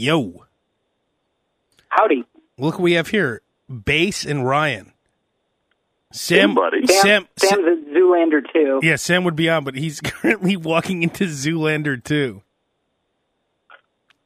Yo. 0.00 0.46
Howdy. 1.90 2.24
Look 2.56 2.76
what 2.76 2.84
we 2.84 2.92
have 2.94 3.08
here. 3.08 3.42
Bass 3.68 4.24
and 4.24 4.46
Ryan. 4.46 4.94
Sam, 6.10 6.48
Hey, 6.50 6.54
buddy. 6.54 6.86
Sam, 6.86 7.28
Sam, 7.36 7.50
Sam's 7.50 7.66
at 7.66 7.94
Zoolander 7.94 8.40
too. 8.50 8.80
yeah, 8.82 8.96
Sam 8.96 9.24
would 9.24 9.36
be 9.36 9.50
on, 9.50 9.62
but 9.62 9.74
he's 9.74 10.00
currently 10.04 10.56
walking 10.56 11.02
into 11.02 11.24
Zoolander 11.24 12.02
2. 12.02 12.40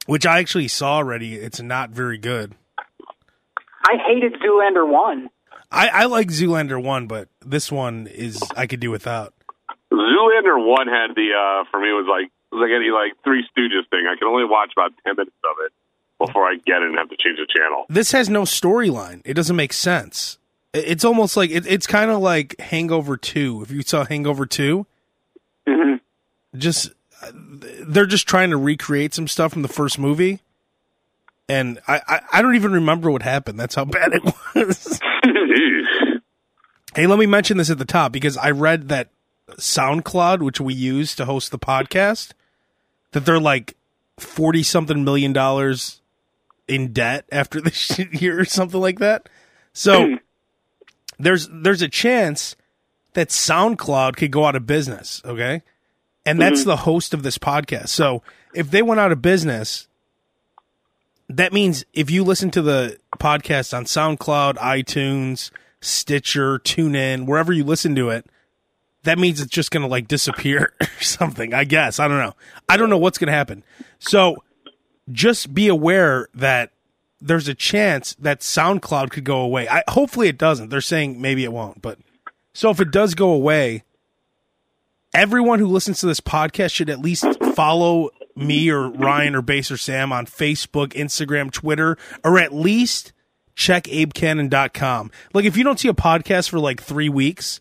Which 0.07 0.25
I 0.25 0.39
actually 0.39 0.69
saw 0.69 0.95
already. 0.99 1.35
It's 1.35 1.61
not 1.61 1.91
very 1.91 2.19
good. 2.19 2.55
I 3.85 3.97
hated 4.07 4.35
Zoolander 4.41 4.89
one. 4.89 5.29
I, 5.73 5.89
I 5.89 6.05
like 6.05 6.29
Zoolander 6.29 6.81
1, 6.81 7.09
but 7.09 7.29
this 7.45 7.73
one 7.73 8.07
is 8.07 8.41
I 8.57 8.69
could 8.69 8.79
do 8.79 8.93
without. 8.93 9.35
Zoolander 9.93 10.65
one 10.65 10.87
had 10.87 11.17
the 11.17 11.31
uh 11.37 11.65
for 11.73 11.81
me 11.81 11.89
was 11.89 12.07
like 12.09 12.31
it 12.55 12.59
was 12.59 12.69
like 12.71 12.75
any 12.77 12.91
like 12.91 13.13
Three 13.25 13.43
Stooges 13.57 13.89
thing. 13.91 14.07
I 14.11 14.17
can 14.17 14.29
only 14.29 14.45
watch 14.45 14.73
about 14.77 14.93
ten 15.05 15.17
minutes 15.17 15.37
of 15.45 15.57
it 15.67 15.73
before 16.25 16.45
I 16.47 16.55
get 16.65 16.77
it 16.83 16.89
and 16.89 16.97
have 16.99 17.09
to 17.11 17.17
change 17.17 17.39
the 17.39 17.47
channel. 17.53 17.87
This 17.89 18.13
has 18.13 18.29
no 18.31 18.43
storyline. 18.43 19.21
It 19.25 19.35
doesn't 19.35 19.57
make 19.57 19.73
sense. 19.73 20.39
It's 20.73 21.05
almost 21.05 21.37
like 21.37 21.51
it, 21.51 21.67
it's 21.67 21.87
kind 21.87 22.11
of 22.11 22.21
like 22.21 22.59
Hangover 22.61 23.17
2. 23.17 23.63
If 23.63 23.71
you 23.71 23.83
saw 23.83 24.05
Hangover 24.05 24.47
2, 24.47 24.87
Mhm. 25.69 26.01
just 26.57 26.91
they're 27.33 28.07
just 28.07 28.29
trying 28.29 28.51
to 28.51 28.57
recreate 28.57 29.15
some 29.15 29.27
stuff 29.29 29.53
from 29.53 29.63
the 29.63 29.69
first 29.69 29.99
movie. 29.99 30.41
And 31.49 31.79
I, 31.89 32.01
I, 32.09 32.21
I 32.35 32.43
don't 32.43 32.55
even 32.55 32.73
remember 32.73 33.11
what 33.11 33.23
happened. 33.23 33.59
That's 33.61 33.75
how 33.75 33.85
bad 33.87 34.13
it 34.15 34.23
was. 34.55 35.01
hey, 36.95 37.07
let 37.07 37.19
me 37.19 37.27
mention 37.27 37.57
this 37.57 37.71
at 37.71 37.79
the 37.79 37.85
top 37.85 38.13
because 38.13 38.37
I 38.37 38.51
read 38.51 38.89
that 38.89 39.09
SoundCloud, 39.53 40.41
which 40.41 40.61
we 40.61 40.75
use 40.75 41.15
to 41.17 41.25
host 41.25 41.51
the 41.51 41.59
podcast, 41.59 42.33
that 43.15 43.25
they're 43.25 43.41
like 43.41 43.77
forty 44.19 44.63
something 44.63 45.05
million 45.05 45.33
dollars 45.33 46.03
in 46.69 46.93
debt 46.93 47.25
after 47.33 47.61
this 47.61 47.99
year 48.13 48.39
or 48.41 48.45
something 48.45 48.81
like 48.81 48.99
that. 48.99 49.29
So 49.73 50.19
there's 51.19 51.49
there's 51.51 51.81
a 51.81 51.89
chance 51.89 52.57
that 53.15 53.29
SoundCloud 53.29 54.17
could 54.17 54.33
go 54.33 54.45
out 54.45 54.57
of 54.57 54.67
business, 54.67 55.23
okay? 55.25 55.63
And 56.27 56.41
that's 56.41 56.61
mm-hmm. 56.61 56.71
the 56.71 56.77
host 56.79 57.15
of 57.15 57.23
this 57.23 57.39
podcast. 57.39 57.89
So 57.89 58.23
if 58.53 58.71
they 58.71 58.83
went 58.83 59.01
out 59.01 59.13
of 59.13 59.23
business, 59.23 59.87
that 61.29 61.53
means 61.53 61.85
if 61.93 62.11
you 62.11 62.25
listen 62.25 62.51
to 62.51 62.63
the 62.63 62.99
podcast 63.19 63.77
on 63.77 63.85
SoundCloud, 63.85 64.57
iTunes, 64.57 65.53
Stitcher, 65.81 66.59
TuneIn, 66.59 67.27
wherever 67.27 67.53
you 67.53 67.63
listen 67.63 67.95
to 67.95 68.11
it, 68.11 68.27
that 69.05 69.19
means 69.19 69.41
it's 69.41 69.51
just 69.51 69.71
going 69.71 69.83
to 69.83 69.89
like 69.89 70.09
disappear 70.09 70.75
or 70.81 71.03
something. 71.03 71.55
I 71.55 71.65
guess 71.65 71.99
I 71.99 72.09
don't 72.09 72.19
know. 72.19 72.35
I 72.69 72.77
don't 72.77 72.91
know 72.91 72.99
what's 72.99 73.19
going 73.19 73.29
to 73.29 73.33
happen. 73.33 73.63
So 73.99 74.43
just 75.11 75.55
be 75.55 75.69
aware 75.69 76.29
that 76.35 76.71
there's 77.21 77.49
a 77.49 77.55
chance 77.55 78.15
that 78.19 78.41
SoundCloud 78.41 79.11
could 79.11 79.25
go 79.25 79.41
away. 79.41 79.69
I 79.69 79.83
hopefully 79.89 80.29
it 80.29 80.39
doesn't. 80.39 80.69
They're 80.69 80.81
saying 80.81 81.21
maybe 81.21 81.45
it 81.45 81.53
won't, 81.53 81.81
but 81.81 81.99
so 82.53 82.71
if 82.71 82.81
it 82.81 82.91
does 82.91 83.15
go 83.15 83.31
away, 83.31 83.85
everyone 85.15 85.59
who 85.59 85.67
listens 85.67 86.01
to 86.01 86.07
this 86.07 86.21
podcast 86.21 86.73
should 86.73 86.91
at 86.91 87.01
least 87.01 87.25
follow 87.55 88.11
me 88.37 88.71
or 88.71 88.89
Ryan 88.89 89.35
or 89.35 89.43
Bass 89.43 89.71
or 89.71 89.77
Sam 89.77 90.13
on 90.13 90.27
Facebook, 90.27 90.89
Instagram, 90.89 91.51
Twitter, 91.51 91.97
or 92.23 92.39
at 92.39 92.53
least 92.53 93.13
check 93.55 93.85
abekanan.com. 93.85 95.11
Like 95.33 95.45
if 95.45 95.57
you 95.57 95.65
don't 95.65 95.79
see 95.79 95.89
a 95.89 95.95
podcast 95.95 96.51
for 96.51 96.59
like 96.59 96.83
3 96.83 97.09
weeks, 97.09 97.61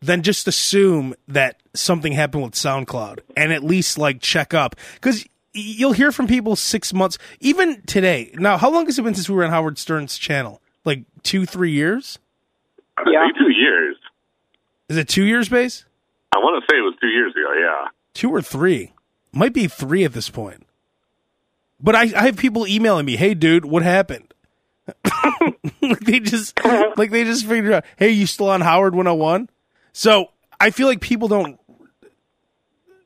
then 0.00 0.22
just 0.22 0.48
assume 0.48 1.14
that 1.28 1.56
something 1.74 2.12
happened 2.12 2.42
with 2.44 2.54
SoundCloud 2.54 3.20
and 3.36 3.52
at 3.52 3.62
least 3.62 3.98
like 3.98 4.20
check 4.20 4.54
up 4.54 4.76
cuz 5.00 5.26
you'll 5.52 5.92
hear 5.92 6.12
from 6.12 6.26
people 6.26 6.56
6 6.56 6.92
months 6.94 7.18
even 7.40 7.82
today. 7.82 8.30
Now, 8.34 8.56
how 8.56 8.70
long 8.70 8.86
has 8.86 8.98
it 8.98 9.02
been 9.02 9.14
since 9.14 9.28
we 9.28 9.34
were 9.36 9.44
on 9.44 9.50
Howard 9.50 9.78
Stern's 9.78 10.16
channel? 10.18 10.60
Like 10.84 11.02
2 11.24 11.44
3 11.46 11.70
years? 11.70 12.18
Yeah. 13.06 13.20
I 13.20 13.26
think 13.26 13.38
two 13.38 13.50
years. 13.52 13.96
Is 14.88 14.96
it 14.96 15.08
2 15.08 15.24
years, 15.24 15.48
Bass? 15.48 15.84
I 16.32 16.38
want 16.38 16.62
to 16.62 16.72
say 16.72 16.78
it 16.78 16.82
was 16.82 16.94
two 17.00 17.08
years 17.08 17.32
ago. 17.32 17.52
Yeah. 17.58 17.88
two 18.14 18.30
or 18.30 18.40
three 18.42 18.92
might 19.32 19.52
be 19.52 19.66
three 19.68 20.04
at 20.04 20.12
this 20.12 20.28
point 20.30 20.64
but 21.80 21.94
I, 21.96 22.02
I 22.02 22.26
have 22.26 22.36
people 22.36 22.66
emailing 22.66 23.06
me 23.06 23.16
hey 23.16 23.34
dude 23.34 23.64
what 23.64 23.82
happened 23.82 24.32
like 25.80 26.00
they 26.00 26.18
just 26.20 26.58
like 26.96 27.10
they 27.10 27.24
just 27.24 27.46
figured 27.46 27.72
out 27.72 27.84
hey 27.96 28.10
you 28.10 28.26
still 28.26 28.48
on 28.50 28.60
howard 28.60 28.94
101 28.94 29.48
so 29.92 30.30
i 30.60 30.70
feel 30.70 30.86
like 30.86 31.00
people 31.00 31.28
don't 31.28 31.58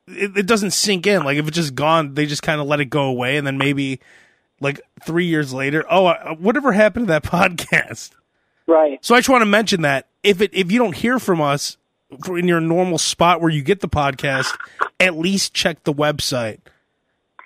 it, 0.07 0.37
it 0.37 0.45
doesn't 0.47 0.71
sink 0.71 1.07
in 1.07 1.23
like 1.23 1.37
if 1.37 1.47
it's 1.47 1.55
just 1.55 1.75
gone 1.75 2.13
they 2.13 2.25
just 2.25 2.43
kind 2.43 2.61
of 2.61 2.67
let 2.67 2.79
it 2.79 2.85
go 2.85 3.03
away 3.05 3.37
and 3.37 3.45
then 3.45 3.57
maybe 3.57 3.99
like 4.59 4.79
three 5.03 5.25
years 5.25 5.53
later 5.53 5.83
oh 5.89 6.05
uh, 6.07 6.35
whatever 6.35 6.71
happened 6.71 7.07
to 7.07 7.11
that 7.11 7.23
podcast 7.25 8.11
Right. 8.67 8.97
so 9.05 9.13
I 9.13 9.19
just 9.19 9.29
want 9.29 9.41
to 9.43 9.45
mention 9.47 9.81
that 9.83 10.07
if 10.23 10.41
it 10.41 10.49
if 10.53 10.71
you 10.71 10.79
don't 10.79 10.95
hear 10.95 11.19
from 11.19 11.39
us 11.39 11.77
in 12.27 12.47
your 12.47 12.59
normal 12.59 12.97
spot 12.97 13.39
where 13.39 13.51
you 13.51 13.61
get 13.61 13.79
the 13.79 13.87
podcast, 13.89 14.55
at 14.99 15.15
least 15.15 15.53
check 15.53 15.83
the 15.83 15.93
website 15.93 16.59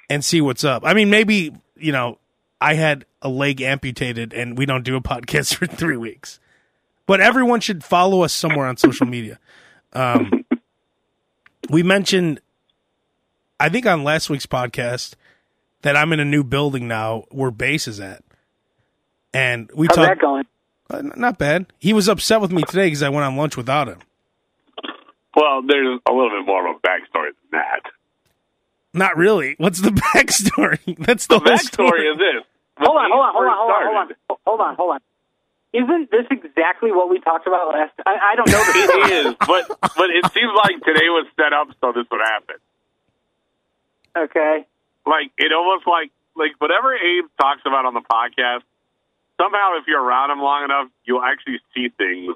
and 0.10 0.24
see 0.24 0.40
what's 0.40 0.64
up. 0.64 0.84
I 0.86 0.94
mean, 0.94 1.10
maybe 1.10 1.54
you 1.76 1.92
know 1.92 2.20
I 2.62 2.76
had 2.76 3.04
a 3.22 3.28
leg 3.28 3.60
amputated 3.60 4.34
and 4.34 4.58
we 4.58 4.66
don't 4.66 4.84
do 4.84 4.96
a 4.96 5.02
podcast 5.02 5.56
for 5.56 5.66
three 5.68 5.98
weeks, 5.98 6.40
but 7.10 7.20
everyone 7.22 7.60
should 7.60 7.84
follow 7.84 8.22
us 8.22 8.32
somewhere 8.32 8.68
on 8.68 8.78
social 8.78 9.08
media. 9.08 9.40
Um, 9.94 10.46
we 11.72 11.82
mentioned, 11.82 12.40
I 13.60 13.68
think 13.70 13.88
on 13.88 14.04
last 14.04 14.30
week's 14.30 14.46
podcast, 14.46 15.16
that 15.82 15.98
I'm 15.98 16.14
in 16.14 16.20
a 16.20 16.26
new 16.26 16.44
building 16.44 16.88
now 16.88 17.24
where 17.32 17.50
Bass 17.50 17.88
is 17.88 18.00
at, 18.00 18.24
and 19.34 19.72
we 19.74 19.88
How's 19.88 19.96
talked. 19.96 20.08
that 20.10 20.20
going? 20.20 20.46
Uh, 20.88 21.02
not 21.16 21.40
bad. 21.40 21.66
He 21.80 21.94
was 21.94 22.08
upset 22.08 22.42
with 22.42 22.52
me 22.52 22.62
today 22.62 22.86
because 22.86 23.02
I 23.02 23.10
went 23.10 23.26
on 23.26 23.36
lunch 23.36 23.58
without 23.58 23.88
him. 23.88 23.98
Well, 25.36 25.64
there's 25.68 26.00
a 26.08 26.12
little 26.12 26.30
bit 26.30 26.46
more 26.46 26.70
of 26.70 26.76
a 26.76 26.80
backstory 26.88 27.30
than 27.50 27.54
that. 27.54 27.82
Not 28.94 29.18
really. 29.18 29.56
What's 29.58 29.82
the 29.82 29.90
backstory? 30.14 30.96
That's 31.06 31.26
the, 31.26 31.40
The 31.40 31.40
whole 31.40 31.58
backstory 31.58 31.74
story. 31.74 32.02
is 32.08 32.18
this. 32.20 32.44
Hold 32.78 32.98
on, 32.98 33.10
hold 33.12 33.26
on, 33.26 33.34
hold 33.34 33.48
on, 33.48 33.56
hold 33.58 33.72
on, 33.72 33.86
hold 33.86 33.98
on, 33.98 34.36
hold 34.46 34.62
on, 34.62 34.76
hold 34.76 34.92
on. 34.94 35.00
Isn't 35.72 36.10
this 36.10 36.26
exactly 36.32 36.92
what 36.92 37.10
we 37.10 37.20
talked 37.20 37.46
about 37.46 37.70
last? 37.70 37.94
I, 38.06 38.34
I 38.34 38.36
don't 38.36 38.50
know. 38.50 38.64
It 38.74 39.26
is, 39.28 39.36
but 39.40 39.68
but 39.96 40.10
it 40.10 40.26
seems 40.34 40.52
like 40.58 40.82
today 40.82 41.10
was 41.14 41.28
set 41.38 41.54
up 41.54 41.70
so 41.80 41.92
this 41.94 42.06
would 42.10 42.22
happen. 42.26 42.56
okay. 44.18 44.66
Like 45.06 45.32
it 45.38 45.52
almost 45.54 45.86
like 45.88 46.12
like 46.36 46.54
whatever 46.60 46.96
Abe 46.96 47.26
talks 47.40 47.62
about 47.66 47.86
on 47.86 47.94
the 47.94 48.02
podcast. 48.02 48.64
Somehow, 49.38 49.78
if 49.80 49.88
you're 49.88 50.02
around 50.02 50.32
him 50.32 50.40
long 50.40 50.66
enough, 50.66 50.90
you'll 51.06 51.24
actually 51.24 51.60
see 51.74 51.88
things 51.98 52.36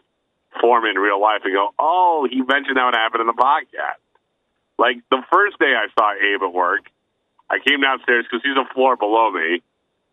form 0.62 0.86
in 0.86 0.96
real 0.96 1.20
life 1.20 1.42
and 1.44 1.54
go, 1.54 1.74
"Oh, 1.80 2.28
he 2.30 2.42
mentioned 2.42 2.78
that 2.78 2.86
would 2.86 2.96
happen 2.96 3.20
in 3.22 3.28
the 3.28 3.34
podcast." 3.34 4.00
Like 4.78 4.98
the 5.10 5.22
first 5.32 5.58
day 5.60 5.74
I 5.74 5.88
saw 5.98 6.14
Abe 6.14 6.44
at 6.44 6.54
work, 6.54 6.86
I 7.50 7.58
came 7.60 7.82
downstairs 7.82 8.26
because 8.30 8.42
he's 8.44 8.58
a 8.58 8.72
floor 8.74 8.96
below 8.96 9.32
me. 9.32 9.62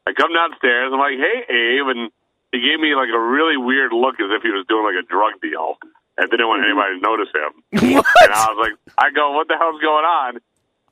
I 0.07 0.13
come 0.13 0.33
downstairs. 0.33 0.91
I'm 0.93 0.99
like, 0.99 1.19
"Hey, 1.21 1.45
Abe," 1.49 1.89
and 1.89 2.11
he 2.53 2.59
gave 2.61 2.81
me 2.81 2.95
like 2.95 3.11
a 3.15 3.21
really 3.21 3.57
weird 3.57 3.93
look 3.93 4.19
as 4.19 4.31
if 4.31 4.43
he 4.43 4.51
was 4.51 4.67
doing 4.67 4.85
like 4.85 4.99
a 4.99 5.07
drug 5.07 5.41
deal 5.41 5.79
and 6.19 6.31
didn't 6.31 6.47
want 6.47 6.63
mm-hmm. 6.63 6.75
anybody 6.75 6.99
to 6.99 7.03
notice 7.03 7.31
him. 7.33 7.53
And 8.21 8.33
I 8.33 8.53
was 8.53 8.59
like, 8.61 8.77
I 8.99 9.11
go, 9.11 9.33
what 9.33 9.49
the 9.49 9.57
hell's 9.57 9.81
going 9.81 10.05
on? 10.05 10.41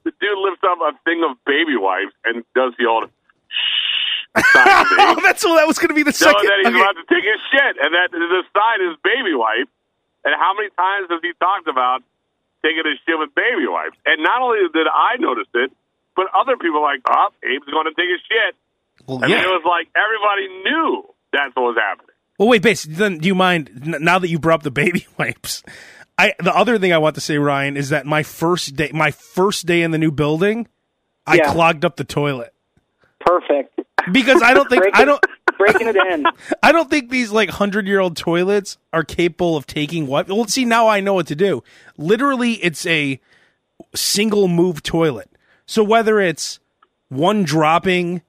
The 0.04 0.12
dude 0.20 0.38
lifts 0.38 0.64
up 0.64 0.78
a 0.80 0.96
thing 1.04 1.20
of 1.26 1.36
baby 1.44 1.76
wipes 1.76 2.14
and 2.24 2.44
does 2.54 2.72
the 2.78 2.86
old 2.86 3.10
shh 3.50 3.88
sign. 4.38 4.86
Oh, 4.98 5.20
that's 5.22 5.44
well, 5.44 5.56
that 5.56 5.66
was 5.66 5.78
going 5.78 5.88
to 5.88 5.98
be 5.98 6.02
the 6.02 6.12
second. 6.12 6.44
that 6.44 6.58
he's 6.60 6.72
okay. 6.72 6.80
about 6.80 6.96
to 6.96 7.06
take 7.08 7.24
his 7.24 7.40
shit, 7.50 7.74
and 7.80 7.94
that 7.94 8.12
the 8.12 8.42
sign 8.52 8.78
is 8.88 8.96
baby 9.02 9.34
wipe. 9.34 9.68
And 10.24 10.34
how 10.34 10.52
many 10.52 10.68
times 10.76 11.08
has 11.10 11.20
he 11.22 11.32
talked 11.40 11.68
about 11.68 12.02
taking 12.62 12.84
his 12.84 12.98
shit 13.06 13.16
with 13.16 13.32
baby 13.34 13.66
wipes? 13.66 13.96
And 14.04 14.22
not 14.22 14.42
only 14.42 14.60
did 14.74 14.86
I 14.86 15.16
notice 15.16 15.48
it, 15.54 15.72
but 16.16 16.26
other 16.34 16.56
people 16.56 16.82
were 16.82 16.88
like, 16.90 17.00
oh, 17.08 17.30
Abe's 17.40 17.70
going 17.70 17.86
to 17.86 17.94
take 17.94 18.10
his 18.10 18.20
shit. 18.26 18.52
Well, 19.06 19.22
mean, 19.22 19.30
yeah. 19.30 19.46
it 19.46 19.52
was 19.52 19.64
like 19.64 19.88
everybody 19.94 20.50
knew 20.66 21.06
that's 21.32 21.54
what 21.54 21.62
was 21.62 21.76
happening. 21.78 22.14
Well, 22.38 22.48
wait, 22.48 22.62
Bass. 22.62 22.84
Then, 22.84 23.18
do 23.18 23.26
you 23.26 23.34
mind 23.34 23.70
n- 23.86 24.02
now 24.02 24.18
that 24.18 24.28
you 24.28 24.38
brought 24.38 24.56
up 24.56 24.62
the 24.62 24.70
baby 24.70 25.06
wipes? 25.18 25.62
I 26.16 26.34
the 26.40 26.54
other 26.54 26.78
thing 26.78 26.92
I 26.92 26.98
want 26.98 27.14
to 27.16 27.20
say, 27.20 27.38
Ryan, 27.38 27.76
is 27.76 27.90
that 27.90 28.06
my 28.06 28.22
first 28.22 28.76
day, 28.76 28.90
my 28.92 29.10
first 29.10 29.66
day 29.66 29.82
in 29.82 29.90
the 29.90 29.98
new 29.98 30.10
building, 30.10 30.66
I 31.26 31.36
Yeah. 31.36 31.52
clogged 31.52 31.84
up 31.84 31.96
the 31.96 32.04
toilet 32.04 32.52
Perfect. 33.20 33.80
because 34.12 34.42
I 34.42 34.54
don't 34.54 34.68
think 34.68 34.82
Breaking- 34.82 35.00
I 35.00 35.04
don't 35.04 35.24
breaking 35.58 35.88
it 35.88 35.96
in. 35.96 36.24
I 36.62 36.72
don't 36.72 36.88
think 36.88 37.10
these 37.10 37.30
like 37.32 37.50
hundred 37.50 37.86
year 37.86 38.00
old 38.00 38.16
toilets 38.16 38.78
are 38.92 39.04
capable 39.04 39.56
of 39.56 39.66
taking 39.66 40.06
what. 40.06 40.28
Well, 40.28 40.46
see, 40.46 40.64
now 40.64 40.88
I 40.88 41.00
know 41.00 41.14
what 41.14 41.26
to 41.28 41.34
do. 41.36 41.62
Literally, 41.96 42.52
it's 42.54 42.86
a 42.86 43.20
single 43.94 44.48
move 44.48 44.82
toilet. 44.82 45.30
So 45.66 45.82
whether 45.84 46.20
it's 46.20 46.58
one 47.08 47.42
dropping, 47.44 48.22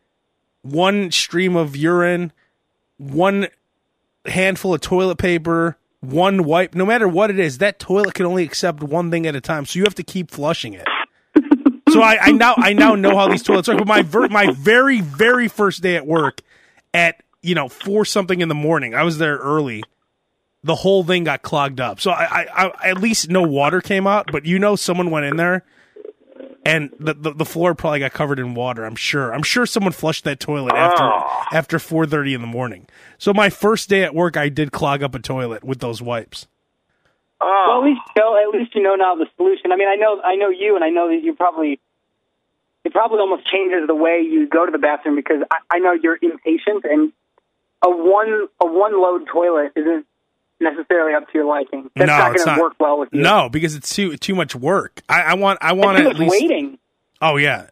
one 0.62 1.12
stream 1.12 1.56
of 1.56 1.76
urine, 1.76 2.32
one 3.00 3.48
handful 4.26 4.76
of 4.76 4.82
toilet 4.82 5.18
paper, 5.18 5.78
one 6.02 6.44
wipe, 6.44 6.76
no 6.76 6.86
matter 6.86 7.08
what 7.08 7.32
it 7.32 7.40
is, 7.40 7.58
that 7.58 7.80
toilet 7.80 8.14
can 8.14 8.26
only 8.26 8.44
accept 8.44 8.84
one 8.84 9.10
thing 9.10 9.26
at 9.26 9.36
a 9.36 9.42
time. 9.42 9.66
So 9.66 9.80
you 9.80 9.86
have 9.86 9.96
to 9.96 10.04
keep 10.04 10.30
flushing 10.30 10.74
it. 10.74 10.88
So 11.92 12.02
I, 12.02 12.18
I 12.22 12.32
now 12.32 12.54
I 12.58 12.74
now 12.74 12.94
know 12.96 13.18
how 13.18 13.28
these 13.28 13.42
toilets 13.42 13.68
work. 13.68 13.80
But 13.80 13.88
my 13.88 14.04
ver- 14.04 14.28
my 14.30 14.52
very 14.52 15.02
very 15.02 15.48
first 15.48 15.82
day 15.82 15.96
at 15.96 16.06
work, 16.06 16.42
at 16.94 17.24
you 17.42 17.56
know 17.56 17.68
four 17.68 18.06
something 18.06 18.42
in 18.42 18.48
the 18.48 18.56
morning, 18.56 18.94
I 18.94 19.04
was 19.04 19.18
there 19.18 19.38
early. 19.38 19.84
The 20.64 20.76
whole 20.76 21.04
thing 21.04 21.24
got 21.24 21.42
clogged 21.42 21.80
up. 21.80 22.00
So 22.00 22.12
I, 22.12 22.46
I, 22.54 22.68
I 22.68 22.90
at 22.90 23.00
least 23.00 23.30
no 23.30 23.42
water 23.42 23.82
came 23.82 24.06
out. 24.06 24.30
But 24.32 24.46
you 24.46 24.60
know, 24.60 24.76
someone 24.76 25.10
went 25.10 25.26
in 25.26 25.38
there, 25.38 25.64
and 26.66 26.92
the, 27.00 27.14
the 27.14 27.34
the 27.34 27.46
floor 27.46 27.74
probably 27.76 28.00
got 28.00 28.14
covered 28.14 28.40
in 28.40 28.54
water. 28.54 28.86
I'm 28.86 28.96
sure. 28.96 29.34
I'm 29.34 29.44
sure 29.44 29.66
someone 29.66 29.92
flushed 29.94 30.24
that 30.26 30.40
toilet 30.40 30.74
after 30.76 31.04
Oh. 31.04 31.44
after 31.52 31.80
four 31.80 32.06
thirty 32.06 32.34
in 32.34 32.42
the 32.42 32.48
morning. 32.48 32.88
So 33.18 33.34
my 33.34 33.50
first 33.50 33.90
day 33.90 34.04
at 34.04 34.14
work, 34.16 34.38
I 34.38 34.50
did 34.50 34.72
clog 34.72 35.02
up 35.04 35.16
a 35.16 35.20
toilet 35.20 35.64
with 35.64 35.80
those 35.80 36.02
wipes. 36.02 36.48
Ah. 37.42 37.46
Well, 37.68 37.78
Oh, 37.78 37.82
at 37.82 37.86
least 37.86 38.02
you 38.16 38.22
know, 38.22 38.38
at 38.38 38.60
least 38.60 38.76
you 38.76 38.84
know 38.84 38.96
now 38.96 39.16
the 39.16 39.28
solution. 39.38 39.72
I 39.72 39.76
mean, 39.76 39.88
I 39.88 39.96
know, 39.96 40.22
I 40.24 40.36
know 40.36 40.50
you, 40.50 40.76
and 40.76 40.84
I 40.84 40.90
know 40.90 41.08
that 41.10 41.24
you 41.24 41.34
probably, 41.36 41.80
it 42.84 42.92
probably 42.92 43.20
almost 43.20 43.46
changes 43.48 43.88
the 43.88 43.96
way 43.96 44.20
you 44.22 44.48
go 44.48 44.66
to 44.66 44.72
the 44.72 44.78
bathroom 44.78 45.16
because 45.16 45.44
I, 45.50 45.58
I 45.76 45.80
know 45.80 45.94
you're 45.94 46.18
impatient, 46.22 46.84
and 46.86 47.14
a 47.82 47.90
one 47.90 48.48
a 48.60 48.66
one 48.66 49.00
load 49.02 49.28
toilet 49.32 49.72
isn't 49.76 50.06
necessarily 50.60 51.14
up 51.14 51.26
to 51.28 51.34
your 51.34 51.46
liking. 51.46 51.90
That's 51.96 52.08
No, 52.10 52.18
not 52.18 52.32
it's 52.36 52.44
going 52.46 52.54
not. 52.54 52.56
to 52.58 52.62
work 52.62 52.74
well 52.80 53.00
with 53.00 53.10
you. 53.12 53.22
No, 53.22 53.50
because 53.50 53.76
it's 53.76 53.94
too 53.96 54.18
too 54.18 54.36
much 54.36 54.56
work. 54.56 55.02
I, 55.10 55.22
I 55.22 55.34
want 55.36 55.60
I 55.62 55.74
want 55.74 55.98
to 55.98 56.04
much 56.04 56.14
at 56.14 56.20
least. 56.20 56.32
waiting. 56.32 56.78
Oh 57.22 57.38
yeah, 57.38 57.68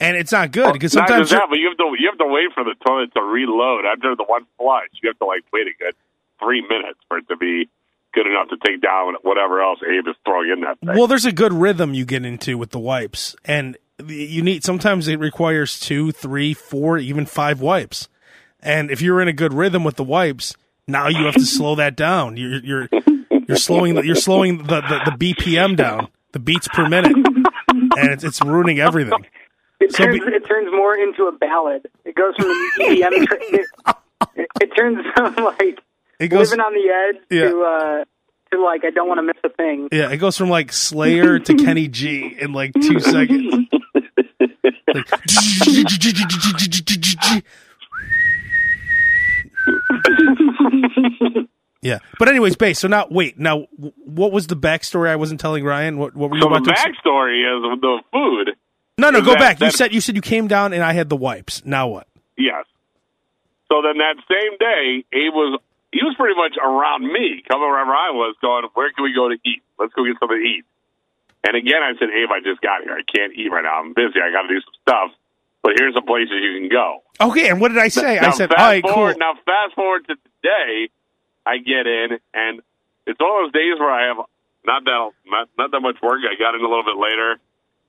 and 0.00 0.16
it's 0.16 0.32
not 0.32 0.52
good 0.52 0.66
oh, 0.68 0.72
because 0.72 0.94
not 0.94 1.08
sometimes 1.08 1.28
just 1.30 1.40
that, 1.40 1.48
but 1.50 1.58
you 1.58 1.68
have 1.68 1.76
to 1.78 1.94
you 1.98 2.08
have 2.10 2.18
to 2.18 2.26
wait 2.26 2.52
for 2.54 2.64
the 2.64 2.74
toilet 2.86 3.12
to 3.14 3.20
reload 3.22 3.84
after 3.84 4.16
the 4.16 4.24
one 4.24 4.46
flush. 4.58 4.88
You 5.02 5.08
have 5.10 5.18
to 5.18 5.26
like 5.26 5.44
wait 5.52 5.66
a 5.66 5.72
good 5.78 5.94
three 6.42 6.62
minutes 6.62 6.98
for 7.08 7.18
it 7.18 7.28
to 7.28 7.36
be 7.36 7.68
good 8.12 8.26
enough 8.26 8.48
to 8.48 8.56
take 8.66 8.80
down 8.80 9.14
whatever 9.22 9.62
else 9.62 9.78
Abe 9.86 10.08
is 10.08 10.16
throwing 10.24 10.50
in 10.50 10.60
that 10.62 10.80
thing. 10.80 10.96
well, 10.96 11.06
there's 11.06 11.26
a 11.26 11.32
good 11.32 11.52
rhythm 11.52 11.94
you 11.94 12.04
get 12.04 12.24
into 12.24 12.58
with 12.58 12.70
the 12.70 12.78
wipes, 12.78 13.36
and 13.44 13.76
you 14.06 14.42
need 14.42 14.64
sometimes 14.64 15.06
it 15.06 15.18
requires 15.20 15.78
two, 15.78 16.10
three, 16.10 16.54
four, 16.54 16.98
even 16.98 17.26
five 17.26 17.60
wipes. 17.60 18.08
And 18.62 18.90
if 18.90 19.00
you're 19.00 19.20
in 19.20 19.28
a 19.28 19.32
good 19.32 19.54
rhythm 19.54 19.84
with 19.84 19.96
the 19.96 20.04
wipes, 20.04 20.56
now 20.90 21.08
you 21.08 21.24
have 21.24 21.34
to 21.34 21.46
slow 21.46 21.74
that 21.76 21.96
down. 21.96 22.36
You're 22.36 22.60
you're 22.64 22.88
you're 23.48 23.56
slowing 23.56 23.94
the, 23.94 24.02
you're 24.02 24.14
slowing 24.14 24.58
the, 24.58 24.80
the, 24.80 25.10
the 25.16 25.34
BPM 25.34 25.76
down, 25.76 26.08
the 26.32 26.38
beats 26.38 26.68
per 26.68 26.88
minute, 26.88 27.14
and 27.16 28.10
it's 28.10 28.24
it's 28.24 28.42
ruining 28.42 28.78
everything. 28.80 29.24
It 29.80 29.92
So 29.92 30.04
turns 30.04 30.20
be- 30.20 30.32
it 30.32 30.46
turns 30.46 30.70
more 30.72 30.94
into 30.96 31.24
a 31.24 31.32
ballad. 31.32 31.88
It 32.04 32.14
goes 32.14 32.34
from 32.36 32.46
the 32.48 32.70
EDM. 32.80 33.26
Tra- 33.26 33.38
it, 33.40 33.66
it, 34.36 34.46
it 34.60 34.66
turns 34.76 34.98
from 35.14 35.34
like 35.44 35.80
It 36.18 36.28
goes 36.28 36.50
living 36.50 36.64
on 36.64 36.74
the 36.74 36.90
edge 36.90 37.22
Yeah. 37.30 37.48
to 37.50 37.62
uh 37.62 38.04
to 38.52 38.62
like 38.62 38.84
I 38.84 38.90
don't 38.90 39.08
want 39.08 39.18
to 39.18 39.22
miss 39.22 39.36
a 39.44 39.48
thing. 39.48 39.88
yeah, 39.92 40.10
it 40.10 40.18
goes 40.18 40.36
from 40.36 40.50
like 40.50 40.72
Slayer 40.72 41.38
to 41.38 41.54
Kenny 41.54 41.88
G 41.88 42.36
in 42.38 42.52
like 42.52 42.72
two 42.74 43.00
seconds. 43.00 43.54
Like, 44.92 45.06
yeah, 51.82 51.98
but 52.18 52.28
anyways, 52.28 52.56
Bass. 52.56 52.78
So 52.78 52.88
now, 52.88 53.06
wait. 53.10 53.38
Now, 53.38 53.66
what 54.04 54.32
was 54.32 54.46
the 54.48 54.56
backstory? 54.56 55.08
I 55.08 55.16
wasn't 55.16 55.40
telling 55.40 55.64
Ryan. 55.64 55.98
What 55.98 56.14
what 56.14 56.30
were 56.30 56.36
you 56.36 56.42
so 56.42 56.48
the 56.48 56.54
about 56.56 56.64
to? 56.66 56.72
backstory 56.72 57.40
is 57.44 57.80
the 57.80 57.98
food. 58.12 58.56
no, 58.98 59.10
no, 59.10 59.20
go 59.20 59.32
that- 59.32 59.38
back. 59.38 59.60
You 59.60 59.70
said 59.70 59.92
you 59.94 60.00
said 60.00 60.16
you 60.16 60.22
came 60.22 60.48
down 60.48 60.72
and 60.72 60.82
I 60.82 60.92
had 60.92 61.08
the 61.08 61.16
wipes. 61.16 61.64
Now 61.64 61.88
what? 61.88 62.06
Yes. 62.36 62.64
So 63.70 63.82
then 63.82 63.98
that 63.98 64.16
same 64.28 64.58
day, 64.58 65.04
Abe 65.12 65.32
was 65.32 65.60
he 65.92 66.00
was 66.02 66.14
pretty 66.18 66.34
much 66.36 66.56
around 66.62 67.02
me, 67.06 67.42
coming 67.50 67.68
wherever 67.68 67.92
I 67.92 68.10
was, 68.10 68.36
going, 68.40 68.64
"Where 68.74 68.92
can 68.92 69.04
we 69.04 69.14
go 69.14 69.28
to 69.28 69.34
eat? 69.44 69.62
Let's 69.78 69.92
go 69.94 70.04
get 70.04 70.16
something 70.20 70.38
to 70.38 70.44
eat." 70.44 70.64
And 71.46 71.56
again, 71.56 71.80
I 71.82 71.92
said, 71.98 72.10
"Abe, 72.10 72.30
I 72.30 72.40
just 72.40 72.60
got 72.60 72.82
here. 72.82 72.92
I 72.92 73.02
can't 73.06 73.32
eat 73.34 73.48
right 73.50 73.62
now. 73.64 73.80
I'm 73.80 73.94
busy. 73.94 74.20
I 74.20 74.30
got 74.32 74.42
to 74.42 74.48
do 74.48 74.60
some 74.60 74.74
stuff. 74.82 75.10
But 75.62 75.72
here's 75.78 75.94
some 75.94 76.04
places 76.04 76.32
you 76.40 76.58
can 76.60 76.68
go." 76.68 77.02
Okay, 77.20 77.48
and 77.48 77.60
what 77.60 77.68
did 77.68 77.78
I 77.78 77.88
say? 77.88 78.18
I 78.18 78.30
said, 78.30 78.48
fast 78.48 78.58
all 78.58 78.66
right, 78.66 78.82
cool. 78.82 78.92
forward, 78.94 79.16
Now, 79.18 79.34
fast 79.44 79.74
forward 79.74 80.06
to 80.08 80.16
today, 80.42 80.88
I 81.46 81.58
get 81.58 81.86
in, 81.86 82.18
and 82.34 82.60
it's 83.06 83.20
one 83.20 83.44
of 83.44 83.52
those 83.52 83.52
days 83.52 83.78
where 83.78 83.90
I 83.90 84.08
have 84.08 84.18
not 84.64 84.84
that 84.84 85.10
not, 85.26 85.48
not 85.56 85.70
that 85.70 85.80
much 85.80 85.96
work. 86.02 86.20
I 86.24 86.36
got 86.38 86.54
in 86.54 86.60
a 86.60 86.68
little 86.68 86.84
bit 86.84 86.96
later, 86.96 87.40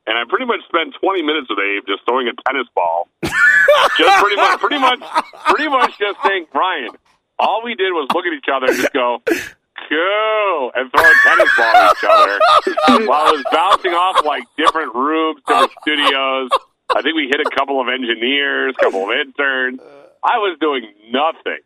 and 0.07 0.17
I 0.17 0.23
pretty 0.29 0.45
much 0.45 0.61
spent 0.67 0.95
20 0.99 1.21
minutes 1.23 1.47
with 1.49 1.59
Abe 1.59 1.83
just 1.87 2.03
throwing 2.05 2.27
a 2.27 2.35
tennis 2.47 2.67
ball. 2.73 3.07
just 3.23 4.23
pretty 4.23 4.35
much, 4.35 4.59
pretty 4.59 4.79
much, 4.79 4.99
pretty 5.47 5.69
much 5.69 5.97
just 5.99 6.17
saying, 6.25 6.47
Ryan, 6.53 6.95
all 7.37 7.61
we 7.63 7.75
did 7.75 7.91
was 7.91 8.07
look 8.13 8.25
at 8.25 8.33
each 8.33 8.47
other 8.47 8.67
and 8.71 8.77
just 8.77 8.93
go, 8.93 9.21
cool, 9.25 10.71
and 10.75 10.89
throw 10.91 11.03
a 11.03 11.15
tennis 11.27 11.51
ball 11.57 11.75
at 11.75 11.91
each 11.91 12.05
other 12.07 13.05
while 13.05 13.27
it 13.33 13.43
was 13.43 13.45
bouncing 13.51 13.91
off 13.93 14.23
like 14.23 14.43
different 14.57 14.95
rooms, 14.95 15.41
different 15.47 15.71
studios. 15.81 16.49
I 16.95 17.01
think 17.01 17.15
we 17.15 17.27
hit 17.27 17.39
a 17.39 17.49
couple 17.55 17.81
of 17.81 17.87
engineers, 17.87 18.75
a 18.77 18.83
couple 18.83 19.03
of 19.03 19.11
interns. 19.11 19.79
I 20.23 20.37
was 20.37 20.57
doing 20.59 20.87
nothing. 21.11 21.63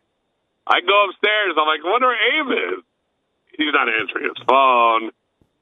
I 0.66 0.80
go 0.80 1.06
upstairs. 1.08 1.54
I'm 1.56 1.66
like, 1.66 1.80
I 1.84 1.90
wonder 1.90 2.08
where 2.08 2.40
Abe 2.40 2.78
is. 2.78 2.84
He's 3.56 3.72
not 3.72 3.88
answering 3.88 4.24
his 4.24 4.40
phone. 4.48 5.10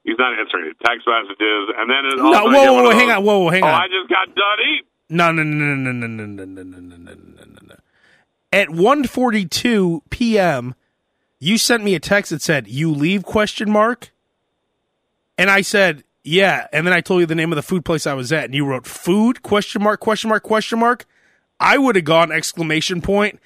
He's 0.03 0.17
not 0.17 0.37
answering 0.39 0.65
his 0.65 0.75
text 0.85 1.07
messages. 1.07 1.63
And 1.77 1.89
then 1.89 2.05
it 2.05 2.17
No, 2.17 2.45
whoa, 2.45 2.73
whoa, 2.73 2.83
whoa, 2.83 2.91
hang 2.91 3.11
on, 3.11 3.23
whoa, 3.23 3.39
whoa, 3.39 3.49
hang 3.49 3.63
oh, 3.63 3.67
on. 3.67 3.73
I 3.73 3.87
just 3.87 4.09
got 4.09 4.33
done 4.35 4.59
eating. 4.61 4.85
No, 5.09 5.31
no, 5.31 5.43
no, 5.43 5.75
no, 5.75 5.91
no, 5.91 6.07
no, 6.07 6.25
no, 6.25 6.45
no, 6.45 6.45
no, 6.45 6.79
no, 6.79 6.95
no, 6.95 6.97
no, 6.97 7.13
no, 7.13 7.59
no. 7.67 7.75
At 8.51 8.69
1:42 8.69 10.01
p.m., 10.09 10.75
you 11.39 11.57
sent 11.57 11.83
me 11.83 11.93
a 11.93 11.99
text 11.99 12.31
that 12.31 12.41
said, 12.41 12.67
"You 12.67 12.91
leave?" 12.91 13.23
question 13.23 13.69
mark. 13.69 14.11
And 15.37 15.49
I 15.49 15.61
said, 15.61 16.03
"Yeah." 16.23 16.67
And 16.71 16.87
then 16.87 16.93
I 16.93 17.01
told 17.01 17.19
you 17.19 17.25
the 17.25 17.35
name 17.35 17.51
of 17.51 17.55
the 17.55 17.61
food 17.61 17.85
place 17.85 18.07
I 18.07 18.13
was 18.13 18.31
at, 18.31 18.45
and 18.45 18.55
you 18.55 18.65
wrote 18.65 18.87
"food?" 18.87 19.43
question 19.43 19.83
mark 19.83 19.99
question 19.99 20.29
mark 20.29 20.43
question 20.43 20.79
mark. 20.79 21.05
I 21.59 21.77
would 21.77 21.95
have 21.95 22.05
gone 22.05 22.31
exclamation 22.31 23.01
point. 23.01 23.39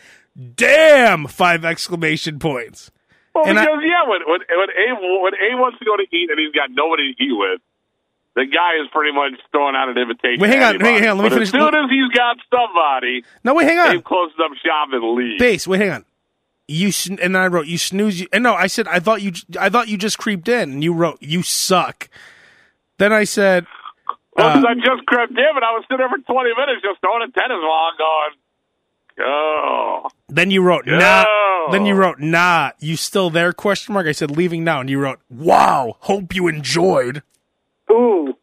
Damn! 0.56 1.28
Five 1.28 1.66
exclamation 1.66 2.40
points. 2.40 2.92
Well, 3.36 3.46
And 3.48 3.60
I- 3.60 3.66
because 3.66 3.82
yeah, 3.86 4.08
when 4.08 4.22
when 4.26 4.40
when 4.48 4.70
Abe 4.72 4.98
when 5.22 5.34
Abe 5.36 5.60
wants 5.60 5.80
to 5.80 5.86
go 5.86 5.98
to 5.98 6.04
eat 6.16 6.30
and 6.30 6.40
he's 6.40 6.54
got 6.54 6.70
nobody 6.72 7.14
to 7.14 7.24
eat 7.24 7.32
with, 7.36 7.62
the 8.36 8.46
guy 8.46 8.82
is 8.82 8.88
pretty 8.92 9.12
much 9.12 9.34
throwing 9.52 9.76
out 9.76 9.90
an 9.90 9.98
invitation. 9.98 10.40
Wait, 10.40 10.50
hang 10.52 10.60
to 10.60 10.66
on, 10.66 10.80
hang 10.80 11.08
on, 11.10 11.18
let 11.18 11.24
me 11.24 11.30
But 11.30 11.34
finish- 11.36 11.50
As 11.50 11.52
soon 11.52 11.76
as 11.76 11.90
he's 11.90 12.08
got 12.16 12.38
somebody, 12.50 13.24
No, 13.44 13.54
wait, 13.54 13.66
hang 13.68 13.80
on. 13.80 13.96
Abe 13.98 14.04
closes 14.04 14.38
up 14.44 14.52
shop 14.64 14.90
and 14.92 15.04
leaves. 15.16 15.40
Bass, 15.40 15.68
wait, 15.68 15.82
hang 15.82 15.92
on. 15.92 16.06
You 16.68 16.92
sn- 16.92 17.20
and 17.22 17.36
I 17.38 17.48
wrote 17.48 17.66
you 17.68 17.78
snooze. 17.78 18.22
You 18.22 18.28
and 18.32 18.44
no, 18.44 18.54
I 18.54 18.68
said 18.68 18.88
I 18.88 19.00
thought 19.00 19.22
you. 19.22 19.34
I 19.60 19.70
thought 19.70 19.88
you 19.90 19.98
just 19.98 20.18
creeped 20.20 20.48
in, 20.48 20.72
and 20.72 20.84
you 20.84 20.94
wrote 20.94 21.18
you 21.22 21.42
suck. 21.44 22.08
Then 22.98 23.12
I 23.12 23.24
said, 23.24 23.66
Well, 24.36 24.48
uh, 24.48 24.70
I 24.70 24.76
just 24.76 25.06
crept 25.08 25.32
in, 25.32 25.40
and 25.40 25.64
I 25.66 25.72
was 25.72 25.84
sitting 25.90 25.98
there 25.98 26.10
for 26.10 26.20
20 26.20 26.50
minutes 26.56 26.82
just 26.84 27.00
throwing 27.02 27.24
a 27.24 27.32
tennis 27.32 27.58
ball, 27.62 27.92
going, 27.98 28.36
oh. 29.22 30.10
then 30.28 30.52
you 30.52 30.62
wrote 30.62 30.86
nah. 30.86 31.26
Then 31.72 31.86
you 31.86 31.94
wrote 31.94 32.20
nah. 32.20 32.72
You 32.80 32.96
still 32.96 33.30
there? 33.30 33.54
Question 33.54 33.94
mark. 33.94 34.08
I 34.08 34.12
said 34.12 34.32
leaving 34.32 34.64
now, 34.64 34.82
and 34.82 34.90
you 34.90 35.00
wrote 35.00 35.20
wow. 35.30 35.98
Hope 36.00 36.34
you 36.34 36.48
enjoyed. 36.48 37.22
Ooh, 37.92 38.36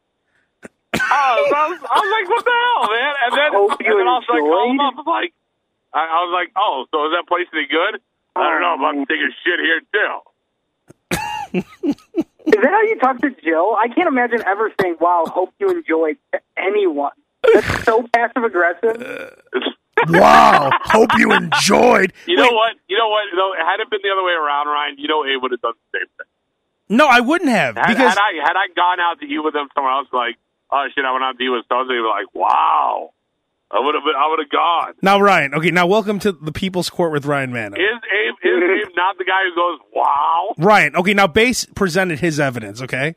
Oh, 1.00 1.46
so 1.50 1.56
I, 1.56 1.68
was, 1.68 1.80
I 1.82 1.98
was 2.00 2.10
like, 2.12 2.28
what 2.30 2.44
the 2.44 2.56
hell, 2.56 2.82
man? 2.90 3.14
And 3.24 3.32
then, 3.36 3.50
Hope 3.52 3.80
you 3.80 3.90
and 3.90 4.00
then 4.00 4.08
I 4.08 4.16
was 4.16 4.28
like, 4.28 4.40
call 4.40 4.70
him 4.70 4.80
up. 4.80 4.94
I 4.94 4.96
was 4.96 5.06
like, 5.06 5.32
I, 5.92 6.00
I 6.00 6.18
was 6.24 6.32
like, 6.32 6.50
oh, 6.56 6.86
so 6.90 7.06
is 7.06 7.12
that 7.16 7.26
place 7.28 7.46
any 7.52 7.66
good? 7.66 8.00
I 8.36 8.50
don't 8.50 8.60
know. 8.60 8.74
If 8.74 8.80
I'm 8.80 8.96
about 8.96 9.08
to 9.08 9.12
take 9.12 9.22
a 9.24 9.32
shit 9.44 9.60
here, 9.64 9.80
too. 9.92 10.14
is 12.46 12.52
that 12.52 12.70
how 12.70 12.82
you 12.82 12.98
talk 12.98 13.20
to 13.20 13.30
Jill? 13.42 13.76
I 13.78 13.88
can't 13.88 14.08
imagine 14.08 14.42
ever 14.44 14.70
saying, 14.80 14.96
"Wow, 15.00 15.24
hope 15.26 15.54
you 15.58 15.70
enjoyed." 15.70 16.18
To 16.32 16.40
anyone, 16.56 17.12
that's 17.54 17.84
so 17.84 18.06
passive 18.12 18.44
aggressive. 18.44 19.00
Wow. 20.08 20.70
hope 20.84 21.10
you 21.18 21.32
enjoyed. 21.32 22.12
You 22.26 22.36
know 22.36 22.52
what? 22.52 22.76
You 22.88 22.98
know 22.98 23.08
what? 23.08 23.24
Though, 23.34 23.52
had 23.58 23.80
it 23.80 23.90
been 23.90 24.00
the 24.02 24.10
other 24.10 24.24
way 24.24 24.32
around, 24.32 24.66
Ryan, 24.68 24.96
you 24.98 25.08
know 25.08 25.24
Abe 25.24 25.42
would 25.42 25.52
have 25.52 25.60
done 25.60 25.72
the 25.92 25.98
same 25.98 26.08
thing. 26.18 26.26
No, 26.88 27.08
I 27.08 27.20
wouldn't 27.20 27.50
have 27.50 27.76
Had, 27.76 27.88
because 27.88 28.14
had 28.14 28.18
I 28.18 28.46
had 28.46 28.56
I 28.56 28.68
gone 28.74 29.00
out 29.00 29.18
to 29.20 29.26
eat 29.26 29.40
with 29.40 29.54
him 29.54 29.68
somewhere 29.74 29.92
else, 29.92 30.08
like, 30.12 30.36
oh 30.70 30.86
shit, 30.94 31.04
I 31.04 31.12
went 31.12 31.24
out 31.24 31.36
to 31.38 31.44
eat 31.44 31.48
with 31.48 31.64
so 31.68 31.80
and 31.80 31.88
so, 31.88 31.94
like, 32.08 32.32
wow, 32.34 33.10
I 33.70 33.80
would 33.80 33.94
have 33.94 34.04
been, 34.04 34.14
I 34.16 34.28
would 34.28 34.38
have 34.38 34.50
gone. 34.50 34.94
now 35.02 35.18
Ryan. 35.20 35.54
Okay, 35.54 35.70
now 35.70 35.86
welcome 35.86 36.18
to 36.20 36.30
the 36.30 36.52
People's 36.52 36.88
Court 36.88 37.10
with 37.10 37.26
Ryan 37.26 37.52
Manno. 37.52 37.76
Is 37.76 37.82
Abe 37.82 38.34
is 38.44 38.88
Abe 38.88 38.94
not 38.94 39.18
the 39.18 39.24
guy 39.24 39.42
who 39.48 39.56
goes, 39.56 39.80
wow? 39.94 40.54
Ryan. 40.58 40.94
Okay, 40.96 41.14
now 41.14 41.26
Bass 41.26 41.66
presented 41.74 42.20
his 42.20 42.38
evidence. 42.38 42.80
Okay, 42.80 43.16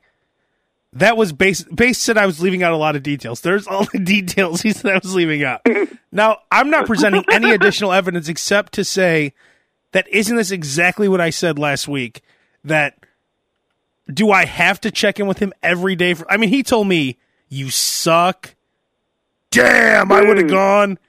that 0.93 1.17
was 1.17 1.31
Bass. 1.31 1.63
Bass 1.63 1.97
said 1.99 2.17
I 2.17 2.25
was 2.25 2.41
leaving 2.41 2.63
out 2.63 2.73
a 2.73 2.77
lot 2.77 2.95
of 2.95 3.03
details. 3.03 3.41
There's 3.41 3.67
all 3.67 3.85
the 3.85 3.99
details 4.03 4.61
he 4.61 4.71
said 4.71 4.93
I 4.93 4.99
was 5.01 5.13
leaving 5.13 5.43
out. 5.43 5.61
now 6.11 6.39
I'm 6.51 6.69
not 6.69 6.87
presenting 6.87 7.23
any 7.31 7.51
additional 7.53 7.91
evidence 7.91 8.27
except 8.27 8.73
to 8.73 8.83
say 8.83 9.33
that 9.91 10.07
isn't 10.09 10.35
this 10.35 10.51
exactly 10.51 11.07
what 11.07 11.21
I 11.21 11.29
said 11.29 11.59
last 11.59 11.87
week? 11.87 12.21
That 12.63 12.97
do 14.11 14.31
I 14.31 14.45
have 14.45 14.81
to 14.81 14.91
check 14.91 15.19
in 15.19 15.27
with 15.27 15.39
him 15.39 15.53
every 15.61 15.95
day? 15.95 16.15
For, 16.15 16.29
I 16.31 16.37
mean, 16.37 16.49
he 16.49 16.63
told 16.63 16.87
me 16.87 17.17
you 17.47 17.69
suck. 17.69 18.55
Damn, 19.51 20.11
I 20.11 20.21
would 20.21 20.37
have 20.37 20.47
mm. 20.47 20.51
gone. 20.51 20.99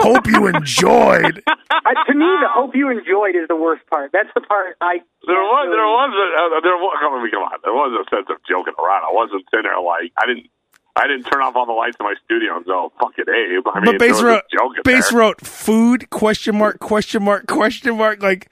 Hope 0.00 0.26
you 0.26 0.46
enjoyed. 0.46 1.42
Uh, 1.88 1.94
to 2.04 2.12
me, 2.12 2.26
the 2.40 2.48
hope 2.52 2.74
you 2.74 2.90
enjoyed 2.90 3.36
is 3.36 3.46
the 3.48 3.56
worst 3.56 3.86
part. 3.88 4.10
That's 4.12 4.28
the 4.34 4.40
part 4.40 4.76
I. 4.80 5.00
There 5.24 5.36
was, 5.36 5.64
can't 5.64 5.72
there 5.72 5.88
was, 5.88 6.10
a, 6.12 6.26
uh, 6.36 6.60
there 6.60 6.76
was. 6.76 6.92
I 7.00 7.22
mean, 7.22 7.30
come 7.30 7.44
on, 7.44 7.58
there 7.64 7.72
was 7.72 7.92
a 7.96 8.04
sense 8.12 8.26
of 8.28 8.36
joking 8.44 8.74
around. 8.76 9.04
I 9.08 9.12
wasn't 9.12 9.44
sitting 9.48 9.64
there 9.64 9.80
like 9.80 10.12
I 10.16 10.26
didn't. 10.26 10.50
I 10.96 11.06
didn't 11.06 11.24
turn 11.24 11.40
off 11.40 11.54
all 11.56 11.64
the 11.64 11.72
lights 11.72 11.96
in 12.00 12.04
my 12.04 12.14
studio 12.24 12.56
and 12.56 12.66
go, 12.66 12.92
fuck 12.98 13.12
it, 13.16 13.28
Abe. 13.28 13.64
I 13.72 13.80
mean, 13.80 13.96
but 13.96 13.98
Bass 14.00 14.20
wrote 14.20 14.42
a 14.42 14.56
joke 14.56 14.72
Bass 14.84 15.10
there. 15.10 15.18
wrote 15.18 15.40
food 15.46 16.10
question 16.10 16.56
mark 16.56 16.80
question 16.80 17.22
mark 17.22 17.46
question 17.46 17.96
mark 17.96 18.20
like 18.22 18.50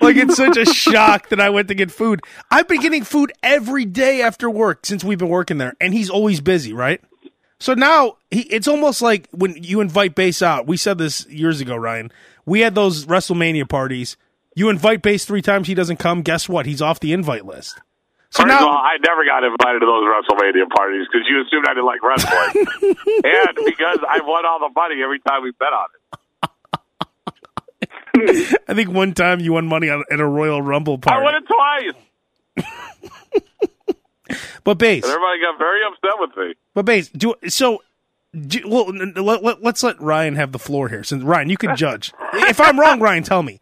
like 0.00 0.16
it's 0.16 0.36
such 0.36 0.56
a 0.56 0.64
shock 0.66 1.28
that 1.28 1.40
I 1.40 1.50
went 1.50 1.68
to 1.68 1.74
get 1.74 1.90
food. 1.90 2.20
I've 2.50 2.66
been 2.66 2.80
getting 2.80 3.04
food 3.04 3.32
every 3.42 3.84
day 3.84 4.22
after 4.22 4.50
work 4.50 4.84
since 4.84 5.04
we've 5.04 5.18
been 5.18 5.28
working 5.28 5.58
there, 5.58 5.74
and 5.80 5.94
he's 5.94 6.10
always 6.10 6.40
busy, 6.40 6.72
right? 6.72 7.00
So 7.62 7.74
now 7.74 8.16
he, 8.32 8.40
it's 8.40 8.66
almost 8.66 9.02
like 9.02 9.28
when 9.30 9.62
you 9.62 9.80
invite 9.80 10.16
Bass 10.16 10.42
out. 10.42 10.66
We 10.66 10.76
said 10.76 10.98
this 10.98 11.26
years 11.28 11.60
ago, 11.60 11.76
Ryan. 11.76 12.10
We 12.44 12.58
had 12.58 12.74
those 12.74 13.06
WrestleMania 13.06 13.68
parties. 13.68 14.16
You 14.56 14.68
invite 14.68 15.00
Bass 15.00 15.24
three 15.24 15.42
times, 15.42 15.68
he 15.68 15.74
doesn't 15.74 15.98
come. 15.98 16.22
Guess 16.22 16.48
what? 16.48 16.66
He's 16.66 16.82
off 16.82 16.98
the 16.98 17.12
invite 17.12 17.46
list. 17.46 17.80
So 18.30 18.42
First 18.42 18.48
now, 18.48 18.66
all, 18.66 18.76
I 18.76 18.96
never 19.06 19.24
got 19.24 19.44
invited 19.44 19.78
to 19.78 19.86
those 19.86 20.02
WrestleMania 20.02 20.68
parties 20.74 21.06
because 21.06 21.24
you 21.28 21.40
assumed 21.40 21.64
I 21.68 21.74
didn't 21.74 21.86
like 21.86 22.02
wrestling, 22.02 22.66
and 22.82 23.58
because 23.64 23.98
I 24.08 24.18
won 24.24 24.44
all 24.44 24.58
the 24.58 24.70
money 24.74 25.00
every 25.00 25.20
time 25.20 25.44
we 25.44 25.52
bet 25.52 25.68
on 25.72 25.86
it. 28.16 28.58
I 28.68 28.74
think 28.74 28.90
one 28.90 29.14
time 29.14 29.38
you 29.38 29.52
won 29.52 29.68
money 29.68 29.88
on, 29.88 30.02
at 30.10 30.18
a 30.18 30.26
Royal 30.26 30.60
Rumble 30.60 30.98
party. 30.98 31.20
I 31.20 31.22
won 31.22 31.34
it 31.36 32.64
twice, 32.66 33.70
But 34.64 34.78
Bass, 34.78 35.04
and 35.04 35.12
everybody 35.12 35.40
got 35.40 35.58
very 35.58 35.80
upset 35.86 36.12
with 36.18 36.36
me. 36.36 36.54
But 36.74 36.84
Bass, 36.84 37.08
do 37.08 37.34
so. 37.48 37.82
Do, 38.34 38.60
well, 38.66 38.88
n- 38.88 39.12
n- 39.16 39.24
let, 39.24 39.42
let, 39.44 39.62
let's 39.62 39.82
let 39.82 40.00
Ryan 40.00 40.36
have 40.36 40.52
the 40.52 40.58
floor 40.58 40.88
here. 40.88 41.04
Since 41.04 41.22
Ryan, 41.22 41.50
you 41.50 41.58
can 41.58 41.76
judge. 41.76 42.12
if 42.32 42.60
I'm 42.60 42.80
wrong, 42.80 42.98
Ryan, 42.98 43.22
tell 43.24 43.42
me. 43.42 43.60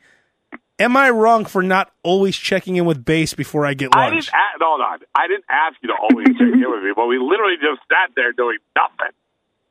Am 0.78 0.96
I 0.96 1.10
wrong 1.10 1.44
for 1.44 1.62
not 1.62 1.92
always 2.04 2.36
checking 2.36 2.76
in 2.76 2.84
with 2.84 3.04
Bass 3.04 3.34
before 3.34 3.66
I 3.66 3.74
get 3.74 3.88
I 3.94 4.08
lunch? 4.10 4.26
didn't. 4.26 4.34
A- 4.34 4.58
no, 4.60 4.76
no, 4.76 4.84
I 5.14 5.26
didn't 5.26 5.44
ask 5.50 5.76
you 5.82 5.88
to 5.88 5.94
always 6.00 6.28
check 6.28 6.40
in 6.54 6.64
with 6.70 6.82
me, 6.84 6.92
but 6.94 7.06
we 7.06 7.18
literally 7.18 7.56
just 7.56 7.80
sat 7.88 8.14
there 8.14 8.32
doing 8.32 8.58
nothing. 8.76 9.12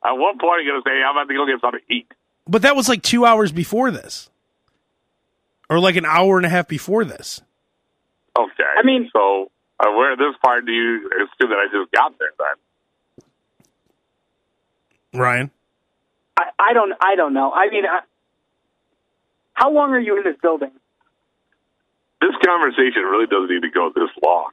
At 0.04 0.12
one 0.12 0.38
point, 0.38 0.64
you're 0.64 0.74
gonna 0.80 0.82
say, 0.86 1.02
"I'm 1.02 1.16
about 1.16 1.28
to 1.28 1.34
go 1.34 1.46
get 1.46 1.60
something 1.60 1.80
to 1.88 1.94
eat." 1.94 2.06
But 2.46 2.62
that 2.62 2.76
was 2.76 2.88
like 2.88 3.02
two 3.02 3.24
hours 3.26 3.52
before 3.52 3.90
this, 3.90 4.28
or 5.68 5.78
like 5.80 5.96
an 5.96 6.06
hour 6.06 6.36
and 6.36 6.46
a 6.46 6.48
half 6.48 6.68
before 6.68 7.04
this. 7.04 7.40
Okay. 8.38 8.62
I 8.78 8.82
mean- 8.84 9.08
so 9.12 9.50
uh, 9.80 9.90
where 9.96 10.16
this 10.16 10.34
part 10.44 10.66
do 10.66 10.72
you 10.72 11.08
assume 11.08 11.50
that 11.50 11.58
I 11.58 11.66
just 11.72 11.90
got 11.92 12.18
there 12.18 12.30
then? 12.38 12.56
Ryan, 15.20 15.50
I, 16.36 16.44
I 16.58 16.72
don't. 16.72 16.92
I 17.00 17.16
don't 17.16 17.34
know. 17.34 17.50
I 17.52 17.68
mean, 17.70 17.84
I, 17.84 18.00
how 19.54 19.72
long 19.72 19.90
are 19.90 19.98
you 19.98 20.16
in 20.18 20.24
this 20.24 20.36
building? 20.40 20.70
This 22.20 22.30
conversation 22.44 23.02
really 23.10 23.26
doesn't 23.26 23.50
need 23.50 23.62
to 23.62 23.70
go 23.70 23.90
this 23.94 24.10
long. 24.22 24.50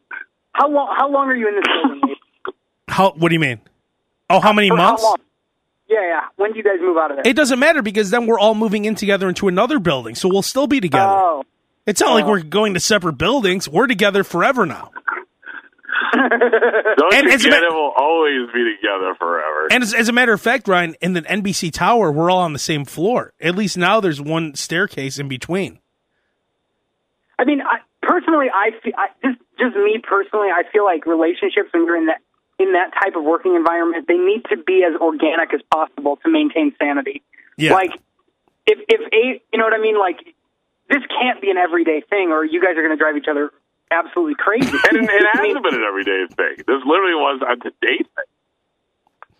How 0.53 0.69
long? 0.69 0.95
How 0.97 1.09
long 1.09 1.27
are 1.27 1.35
you 1.35 1.47
in 1.47 1.55
this 1.55 1.65
building? 1.65 2.15
How? 2.87 3.11
What 3.11 3.29
do 3.29 3.35
you 3.35 3.39
mean? 3.39 3.59
Oh, 4.29 4.39
how 4.39 4.53
many 4.53 4.71
Or 4.71 4.77
months? 4.77 5.03
How? 5.03 5.15
Yeah, 5.89 5.99
yeah. 6.01 6.21
When 6.35 6.51
do 6.51 6.57
you 6.57 6.63
guys 6.63 6.79
move 6.81 6.97
out 6.97 7.11
of 7.11 7.17
there? 7.17 7.27
It 7.29 7.35
doesn't 7.35 7.59
matter 7.59 7.81
because 7.81 8.09
then 8.09 8.25
we're 8.25 8.39
all 8.39 8.55
moving 8.55 8.85
in 8.85 8.95
together 8.95 9.29
into 9.29 9.47
another 9.47 9.79
building, 9.79 10.15
so 10.15 10.27
we'll 10.27 10.41
still 10.41 10.67
be 10.67 10.81
together. 10.81 11.13
oh, 11.13 11.43
it's 11.85 12.01
not 12.01 12.13
like 12.13 12.25
we're 12.25 12.41
going 12.41 12.73
to 12.73 12.79
separate 12.81 13.17
buildings. 13.17 13.69
We're 13.69 13.87
together 13.87 14.25
forever 14.25 14.65
now. 14.65 14.91
Don't 16.13 17.13
And 17.13 17.27
you 17.27 17.33
as 17.33 17.45
a 17.45 17.49
ma- 17.49 17.55
it? 17.57 17.63
We'll 17.69 17.91
always 17.95 18.47
be 18.53 18.75
together 18.75 19.15
forever. 19.17 19.67
And 19.71 19.83
as, 19.83 19.93
as 19.93 20.09
a 20.09 20.13
matter 20.13 20.33
of 20.33 20.41
fact, 20.41 20.67
Ryan, 20.67 20.95
in 21.01 21.13
the 21.13 21.21
NBC 21.21 21.71
tower, 21.71 22.11
we're 22.11 22.29
all 22.29 22.39
on 22.39 22.53
the 22.53 22.59
same 22.59 22.85
floor. 22.85 23.33
At 23.41 23.55
least 23.55 23.77
now 23.77 23.99
there's 23.99 24.21
one 24.21 24.55
staircase 24.55 25.19
in 25.19 25.27
between. 25.27 25.79
I 27.39 27.45
mean, 27.45 27.61
I, 27.61 27.79
personally, 28.01 28.47
I, 28.53 28.71
feel, 28.83 28.93
I 28.97 29.07
just 29.23 29.39
just 29.59 29.75
me 29.75 29.99
personally, 30.01 30.47
I 30.49 30.63
feel 30.71 30.85
like 30.85 31.05
relationships 31.05 31.69
when 31.71 31.85
you're 31.85 31.97
in 31.97 32.07
that 32.07 32.21
in 32.59 32.73
that 32.73 32.91
type 32.93 33.15
of 33.15 33.23
working 33.23 33.55
environment, 33.55 34.07
they 34.07 34.17
need 34.17 34.43
to 34.49 34.57
be 34.57 34.83
as 34.83 34.99
organic 34.99 35.53
as 35.53 35.61
possible 35.71 36.17
to 36.23 36.29
maintain 36.29 36.73
sanity. 36.79 37.21
Yeah. 37.55 37.73
Like, 37.73 37.91
if 38.65 38.79
if 38.87 39.01
a 39.13 39.41
you 39.51 39.59
know 39.59 39.65
what 39.65 39.73
I 39.73 39.81
mean, 39.81 39.99
like 39.99 40.17
this 40.89 41.03
can't 41.19 41.41
be 41.41 41.51
an 41.51 41.57
everyday 41.57 42.01
thing, 42.09 42.31
or 42.31 42.45
you 42.45 42.61
guys 42.61 42.71
are 42.77 42.81
going 42.81 42.95
to 42.95 42.97
drive 42.97 43.17
each 43.17 43.29
other 43.29 43.51
absolutely 43.91 44.35
crazy. 44.35 44.67
and 44.89 44.97
it, 44.97 45.09
it 45.09 45.27
hasn't 45.33 45.63
been 45.63 45.75
an 45.75 45.83
everyday 45.83 46.25
thing. 46.35 46.57
This 46.57 46.81
literally 46.85 47.15
was 47.15 47.41
a 47.47 47.55
today 47.55 47.97
thing. 47.97 48.25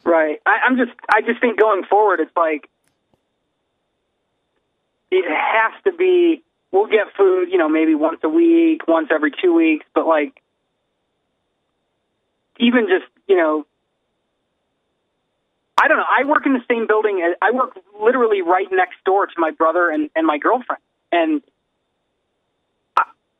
Right. 0.03 0.41
I, 0.45 0.59
I'm 0.65 0.77
just. 0.77 0.91
I 1.09 1.21
just 1.21 1.41
think 1.41 1.59
going 1.59 1.83
forward, 1.83 2.19
it's 2.21 2.35
like 2.35 2.69
it 5.11 5.25
has 5.27 5.73
to 5.83 5.91
be. 5.91 6.43
We'll 6.71 6.87
get 6.87 7.07
food, 7.15 7.49
you 7.49 7.57
know, 7.57 7.69
maybe 7.69 7.95
once 7.95 8.19
a 8.23 8.29
week, 8.29 8.87
once 8.87 9.07
every 9.09 9.31
two 9.31 9.53
weeks, 9.53 9.85
but 9.95 10.05
like 10.05 10.41
even 12.59 12.87
just, 12.87 13.05
you 13.27 13.37
know, 13.37 13.65
I 15.81 15.87
don't 15.87 15.97
know. 15.97 16.05
I 16.09 16.25
work 16.25 16.45
in 16.45 16.53
the 16.53 16.63
same 16.67 16.87
building. 16.87 17.21
as- 17.21 17.37
I 17.41 17.51
work 17.51 17.77
literally 18.01 18.41
right 18.41 18.67
next 18.71 19.03
door 19.05 19.27
to 19.27 19.33
my 19.37 19.51
brother 19.51 19.89
and 19.89 20.09
and 20.15 20.25
my 20.25 20.37
girlfriend, 20.37 20.81
and 21.11 21.41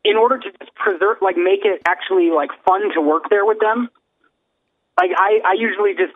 in 0.08 0.16
order 0.16 0.40
to 0.40 0.50
just 0.58 0.74
preserve, 0.76 1.18
like, 1.22 1.36
make 1.36 1.66
it 1.66 1.82
actually 1.86 2.32
like 2.32 2.52
fun 2.66 2.82
to 2.96 3.02
work 3.02 3.24
there 3.30 3.46
with 3.46 3.60
them, 3.60 3.90
like 4.98 5.12
I, 5.16 5.40
I 5.46 5.54
usually 5.60 5.94
just 5.94 6.14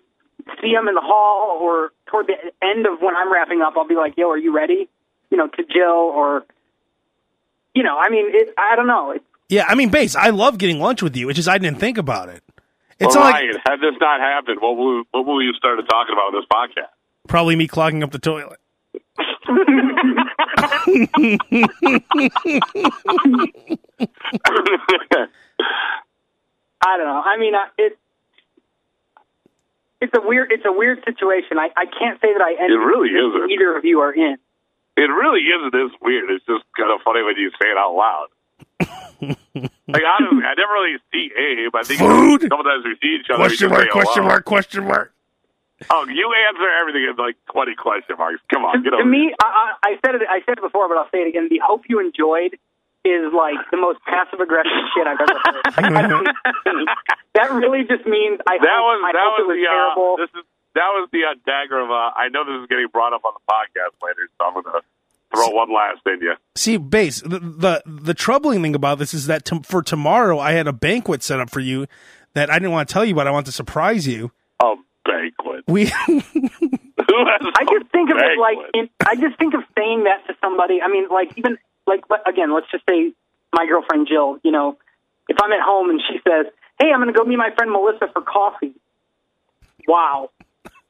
see 0.62 0.74
them 0.74 0.88
in 0.88 0.96
the 0.96 1.02
hall 1.02 1.60
or 1.62 1.92
toward 2.08 2.28
the 2.28 2.36
end 2.66 2.88
of 2.88 3.02
when 3.02 3.16
I'm 3.16 3.32
wrapping 3.32 3.62
up, 3.62 3.74
I'll 3.76 3.88
be 3.88 3.96
like, 3.96 4.18
"Yo, 4.18 4.30
are 4.30 4.38
you 4.38 4.56
ready?" 4.56 4.90
You 5.30 5.38
know, 5.38 5.48
to 5.48 5.64
Jill 5.64 5.88
or, 5.88 6.46
you 7.74 7.84
know, 7.84 7.98
I 7.98 8.10
mean, 8.10 8.26
it, 8.34 8.54
I 8.58 8.76
don't 8.76 8.88
know. 8.88 9.12
It, 9.12 9.24
Yeah, 9.50 9.66
I 9.68 9.76
mean, 9.76 9.90
Bass. 9.90 10.16
I 10.16 10.30
love 10.30 10.58
getting 10.58 10.80
lunch 10.80 11.02
with 11.02 11.16
you. 11.16 11.30
It's 11.30 11.38
just 11.38 11.48
I 11.48 11.58
didn't 11.58 11.80
think 11.80 11.98
about 11.98 12.30
it. 12.30 12.44
It's 13.00 13.16
well, 13.16 13.26
not 13.26 13.34
like 13.34 13.44
Ryan, 13.44 13.56
had 13.66 13.76
this 13.78 13.96
not 14.00 14.20
happened, 14.20 14.60
what 14.62 14.78
will 14.78 15.04
what 15.12 15.26
will 15.26 15.44
you 15.44 15.54
started 15.54 15.88
talking 15.88 16.14
about 16.14 16.34
in 16.34 16.40
this 16.40 16.48
podcast? 16.52 16.90
probably 17.28 17.56
me 17.56 17.68
clogging 17.68 18.04
up 18.04 18.12
the 18.12 18.20
toilet. 18.20 18.60
I 26.84 26.98
don't 26.98 27.06
know. 27.06 27.22
I 27.24 27.38
mean, 27.38 27.56
I- 27.56 27.70
it. 27.78 27.98
It's 30.02 30.14
a 30.18 30.22
weird. 30.22 30.52
It's 30.52 30.66
a 30.66 30.72
weird 30.72 31.04
situation. 31.06 31.60
I, 31.60 31.70
I 31.78 31.86
can't 31.86 32.20
say 32.22 32.34
that 32.34 32.42
I 32.42 32.54
envy 32.60 32.74
It 32.74 32.78
really 32.78 33.10
isn't. 33.10 33.52
Either 33.52 33.78
of 33.78 33.86
you 33.86 34.00
are 34.00 34.12
in. 34.12 34.38
It 34.98 35.02
really 35.14 35.42
isn't 35.42 35.72
this 35.72 35.92
weird. 36.02 36.30
It's 36.32 36.46
just 36.46 36.64
kind 36.76 36.92
of 36.92 37.02
funny 37.06 37.22
when 37.22 37.38
you 37.38 37.52
say 37.62 37.70
it 37.70 37.78
out 37.78 37.94
loud. 37.94 38.28
like 39.22 40.04
honestly, 40.04 40.42
I 40.44 40.54
never 40.58 40.74
really 40.74 40.98
see 41.14 41.30
Abe. 41.38 41.76
I 41.76 41.84
think 41.84 42.00
Food? 42.00 42.42
sometimes 42.50 42.84
we 42.84 42.96
see 43.02 43.18
each 43.22 43.30
other. 43.30 43.44
Question 43.46 43.70
mark? 43.70 43.90
Question 43.92 44.24
mark? 44.24 44.46
Question 44.46 44.84
mark? 44.88 45.14
Oh, 45.90 46.08
you 46.08 46.34
answer 46.50 46.68
everything 46.82 47.04
in 47.10 47.16
like 47.18 47.36
twenty 47.52 47.76
question 47.76 48.16
marks. 48.18 48.42
Come 48.52 48.66
on, 48.66 48.84
To, 48.84 48.90
get 48.90 48.98
to 48.98 49.06
me, 49.06 49.34
I, 49.40 49.46
I 49.84 49.90
I 49.90 50.00
said 50.04 50.16
it. 50.16 50.22
I 50.28 50.42
said 50.46 50.58
it 50.58 50.62
before, 50.62 50.88
but 50.90 50.98
I'll 50.98 51.10
say 51.12 51.20
it 51.20 51.28
again. 51.28 51.48
The 51.50 51.60
hope 51.64 51.84
you 51.88 52.00
enjoyed 52.00 52.58
is 53.04 53.34
like 53.34 53.58
the 53.72 53.78
most 53.78 54.00
passive 54.06 54.40
aggressive 54.40 54.72
shit 54.96 55.08
I've 55.08 55.20
ever 55.20 55.40
heard. 55.44 55.66
Like, 56.62 56.88
that 57.34 57.52
really 57.52 57.84
just 57.88 58.06
means 58.06 58.40
I 58.48 58.58
That 58.60 58.68
hope, 58.78 58.86
was 58.86 59.00
I 59.06 59.12
that 59.14 59.30
was 59.38 59.44
was 59.48 59.58
the 59.58 59.66
terrible. 59.66 60.14
uh, 60.14 60.22
this 60.22 60.30
is 60.38 60.46
that 60.76 60.90
was 60.96 61.10
the 61.12 61.24
uh, 61.26 61.34
dagger 61.46 61.80
of 61.80 61.90
uh, 61.92 62.12
I 62.16 62.30
know 62.30 62.46
this 62.46 62.62
is 62.62 62.68
getting 62.68 62.88
brought 62.92 63.14
up 63.14 63.22
on 63.26 63.34
the 63.34 63.44
podcast 63.52 63.96
later, 64.06 64.28
so 64.38 64.46
I'm 64.48 64.54
gonna 64.64 64.82
throw 65.34 65.50
one 65.50 65.74
last 65.74 66.02
in 66.06 66.22
you. 66.22 66.36
See, 66.56 66.78
Bass. 66.78 67.22
The, 67.22 67.40
the 67.40 67.84
the 67.86 68.14
troubling 68.14 68.62
thing 68.62 68.76
about 68.76 69.00
this 69.00 69.14
is 69.14 69.28
that 69.28 69.46
t- 69.46 69.60
for 69.64 69.82
tomorrow 69.82 70.40
I 70.40 70.52
had 70.54 70.68
a 70.68 70.74
banquet 70.74 71.24
set 71.24 71.40
up 71.40 71.50
for 71.50 71.60
you 71.60 71.88
that 72.34 72.50
I 72.50 72.60
didn't 72.60 72.72
want 72.72 72.88
to 72.88 72.94
tell 72.94 73.04
you, 73.06 73.16
but 73.16 73.28
I 73.28 73.32
want 73.32 73.46
to 73.48 73.52
surprise 73.52 74.08
you. 74.08 74.32
A 74.62 74.76
banquet. 75.06 75.64
We 75.68 75.86
Who 76.06 77.26
has 77.26 77.42
I 77.56 77.64
just 77.66 77.86
a 77.86 77.90
think 77.92 78.10
of 78.12 78.18
it 78.18 78.38
like 78.40 78.58
in, 78.74 78.90
I 79.06 79.16
just 79.16 79.38
think 79.40 79.54
of 79.54 79.62
saying 79.78 80.04
that 80.06 80.26
to 80.28 80.36
somebody. 80.42 80.82
I 80.82 80.88
mean, 80.88 81.08
like 81.10 81.34
even 81.38 81.58
like 81.88 82.08
but 82.08 82.28
again, 82.28 82.54
let's 82.54 82.68
just 82.72 82.84
say 82.90 83.14
my 83.54 83.66
girlfriend 83.66 84.08
Jill. 84.08 84.38
You 84.44 84.52
know, 84.52 84.78
if 85.28 85.38
I'm 85.42 85.52
at 85.52 85.62
home 85.62 85.90
and 85.90 86.02
she 86.10 86.20
says, 86.28 86.52
"Hey, 86.80 86.92
I'm 86.92 87.02
going 87.02 87.14
to 87.14 87.18
go 87.18 87.26
meet 87.26 87.38
my 87.38 87.52
friend 87.56 87.72
Melissa 87.72 88.08
for 88.14 88.22
coffee," 88.22 88.74
wow. 89.88 90.30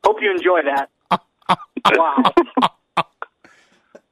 Hope 0.04 0.18
you 0.20 0.32
enjoy 0.32 0.62
that. 0.64 0.90
wow. 1.96 2.34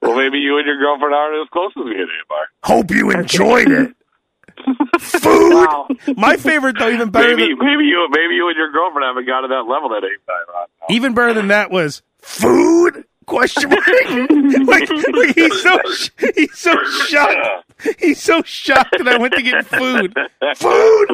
Well, 0.02 0.16
maybe 0.16 0.38
you 0.40 0.58
and 0.58 0.66
your 0.66 0.78
girlfriend 0.78 1.14
aren't 1.14 1.42
as 1.44 1.50
close 1.52 1.72
as 1.78 1.84
me 1.84 1.92
at 1.92 2.08
are. 2.30 2.48
hope 2.64 2.92
you 2.92 3.12
enjoyed 3.12 3.70
it. 3.70 3.96
Food. 5.00 5.54
Wow. 5.54 5.88
My 6.16 6.38
favorite 6.38 6.78
though, 6.80 6.90
even 6.90 7.10
better 7.10 7.36
Maybe 7.36 7.50
than 7.50 7.60
maybe 7.60 7.84
you 7.86 8.08
maybe 8.12 8.36
you 8.36 8.48
and 8.48 8.58
your 8.58 8.72
girlfriend 8.72 9.06
haven't 9.06 9.26
got 9.26 9.42
to 9.42 9.48
that 9.50 9.64
level 9.68 9.94
at 9.96 10.04
any 10.04 10.16
time. 10.28 10.46
I 10.50 10.60
don't 10.60 10.70
know. 10.90 10.96
even 10.96 11.14
better 11.14 11.34
than 11.34 11.48
that 11.50 11.72
was 11.72 12.02
food. 12.22 13.06
Question 13.30 13.70
mark. 13.70 13.88
like, 14.68 14.90
like 14.90 15.36
he's 15.36 15.62
so 15.62 15.80
he's 16.36 16.58
so 16.58 16.84
shocked. 17.08 17.72
He's 18.00 18.22
so 18.22 18.42
shocked 18.44 18.96
that 18.98 19.08
I 19.08 19.18
went 19.18 19.34
to 19.36 19.42
get 19.42 19.66
food. 19.66 20.14
Food. 20.58 21.10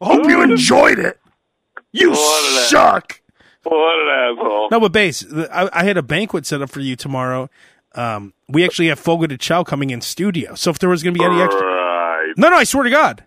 Hope 0.00 0.26
you 0.28 0.42
enjoyed 0.42 0.98
it. 0.98 1.20
You 1.92 2.10
What 2.10 2.62
suck. 2.68 3.20
What 3.62 3.76
an 3.76 4.36
asshole! 4.38 4.68
No, 4.70 4.80
but 4.80 4.92
Bass. 4.92 5.24
I, 5.52 5.68
I 5.72 5.84
had 5.84 5.98
a 5.98 6.02
banquet 6.02 6.46
set 6.46 6.62
up 6.62 6.70
for 6.70 6.80
you 6.80 6.96
tomorrow. 6.96 7.50
Um, 7.94 8.32
we 8.48 8.64
actually 8.64 8.88
have 8.88 8.98
Fogo 8.98 9.26
de 9.26 9.36
Chao 9.36 9.62
coming 9.64 9.90
in 9.90 10.00
studio. 10.00 10.54
So 10.54 10.70
if 10.70 10.78
there 10.78 10.88
was 10.88 11.02
going 11.02 11.12
to 11.12 11.18
be 11.18 11.24
any 11.24 11.42
extra, 11.42 11.60
Right. 11.66 12.32
no, 12.38 12.48
no, 12.48 12.56
I 12.56 12.64
swear 12.64 12.84
to 12.84 12.90
God, 12.90 13.24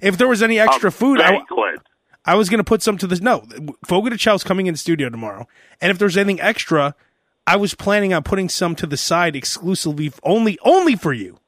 if 0.00 0.16
there 0.16 0.28
was 0.28 0.42
any 0.42 0.60
extra 0.60 0.88
A 0.88 0.92
food, 0.92 1.20
I, 1.20 1.30
banquet. 1.32 1.80
I 1.80 1.95
was 2.34 2.48
going 2.48 2.58
to 2.58 2.64
put 2.64 2.82
some 2.82 2.98
to 2.98 3.06
this. 3.06 3.20
No, 3.20 3.46
Fogo 3.84 4.10
de 4.10 4.18
Chao's 4.18 4.42
coming 4.42 4.66
in 4.66 4.74
the 4.74 4.78
studio 4.78 5.08
tomorrow. 5.08 5.46
And 5.80 5.90
if 5.90 5.98
there's 5.98 6.16
anything 6.16 6.40
extra, 6.40 6.94
I 7.46 7.56
was 7.56 7.74
planning 7.74 8.12
on 8.12 8.22
putting 8.24 8.48
some 8.48 8.74
to 8.76 8.86
the 8.86 8.96
side 8.96 9.36
exclusively 9.36 10.12
only 10.24 10.58
only 10.62 10.96
for 10.96 11.12
you. 11.12 11.38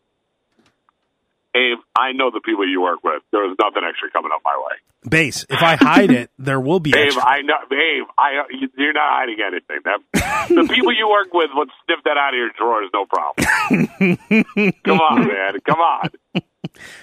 Abe, 1.54 1.78
I 1.98 2.12
know 2.12 2.30
the 2.30 2.40
people 2.40 2.68
you 2.68 2.80
work 2.80 3.02
with. 3.02 3.22
There 3.32 3.44
is 3.50 3.56
nothing 3.58 3.82
extra 3.88 4.10
coming 4.10 4.30
up 4.32 4.42
my 4.44 4.56
way. 4.56 4.76
Bass. 5.08 5.44
If 5.48 5.62
I 5.62 5.76
hide 5.76 6.10
it, 6.10 6.30
there 6.38 6.60
will 6.60 6.78
be 6.78 6.90
Abe, 6.90 7.06
extra. 7.06 7.24
I 7.24 7.42
know. 7.42 7.56
Abe, 7.72 8.06
I 8.16 8.30
you're 8.76 8.92
not 8.92 9.10
hiding 9.10 9.38
anything. 9.44 9.78
That 9.84 10.48
the 10.48 10.68
people 10.72 10.92
you 10.92 11.08
work 11.08 11.32
with 11.32 11.50
would 11.54 11.70
sniff 11.84 12.00
that 12.04 12.16
out 12.16 12.34
of 12.34 12.38
your 12.38 12.50
drawers, 12.56 12.90
no 12.94 13.06
problem. 13.06 14.76
Come 14.84 15.00
on, 15.00 15.26
man. 15.26 15.58
Come 15.66 15.80
on. 15.80 16.10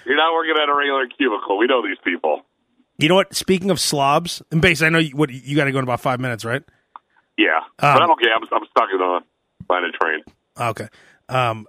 You're 0.05 0.15
not 0.15 0.33
working 0.33 0.55
at 0.61 0.69
a 0.69 0.75
regular 0.75 1.07
cubicle. 1.07 1.57
We 1.57 1.67
know 1.67 1.81
these 1.81 1.97
people. 2.03 2.44
You 2.97 3.09
know 3.09 3.15
what? 3.15 3.35
Speaking 3.35 3.71
of 3.71 3.79
slobs, 3.79 4.41
and 4.51 4.61
Bass, 4.61 4.81
I 4.81 4.89
know 4.89 4.99
you, 4.99 5.15
what 5.15 5.29
you 5.29 5.55
got 5.55 5.65
to 5.65 5.71
go 5.71 5.79
in 5.79 5.83
about 5.83 5.99
five 5.99 6.19
minutes, 6.19 6.45
right? 6.45 6.63
Yeah, 7.37 7.57
Um, 7.79 7.93
but 7.95 8.01
I'm 8.01 8.11
okay. 8.11 8.27
I'm, 8.33 8.43
I'm 8.51 8.65
stuck 8.69 8.89
in 8.93 9.01
a 9.01 9.19
line 9.69 9.83
of 9.83 9.93
train. 9.93 10.21
Okay. 10.57 10.87
Um, 11.27 11.67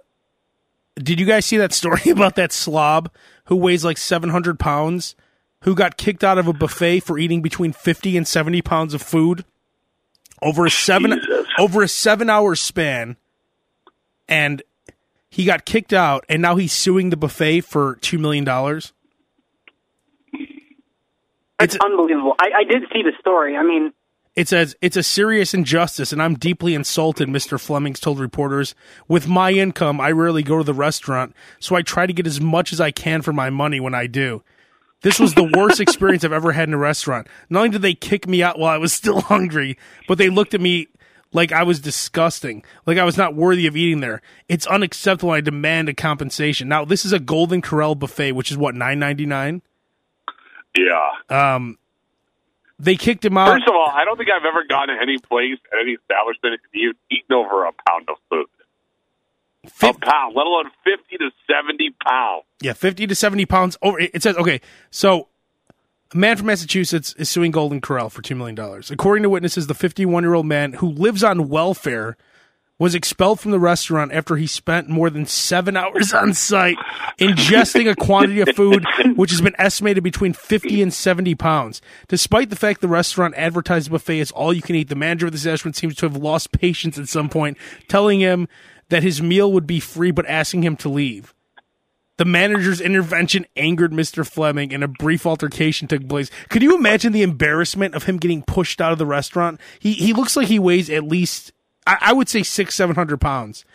did 0.95 1.19
you 1.19 1.25
guys 1.25 1.45
see 1.45 1.57
that 1.57 1.73
story 1.73 2.01
about 2.09 2.35
that 2.35 2.51
slob 2.53 3.11
who 3.45 3.55
weighs 3.55 3.83
like 3.83 3.97
700 3.97 4.59
pounds 4.59 5.15
who 5.61 5.75
got 5.75 5.97
kicked 5.97 6.23
out 6.23 6.37
of 6.37 6.47
a 6.47 6.53
buffet 6.53 7.01
for 7.01 7.17
eating 7.17 7.41
between 7.41 7.73
50 7.73 8.15
and 8.15 8.27
70 8.27 8.61
pounds 8.61 8.93
of 8.93 9.01
food 9.01 9.43
over 10.41 10.65
a 10.65 10.69
seven 10.69 11.11
Jesus. 11.11 11.47
over 11.57 11.81
a 11.81 11.87
seven 11.87 12.29
hour 12.29 12.55
span 12.55 13.17
and 14.29 14.61
he 15.29 15.45
got 15.45 15.65
kicked 15.65 15.93
out 15.93 16.23
and 16.29 16.41
now 16.41 16.55
he's 16.55 16.71
suing 16.71 17.09
the 17.09 17.17
buffet 17.17 17.61
for 17.61 17.95
$2 17.97 18.19
million 18.19 18.45
It's 21.59 21.75
unbelievable. 21.77 22.35
I, 22.39 22.59
I 22.59 22.63
did 22.63 22.83
see 22.93 23.01
the 23.01 23.13
story. 23.19 23.55
I 23.57 23.63
mean, 23.63 23.91
It 24.35 24.47
says 24.47 24.75
it's 24.81 24.97
a 24.97 25.03
serious 25.03 25.53
injustice, 25.53 26.11
and 26.11 26.21
I'm 26.21 26.35
deeply 26.35 26.75
insulted. 26.75 27.27
Mr. 27.27 27.59
Flemings 27.59 27.99
told 27.99 28.19
reporters, 28.19 28.75
"With 29.07 29.27
my 29.27 29.51
income, 29.51 29.99
I 29.99 30.11
rarely 30.11 30.43
go 30.43 30.57
to 30.59 30.63
the 30.63 30.73
restaurant, 30.73 31.35
so 31.59 31.75
I 31.75 31.81
try 31.81 32.05
to 32.05 32.13
get 32.13 32.27
as 32.27 32.39
much 32.39 32.71
as 32.71 32.79
I 32.79 32.91
can 32.91 33.21
for 33.23 33.33
my 33.33 33.49
money 33.49 33.79
when 33.79 33.95
I 33.95 34.05
do." 34.07 34.43
This 35.01 35.19
was 35.19 35.33
the 35.33 35.51
worst 35.55 35.79
experience 35.85 36.23
I've 36.23 36.31
ever 36.31 36.51
had 36.51 36.67
in 36.69 36.73
a 36.75 36.77
restaurant. 36.77 37.27
Not 37.49 37.59
only 37.59 37.69
did 37.71 37.81
they 37.81 37.93
kick 37.95 38.27
me 38.27 38.43
out 38.43 38.59
while 38.59 38.73
I 38.73 38.77
was 38.77 38.93
still 39.01 39.21
hungry, 39.21 39.77
but 40.07 40.19
they 40.19 40.29
looked 40.29 40.53
at 40.53 40.61
me 40.61 40.87
like 41.33 41.51
I 41.51 41.63
was 41.63 41.79
disgusting, 41.79 42.63
like 42.85 42.97
I 42.97 43.03
was 43.03 43.17
not 43.17 43.35
worthy 43.35 43.67
of 43.67 43.75
eating 43.75 43.99
there. 43.99 44.21
It's 44.47 44.67
unacceptable. 44.67 45.31
I 45.31 45.41
demand 45.41 45.89
a 45.89 45.93
compensation. 45.93 46.67
Now, 46.67 46.85
this 46.85 47.03
is 47.03 47.13
a 47.13 47.19
Golden 47.19 47.61
Corral 47.61 47.95
buffet, 47.95 48.33
which 48.33 48.51
is 48.51 48.57
what 48.57 48.75
nine 48.75 48.99
ninety 48.99 49.25
nine. 49.25 49.63
Yeah. 50.77 51.55
Um, 51.55 51.77
they 52.79 52.95
kicked 52.95 53.25
him 53.25 53.37
out. 53.37 53.49
First 53.49 53.67
of 53.67 53.73
all, 53.73 53.89
I 53.91 54.05
don't 54.05 54.17
think 54.17 54.29
I've 54.29 54.45
ever 54.45 54.63
gone 54.69 54.87
to 54.89 54.95
any 55.01 55.17
place 55.17 55.57
at 55.73 55.79
any 55.81 55.93
establishment 55.93 56.53
and 56.53 56.59
you've 56.73 56.95
eaten 57.11 57.33
over 57.35 57.65
a 57.65 57.71
pound 57.87 58.07
of 58.09 58.17
food. 58.29 58.45
A 59.65 59.93
pound, 59.93 60.33
let 60.35 60.45
alone 60.45 60.65
fifty 60.83 61.17
to 61.17 61.29
seventy 61.45 61.89
pounds. 62.05 62.43
Yeah, 62.61 62.73
50 62.73 63.07
to 63.07 63.15
70 63.15 63.45
pounds 63.45 63.77
over. 63.81 63.99
It 63.99 64.23
says, 64.23 64.37
okay, 64.37 64.61
so 64.91 65.27
a 66.13 66.17
man 66.17 66.37
from 66.37 66.47
Massachusetts 66.47 67.13
is 67.17 67.29
suing 67.29 67.51
Golden 67.51 67.81
Corral 67.81 68.09
for 68.09 68.21
$2 68.21 68.35
million. 68.35 68.57
According 68.89 69.23
to 69.23 69.29
witnesses, 69.29 69.67
the 69.67 69.73
51 69.73 70.23
year 70.23 70.33
old 70.33 70.45
man 70.45 70.73
who 70.73 70.87
lives 70.89 71.23
on 71.23 71.49
welfare 71.49 72.15
was 72.79 72.93
expelled 72.93 73.39
from 73.39 73.51
the 73.51 73.59
restaurant 73.59 74.11
after 74.11 74.35
he 74.35 74.45
spent 74.45 74.87
more 74.87 75.09
than 75.09 75.25
seven 75.25 75.75
hours 75.75 76.13
on 76.13 76.33
site 76.33 76.77
ingesting 77.17 77.89
a 77.89 77.95
quantity 77.95 78.39
of 78.41 78.49
food 78.55 78.85
which 79.15 79.31
has 79.31 79.41
been 79.41 79.55
estimated 79.57 80.03
between 80.03 80.33
50 80.33 80.81
and 80.81 80.93
70 80.93 81.35
pounds. 81.35 81.81
Despite 82.07 82.49
the 82.49 82.55
fact 82.55 82.81
the 82.81 82.87
restaurant 82.87 83.33
advertised 83.35 83.89
buffet 83.89 84.19
as 84.19 84.31
all 84.31 84.53
you 84.53 84.61
can 84.61 84.75
eat, 84.75 84.89
the 84.89 84.95
manager 84.95 85.25
of 85.25 85.31
the 85.31 85.37
establishment 85.37 85.75
seems 85.75 85.95
to 85.95 86.05
have 86.07 86.17
lost 86.17 86.51
patience 86.51 86.99
at 86.99 87.07
some 87.07 87.29
point, 87.29 87.57
telling 87.87 88.19
him 88.19 88.47
that 88.89 89.03
his 89.03 89.21
meal 89.21 89.51
would 89.51 89.67
be 89.67 89.79
free 89.79 90.11
but 90.11 90.27
asking 90.27 90.63
him 90.63 90.75
to 90.77 90.89
leave. 90.89 91.33
The 92.17 92.25
manager's 92.25 92.81
intervention 92.81 93.45
angered 93.55 93.91
Mr. 93.91 94.27
Fleming 94.27 94.73
and 94.73 94.83
a 94.83 94.87
brief 94.87 95.27
altercation 95.27 95.87
took 95.87 96.07
place. 96.09 96.31
Could 96.49 96.63
you 96.63 96.75
imagine 96.75 97.13
the 97.13 97.21
embarrassment 97.21 97.93
of 97.93 98.03
him 98.03 98.17
getting 98.17 98.41
pushed 98.41 98.81
out 98.81 98.91
of 98.91 98.97
the 98.97 99.05
restaurant? 99.05 99.59
He 99.79 99.93
he 99.93 100.13
looks 100.13 100.35
like 100.35 100.47
he 100.47 100.57
weighs 100.57 100.89
at 100.89 101.03
least 101.03 101.51
I, 101.87 101.97
I 102.01 102.13
would 102.13 102.29
say 102.29 102.43
six, 102.43 102.75
seven 102.75 102.95
hundred 102.95 103.19
pounds. 103.21 103.65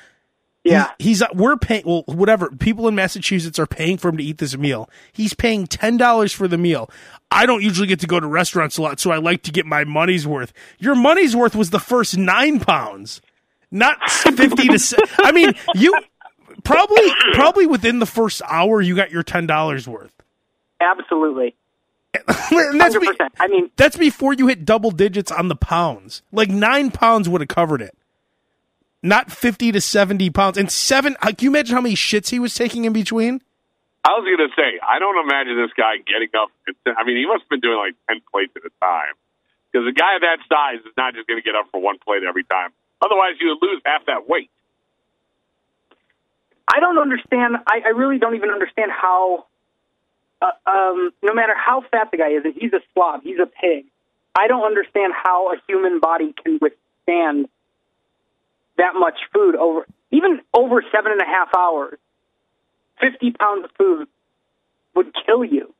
yeah. 0.64 0.90
He's 0.98 1.22
uh, 1.22 1.26
we're 1.34 1.56
paying 1.56 1.82
well 1.86 2.04
whatever. 2.06 2.50
People 2.50 2.86
in 2.88 2.94
Massachusetts 2.94 3.58
are 3.58 3.66
paying 3.66 3.96
for 3.98 4.08
him 4.10 4.16
to 4.18 4.22
eat 4.24 4.38
this 4.38 4.56
meal. 4.56 4.88
He's 5.12 5.34
paying 5.34 5.66
ten 5.66 5.96
dollars 5.96 6.32
for 6.32 6.46
the 6.46 6.58
meal. 6.58 6.88
I 7.30 7.46
don't 7.46 7.62
usually 7.62 7.88
get 7.88 8.00
to 8.00 8.06
go 8.06 8.20
to 8.20 8.26
restaurants 8.26 8.76
a 8.76 8.82
lot, 8.82 9.00
so 9.00 9.10
I 9.10 9.16
like 9.16 9.42
to 9.44 9.50
get 9.50 9.64
my 9.66 9.84
money's 9.84 10.26
worth. 10.26 10.52
Your 10.78 10.94
money's 10.94 11.34
worth 11.34 11.56
was 11.56 11.70
the 11.70 11.80
first 11.80 12.16
nine 12.18 12.60
pounds, 12.60 13.20
not 13.70 13.96
fifty 14.10 14.68
to. 14.68 14.78
se- 14.78 14.98
I 15.18 15.32
mean, 15.32 15.54
you 15.74 15.98
probably 16.62 17.10
probably 17.32 17.66
within 17.66 17.98
the 17.98 18.06
first 18.06 18.42
hour 18.46 18.80
you 18.82 18.94
got 18.94 19.10
your 19.10 19.22
ten 19.22 19.46
dollars 19.46 19.88
worth. 19.88 20.12
Absolutely. 20.80 21.54
And 22.52 22.78
that's, 22.78 22.94
100%. 22.94 23.28
I 23.40 23.48
mean, 23.48 23.70
that's 23.76 23.96
before 23.96 24.34
you 24.34 24.46
hit 24.48 24.66
double 24.66 24.90
digits 24.90 25.32
on 25.32 25.48
the 25.48 25.56
pounds. 25.56 26.20
Like 26.30 26.50
nine 26.50 26.90
pounds 26.90 27.26
would 27.26 27.40
have 27.40 27.48
covered 27.48 27.80
it. 27.80 27.96
Not 29.02 29.32
fifty 29.32 29.72
to 29.72 29.80
seventy 29.80 30.30
pounds. 30.30 30.56
And 30.58 30.70
seven 30.70 31.16
uh, 31.20 31.26
can 31.28 31.36
you 31.40 31.50
imagine 31.50 31.74
how 31.74 31.80
many 31.80 31.96
shits 31.96 32.30
he 32.30 32.38
was 32.38 32.54
taking 32.54 32.84
in 32.84 32.92
between? 32.92 33.42
I 34.04 34.18
was 34.18 34.26
going 34.26 34.42
to 34.42 34.50
say, 34.58 34.82
I 34.82 34.98
don't 34.98 35.14
imagine 35.22 35.54
this 35.54 35.70
guy 35.78 36.02
getting 36.02 36.30
up. 36.34 36.50
I 36.90 37.04
mean, 37.06 37.16
he 37.16 37.26
must 37.26 37.46
have 37.46 37.50
been 37.50 37.62
doing 37.62 37.78
like 37.78 37.94
10 38.10 38.20
plates 38.32 38.50
at 38.56 38.66
a 38.66 38.74
time. 38.82 39.14
Because 39.70 39.86
a 39.86 39.94
guy 39.94 40.16
of 40.18 40.22
that 40.22 40.42
size 40.50 40.82
is 40.82 40.92
not 40.96 41.14
just 41.14 41.28
going 41.28 41.38
to 41.38 41.46
get 41.46 41.54
up 41.54 41.70
for 41.70 41.80
one 41.80 41.98
plate 42.02 42.26
every 42.26 42.42
time. 42.42 42.70
Otherwise, 43.00 43.38
you 43.40 43.54
would 43.54 43.62
lose 43.62 43.80
half 43.86 44.04
that 44.06 44.28
weight. 44.28 44.50
I 46.66 46.80
don't 46.80 46.98
understand. 46.98 47.56
I, 47.66 47.82
I 47.86 47.88
really 47.90 48.18
don't 48.18 48.34
even 48.34 48.50
understand 48.50 48.90
how. 48.90 49.46
Uh, 50.42 50.50
um, 50.66 51.12
no 51.22 51.32
matter 51.32 51.54
how 51.54 51.84
fat 51.88 52.10
the 52.10 52.16
guy 52.18 52.30
is, 52.30 52.42
if 52.44 52.56
he's 52.56 52.72
a 52.72 52.82
slob, 52.92 53.22
he's 53.22 53.38
a 53.38 53.46
pig. 53.46 53.86
I 54.34 54.48
don't 54.48 54.64
understand 54.64 55.12
how 55.14 55.52
a 55.52 55.56
human 55.68 56.00
body 56.00 56.34
can 56.42 56.58
withstand 56.60 57.48
that 58.76 58.94
much 58.94 59.18
food 59.32 59.56
over 59.56 59.86
even 60.10 60.40
over 60.54 60.82
seven 60.94 61.12
and 61.12 61.20
a 61.20 61.26
half 61.26 61.48
hours. 61.56 61.98
Fifty 63.00 63.32
pounds 63.32 63.64
of 63.64 63.70
food 63.76 64.08
would 64.94 65.12
kill 65.26 65.44
you. 65.44 65.74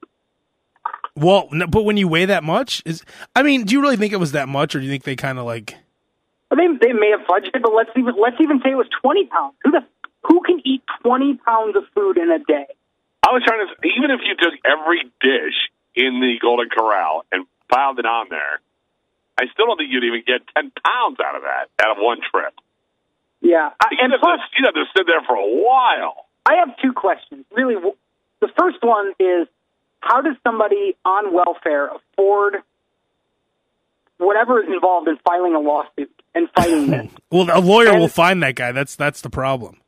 Well, 1.14 1.48
no, 1.52 1.66
but 1.66 1.84
when 1.84 1.96
you 1.96 2.08
weigh 2.08 2.24
that 2.24 2.42
much, 2.42 2.82
is 2.84 3.04
I 3.36 3.42
mean, 3.42 3.64
do 3.64 3.74
you 3.74 3.82
really 3.82 3.96
think 3.96 4.12
it 4.12 4.20
was 4.20 4.32
that 4.32 4.48
much, 4.48 4.74
or 4.74 4.80
do 4.80 4.84
you 4.86 4.90
think 4.90 5.04
they 5.04 5.16
kind 5.16 5.38
of 5.38 5.44
like? 5.44 5.76
Well, 6.50 6.58
They 6.58 6.86
they 6.86 6.92
may 6.92 7.10
have 7.16 7.26
fudged 7.26 7.54
it, 7.54 7.62
but 7.62 7.72
let's 7.74 7.90
even 7.96 8.14
let's 8.20 8.36
even 8.40 8.60
say 8.64 8.70
it 8.70 8.76
was 8.76 8.88
twenty 9.00 9.26
pounds. 9.26 9.54
Who 9.62 9.70
the 9.70 9.84
who 10.24 10.40
can 10.42 10.60
eat 10.64 10.82
twenty 11.02 11.34
pounds 11.34 11.76
of 11.76 11.84
food 11.94 12.16
in 12.16 12.30
a 12.30 12.38
day? 12.38 12.66
I 13.22 13.30
was 13.30 13.42
trying 13.46 13.64
to, 13.64 13.88
even 13.88 14.10
if 14.10 14.20
you 14.26 14.34
took 14.34 14.58
every 14.66 15.04
dish 15.20 15.54
in 15.94 16.20
the 16.20 16.38
Golden 16.40 16.68
Corral 16.68 17.24
and 17.30 17.46
piled 17.68 18.00
it 18.00 18.06
on 18.06 18.26
there, 18.30 18.58
I 19.38 19.46
still 19.52 19.66
don't 19.66 19.78
think 19.78 19.90
you'd 19.92 20.04
even 20.04 20.24
get 20.26 20.42
10 20.56 20.72
pounds 20.84 21.18
out 21.24 21.36
of 21.36 21.42
that 21.42 21.70
out 21.80 21.96
of 21.96 22.02
one 22.02 22.18
trip. 22.30 22.52
Yeah, 23.42 23.70
I, 23.80 23.86
and 24.00 24.12
have, 24.12 24.20
plus, 24.20 24.38
to, 24.38 24.56
you'd 24.56 24.66
have 24.66 24.74
to 24.74 24.84
sit 24.96 25.06
there 25.06 25.20
for 25.26 25.34
a 25.36 25.62
while. 25.62 26.26
I 26.46 26.54
have 26.64 26.76
two 26.80 26.92
questions. 26.92 27.44
Really, 27.54 27.74
the 28.40 28.48
first 28.58 28.78
one 28.82 29.12
is 29.18 29.48
how 30.00 30.20
does 30.22 30.36
somebody 30.44 30.96
on 31.04 31.32
welfare 31.34 31.88
afford 31.88 32.56
whatever 34.18 34.62
is 34.62 34.68
involved 34.72 35.08
in 35.08 35.16
filing 35.26 35.54
a 35.54 35.60
lawsuit 35.60 36.10
and 36.34 36.48
fighting 36.54 36.86
this? 36.90 37.08
Well, 37.30 37.48
a 37.52 37.60
lawyer 37.60 37.88
And- 37.90 38.00
will 38.00 38.08
find 38.08 38.42
that 38.42 38.54
guy. 38.56 38.72
That's 38.72 38.94
that's 38.94 39.22
the 39.22 39.30
problem. 39.30 39.78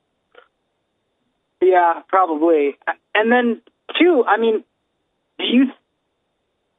yeah, 1.60 2.00
probably. 2.08 2.76
And 3.14 3.30
then 3.30 3.60
two, 3.98 4.24
I 4.26 4.38
mean, 4.38 4.64
do 5.38 5.44
you 5.44 5.64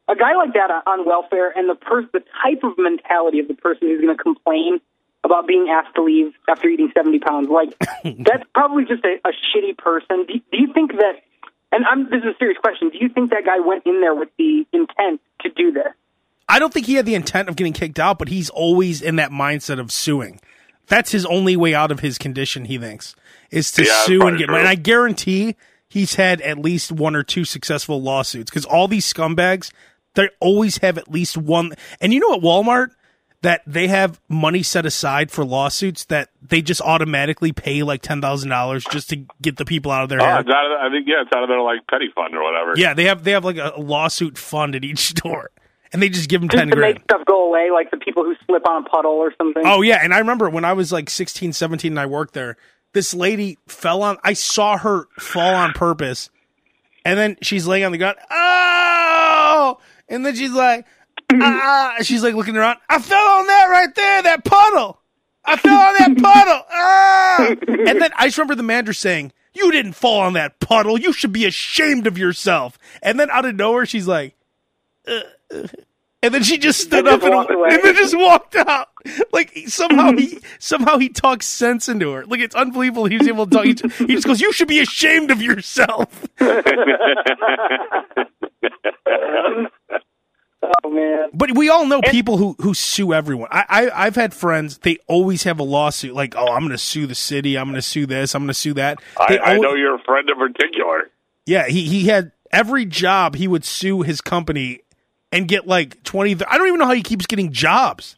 a 0.08 0.16
guy 0.16 0.36
like 0.36 0.54
that 0.54 0.70
on 0.88 1.06
welfare 1.06 1.52
and 1.56 1.70
the 1.70 1.76
pers- 1.76 2.06
the 2.14 2.20
type 2.44 2.64
of 2.64 2.78
mentality 2.78 3.40
of 3.40 3.48
the 3.48 3.54
person 3.56 3.88
who's 3.88 4.02
going 4.02 4.16
to 4.16 4.22
complain 4.22 4.80
about 5.26 5.48
being 5.48 5.68
asked 5.70 5.96
to 5.96 6.04
leave 6.04 6.34
after 6.48 6.70
eating 6.70 6.92
70 6.96 7.20
pounds, 7.20 7.50
like 7.50 7.78
that's 8.04 8.44
probably 8.54 8.86
just 8.86 9.04
a, 9.04 9.18
a 9.28 9.32
shitty 9.32 9.78
person. 9.78 10.26
Do, 10.28 10.34
do 10.52 10.58
you 10.58 10.72
think 10.74 10.92
that? 10.94 11.24
And 11.72 11.84
I'm, 11.86 12.06
this 12.06 12.20
is 12.20 12.36
a 12.36 12.38
serious 12.40 12.58
question. 12.60 12.90
Do 12.90 13.00
you 13.02 13.10
think 13.10 13.32
that 13.32 13.44
guy 13.46 13.60
went 13.60 13.86
in 13.86 14.00
there 14.00 14.16
with 14.16 14.30
the 14.38 14.66
intent 14.72 15.20
to 15.42 15.50
do 15.50 15.74
this? 15.74 15.92
I 16.48 16.60
don't 16.60 16.72
think 16.72 16.86
he 16.86 16.94
had 16.94 17.06
the 17.06 17.16
intent 17.16 17.50
of 17.50 17.56
getting 17.56 17.74
kicked 17.74 18.00
out, 18.00 18.20
but 18.20 18.30
he's 18.30 18.50
always 18.52 19.02
in 19.02 19.16
that 19.18 19.32
mindset 19.32 19.80
of 19.80 19.92
suing. 19.92 20.40
That's 20.88 21.12
his 21.12 21.26
only 21.26 21.58
way 21.58 21.74
out 21.74 21.92
of 21.92 22.02
his 22.02 22.20
condition. 22.20 22.66
He 22.66 22.78
thinks 22.78 23.16
is 23.50 23.72
to 23.74 23.84
Yeah, 23.84 24.04
sue 24.04 24.22
and 24.28 24.38
get 24.38 24.48
money. 24.48 24.60
And 24.60 24.70
I 24.70 24.76
guarantee 24.76 25.56
he's 25.90 26.16
had 26.16 26.40
at 26.42 26.60
least 26.60 26.92
one 26.92 27.16
or 27.16 27.24
two 27.24 27.46
successful 27.46 28.02
lawsuits 28.02 28.52
because 28.52 28.66
all 28.66 28.88
these 28.88 29.12
scumbags 29.12 29.72
they 30.16 30.30
always 30.40 30.78
have 30.78 30.98
at 30.98 31.12
least 31.12 31.38
one. 31.38 31.74
And 32.02 32.14
you 32.14 32.20
know 32.20 32.38
what, 32.38 32.42
Walmart 32.42 32.92
that 33.46 33.62
they 33.68 33.88
have 33.88 34.20
money 34.28 34.64
set 34.64 34.86
aside 34.86 35.30
for 35.30 35.46
lawsuits 35.46 36.06
that 36.06 36.30
they 36.42 36.62
just 36.62 36.82
automatically 36.82 37.52
pay 37.52 37.84
like 37.84 38.02
ten 38.02 38.20
thousand 38.22 38.50
dollars 38.50 38.84
just 38.92 39.10
to 39.12 39.18
get 39.42 39.58
the 39.58 39.66
people 39.66 39.92
out 39.92 40.02
of 40.04 40.10
their 40.10 40.20
Oh, 40.22 40.26
hair. 40.26 40.40
it's 40.40 40.50
out 40.50 40.66
of, 40.66 40.80
I 40.82 40.90
think, 40.90 41.08
yeah, 41.08 41.22
it's 41.22 41.32
out 41.36 41.44
of 41.44 41.50
their 41.50 41.62
like 41.62 41.86
petty 41.88 42.08
fund 42.16 42.34
or 42.36 42.44
whatever. 42.44 42.74
Yeah, 42.76 42.94
they 42.94 43.04
have 43.06 43.24
they 43.24 43.32
have 43.32 43.46
like 43.46 43.58
a 43.58 43.74
lawsuit 43.78 44.38
fund 44.38 44.76
at 44.76 44.84
each 44.84 45.00
store. 45.18 45.52
and 45.94 46.02
they 46.02 46.10
just 46.10 46.28
give 46.28 46.42
them 46.42 46.50
Just 46.50 46.60
ten 46.60 46.70
to 46.70 46.76
grand. 46.76 46.96
make 46.96 47.04
stuff 47.04 47.26
go 47.26 47.48
away, 47.48 47.70
like 47.72 47.92
the 47.92 47.98
people 47.98 48.24
who 48.24 48.36
slip 48.46 48.68
on 48.68 48.84
a 48.86 48.90
puddle 48.90 49.12
or 49.12 49.32
something. 49.38 49.64
Oh 49.66 49.82
yeah, 49.82 50.00
and 50.04 50.14
I 50.14 50.20
remember 50.20 50.50
when 50.50 50.66
I 50.66 50.74
was 50.74 50.92
like 50.92 51.10
16, 51.10 51.54
17 51.54 51.92
and 51.92 52.00
I 52.00 52.06
worked 52.08 52.34
there, 52.34 52.58
this 52.94 53.14
lady 53.14 53.58
fell 53.68 54.02
on 54.02 54.18
I 54.24 54.34
saw 54.34 54.78
her 54.78 55.08
fall 55.20 55.54
on 55.56 55.74
purpose. 55.74 56.30
And 57.08 57.20
then 57.20 57.38
she's 57.44 57.68
laying 57.68 57.84
on 57.86 57.92
the 57.92 58.00
ground. 58.00 58.18
Oh! 58.32 59.78
And 60.10 60.26
then 60.26 60.34
she's 60.36 60.52
like 60.52 60.86
ah, 61.34 61.96
she's 62.02 62.24
like 62.24 62.36
looking 62.36 62.58
around. 62.58 62.80
I 62.90 63.00
fell 63.00 63.18
on 63.18 63.48
that 63.48 63.66
right 63.70 63.94
there, 63.96 64.24
that 64.24 64.44
puddle. 64.44 65.00
I 65.44 65.58
fell 65.58 65.78
on 65.78 65.94
that 65.98 66.18
puddle. 66.18 66.64
Ah! 66.72 67.56
And 67.68 68.02
then 68.02 68.12
I 68.18 68.28
just 68.28 68.38
remember 68.38 68.56
the 68.56 68.64
manager 68.64 68.94
saying, 68.94 69.32
"You 69.54 69.72
didn't 69.72 69.94
fall 69.94 70.22
on 70.22 70.34
that 70.34 70.60
puddle. 70.60 71.00
You 71.00 71.14
should 71.14 71.32
be 71.32 71.46
ashamed 71.46 72.08
of 72.08 72.18
yourself." 72.18 72.78
And 73.02 73.20
then 73.20 73.30
out 73.30 73.46
of 73.46 73.56
nowhere 73.56 73.86
she's 73.86 74.08
like 74.08 74.36
"Uh, 75.08 75.20
uh," 75.54 75.68
and 76.24 76.34
then 76.34 76.42
she 76.42 76.58
just 76.58 76.80
stood 76.80 77.08
And 77.08 77.08
up 77.08 77.24
and, 77.24 77.34
and 77.34 77.84
then 77.84 77.96
just 77.96 78.18
walked 78.18 78.56
out. 78.56 78.90
Like 79.32 79.52
somehow 79.68 80.14
he 80.14 80.40
somehow 80.60 80.98
he 80.98 81.10
talks 81.10 81.46
sense 81.46 81.88
into 81.88 82.12
her. 82.12 82.26
Like 82.26 82.40
it's 82.40 82.56
unbelievable 82.56 83.06
he 83.06 83.18
was 83.18 83.28
able 83.28 83.46
to 83.46 83.52
talk. 83.52 83.66
He 83.66 83.74
just, 83.76 83.96
he 83.98 84.08
just 84.08 84.26
goes, 84.26 84.42
"You 84.42 84.52
should 84.52 84.68
be 84.68 84.80
ashamed 84.80 85.30
of 85.30 85.42
yourself." 85.42 86.28
Oh 90.84 90.90
man. 90.90 91.30
But 91.34 91.56
we 91.56 91.70
all 91.70 91.86
know 91.86 92.02
people 92.02 92.38
who 92.38 92.56
who 92.60 92.74
sue 92.74 93.14
everyone. 93.14 93.50
I, 93.52 93.66
I 93.70 94.06
I've 94.06 94.16
had 94.16 94.34
friends. 94.34 94.80
They 94.80 94.98
always 95.08 95.44
have 95.44 95.60
a 95.60 95.64
lawsuit. 95.64 96.14
Like, 96.14 96.36
oh, 96.36 96.48
I'm 96.48 96.62
going 96.62 96.72
to 96.72 96.78
sue 96.78 97.06
the 97.08 97.16
city. 97.16 97.58
I'm 97.58 97.66
going 97.66 97.76
to 97.76 97.82
sue 97.82 98.06
this. 98.06 98.34
I'm 98.36 98.42
going 98.44 98.48
to 98.48 98.54
sue 98.54 98.74
that. 98.76 99.00
I, 99.18 99.38
I 99.38 99.56
al- 99.56 99.62
know 99.62 99.74
you're 99.74 99.96
a 99.96 100.04
friend 100.04 100.30
in 100.30 100.38
particular. 100.38 101.10
Yeah, 101.46 101.68
he 101.68 101.88
he 101.88 102.06
had 102.08 102.32
every 102.52 102.86
job. 102.86 103.36
He 103.36 103.48
would 103.48 103.66
sue 103.66 104.02
his 104.02 104.22
company 104.22 104.82
and 105.32 105.48
get 105.48 105.68
like 105.68 106.02
twenty. 106.04 106.32
I 106.48 106.58
don't 106.58 106.68
even 106.68 106.80
know 106.80 106.88
how 106.88 106.94
he 106.94 107.04
keeps 107.04 107.26
getting 107.26 107.52
jobs. 107.52 108.16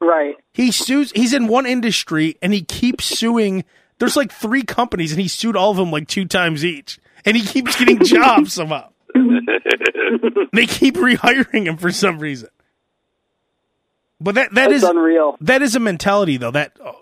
Right. 0.00 0.36
He 0.52 0.70
sues. 0.72 1.12
He's 1.12 1.32
in 1.32 1.46
one 1.46 1.66
industry 1.66 2.36
and 2.42 2.52
he 2.52 2.62
keeps 2.62 3.04
suing. 3.04 3.64
There's 3.98 4.16
like 4.16 4.32
three 4.32 4.62
companies 4.62 5.12
and 5.12 5.20
he 5.20 5.28
sued 5.28 5.56
all 5.56 5.70
of 5.70 5.76
them 5.76 5.90
like 5.90 6.08
two 6.08 6.24
times 6.24 6.64
each, 6.64 6.98
and 7.24 7.36
he 7.36 7.44
keeps 7.44 7.76
getting 7.76 7.98
jobs 8.04 8.52
somehow. 8.52 8.88
they 10.52 10.66
keep 10.66 10.94
rehiring 10.96 11.66
him 11.66 11.76
for 11.76 11.90
some 11.92 12.18
reason. 12.18 12.48
But 14.20 14.36
that 14.36 14.54
that 14.54 14.70
That's 14.70 14.82
is 14.82 14.88
unreal. 14.88 15.36
that 15.40 15.62
is 15.62 15.74
a 15.74 15.80
mentality 15.80 16.36
though. 16.36 16.52
That 16.52 16.76
oh, 16.84 16.94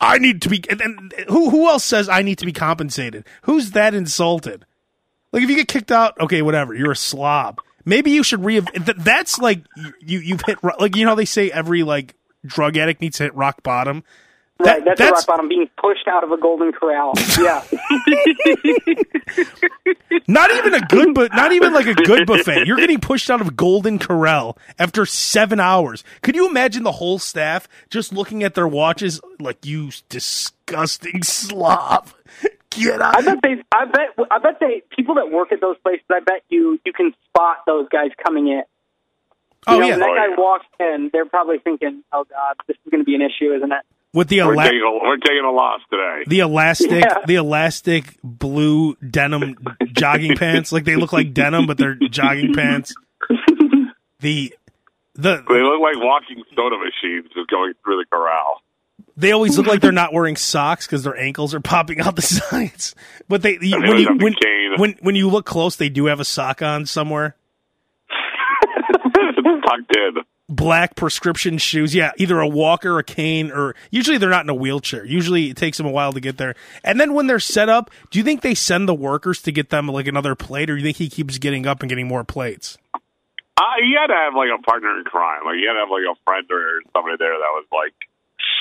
I- 0.00 0.18
need 0.18 0.42
to 0.42 0.48
be. 0.48 0.62
And, 0.70 1.12
who 1.28 1.50
who 1.50 1.66
else 1.68 1.84
says 1.84 2.08
I 2.08 2.22
need 2.22 2.38
to 2.38 2.46
be 2.46 2.52
compensated? 2.52 3.24
Who's 3.42 3.72
that 3.72 3.94
insulted? 3.94 4.64
Like 5.32 5.42
if 5.42 5.50
you 5.50 5.56
get 5.56 5.68
kicked 5.68 5.90
out, 5.90 6.18
okay, 6.20 6.40
whatever. 6.40 6.74
You're 6.74 6.92
a 6.92 6.96
slob. 6.96 7.60
Maybe 7.84 8.12
you 8.12 8.22
should 8.22 8.44
re. 8.44 8.60
That's 8.96 9.38
like 9.38 9.64
you 10.00 10.20
you've 10.20 10.42
hit 10.46 10.58
like 10.62 10.94
you 10.94 11.04
know 11.04 11.10
how 11.10 11.14
they 11.16 11.24
say 11.24 11.50
every 11.50 11.82
like 11.82 12.14
drug 12.46 12.76
addict 12.76 13.00
needs 13.00 13.16
to 13.18 13.24
hit 13.24 13.34
rock 13.34 13.62
bottom. 13.62 14.04
Right. 14.60 14.84
That's, 14.84 14.98
that's 14.98 15.10
a 15.10 15.14
rock 15.14 15.26
bottom 15.26 15.48
being 15.48 15.68
pushed 15.76 16.08
out 16.08 16.24
of 16.24 16.32
a 16.32 16.36
golden 16.36 16.72
corral. 16.72 17.12
Yeah. 17.38 17.62
not 20.26 20.50
even 20.50 20.74
a 20.74 20.80
good, 20.80 21.14
but 21.14 21.32
not 21.32 21.52
even 21.52 21.72
like 21.72 21.86
a 21.86 21.94
good 21.94 22.26
buffet. 22.26 22.66
You're 22.66 22.76
getting 22.76 22.98
pushed 23.00 23.30
out 23.30 23.40
of 23.40 23.56
Golden 23.56 23.98
Corral 24.00 24.58
after 24.78 25.06
seven 25.06 25.60
hours. 25.60 26.02
Could 26.22 26.34
you 26.34 26.48
imagine 26.48 26.82
the 26.82 26.90
whole 26.92 27.20
staff 27.20 27.68
just 27.88 28.12
looking 28.12 28.42
at 28.42 28.54
their 28.54 28.66
watches 28.66 29.20
like 29.38 29.64
you 29.64 29.90
disgusting 30.08 31.22
slob? 31.22 32.08
Get 32.70 33.00
out! 33.00 33.16
I 33.16 33.22
bet 33.22 33.38
they. 33.42 33.62
I 33.72 33.84
bet. 33.86 34.26
I 34.30 34.38
bet 34.40 34.58
they. 34.60 34.82
People 34.94 35.14
that 35.16 35.30
work 35.30 35.52
at 35.52 35.60
those 35.60 35.76
places. 35.78 36.04
I 36.10 36.20
bet 36.20 36.42
you. 36.48 36.78
You 36.84 36.92
can 36.92 37.14
spot 37.28 37.58
those 37.66 37.88
guys 37.90 38.10
coming 38.24 38.48
in. 38.48 38.62
Oh, 39.66 39.74
you 39.74 39.76
oh 39.76 39.80
know, 39.80 39.86
yeah, 39.86 39.90
When 39.92 40.00
that 40.00 40.08
Oh, 40.08 40.14
guy 40.14 40.26
yeah. 40.28 40.36
walks 40.36 40.66
in, 40.78 41.10
they're 41.12 41.26
probably 41.26 41.58
thinking, 41.58 42.02
"Oh 42.12 42.24
God, 42.28 42.56
this 42.66 42.76
is 42.84 42.90
going 42.90 43.00
to 43.00 43.04
be 43.04 43.14
an 43.14 43.22
issue, 43.22 43.52
isn't 43.54 43.72
it?" 43.72 43.82
With 44.14 44.28
the 44.28 44.42
We're 44.42 44.54
taking 44.56 44.80
a, 44.82 45.04
we're 45.04 45.16
taking 45.18 45.44
a 45.44 45.50
loss 45.52 45.80
today. 45.90 46.24
the 46.26 46.40
elastic, 46.40 46.90
Yeah. 47.04 47.18
the 47.26 47.34
elastic 47.36 48.16
blue 48.24 48.94
denim 48.96 49.56
jogging 49.92 50.36
pants. 50.38 50.72
Like 50.72 50.84
they 50.84 50.96
look 50.96 51.12
like 51.12 51.34
denim, 51.34 51.66
but 51.66 51.76
they're 51.78 51.94
jogging 51.94 52.54
pants. 52.54 52.94
The 54.20 54.54
the 55.14 55.44
They 55.48 55.62
look 55.62 55.80
like 55.80 55.96
walking 55.96 56.42
soda 56.56 56.76
machines 56.78 57.26
just 57.34 57.48
going 57.50 57.74
through 57.84 57.96
the 57.98 58.06
corral. 58.10 58.62
they 59.16 59.32
always 59.32 59.56
look 59.58 59.66
like 59.66 59.80
they're 59.80 59.92
not 59.92 60.12
wearing 60.12 60.36
socks 60.36 60.86
because 60.86 61.02
their 61.04 61.16
ankles 61.16 61.54
are 61.54 61.60
popping 61.60 62.00
out 62.00 62.16
the 62.16 62.22
sides. 62.40 62.94
But 63.28 63.42
they 63.42 63.56
they 63.56 63.70
when 63.72 63.98
you 63.98 64.08
have 64.08 64.18
the 64.18 64.24
when, 64.24 64.34
cane. 64.34 64.72
when 64.76 64.96
when 65.00 65.14
you 65.16 65.28
look 65.28 65.44
close, 65.46 65.76
they 65.76 65.88
do 65.88 66.06
have 66.06 66.20
a 66.20 66.24
sock 66.24 66.62
on 66.62 66.86
somewhere. 66.86 67.36
it's 68.10 69.64
tucked 69.66 69.96
in. 69.96 70.22
Black 70.48 70.96
prescription 70.96 71.58
shoes, 71.58 71.94
yeah, 71.94 72.12
either 72.16 72.40
a 72.40 72.48
walker, 72.48 72.98
a 72.98 73.04
cane, 73.04 73.50
or 73.50 73.74
usually 73.90 74.16
they're 74.16 74.30
not 74.30 74.44
in 74.44 74.48
a 74.48 74.54
wheelchair. 74.54 75.04
Usually 75.04 75.50
it 75.50 75.56
takes 75.58 75.76
them 75.76 75.86
a 75.86 75.90
while 75.90 76.12
to 76.14 76.20
get 76.20 76.38
there. 76.38 76.54
And 76.82 76.98
then 76.98 77.12
when 77.12 77.26
they're 77.26 77.38
set 77.38 77.68
up, 77.68 77.90
do 78.10 78.18
you 78.18 78.24
think 78.24 78.40
they 78.40 78.54
send 78.54 78.88
the 78.88 78.94
workers 78.94 79.42
to 79.42 79.52
get 79.52 79.68
them 79.68 79.88
like 79.88 80.06
another 80.06 80.34
plate, 80.34 80.70
or 80.70 80.74
do 80.74 80.80
you 80.80 80.86
think 80.86 80.96
he 80.96 81.10
keeps 81.10 81.36
getting 81.36 81.66
up 81.66 81.80
and 81.82 81.88
getting 81.90 82.08
more 82.08 82.24
plates? 82.24 82.78
Uh, 83.58 83.62
you 83.82 83.98
had 84.00 84.06
to 84.06 84.14
have 84.14 84.34
like 84.34 84.48
a 84.56 84.62
partner 84.62 84.96
in 84.98 85.04
crime. 85.04 85.44
Like 85.44 85.56
you 85.60 85.66
had 85.66 85.74
to 85.74 85.80
have 85.80 85.90
like 85.90 86.04
a 86.10 86.16
friend 86.24 86.46
or 86.50 86.80
somebody 86.92 87.16
there 87.18 87.32
that 87.32 87.52
was 87.52 87.66
like 87.72 87.94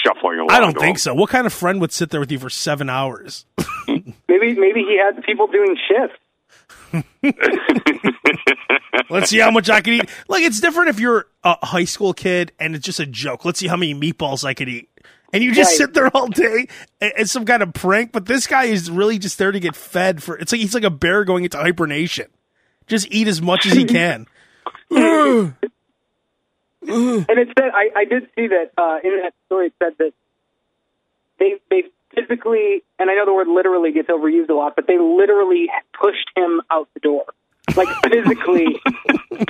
shuffling 0.04 0.40
along. 0.40 0.52
I 0.52 0.60
don't 0.60 0.78
think 0.78 0.98
him. 0.98 1.02
so. 1.02 1.14
What 1.14 1.30
kind 1.30 1.46
of 1.46 1.54
friend 1.54 1.80
would 1.82 1.92
sit 1.92 2.10
there 2.10 2.20
with 2.20 2.32
you 2.32 2.40
for 2.40 2.50
seven 2.50 2.90
hours? 2.90 3.46
Maybe. 3.88 4.56
Maybe 4.56 4.84
he 4.84 5.00
had 5.00 5.24
people 5.24 5.48
doing 5.48 5.78
shifts. 5.88 6.18
Let's 9.10 9.30
see 9.30 9.40
how 9.40 9.52
much 9.52 9.70
I 9.70 9.82
can 9.82 9.94
eat. 9.94 10.10
Like 10.28 10.44
it's 10.44 10.60
different 10.60 10.90
if 10.90 11.00
you're 11.00 11.28
a 11.44 11.66
high 11.66 11.86
school 11.86 12.14
kid 12.14 12.52
and 12.60 12.76
it's 12.76 12.86
just 12.86 13.00
a 13.00 13.06
joke. 13.06 13.46
Let's 13.46 13.60
see 13.60 13.68
how 13.68 13.78
many 13.78 13.94
meatballs 13.96 14.44
I 14.44 14.54
could 14.54 14.68
eat. 14.70 14.90
And 15.34 15.44
you 15.44 15.54
just 15.54 15.72
Right. 15.72 15.78
sit 15.88 15.94
there 15.94 16.08
all 16.16 16.28
day 16.28 16.68
it's 17.02 17.32
some 17.32 17.46
kind 17.46 17.62
of 17.64 17.74
prank, 17.74 18.12
but 18.12 18.26
this 18.26 18.48
guy 18.48 18.66
is 18.66 18.90
really 18.90 19.18
just 19.20 19.38
there 19.38 19.52
to 19.52 19.60
get 19.60 19.76
fed 19.76 20.22
for 20.24 20.38
it's 20.38 20.52
like 20.52 20.62
he's 20.62 20.74
like 20.74 20.84
a 20.84 20.90
bear 20.90 21.24
going 21.24 21.44
into 21.44 21.58
hibernation. 21.58 22.28
Just 22.88 23.08
eat 23.12 23.28
as 23.28 23.42
much 23.42 23.66
as 23.66 23.74
he 23.74 23.86
can. 23.98 24.26
And 24.90 25.54
it 26.90 27.50
said, 27.60 27.72
I, 27.74 27.90
I 27.96 28.06
did 28.06 28.30
see 28.36 28.48
that 28.48 28.72
uh, 28.78 29.00
in 29.04 29.22
that 29.22 29.34
story. 29.48 29.68
It 29.68 29.74
said 29.84 29.94
that 30.00 30.12
they 31.40 31.56
they 31.70 31.84
physically, 32.18 32.84
and 33.00 33.10
I 33.10 33.16
know 33.16 33.26
the 33.26 33.34
word 33.34 33.48
literally 33.48 33.92
gets 33.92 34.10
overused 34.10 34.50
a 34.50 34.54
lot, 34.54 34.76
but 34.76 34.88
they 34.88 34.98
literally 34.98 35.70
pushed 36.00 36.30
him 36.36 36.62
out 36.72 36.90
the 36.94 37.00
door, 37.00 37.26
like 37.76 37.88
physically 38.04 38.82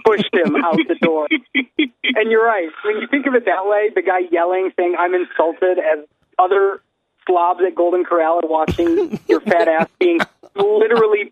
pushed 0.05 0.33
him 0.33 0.55
out 0.57 0.75
the 0.75 0.97
door. 1.01 1.27
And 1.29 2.31
you're 2.31 2.45
right. 2.45 2.69
When 2.83 2.97
you 2.97 3.07
think 3.07 3.25
of 3.25 3.35
it 3.35 3.45
that 3.45 3.65
way, 3.65 3.89
the 3.93 4.01
guy 4.01 4.19
yelling, 4.31 4.71
saying, 4.75 4.95
"I'm 4.97 5.13
insulted," 5.13 5.79
as 5.79 6.05
other 6.39 6.81
slobs 7.25 7.61
at 7.65 7.75
Golden 7.75 8.03
Corral 8.03 8.39
are 8.43 8.49
watching 8.49 9.19
your 9.27 9.41
fat 9.41 9.67
ass 9.67 9.89
being 9.99 10.19
literally 10.55 11.29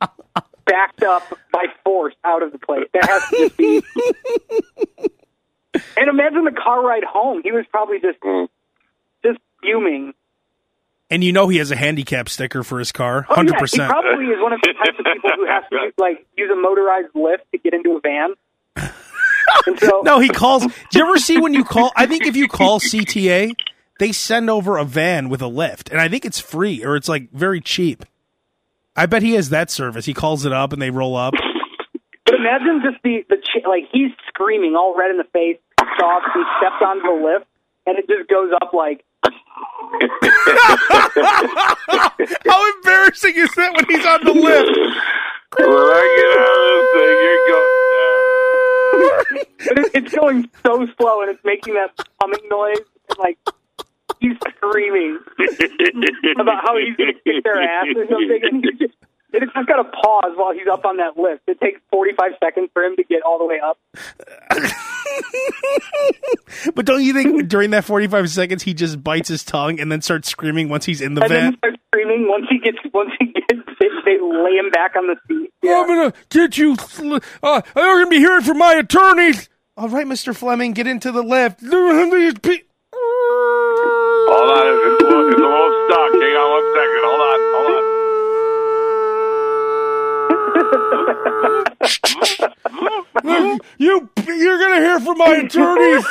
backed 0.65 1.03
up 1.03 1.23
by 1.51 1.65
force 1.83 2.15
out 2.23 2.43
of 2.43 2.51
the 2.51 2.59
place. 2.59 2.87
That 2.93 3.05
has 3.05 3.29
to 3.29 3.37
just 3.37 3.57
be. 3.57 3.83
And 5.97 6.09
imagine 6.09 6.45
the 6.45 6.51
car 6.51 6.81
ride 6.85 7.03
home. 7.03 7.41
He 7.43 7.51
was 7.51 7.65
probably 7.69 7.99
just 7.99 8.19
just 9.23 9.39
fuming. 9.61 10.13
And 11.11 11.23
you 11.23 11.31
know 11.31 11.47
he 11.49 11.57
has 11.59 11.69
a 11.69 11.75
handicap 11.75 12.29
sticker 12.29 12.63
for 12.63 12.79
his 12.79 12.91
car. 12.91 13.27
Oh, 13.29 13.35
Hundred 13.35 13.51
yeah, 13.53 13.57
He 13.57 13.61
percent. 13.61 13.89
probably 13.91 14.25
is 14.25 14.41
one 14.41 14.53
of 14.53 14.59
the 14.61 14.73
types 14.73 14.97
of 14.99 15.05
people 15.05 15.29
who 15.35 15.45
has 15.45 15.63
to 15.69 15.91
like 16.01 16.25
use 16.35 16.49
a 16.51 16.55
motorized 16.55 17.09
lift 17.13 17.43
to 17.51 17.57
get 17.59 17.73
into 17.73 17.91
a 17.97 17.99
van. 18.01 18.33
So, 19.79 20.01
No, 20.03 20.19
he 20.19 20.29
calls. 20.29 20.63
Do 20.65 20.99
you 20.99 21.05
ever 21.07 21.17
see 21.17 21.39
when 21.39 21.53
you 21.53 21.63
call? 21.63 21.91
I 21.95 22.05
think 22.05 22.25
if 22.25 22.35
you 22.35 22.47
call 22.47 22.79
CTA, 22.79 23.53
they 23.99 24.11
send 24.11 24.49
over 24.49 24.77
a 24.77 24.83
van 24.85 25.29
with 25.29 25.41
a 25.41 25.47
lift, 25.47 25.89
and 25.89 25.99
I 25.99 26.07
think 26.07 26.25
it's 26.25 26.39
free 26.39 26.83
or 26.83 26.95
it's 26.95 27.07
like 27.09 27.31
very 27.31 27.61
cheap. 27.61 28.05
I 28.95 29.05
bet 29.07 29.23
he 29.23 29.33
has 29.33 29.49
that 29.49 29.71
service. 29.71 30.05
He 30.05 30.13
calls 30.13 30.45
it 30.45 30.53
up 30.53 30.71
and 30.73 30.81
they 30.81 30.89
roll 30.91 31.15
up. 31.15 31.33
but 32.25 32.35
imagine 32.35 32.81
just 32.83 33.01
the 33.03 33.25
the 33.29 33.37
like 33.67 33.83
he's 33.91 34.11
screaming, 34.27 34.75
all 34.75 34.95
red 34.97 35.09
in 35.11 35.17
the 35.17 35.23
face, 35.33 35.57
soft. 35.99 36.25
He 36.33 36.41
steps 36.59 36.81
onto 36.85 37.03
the 37.03 37.25
lift, 37.25 37.45
and 37.87 37.97
it 37.97 38.07
just 38.07 38.29
goes 38.29 38.51
up 38.61 38.73
like. 38.73 39.03
How 42.45 42.71
embarrassing 42.77 43.33
is 43.35 43.49
that 43.55 43.73
when 43.75 43.85
he's 43.89 44.05
on 44.05 44.23
the 44.23 44.33
lift? 44.33 44.77
When 45.57 45.69
I 45.69 46.15
get 46.17 46.37
out 46.41 46.59
of 46.59 46.67
this 46.75 46.87
thing, 46.93 47.17
you're 47.23 47.45
going 47.51 49.05
down. 49.05 49.19
It's 49.93 50.13
going 50.13 50.49
so 50.65 50.73
slow, 50.97 51.21
and 51.21 51.29
it's 51.31 51.43
making 51.43 51.73
that 51.75 51.91
humming 52.21 52.47
noise, 52.49 52.79
and 53.09 53.17
like 53.19 53.37
he's 54.19 54.37
screaming 54.57 55.19
about 56.39 56.63
how 56.65 56.77
he's 56.77 56.95
going 56.97 57.13
to 57.13 57.19
kick 57.23 57.43
their 57.43 57.61
ass 57.61 57.85
or 57.95 58.05
something, 58.07 58.39
and 58.43 58.63
he's 58.63 58.79
just. 58.89 58.93
And 59.35 59.43
it's 59.43 59.53
just 59.53 59.67
got 59.67 59.77
to 59.83 59.83
pause 59.83 60.31
while 60.35 60.53
he's 60.53 60.67
up 60.71 60.85
on 60.85 60.97
that 60.97 61.17
lift. 61.17 61.41
It 61.47 61.59
takes 61.59 61.81
45 61.91 62.31
seconds 62.41 62.69
for 62.73 62.83
him 62.83 62.95
to 62.95 63.03
get 63.03 63.21
all 63.23 63.37
the 63.37 63.45
way 63.45 63.59
up. 63.59 63.77
But 66.73 66.85
don't 66.85 67.03
you 67.03 67.13
think 67.13 67.47
during 67.47 67.69
that 67.71 67.85
forty-five 67.85 68.29
seconds 68.29 68.63
he 68.63 68.73
just 68.73 69.01
bites 69.03 69.29
his 69.29 69.43
tongue 69.45 69.79
and 69.79 69.89
then 69.91 70.01
starts 70.01 70.27
screaming 70.29 70.67
once 70.67 70.83
he's 70.85 70.99
in 70.99 71.13
the 71.13 71.21
and 71.21 71.31
then 71.31 71.39
van? 71.41 71.51
he 71.51 71.57
starts 71.57 71.77
screaming 71.91 72.27
once 72.27 72.45
he 72.49 72.57
gets 72.59 72.77
once 72.93 73.11
he 73.19 73.27
gets 73.27 73.45
they, 73.79 73.87
they 74.03 74.17
lay 74.19 74.57
him 74.57 74.69
back 74.71 74.95
on 74.97 75.07
the 75.07 75.15
seat. 75.27 75.51
Yeah. 75.61 75.79
I'm 75.81 75.87
gonna 75.87 76.13
get 76.29 76.57
you. 76.57 76.75
sl- 76.75 77.17
Uh, 77.43 77.61
I'm 77.75 77.97
gonna 77.99 78.07
be 78.09 78.17
hearing 78.17 78.41
from 78.41 78.57
my 78.57 78.73
attorneys. 78.73 79.47
All 79.77 79.87
right, 79.89 80.07
Mister 80.07 80.33
Fleming, 80.33 80.73
get 80.73 80.87
into 80.87 81.11
the 81.11 81.21
lift. 81.23 81.61
Hold 81.61 81.73
on, 81.73 81.97
it's, 84.67 84.81
it's, 84.93 85.01
a 85.01 85.05
little, 85.05 85.27
it's 85.29 85.39
a 85.39 85.43
little 85.43 85.71
stuck. 85.85 86.11
Hang 86.11 86.35
on 86.35 86.49
one 86.51 86.67
second. 86.75 87.03
Hold 87.05 87.21
on, 87.21 87.39
hold 87.55 87.71
on. 91.69 91.74
You 93.77 94.09
you're 94.27 94.59
gonna 94.59 94.81
hear 94.81 94.99
from 94.99 95.17
my 95.17 95.35
attorneys. 95.35 96.05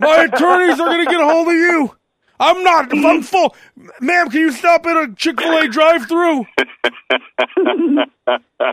My 0.00 0.24
attorneys 0.24 0.80
are 0.80 0.86
gonna 0.88 1.06
get 1.06 1.20
a 1.20 1.24
hold 1.24 1.48
of 1.48 1.54
you. 1.54 1.96
I'm 2.40 2.64
not. 2.64 2.92
If 2.92 3.04
I'm 3.04 3.22
full, 3.22 3.54
ma'am. 4.00 4.28
Can 4.28 4.40
you 4.40 4.52
stop 4.52 4.84
at 4.86 4.96
a 4.96 5.14
Chick 5.14 5.40
Fil 5.40 5.58
A 5.58 5.68
drive-through? 5.68 6.46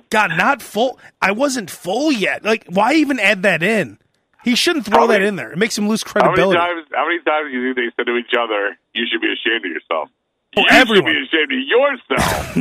God, 0.10 0.32
not 0.38 0.62
full. 0.62 1.00
I 1.22 1.32
wasn't 1.32 1.70
full 1.70 2.12
yet. 2.12 2.44
Like, 2.44 2.66
why 2.68 2.94
even 2.94 3.20
add 3.20 3.44
that 3.44 3.62
in? 3.62 4.00
He 4.44 4.56
shouldn't 4.56 4.86
throw 4.86 5.02
How 5.02 5.08
that 5.08 5.22
in 5.22 5.36
there. 5.36 5.52
It 5.52 5.58
makes 5.58 5.78
him 5.78 5.88
lose 5.88 6.04
credibility. 6.04 6.58
How 6.58 6.68
many 6.68 6.82
times? 6.82 6.92
How 6.96 7.06
many 7.06 7.20
times 7.20 7.52
do 7.52 7.60
you 7.60 7.74
think 7.74 7.76
they 7.76 7.92
said 7.96 8.08
to 8.08 8.18
each 8.18 8.34
other, 8.40 8.78
"You 8.94 9.06
should 9.12 9.22
be 9.22 9.28
ashamed 9.28 9.66
of 9.66 9.72
yourself"? 9.72 10.10
Oh, 10.58 10.62
you 10.62 10.68
everyone. 10.70 11.14
should 11.30 11.50
be 11.50 11.64
ashamed 11.68 12.06
of 12.08 12.18
yourself. 12.18 12.56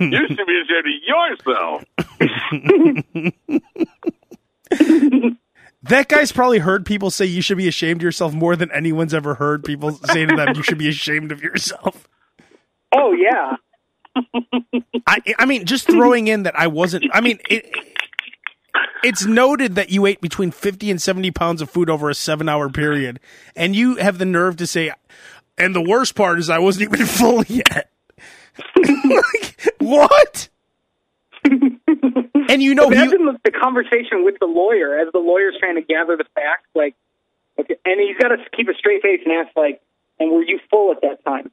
you 0.00 0.28
should 0.28 0.46
be 0.46 0.62
ashamed 0.62 0.86
of 0.86 1.44
yourself. 1.46 1.84
That 5.82 6.08
guy's 6.08 6.32
probably 6.32 6.60
heard 6.60 6.86
people 6.86 7.10
say 7.10 7.26
you 7.26 7.42
should 7.42 7.58
be 7.58 7.68
ashamed 7.68 8.00
of 8.00 8.04
yourself 8.04 8.32
more 8.32 8.56
than 8.56 8.70
anyone's 8.72 9.12
ever 9.12 9.34
heard 9.34 9.64
people 9.64 9.92
say 9.92 10.24
to 10.24 10.34
them 10.34 10.54
you 10.54 10.62
should 10.62 10.78
be 10.78 10.88
ashamed 10.88 11.30
of 11.30 11.42
yourself. 11.42 12.08
Oh 12.92 13.12
yeah. 13.12 13.56
I, 15.06 15.18
I 15.38 15.44
mean, 15.44 15.66
just 15.66 15.86
throwing 15.86 16.28
in 16.28 16.44
that 16.44 16.58
I 16.58 16.68
wasn't. 16.68 17.04
I 17.12 17.20
mean, 17.20 17.38
it, 17.50 17.70
it's 19.02 19.26
noted 19.26 19.74
that 19.74 19.90
you 19.90 20.06
ate 20.06 20.20
between 20.22 20.52
fifty 20.52 20.90
and 20.90 21.02
seventy 21.02 21.30
pounds 21.30 21.60
of 21.60 21.68
food 21.68 21.90
over 21.90 22.08
a 22.08 22.14
seven-hour 22.14 22.70
period, 22.70 23.20
and 23.54 23.76
you 23.76 23.96
have 23.96 24.16
the 24.18 24.24
nerve 24.24 24.56
to 24.58 24.66
say. 24.66 24.90
And 25.56 25.74
the 25.74 25.82
worst 25.82 26.14
part 26.14 26.38
is, 26.38 26.50
I 26.50 26.58
wasn't 26.58 26.92
even 26.94 27.06
full 27.06 27.44
yet. 27.44 27.90
like, 28.84 29.74
what? 29.78 30.48
and 31.44 32.62
you 32.62 32.74
know, 32.74 32.88
he, 32.88 32.96
Imagine 32.96 33.26
the, 33.26 33.38
the 33.44 33.50
conversation 33.50 34.24
with 34.24 34.38
the 34.40 34.46
lawyer 34.46 34.98
as 34.98 35.12
the 35.12 35.18
lawyer's 35.18 35.56
trying 35.58 35.74
to 35.76 35.82
gather 35.82 36.16
the 36.16 36.24
facts. 36.34 36.66
Like, 36.74 36.94
okay, 37.58 37.76
and 37.84 38.00
he's 38.00 38.16
got 38.16 38.28
to 38.28 38.36
keep 38.56 38.68
a 38.68 38.74
straight 38.74 39.02
face 39.02 39.20
and 39.24 39.32
ask, 39.32 39.54
like, 39.56 39.82
"And 40.18 40.30
were 40.30 40.42
you 40.42 40.58
full 40.70 40.92
at 40.92 41.02
that 41.02 41.24
time?" 41.24 41.50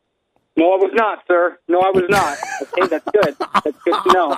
No, 0.55 0.73
I 0.73 0.77
was 0.77 0.91
not, 0.93 1.23
sir. 1.27 1.57
No, 1.67 1.79
I 1.79 1.91
was 1.91 2.05
not. 2.09 2.37
Okay, 2.61 2.87
that's 2.87 3.05
good. 3.11 3.35
That's 3.63 3.77
good 3.83 4.03
to 4.03 4.13
know. 4.13 4.29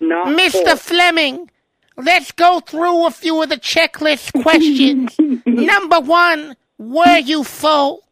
Not 0.00 0.28
Mr. 0.28 0.50
full. 0.64 0.76
Fleming, 0.76 1.50
let's 1.96 2.32
go 2.32 2.60
through 2.60 3.06
a 3.06 3.10
few 3.10 3.42
of 3.42 3.48
the 3.48 3.56
checklist 3.56 4.40
questions. 4.42 5.14
Number 5.46 6.00
one, 6.00 6.56
were 6.78 7.18
you 7.18 7.44
full? 7.44 8.02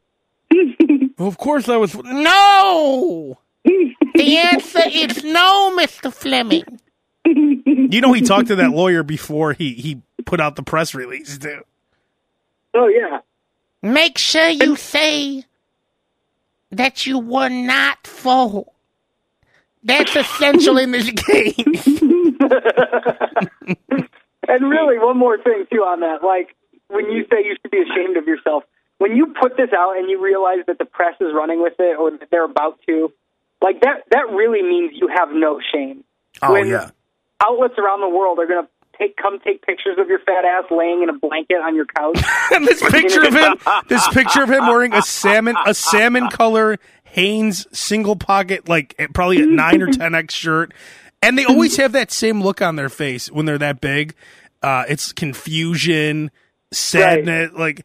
of 1.18 1.38
course, 1.38 1.68
I 1.68 1.76
was. 1.76 1.94
No! 1.94 3.38
The 4.14 4.38
answer 4.38 4.80
is 4.90 5.22
no, 5.24 5.76
Mr. 5.76 6.10
Fleming. 6.10 6.64
You 7.26 8.00
know, 8.00 8.14
he 8.14 8.22
talked 8.22 8.48
to 8.48 8.56
that 8.56 8.70
lawyer 8.70 9.02
before 9.02 9.52
he 9.52 9.74
he 9.74 10.00
put 10.24 10.40
out 10.40 10.56
the 10.56 10.62
press 10.62 10.94
release 10.94 11.36
too. 11.36 11.60
Oh 12.72 12.88
yeah. 12.88 13.20
Make 13.82 14.16
sure 14.16 14.48
you 14.48 14.76
say 14.76 15.44
that 16.70 17.04
you 17.04 17.18
were 17.18 17.50
not 17.50 18.06
full. 18.06 18.72
That's 19.84 20.16
essential 20.16 20.78
in 20.78 20.92
this 20.92 21.10
case. 21.10 21.56
And 24.48 24.70
really, 24.70 24.98
one 24.98 25.18
more 25.18 25.38
thing 25.38 25.66
too 25.72 25.80
on 25.80 26.00
that. 26.00 26.22
Like 26.22 26.54
when 26.88 27.10
you 27.10 27.24
say 27.30 27.44
you 27.44 27.56
should 27.60 27.70
be 27.70 27.82
ashamed 27.82 28.16
of 28.16 28.26
yourself, 28.26 28.64
when 28.98 29.16
you 29.16 29.34
put 29.40 29.56
this 29.56 29.70
out 29.76 29.96
and 29.98 30.08
you 30.10 30.22
realize 30.22 30.64
that 30.66 30.78
the 30.78 30.84
press 30.84 31.14
is 31.20 31.32
running 31.34 31.62
with 31.62 31.74
it 31.78 31.98
or 31.98 32.10
that 32.12 32.28
they're 32.30 32.44
about 32.44 32.78
to, 32.88 33.12
like 33.62 33.80
that, 33.80 34.04
that 34.10 34.30
really 34.32 34.62
means 34.62 34.92
you 34.94 35.08
have 35.08 35.28
no 35.32 35.60
shame. 35.72 36.04
Oh 36.42 36.52
When- 36.52 36.68
yeah. 36.68 36.90
Outlets 37.44 37.74
around 37.78 38.00
the 38.00 38.08
world 38.08 38.38
are 38.38 38.46
going 38.46 38.64
to 38.64 38.70
take 38.98 39.16
come 39.16 39.38
take 39.40 39.60
pictures 39.60 39.98
of 39.98 40.08
your 40.08 40.18
fat 40.20 40.46
ass 40.46 40.64
laying 40.70 41.02
in 41.02 41.10
a 41.10 41.18
blanket 41.18 41.56
on 41.56 41.74
your 41.74 41.84
couch. 41.84 42.18
And 42.52 42.66
this 42.66 42.80
picture 42.82 43.24
of 43.26 43.34
him, 43.34 43.56
this 43.88 44.06
picture 44.08 44.42
of 44.42 44.50
him 44.50 44.66
wearing 44.66 44.94
a 44.94 45.02
salmon, 45.02 45.56
a 45.66 45.74
salmon 45.74 46.28
color 46.28 46.78
Hanes 47.04 47.66
single 47.72 48.16
pocket, 48.16 48.68
like 48.68 48.94
probably 49.12 49.42
a 49.42 49.46
nine 49.46 49.82
or 49.82 49.88
ten 49.88 50.14
X 50.14 50.32
shirt, 50.32 50.72
and 51.22 51.36
they 51.36 51.44
always 51.44 51.76
have 51.76 51.92
that 51.92 52.10
same 52.10 52.40
look 52.42 52.62
on 52.62 52.76
their 52.76 52.88
face 52.88 53.30
when 53.30 53.44
they're 53.46 53.58
that 53.58 53.80
big. 53.80 54.14
Uh, 54.62 54.84
it's 54.88 55.12
confusion, 55.12 56.30
sadness, 56.72 57.50
like 57.52 57.84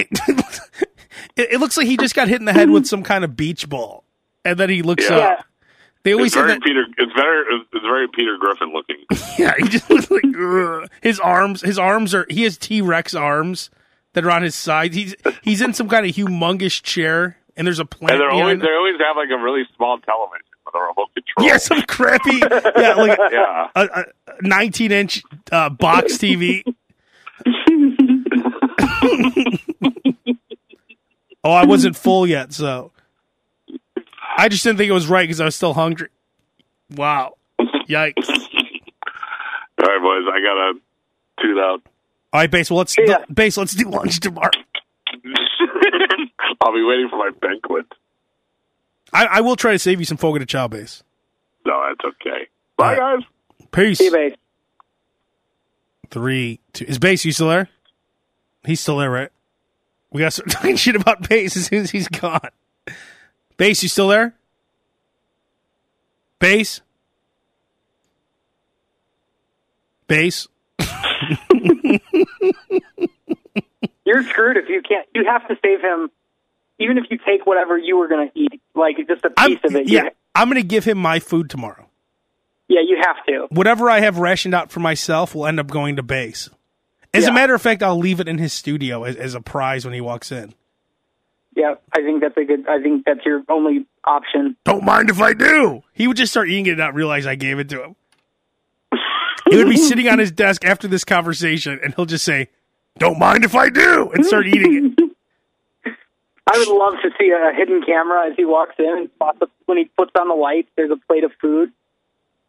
it, 0.00 0.08
it, 1.36 1.48
it 1.52 1.60
looks 1.60 1.76
like 1.76 1.86
he 1.86 1.96
just 1.96 2.14
got 2.14 2.28
hit 2.28 2.38
in 2.40 2.44
the 2.44 2.52
head 2.52 2.70
with 2.70 2.86
some 2.86 3.02
kind 3.02 3.24
of 3.24 3.36
beach 3.36 3.68
ball, 3.68 4.04
and 4.44 4.58
then 4.58 4.70
he 4.70 4.82
looks 4.82 5.08
Yeah. 5.08 5.16
up. 5.18 5.44
They 6.02 6.14
always 6.14 6.28
It's 6.28 6.36
very 6.36 6.52
that. 6.52 6.62
Peter. 6.62 6.84
It's 6.96 7.12
very. 7.14 7.44
It's 7.74 7.82
very 7.84 8.08
Peter 8.14 8.36
Griffin 8.40 8.72
looking. 8.72 8.96
Yeah, 9.38 9.52
he 9.58 9.68
just 9.68 9.88
looks 9.90 10.10
like 10.10 10.24
ugh. 10.38 10.88
his 11.02 11.20
arms. 11.20 11.60
His 11.60 11.78
arms 11.78 12.14
are. 12.14 12.24
He 12.30 12.42
has 12.44 12.56
T 12.56 12.80
Rex 12.80 13.14
arms 13.14 13.68
that 14.14 14.24
are 14.24 14.30
on 14.30 14.42
his 14.42 14.54
sides. 14.54 14.96
He's 14.96 15.14
he's 15.42 15.60
in 15.60 15.74
some 15.74 15.88
kind 15.90 16.06
of 16.06 16.12
humongous 16.14 16.82
chair, 16.82 17.36
and 17.54 17.66
there's 17.66 17.78
a 17.80 17.84
plant. 17.84 18.12
And 18.12 18.20
they're 18.22 18.30
always 18.30 18.60
they 18.60 18.68
always 18.68 18.96
have 18.98 19.16
like 19.16 19.28
a 19.30 19.42
really 19.42 19.64
small 19.76 19.98
television 19.98 20.46
with 20.64 20.74
a 20.74 20.78
remote 20.78 21.10
control. 21.14 21.46
yeah, 21.46 21.58
some 21.58 21.82
crappy, 21.82 22.38
yeah, 22.82 22.94
like 22.94 23.18
Yeah. 23.30 23.68
a, 23.76 23.82
a 23.82 24.04
19 24.42 24.92
inch 24.92 25.22
uh, 25.52 25.68
box 25.68 26.14
TV. 26.16 26.62
Oh, 31.42 31.52
I 31.52 31.64
wasn't 31.64 31.96
full 31.96 32.26
yet, 32.26 32.52
so 32.52 32.92
I 34.36 34.48
just 34.48 34.62
didn't 34.62 34.78
think 34.78 34.90
it 34.90 34.94
was 34.94 35.06
right 35.06 35.22
because 35.24 35.40
I 35.40 35.44
was 35.46 35.56
still 35.56 35.72
hungry. 35.74 36.08
Wow, 36.94 37.36
yikes! 37.58 38.28
All 38.28 39.86
right, 39.86 40.02
boys. 40.02 40.24
I 40.32 40.40
gotta 40.42 40.80
tune 41.40 41.58
out. 41.58 41.82
All 42.32 42.40
right, 42.40 42.50
Bass. 42.50 42.70
Well, 42.70 42.78
let's 42.78 42.96
Yeah. 42.98 43.24
Bass. 43.32 43.56
Let's 43.56 43.74
do 43.74 43.88
lunch 43.88 44.20
tomorrow. 44.20 44.50
I'll 46.60 46.74
be 46.74 46.82
waiting 46.84 47.08
for 47.08 47.16
my 47.16 47.30
banquet. 47.40 47.86
I, 49.12 49.26
I 49.26 49.40
will 49.40 49.56
try 49.56 49.72
to 49.72 49.78
save 49.78 49.98
you 49.98 50.04
some 50.06 50.16
Fogo 50.18 50.38
de 50.38 50.46
Chao 50.46 50.68
Bass. 50.68 51.02
No, 51.66 51.88
that's 51.88 52.14
okay. 52.14 52.46
Bye, 52.76 52.96
All 52.96 53.16
guys. 53.18 53.26
Peace. 53.72 53.98
See 53.98 54.04
you, 54.04 54.12
babe. 54.12 54.34
Three, 56.10 56.60
two. 56.72 56.84
Is 56.86 56.98
Bass 56.98 57.24
you 57.24 57.32
still 57.32 57.48
there? 57.48 57.68
He's 58.64 58.80
still 58.80 58.98
there, 58.98 59.10
right? 59.10 59.30
We 60.12 60.20
got 60.20 60.26
to 60.26 60.30
start 60.32 60.50
talking 60.50 60.76
shit 60.76 60.96
about 60.96 61.28
Bass 61.28 61.56
as 61.56 61.66
soon 61.66 61.82
as 61.82 61.90
he's 61.90 62.08
gone. 62.08 62.40
Bass, 63.56 63.82
you 63.82 63.88
still 63.88 64.08
there? 64.08 64.34
Bass? 66.38 66.80
Bass? 70.06 70.48
You're 74.04 74.22
screwed 74.24 74.56
if 74.56 74.68
you 74.68 74.82
can't. 74.82 75.06
You 75.14 75.24
have 75.26 75.46
to 75.48 75.56
save 75.62 75.80
him, 75.80 76.10
even 76.78 76.98
if 76.98 77.04
you 77.10 77.18
take 77.24 77.46
whatever 77.46 77.78
you 77.78 77.96
were 77.96 78.08
going 78.08 78.28
to 78.30 78.38
eat, 78.38 78.60
like 78.74 78.96
just 79.06 79.24
a 79.24 79.30
I'm, 79.36 79.50
piece 79.50 79.60
of 79.64 79.76
it. 79.76 79.88
yeah, 79.88 80.04
You- 80.04 80.10
I'm 80.34 80.48
going 80.48 80.60
to 80.60 80.66
give 80.66 80.84
him 80.84 80.98
my 80.98 81.20
food 81.20 81.48
tomorrow. 81.50 81.88
yeah, 82.68 82.80
you 82.80 83.00
have 83.04 83.24
to. 83.26 83.46
Whatever 83.54 83.88
I 83.90 84.00
have 84.00 84.18
rationed 84.18 84.54
out 84.54 84.72
for 84.72 84.80
myself 84.80 85.34
will 85.34 85.46
end 85.46 85.60
up 85.60 85.68
going 85.68 85.96
to 85.96 86.02
Bass. 86.02 86.48
As 87.12 87.26
a 87.26 87.32
matter 87.32 87.54
of 87.54 87.62
fact, 87.62 87.82
I'll 87.82 87.98
leave 87.98 88.20
it 88.20 88.28
in 88.28 88.38
his 88.38 88.52
studio 88.52 89.04
as, 89.04 89.16
as 89.16 89.34
a 89.34 89.40
prize 89.40 89.84
when 89.84 89.94
he 89.94 90.00
walks 90.00 90.30
in. 90.30 90.54
Yeah, 91.56 91.74
I 91.92 92.02
think 92.02 92.20
that's 92.20 92.36
a 92.36 92.44
good. 92.44 92.68
I 92.68 92.80
think 92.80 93.04
that's 93.04 93.26
your 93.26 93.42
only 93.48 93.86
option. 94.04 94.56
Don't 94.64 94.84
mind 94.84 95.10
if 95.10 95.20
I 95.20 95.32
do. 95.32 95.82
He 95.92 96.06
would 96.06 96.16
just 96.16 96.32
start 96.32 96.48
eating 96.48 96.66
it 96.66 96.70
and 96.70 96.78
not 96.78 96.94
realize 96.94 97.26
I 97.26 97.34
gave 97.34 97.58
it 97.58 97.68
to 97.70 97.84
him. 97.84 97.96
He 99.50 99.56
would 99.56 99.68
be 99.68 99.76
sitting 99.88 100.08
on 100.08 100.20
his 100.20 100.30
desk 100.30 100.64
after 100.64 100.86
this 100.86 101.04
conversation 101.04 101.80
and 101.82 101.94
he'll 101.94 102.06
just 102.06 102.24
say, 102.24 102.48
Don't 102.98 103.18
mind 103.18 103.44
if 103.44 103.56
I 103.56 103.68
do, 103.68 104.10
and 104.14 104.24
start 104.24 104.46
eating 104.46 104.94
it. 104.96 105.10
I 106.52 106.58
would 106.58 106.68
love 106.68 106.94
to 107.02 107.10
see 107.18 107.30
a 107.30 107.52
hidden 107.54 107.82
camera 107.82 108.28
as 108.28 108.36
he 108.36 108.44
walks 108.44 108.74
in 108.78 108.86
and 108.86 109.10
spots 109.14 109.38
the, 109.40 109.48
when 109.66 109.78
he 109.78 109.84
puts 109.96 110.12
on 110.18 110.28
the 110.28 110.34
lights. 110.34 110.68
There's 110.76 110.90
a 110.90 110.96
plate 110.96 111.24
of 111.24 111.32
food, 111.40 111.72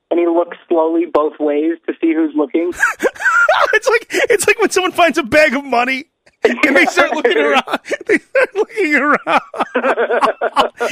and 0.10 0.20
he 0.20 0.26
looks 0.26 0.58
slowly 0.68 1.06
both 1.06 1.40
ways 1.40 1.78
to 1.88 1.94
see 2.02 2.14
who's 2.14 2.34
looking. 2.36 2.72
it's 3.74 3.88
like 3.88 4.08
it's 4.30 4.48
like 4.48 4.60
when 4.60 4.70
someone 4.70 4.92
finds 4.92 5.18
a 5.18 5.24
bag 5.24 5.54
of 5.54 5.64
money 5.64 6.06
and 6.44 6.60
they 6.76 6.86
start 6.86 7.12
looking 7.14 7.38
around. 7.38 7.80
They 8.08 8.18
start 8.18 8.56
looking 8.56 8.96
around. 8.96 9.42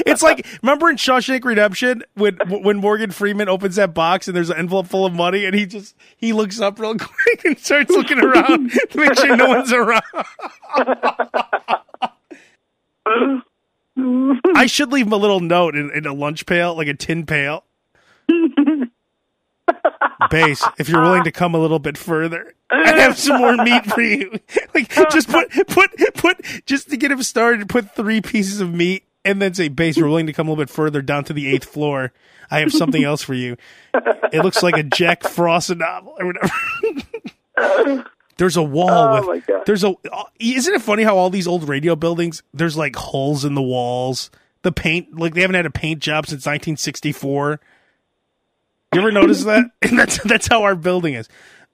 it's 0.05 0.21
like 0.21 0.45
remember 0.61 0.89
in 0.89 0.97
Shawshank 0.97 1.43
Redemption 1.43 2.03
when 2.15 2.37
when 2.47 2.77
Morgan 2.77 3.11
Freeman 3.11 3.49
opens 3.49 3.75
that 3.75 3.93
box 3.93 4.27
and 4.27 4.35
there's 4.35 4.49
an 4.49 4.57
envelope 4.57 4.87
full 4.87 5.05
of 5.05 5.13
money 5.13 5.45
and 5.45 5.55
he 5.55 5.65
just 5.65 5.95
he 6.17 6.33
looks 6.33 6.59
up 6.59 6.79
real 6.79 6.95
quick 6.97 7.41
and 7.45 7.57
starts 7.57 7.89
looking 7.91 8.19
around 8.19 8.71
to 8.71 8.97
make 8.97 9.17
sure 9.17 9.35
no 9.35 9.47
one's 9.49 9.73
around. 9.73 10.03
I 14.55 14.65
should 14.67 14.91
leave 14.91 15.07
him 15.07 15.13
a 15.13 15.17
little 15.17 15.39
note 15.39 15.75
in, 15.75 15.91
in 15.91 16.05
a 16.05 16.13
lunch 16.13 16.45
pail, 16.45 16.75
like 16.75 16.87
a 16.87 16.93
tin 16.93 17.25
pail. 17.25 17.63
Bass, 20.29 20.63
if 20.77 20.89
you're 20.89 21.01
willing 21.01 21.23
to 21.23 21.31
come 21.31 21.55
a 21.55 21.59
little 21.59 21.79
bit 21.79 21.97
further, 21.97 22.53
I 22.69 22.99
have 23.01 23.17
some 23.17 23.37
more 23.37 23.55
meat 23.57 23.85
for 23.85 24.01
you. 24.01 24.39
like, 24.73 24.89
just 25.11 25.29
put, 25.29 25.49
put, 25.67 25.91
put, 26.15 26.65
just 26.65 26.89
to 26.89 26.97
get 26.97 27.11
him 27.11 27.23
started, 27.23 27.67
put 27.69 27.95
three 27.95 28.21
pieces 28.21 28.61
of 28.61 28.73
meat 28.73 29.03
and 29.25 29.41
then 29.41 29.53
say, 29.53 29.67
Bass, 29.69 29.97
you're 29.97 30.07
willing 30.07 30.27
to 30.27 30.33
come 30.33 30.47
a 30.47 30.51
little 30.51 30.63
bit 30.63 30.69
further 30.69 31.01
down 31.01 31.23
to 31.25 31.33
the 31.33 31.47
eighth 31.47 31.65
floor. 31.65 32.11
I 32.51 32.59
have 32.59 32.71
something 32.71 33.03
else 33.03 33.21
for 33.21 33.33
you. 33.33 33.57
It 34.31 34.43
looks 34.43 34.63
like 34.63 34.75
a 34.77 34.83
Jack 34.83 35.23
Frost 35.23 35.75
novel 35.75 36.15
or 36.19 36.25
whatever. 36.25 38.05
There's 38.37 38.55
a 38.55 38.63
wall 38.63 38.89
Oh, 38.89 39.27
with 39.33 39.65
there's 39.65 39.83
a 39.83 39.93
isn't 40.39 40.73
it 40.73 40.81
funny 40.81 41.03
how 41.03 41.17
all 41.17 41.29
these 41.29 41.45
old 41.45 41.67
radio 41.67 41.93
buildings 41.97 42.41
there's 42.53 42.77
like 42.77 42.95
holes 42.95 43.43
in 43.43 43.53
the 43.53 43.61
walls. 43.61 44.31
The 44.61 44.71
paint 44.71 45.19
like 45.19 45.33
they 45.33 45.41
haven't 45.41 45.57
had 45.57 45.65
a 45.65 45.69
paint 45.71 45.99
job 45.99 46.25
since 46.25 46.45
1964. 46.45 47.59
You 48.93 49.01
ever 49.01 49.11
notice 49.11 49.43
that? 49.43 49.65
And 49.81 49.97
that's 49.99 50.21
that's 50.23 50.47
how 50.47 50.63
our 50.63 50.75
building 50.75 51.13
is. 51.15 51.27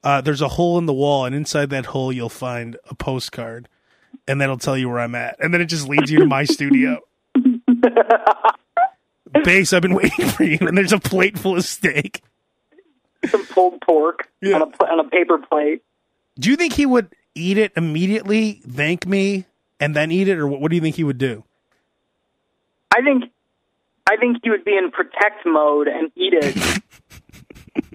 Uh, 0.04 0.20
there's 0.20 0.40
a 0.42 0.48
hole 0.48 0.78
in 0.78 0.86
the 0.86 0.92
wall, 0.92 1.24
and 1.24 1.34
inside 1.34 1.70
that 1.70 1.86
hole 1.86 2.12
you'll 2.12 2.28
find 2.28 2.76
a 2.88 2.94
postcard, 2.94 3.68
and 4.28 4.40
that'll 4.40 4.58
tell 4.58 4.76
you 4.76 4.88
where 4.88 5.00
I'm 5.00 5.14
at, 5.14 5.36
and 5.40 5.52
then 5.52 5.60
it 5.60 5.66
just 5.66 5.88
leads 5.88 6.10
you 6.10 6.18
to 6.20 6.26
my 6.26 6.44
studio. 6.44 7.00
Bass, 9.44 9.72
I've 9.72 9.82
been 9.82 9.94
waiting 9.94 10.28
for 10.28 10.44
you, 10.44 10.58
and 10.60 10.76
there's 10.78 10.92
a 10.92 10.98
plate 11.00 11.38
full 11.38 11.56
of 11.56 11.64
steak. 11.64 12.22
Some 13.28 13.44
pulled 13.46 13.80
pork 13.80 14.28
Yeah. 14.40 14.56
on 14.56 14.62
a 14.62 14.84
on 14.84 15.00
a 15.00 15.08
paper 15.08 15.38
plate. 15.38 15.82
Do 16.38 16.50
you 16.50 16.56
think 16.56 16.74
he 16.74 16.86
would 16.86 17.12
eat 17.34 17.58
it 17.58 17.72
immediately, 17.76 18.60
thank 18.66 19.06
me, 19.06 19.46
and 19.80 19.94
then 19.96 20.10
eat 20.12 20.28
it, 20.28 20.38
or 20.38 20.46
what, 20.46 20.60
what 20.60 20.70
do 20.70 20.76
you 20.76 20.80
think 20.82 20.96
he 20.96 21.04
would 21.04 21.18
do? 21.18 21.44
I 22.94 23.02
think 23.02 23.24
I 24.08 24.16
think 24.16 24.38
he 24.42 24.50
would 24.50 24.64
be 24.64 24.76
in 24.76 24.90
protect 24.90 25.46
mode 25.46 25.88
and 25.88 26.10
eat 26.16 26.34
it. 26.34 26.56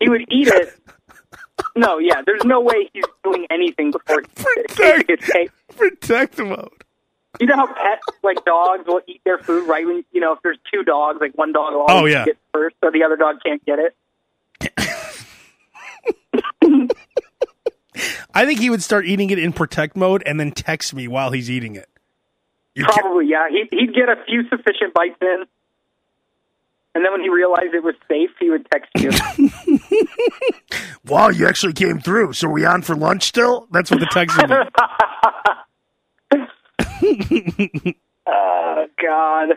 he 0.02 0.10
would 0.10 0.26
eat 0.30 0.47
it. 0.47 0.74
No, 1.76 2.00
yeah, 2.00 2.21
there's 2.26 2.43
no 2.43 2.60
way 2.60 2.89
he's 2.93 3.04
doing 3.24 3.45
anything 3.50 3.91
before 3.91 4.21
he 4.21 4.43
Protect, 4.43 5.08
gets 5.08 5.32
taken. 5.32 5.54
protect 5.78 6.38
mode. 6.39 6.69
You 7.39 7.47
know 7.47 7.56
how 7.56 7.67
pets 7.67 8.02
like 8.24 8.43
dogs 8.43 8.84
will 8.86 9.00
eat 9.08 9.21
their 9.24 9.38
food 9.38 9.67
right 9.67 9.86
when 9.86 10.04
you 10.12 10.19
know 10.19 10.34
if 10.34 10.39
there's 10.43 10.58
two 10.74 10.84
dogs, 10.84 11.19
like 11.21 11.34
one 11.38 11.54
dog 11.54 11.74
will 11.74 11.86
Oh, 11.88 12.06
yeah. 12.06 12.26
get 12.26 12.38
first, 12.54 12.76
so 12.84 12.91
the 12.91 13.04
other 13.04 13.15
dog 13.15 13.38
can't 13.45 13.63
get 13.65 13.80
it. 13.80 13.95
I 18.34 18.45
think 18.45 18.60
he 18.60 18.69
would 18.69 18.82
start 18.82 19.06
eating 19.06 19.30
it 19.30 19.39
in 19.39 19.52
protect 19.54 19.95
mode 19.95 20.24
and 20.26 20.39
then 20.39 20.52
text 20.52 20.93
me 20.93 21.08
while 21.08 21.32
he's 21.32 21.50
eating 21.50 21.76
it. 21.76 21.89
You 22.76 22.86
ca- 22.86 22.93
Probably, 23.02 23.28
yeah. 23.28 23.47
He'd, 23.50 23.67
he'd 23.71 23.93
get 23.93 24.08
a 24.08 24.15
few 24.26 24.43
sufficient 24.47 24.93
bites 24.93 25.17
in, 25.21 25.43
and 26.93 27.06
then 27.06 27.12
when 27.13 27.21
he 27.21 27.30
realized 27.30 27.73
it 27.73 27.84
was 27.84 27.95
safe, 28.10 28.32
he 28.39 28.49
would 28.49 28.67
text 28.69 28.89
you. 28.97 29.12
wow, 31.08 31.30
you 31.30 31.47
actually 31.47 31.73
came 31.73 31.99
through. 31.99 32.34
So 32.34 32.47
are 32.47 32.51
we 32.51 32.65
on 32.65 32.82
for 32.82 32.95
lunch 32.95 33.23
still? 33.23 33.67
That's 33.71 33.89
what 33.89 34.01
the 34.01 34.08
text 34.08 34.38
be. 34.38 34.43
oh 38.27 38.86
God, 39.01 39.49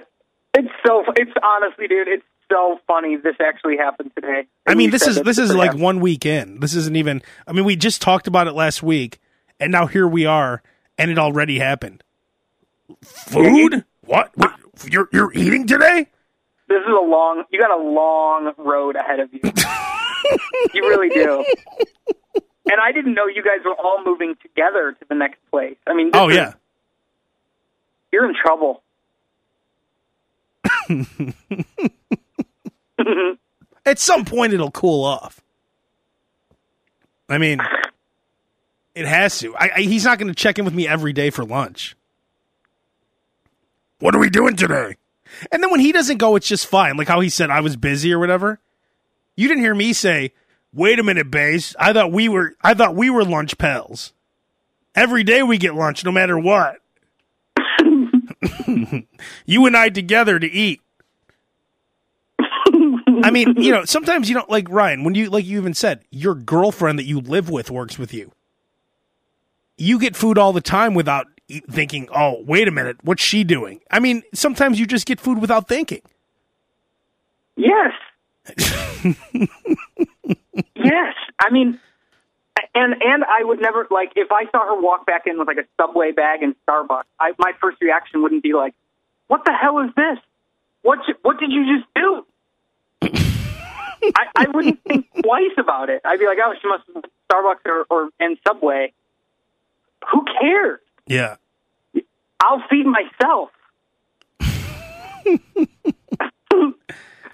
it's 0.55 0.69
so. 0.87 1.05
It's 1.17 1.33
honestly, 1.43 1.89
dude, 1.89 2.07
it's 2.07 2.25
so 2.51 2.79
funny. 2.87 3.17
This 3.17 3.35
actually 3.41 3.79
happened 3.79 4.13
today. 4.15 4.47
I 4.67 4.75
mean, 4.75 4.91
this 4.91 5.09
is 5.09 5.21
this 5.23 5.39
is 5.39 5.53
like 5.53 5.71
happen. 5.71 5.81
one 5.81 6.01
week 6.01 6.25
in. 6.25 6.61
This 6.61 6.75
isn't 6.75 6.97
even. 6.97 7.21
I 7.49 7.53
mean, 7.53 7.65
we 7.65 7.75
just 7.75 8.01
talked 8.01 8.29
about 8.29 8.47
it 8.47 8.53
last 8.53 8.81
week, 8.81 9.19
and 9.59 9.73
now 9.73 9.87
here 9.87 10.07
we 10.07 10.25
are, 10.25 10.63
and 10.97 11.11
it 11.11 11.19
already 11.19 11.59
happened. 11.59 12.05
Food? 13.03 13.85
What? 14.03 14.31
What? 14.37 14.53
You're 14.89 15.09
you're 15.13 15.33
eating 15.33 15.67
today? 15.67 16.07
This 16.69 16.81
is 16.81 16.89
a 16.89 17.05
long. 17.07 17.45
You 17.51 17.61
got 17.61 17.71
a 17.79 17.83
long 17.83 18.53
road 18.59 18.97
ahead 18.97 19.21
of 19.21 19.33
you. 19.33 19.41
you 20.73 20.83
really 20.89 21.09
do. 21.11 21.45
And 22.67 22.81
I 22.83 22.93
didn't 22.93 23.13
know 23.15 23.27
you 23.27 23.43
guys 23.43 23.65
were 23.65 23.75
all 23.75 24.03
moving 24.05 24.35
together 24.43 24.93
to 24.99 25.05
the 25.09 25.15
next 25.15 25.39
place. 25.51 25.77
I 25.87 25.95
mean, 25.95 26.11
Oh 26.15 26.31
is- 26.31 26.37
yeah. 26.37 26.55
you're 28.13 28.27
in 28.29 28.35
trouble. 28.35 28.83
At 33.87 33.99
some 33.99 34.25
point, 34.25 34.53
it'll 34.55 34.71
cool 34.71 35.05
off. 35.05 35.43
I 37.29 37.37
mean, 37.39 37.61
it 38.95 39.07
has 39.07 39.39
to. 39.41 39.55
I, 39.57 39.71
I, 39.77 39.81
he's 39.83 40.05
not 40.05 40.19
going 40.19 40.29
to 40.29 40.35
check 40.35 40.59
in 40.59 40.65
with 40.65 40.75
me 40.75 40.89
every 40.89 41.13
day 41.13 41.31
for 41.31 41.45
lunch. 41.45 41.97
What 43.99 44.15
are 44.15 44.19
we 44.19 44.31
doing 44.31 44.57
today? 44.57 44.97
And 45.51 45.63
then 45.63 45.71
when 45.71 45.81
he 45.81 45.93
doesn't 45.93 46.19
go, 46.19 46.37
it's 46.37 46.49
just 46.49 46.67
fine. 46.67 46.97
Like 46.97 47.09
how 47.09 47.21
he 47.21 47.29
said 47.29 47.51
I 47.51 47.61
was 47.61 47.77
busy 47.77 48.13
or 48.13 48.19
whatever. 48.19 48.61
You 49.37 49.49
didn't 49.49 49.63
hear 49.63 49.75
me 49.75 49.93
say, 49.93 50.33
"Wait 50.73 50.99
a 50.99 51.03
minute, 51.03 51.31
Bass. 51.31 51.75
I 51.79 51.93
thought 51.93 52.13
we 52.13 52.29
were. 52.29 52.55
I 52.63 52.75
thought 52.75 52.95
we 52.95 53.11
were 53.11 53.25
lunch 53.25 53.59
pals. 53.59 54.13
Every 54.95 55.25
day 55.25 55.43
we 55.43 55.59
get 55.59 55.75
lunch, 55.75 56.05
no 56.05 56.13
matter 56.13 56.39
what. 56.39 56.77
you 59.47 59.67
and 59.67 59.77
I 59.77 59.89
together 59.89 60.39
to 60.39 60.51
eat." 60.51 60.81
I 63.23 63.31
mean, 63.31 63.55
you 63.57 63.73
know, 63.73 63.85
sometimes 63.85 64.29
you 64.29 64.35
don't 64.35 64.51
like 64.51 64.69
Ryan 64.69 65.05
when 65.05 65.15
you 65.15 65.31
like 65.31 65.45
you 65.45 65.59
even 65.59 65.75
said 65.75 66.05
your 66.11 66.35
girlfriend 66.35 66.99
that 66.99 67.07
you 67.07 67.21
live 67.21 67.49
with 67.49 67.71
works 67.71 67.99
with 67.99 68.13
you. 68.13 68.33
You 69.77 69.99
get 69.99 70.15
food 70.15 70.39
all 70.39 70.53
the 70.53 70.61
time 70.61 70.95
without 70.95 71.27
thinking, 71.49 72.09
"Oh, 72.15 72.43
wait 72.47 72.69
a 72.69 72.71
minute, 72.71 72.99
what's 73.03 73.23
she 73.23 73.45
doing?" 73.45 73.81
I 73.91 74.01
mean, 74.01 74.23
sometimes 74.33 74.79
you 74.79 74.87
just 74.87 75.07
get 75.07 75.21
food 75.21 75.41
without 75.41 75.69
thinking. 75.69 76.03
Yes. 77.57 77.93
yes. 80.75 81.15
I 81.41 81.51
mean, 81.51 81.81
and 82.75 82.95
and 83.03 83.25
I 83.25 83.45
would 83.45 83.61
never 83.61 83.87
like 83.91 84.13
if 84.17 84.31
I 84.33 84.45
saw 84.51 84.67
her 84.67 84.81
walk 84.81 85.07
back 85.07 85.27
in 85.27 85.39
with 85.39 85.49
like 85.49 85.59
a 85.59 85.65
Subway 85.81 86.13
bag 86.13 86.43
in 86.43 86.55
Starbucks. 86.67 87.05
I, 87.21 87.33
my 87.39 87.53
first 87.61 87.81
reaction 87.81 88.23
wouldn't 88.23 88.43
be 88.43 88.53
like, 88.53 88.75
"What 89.29 89.45
the 89.45 89.53
hell 89.53 89.79
is 89.81 89.91
this? 89.97 90.19
What 90.83 90.99
what 91.23 91.39
did 91.39 91.51
you 91.51 91.79
just 91.79 91.87
do?" 91.95 92.27
I, 94.17 94.27
I 94.37 94.47
wouldn't 94.53 94.83
think 94.85 95.07
twice 95.23 95.57
about 95.57 95.89
it. 95.89 96.03
I'd 96.05 96.19
be 96.19 96.27
like, 96.27 96.39
"Oh, 96.45 96.55
she 96.61 96.69
must 96.69 96.85
Starbucks 97.31 97.67
or, 97.67 97.87
or 97.89 98.11
and 98.21 98.37
Subway." 98.47 98.93
Who 100.13 100.25
cares? 100.41 100.81
Yeah. 101.07 101.37
I'll 102.43 102.63
feed 102.69 102.87
myself. 102.87 103.51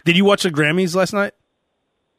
Did 0.05 0.17
you 0.17 0.25
watch 0.25 0.43
the 0.45 0.51
Grammys 0.51 0.95
last 0.95 1.13
night? 1.13 1.33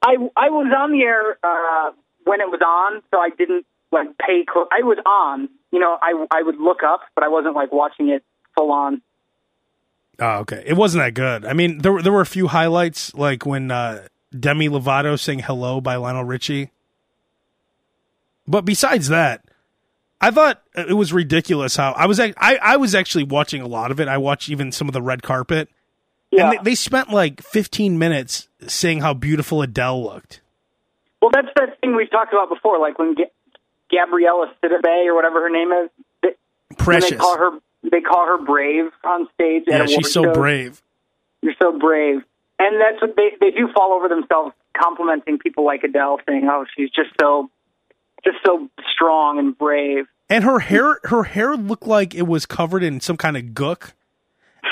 I 0.03 0.15
I 0.35 0.49
was 0.49 0.73
on 0.77 0.91
the 0.91 1.01
air 1.01 1.37
uh, 1.43 1.91
when 2.25 2.41
it 2.41 2.49
was 2.49 2.61
on, 2.65 3.01
so 3.11 3.19
I 3.19 3.29
didn't 3.29 3.65
like 3.91 4.17
pay. 4.17 4.43
Clo- 4.47 4.67
I 4.71 4.83
was 4.83 4.97
on. 5.05 5.49
You 5.71 5.79
know, 5.79 5.97
I 6.01 6.25
I 6.31 6.41
would 6.43 6.57
look 6.57 6.83
up, 6.83 7.01
but 7.15 7.23
I 7.23 7.27
wasn't 7.27 7.55
like 7.55 7.71
watching 7.71 8.09
it 8.09 8.23
full 8.55 8.71
on. 8.71 9.01
Oh, 10.19 10.39
okay. 10.39 10.63
It 10.65 10.73
wasn't 10.73 11.03
that 11.03 11.13
good. 11.13 11.45
I 11.45 11.53
mean, 11.53 11.79
there 11.79 11.91
were 11.91 12.01
there 12.01 12.11
were 12.11 12.21
a 12.21 12.25
few 12.25 12.47
highlights, 12.47 13.13
like 13.15 13.45
when 13.45 13.71
uh, 13.71 14.07
Demi 14.37 14.69
Lovato 14.69 15.19
sang 15.19 15.39
"Hello" 15.39 15.81
by 15.81 15.95
Lionel 15.95 16.23
Richie. 16.23 16.71
But 18.47 18.65
besides 18.65 19.07
that, 19.09 19.45
I 20.23 20.29
thought 20.31 20.61
it 20.75 20.93
was 20.95 21.11
ridiculous 21.11 21.75
how 21.75 21.93
I 21.93 22.05
was. 22.05 22.19
I 22.19 22.33
I 22.37 22.77
was 22.77 22.93
actually 22.95 23.23
watching 23.23 23.61
a 23.61 23.67
lot 23.67 23.89
of 23.91 23.99
it. 23.99 24.07
I 24.07 24.17
watched 24.17 24.49
even 24.49 24.71
some 24.71 24.87
of 24.87 24.93
the 24.93 25.01
red 25.01 25.23
carpet, 25.23 25.67
Yeah. 26.31 26.49
and 26.51 26.59
they, 26.59 26.71
they 26.71 26.75
spent 26.75 27.09
like 27.09 27.41
15 27.41 27.97
minutes 27.97 28.47
saying 28.67 29.01
how 29.01 29.13
beautiful 29.15 29.61
Adele 29.63 30.03
looked. 30.03 30.41
well, 31.21 31.31
that's 31.33 31.47
that 31.57 31.79
thing 31.81 31.95
we've 31.95 32.11
talked 32.11 32.33
about 32.33 32.49
before, 32.49 32.79
like 32.79 32.99
when 32.99 33.15
Ga- 33.15 33.31
Gabriella 33.91 34.53
Sidibe 34.63 35.07
or 35.07 35.15
whatever 35.15 35.41
her 35.41 35.49
name 35.49 35.71
is. 35.71 35.89
They, 36.21 36.29
Precious. 36.77 37.09
they 37.09 37.15
call 37.17 37.37
her 37.37 37.51
they 37.83 38.01
call 38.01 38.25
her 38.27 38.37
brave 38.45 38.91
on 39.03 39.27
stage. 39.33 39.63
yeah, 39.67 39.85
she's 39.87 40.11
so 40.13 40.25
shows. 40.25 40.33
brave. 40.35 40.81
You're 41.41 41.55
so 41.59 41.77
brave, 41.79 42.21
and 42.59 42.79
that's 42.79 43.01
what 43.01 43.15
they 43.15 43.31
they 43.39 43.49
do 43.49 43.67
fall 43.73 43.93
over 43.93 44.07
themselves 44.07 44.53
complimenting 44.79 45.39
people 45.39 45.65
like 45.65 45.83
Adele, 45.83 46.19
saying, 46.27 46.47
"Oh, 46.49 46.65
she's 46.77 46.91
just 46.91 47.09
so 47.19 47.49
just 48.23 48.37
so 48.45 48.69
strong 48.93 49.39
and 49.39 49.57
brave." 49.57 50.05
and 50.31 50.45
her 50.45 50.59
hair 50.59 50.99
her 51.03 51.23
hair 51.23 51.55
looked 51.55 51.85
like 51.85 52.15
it 52.15 52.25
was 52.25 52.47
covered 52.47 52.81
in 52.81 52.99
some 52.99 53.17
kind 53.17 53.37
of 53.37 53.43
gook 53.43 53.91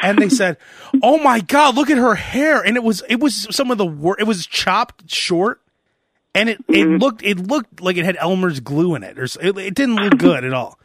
and 0.02 0.18
they 0.18 0.30
said 0.30 0.58
oh 1.04 1.20
my 1.20 1.42
god 1.42 1.76
look 1.76 1.92
at 1.92 1.98
her 1.98 2.16
hair 2.16 2.62
and 2.62 2.78
it 2.78 2.84
was 2.84 3.04
it 3.08 3.20
was 3.20 3.48
some 3.56 3.70
of 3.70 3.78
the 3.78 3.86
worst 3.86 4.22
it 4.22 4.24
was 4.24 4.48
chopped 4.48 5.12
short 5.12 5.62
and 6.34 6.50
it 6.50 6.58
it 6.70 6.86
mm-hmm. 6.86 6.96
looked 6.96 7.22
it 7.22 7.38
looked 7.38 7.82
like 7.82 7.98
it 7.98 8.06
had 8.06 8.18
elmer's 8.20 8.60
glue 8.62 8.96
in 8.96 9.04
it 9.04 9.20
or 9.20 9.26
it, 9.26 9.58
it 9.58 9.76
didn't 9.76 9.98
look 9.98 10.18
good 10.18 10.44
at 10.44 10.54
all 10.54 10.80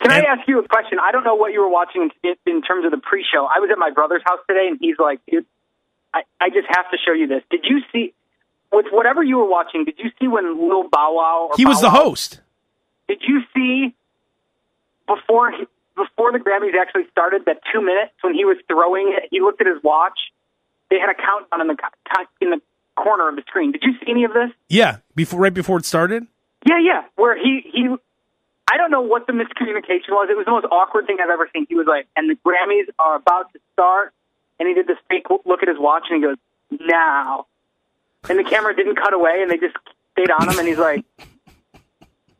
Can 0.00 0.10
I 0.10 0.20
ask 0.20 0.48
you 0.48 0.58
a 0.58 0.66
question? 0.66 0.98
I 0.98 1.12
don't 1.12 1.22
know 1.22 1.36
what 1.36 1.52
you 1.52 1.60
were 1.60 1.68
watching 1.68 2.10
in, 2.24 2.34
in 2.46 2.62
terms 2.62 2.84
of 2.84 2.90
the 2.90 2.98
pre-show. 2.98 3.46
I 3.46 3.60
was 3.60 3.70
at 3.70 3.78
my 3.78 3.90
brother's 3.90 4.22
house 4.24 4.40
today, 4.48 4.66
and 4.66 4.76
he's 4.80 4.98
like, 4.98 5.20
"Dude, 5.30 5.46
I, 6.12 6.22
I 6.40 6.48
just 6.48 6.66
have 6.74 6.90
to 6.90 6.98
show 6.98 7.12
you 7.12 7.28
this. 7.28 7.42
Did 7.50 7.60
you 7.70 7.82
see 7.92 8.12
with 8.72 8.86
whatever 8.90 9.22
you 9.22 9.38
were 9.38 9.48
watching? 9.48 9.84
Did 9.84 9.98
you 9.98 10.10
see 10.20 10.28
when 10.28 10.68
Lil 10.68 10.88
Bow 10.88 11.14
Wow? 11.14 11.48
Or 11.50 11.56
he 11.56 11.64
was 11.64 11.80
the 11.80 11.88
Wow- 11.88 12.04
host 12.04 12.40
Did 13.08 13.22
you 13.26 13.42
see 13.54 13.94
before 15.06 15.52
before 15.94 16.32
the 16.32 16.38
Grammys 16.38 16.72
actually 16.80 17.06
started 17.10 17.44
that 17.46 17.60
two 17.72 17.82
minutes 17.82 18.12
when 18.22 18.34
he 18.34 18.44
was 18.44 18.56
throwing 18.68 19.12
it? 19.16 19.28
He 19.30 19.40
looked 19.40 19.60
at 19.60 19.66
his 19.66 19.82
watch. 19.82 20.18
They 20.90 20.98
had 20.98 21.10
a 21.10 21.14
countdown 21.14 21.60
in 21.60 21.66
the 21.68 21.76
in 22.40 22.50
the 22.50 22.60
corner 22.96 23.28
of 23.28 23.36
the 23.36 23.42
screen. 23.42 23.72
Did 23.72 23.82
you 23.82 23.92
see 24.00 24.10
any 24.10 24.24
of 24.24 24.32
this? 24.32 24.50
Yeah, 24.68 24.98
before 25.14 25.40
right 25.40 25.54
before 25.54 25.78
it 25.78 25.84
started. 25.86 26.26
Yeah, 26.68 26.78
yeah. 26.78 27.02
Where 27.16 27.36
he 27.36 27.62
he, 27.72 27.88
I 28.70 28.76
don't 28.76 28.90
know 28.90 29.00
what 29.02 29.26
the 29.26 29.32
miscommunication 29.32 30.10
was. 30.10 30.28
It 30.30 30.36
was 30.36 30.44
the 30.46 30.52
most 30.52 30.66
awkward 30.70 31.06
thing 31.06 31.18
I've 31.22 31.30
ever 31.30 31.48
seen. 31.52 31.66
He 31.68 31.74
was 31.74 31.86
like, 31.86 32.06
"And 32.16 32.30
the 32.30 32.36
Grammys 32.46 32.88
are 32.98 33.16
about 33.16 33.52
to 33.52 33.60
start," 33.72 34.12
and 34.58 34.68
he 34.68 34.74
did 34.74 34.86
this 34.86 34.98
fake 35.08 35.26
look 35.44 35.62
at 35.62 35.68
his 35.68 35.78
watch, 35.78 36.04
and 36.10 36.22
he 36.22 36.28
goes, 36.28 36.36
"Now," 36.86 37.46
and 38.28 38.38
the 38.38 38.44
camera 38.44 38.74
didn't 38.74 38.96
cut 38.96 39.12
away, 39.14 39.38
and 39.42 39.50
they 39.50 39.56
just 39.58 39.76
stayed 40.12 40.30
on 40.30 40.48
him, 40.50 40.58
and 40.58 40.68
he's 40.68 40.78
like. 40.78 41.04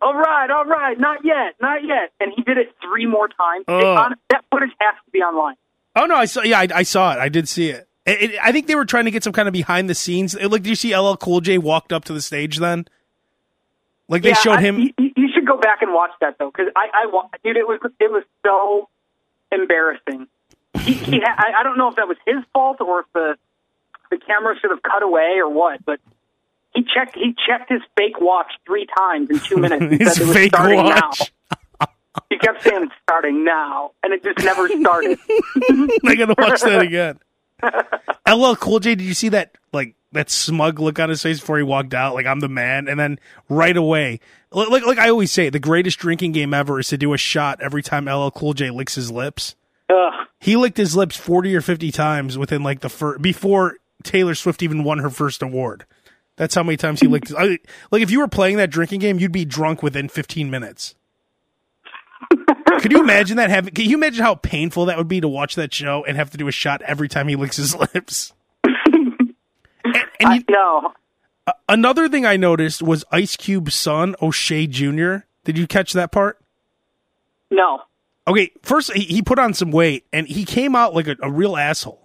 All 0.01 0.15
right, 0.15 0.51
all 0.51 0.65
right, 0.65 0.99
not 0.99 1.25
yet, 1.25 1.55
not 1.61 1.85
yet, 1.85 2.11
and 2.19 2.33
he 2.35 2.43
did 2.43 2.59
it 2.59 2.75
three 2.83 3.07
more 3.07 3.29
times. 3.29 3.65
Oh. 3.69 3.95
on- 3.95 4.17
that 4.31 4.45
footage 4.51 4.73
has 4.81 4.95
to 5.05 5.11
be 5.13 5.21
online. 5.21 5.55
Oh 5.95 6.07
no, 6.07 6.17
I 6.17 6.25
saw. 6.25 6.43
Yeah, 6.43 6.59
I, 6.59 6.69
I 6.75 6.83
saw 6.83 7.13
it. 7.13 7.19
I 7.21 7.29
did 7.29 7.49
see 7.49 7.69
it. 7.71 7.87
It- 8.05 8.33
it- 8.33 8.39
I 8.43 8.51
think 8.51 8.67
they 8.67 8.75
were 8.75 8.85
trying 8.85 9.05
to 9.05 9.13
get 9.13 9.23
some 9.23 9.33
kind 9.33 9.47
of 9.47 9.53
behind 9.53 9.89
the 9.89 9.95
scenes. 9.95 10.35
It- 10.35 10.49
Like, 10.51 10.63
did 10.65 10.71
you 10.71 10.75
see 10.75 10.97
LL 10.97 11.15
Cool 11.17 11.41
J 11.41 11.57
walked 11.59 11.93
up 11.93 12.05
to 12.07 12.13
the 12.13 12.21
stage 12.21 12.59
then? 12.59 12.87
Like 14.09 14.23
they 14.23 14.31
Yeah, 14.31 14.35
showed 14.35 14.59
I- 14.59 14.63
him. 14.63 14.79
You, 14.99 15.13
you 15.15 15.29
should 15.33 15.47
go 15.47 15.57
back 15.57 15.83
and 15.83 15.93
watch 15.95 16.11
that 16.21 16.37
though, 16.37 16.51
because 16.51 16.73
I, 16.75 16.89
I, 16.93 17.23
dude, 17.45 17.57
it 17.57 17.69
was 17.69 17.79
it 18.01 18.11
was 18.11 18.25
so 18.45 18.89
embarrassing. 19.53 20.27
He, 20.81 20.95
he 20.95 21.21
ha- 21.21 21.37
I, 21.39 21.61
I 21.61 21.63
don't 21.63 21.79
know 21.79 21.87
if 21.89 21.95
that 21.95 22.09
was 22.09 22.17
his 22.27 22.43
fault 22.53 22.81
or 22.81 23.01
if 23.01 23.07
the 23.13 23.37
the 24.13 24.19
camera 24.25 24.55
should 24.61 24.71
have 24.71 24.83
cut 24.83 25.03
away 25.03 25.39
or 25.39 25.49
what, 25.49 25.85
but 25.85 25.99
he 26.75 26.83
checked 26.85 27.17
he 27.17 27.35
checked 27.47 27.71
his 27.71 27.81
fake 27.97 28.21
watch 28.21 28.53
three 28.67 28.87
times 28.97 29.31
in 29.31 29.41
two 29.41 29.57
minutes. 29.57 29.83
and 29.83 29.93
His 30.01 30.15
said 30.15 30.23
it 30.23 30.27
was 30.29 30.37
fake 30.37 30.55
starting 30.55 30.79
watch. 30.79 31.33
now. 31.51 31.87
He 32.29 32.37
kept 32.39 32.63
saying 32.63 32.83
it's 32.85 32.93
starting 33.03 33.43
now, 33.45 33.93
and 34.03 34.13
it 34.13 34.23
just 34.23 34.39
never 34.45 34.69
started. 34.69 35.19
I 36.05 36.15
gotta 36.15 36.35
watch 36.39 36.61
that 36.61 36.83
again. 36.83 37.19
LL 38.29 38.55
Cool 38.55 38.81
J, 38.81 38.95
did 38.95 39.05
you 39.05 39.15
see 39.15 39.31
that 39.31 39.57
like 39.73 39.95
that 40.13 40.29
smug 40.31 40.79
look 40.79 40.99
on 40.99 41.09
his 41.09 41.23
face 41.23 41.41
before 41.41 41.57
he 41.57 41.63
walked 41.63 41.95
out? 41.95 42.15
Like 42.15 42.27
I'm 42.27 42.41
the 42.41 42.49
man, 42.49 42.87
and 42.89 43.01
then 43.01 43.19
right 43.49 43.77
away, 43.77 44.21
like 44.51 44.85
like 44.85 44.99
I 44.99 45.09
always 45.09 45.33
say, 45.33 45.49
the 45.49 45.59
greatest 45.59 45.99
drinking 45.99 46.33
game 46.33 46.53
ever 46.53 46.79
is 46.81 46.89
to 46.89 46.99
do 46.99 47.15
a 47.15 47.19
shot 47.19 47.61
every 47.63 47.83
time 47.83 48.05
LL 48.07 48.31
Cool 48.31 48.53
J 48.53 48.71
licks 48.71 48.95
his 48.95 49.11
lips. 49.11 49.57
Ugh. 49.89 50.27
He 50.39 50.57
licked 50.57 50.77
his 50.77 50.95
lips 50.95 51.17
forty 51.17 51.55
or 51.57 51.61
fifty 51.63 51.91
times 51.93 52.37
within 52.37 52.63
like 52.63 52.81
the 52.81 52.89
first 52.91 53.23
before 53.23 53.77
Taylor 54.03 54.35
Swift 54.35 54.63
even 54.63 54.85
won 54.85 54.99
her 54.99 55.11
first 55.11 55.43
award. 55.43 55.85
That's 56.37 56.55
how 56.55 56.63
many 56.63 56.77
times 56.77 57.01
he 57.01 57.07
licked. 57.09 57.29
His, 57.29 57.37
I, 57.37 57.59
like 57.91 58.03
if 58.03 58.11
you 58.11 58.19
were 58.21 58.29
playing 58.29 58.57
that 58.57 58.71
drinking 58.71 59.01
game, 59.01 59.19
you'd 59.19 59.33
be 59.33 59.45
drunk 59.45 59.83
within 59.83 60.09
fifteen 60.09 60.51
minutes. 60.51 60.95
Could 62.81 62.91
you 62.93 63.01
imagine 63.01 63.37
that? 63.37 63.51
Having? 63.51 63.75
Can 63.75 63.85
you 63.89 63.97
imagine 63.97 64.23
how 64.25 64.35
painful 64.37 64.87
that 64.87 64.97
would 64.97 65.09
be 65.09 65.21
to 65.21 65.29
watch 65.29 65.55
that 65.57 65.73
show 65.75 66.05
and 66.05 66.17
have 66.17 66.31
to 66.31 66.39
do 66.39 66.49
a 66.49 66.53
shot 66.53 66.81
every 66.83 67.09
time 67.09 67.29
he 67.29 67.37
licks 67.37 67.57
his 67.57 67.75
lips? 67.95 68.33
and 68.65 69.35
and 70.21 70.35
you, 70.37 70.45
No, 70.49 70.93
another 71.69 72.09
thing 72.09 72.25
I 72.25 72.37
noticed 72.37 72.83
was 72.83 73.05
Ice 73.13 73.37
Cube's 73.37 73.75
son, 73.75 74.17
O'Shea 74.23 74.67
Jr. 74.67 75.17
Did 75.45 75.59
you 75.59 75.67
catch 75.67 75.93
that 75.93 76.13
part? 76.13 76.39
no. 77.51 77.83
Okay, 78.25 78.53
first 78.63 78.93
he, 78.93 79.03
he 79.03 79.21
put 79.21 79.41
on 79.41 79.53
some 79.53 79.73
weight 79.73 80.07
and 80.13 80.29
he 80.29 80.45
came 80.45 80.77
out 80.77 80.95
like 80.95 81.09
a, 81.09 81.17
a 81.23 81.29
real 81.31 81.57
asshole. 81.57 82.02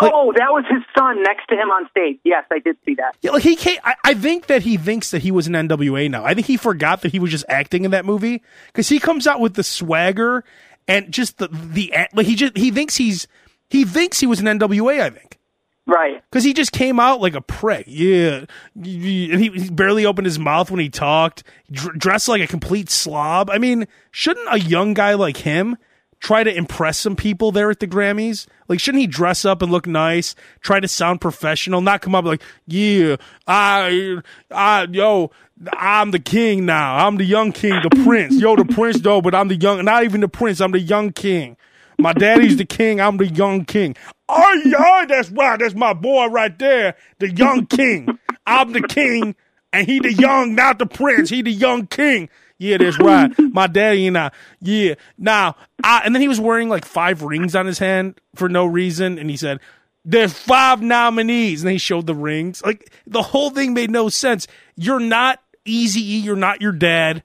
Like- 0.00 0.12
Oh, 0.14 0.32
that 0.36 0.50
was 0.52 0.64
his 0.70 0.82
son 0.96 1.22
next 1.22 1.46
to 1.48 1.54
him 1.56 1.68
on 1.70 1.88
stage. 1.90 2.18
Yes, 2.24 2.44
I 2.50 2.60
did 2.60 2.76
see 2.84 2.94
that. 2.94 3.16
Yeah, 3.22 3.32
like 3.32 3.42
he 3.42 3.56
came. 3.56 3.78
I, 3.82 3.94
I 4.04 4.14
think 4.14 4.46
that 4.46 4.62
he 4.62 4.76
thinks 4.76 5.10
that 5.10 5.22
he 5.22 5.30
was 5.30 5.46
an 5.48 5.54
NWA 5.54 6.08
now. 6.10 6.24
I 6.24 6.32
think 6.34 6.46
he 6.46 6.56
forgot 6.56 7.02
that 7.02 7.10
he 7.12 7.18
was 7.18 7.30
just 7.30 7.44
acting 7.48 7.84
in 7.84 7.90
that 7.90 8.04
movie 8.04 8.42
because 8.68 8.88
he 8.88 8.98
comes 9.00 9.26
out 9.26 9.40
with 9.40 9.54
the 9.54 9.64
swagger 9.64 10.44
and 10.86 11.12
just 11.12 11.38
the 11.38 11.48
the 11.48 11.92
like 12.14 12.26
he 12.26 12.34
just 12.36 12.56
he 12.56 12.70
thinks 12.70 12.96
he's 12.96 13.26
he 13.68 13.84
thinks 13.84 14.20
he 14.20 14.26
was 14.26 14.40
an 14.40 14.46
NWA. 14.46 15.00
I 15.00 15.10
think. 15.10 15.38
Right. 15.86 16.22
Because 16.30 16.44
he 16.44 16.52
just 16.52 16.70
came 16.70 17.00
out 17.00 17.20
like 17.20 17.34
a 17.34 17.40
prick. 17.40 17.84
Yeah. 17.88 18.44
And 18.76 18.86
he, 18.86 19.50
he 19.50 19.70
barely 19.70 20.06
opened 20.06 20.26
his 20.26 20.38
mouth 20.38 20.70
when 20.70 20.78
he 20.78 20.88
talked, 20.88 21.42
dr- 21.72 21.98
dressed 21.98 22.28
like 22.28 22.40
a 22.42 22.46
complete 22.46 22.90
slob. 22.90 23.50
I 23.50 23.58
mean, 23.58 23.88
shouldn't 24.12 24.46
a 24.52 24.60
young 24.60 24.94
guy 24.94 25.14
like 25.14 25.38
him 25.38 25.76
try 26.20 26.44
to 26.44 26.54
impress 26.54 26.98
some 26.98 27.16
people 27.16 27.50
there 27.50 27.70
at 27.70 27.80
the 27.80 27.86
Grammys? 27.86 28.46
Like, 28.68 28.78
shouldn't 28.78 29.00
he 29.00 29.06
dress 29.06 29.44
up 29.44 29.62
and 29.62 29.72
look 29.72 29.86
nice, 29.86 30.34
try 30.60 30.78
to 30.78 30.86
sound 30.86 31.20
professional, 31.20 31.80
not 31.80 32.02
come 32.02 32.14
up 32.14 32.24
like, 32.24 32.42
yeah, 32.66 33.16
I, 33.46 34.18
I, 34.50 34.86
yo, 34.90 35.32
I'm 35.72 36.12
the 36.12 36.18
king 36.18 36.64
now. 36.66 37.06
I'm 37.06 37.16
the 37.16 37.24
young 37.24 37.52
king, 37.52 37.80
the 37.82 37.90
prince. 38.04 38.40
Yo, 38.40 38.56
the 38.56 38.64
prince 38.64 39.00
though, 39.00 39.20
but 39.20 39.34
I'm 39.34 39.48
the 39.48 39.56
young, 39.56 39.84
not 39.84 40.04
even 40.04 40.20
the 40.20 40.28
prince. 40.28 40.60
I'm 40.60 40.72
the 40.72 40.80
young 40.80 41.12
king. 41.12 41.56
My 41.98 42.12
daddy's 42.14 42.56
the 42.56 42.64
king. 42.64 43.00
I'm 43.00 43.18
the 43.18 43.26
young 43.26 43.64
king. 43.66 43.94
Oh 44.28 44.62
yeah, 44.64 45.04
that's 45.06 45.30
right. 45.30 45.58
That's 45.58 45.74
my 45.74 45.92
boy 45.92 46.28
right 46.28 46.56
there, 46.58 46.96
the 47.18 47.30
young 47.30 47.66
king. 47.66 48.18
I'm 48.46 48.72
the 48.72 48.80
king, 48.82 49.34
and 49.72 49.86
he 49.86 50.00
the 50.00 50.12
young, 50.12 50.54
not 50.54 50.78
the 50.78 50.86
prince. 50.86 51.28
He 51.28 51.42
the 51.42 51.52
young 51.52 51.86
king. 51.86 52.30
Yeah, 52.60 52.76
that's 52.76 52.98
right. 52.98 53.32
My 53.38 53.66
daddy 53.66 54.06
and 54.06 54.16
I. 54.16 54.30
Yeah. 54.60 54.94
Now, 55.18 55.56
I, 55.82 56.02
and 56.04 56.14
then 56.14 56.22
he 56.22 56.28
was 56.28 56.38
wearing 56.38 56.68
like 56.68 56.84
five 56.84 57.22
rings 57.22 57.56
on 57.56 57.66
his 57.66 57.78
hand 57.78 58.20
for 58.34 58.48
no 58.48 58.66
reason, 58.66 59.18
and 59.18 59.30
he 59.30 59.36
said, 59.36 59.60
"There's 60.04 60.32
five 60.32 60.80
nominees," 60.80 61.62
and 61.62 61.72
he 61.72 61.78
showed 61.78 62.06
the 62.06 62.14
rings. 62.14 62.62
Like 62.62 62.92
the 63.06 63.22
whole 63.22 63.50
thing 63.50 63.74
made 63.74 63.90
no 63.90 64.08
sense. 64.08 64.46
You're 64.76 65.00
not 65.00 65.42
Easy 65.64 66.00
E. 66.00 66.18
You're 66.18 66.36
not 66.36 66.60
your 66.60 66.72
dad 66.72 67.22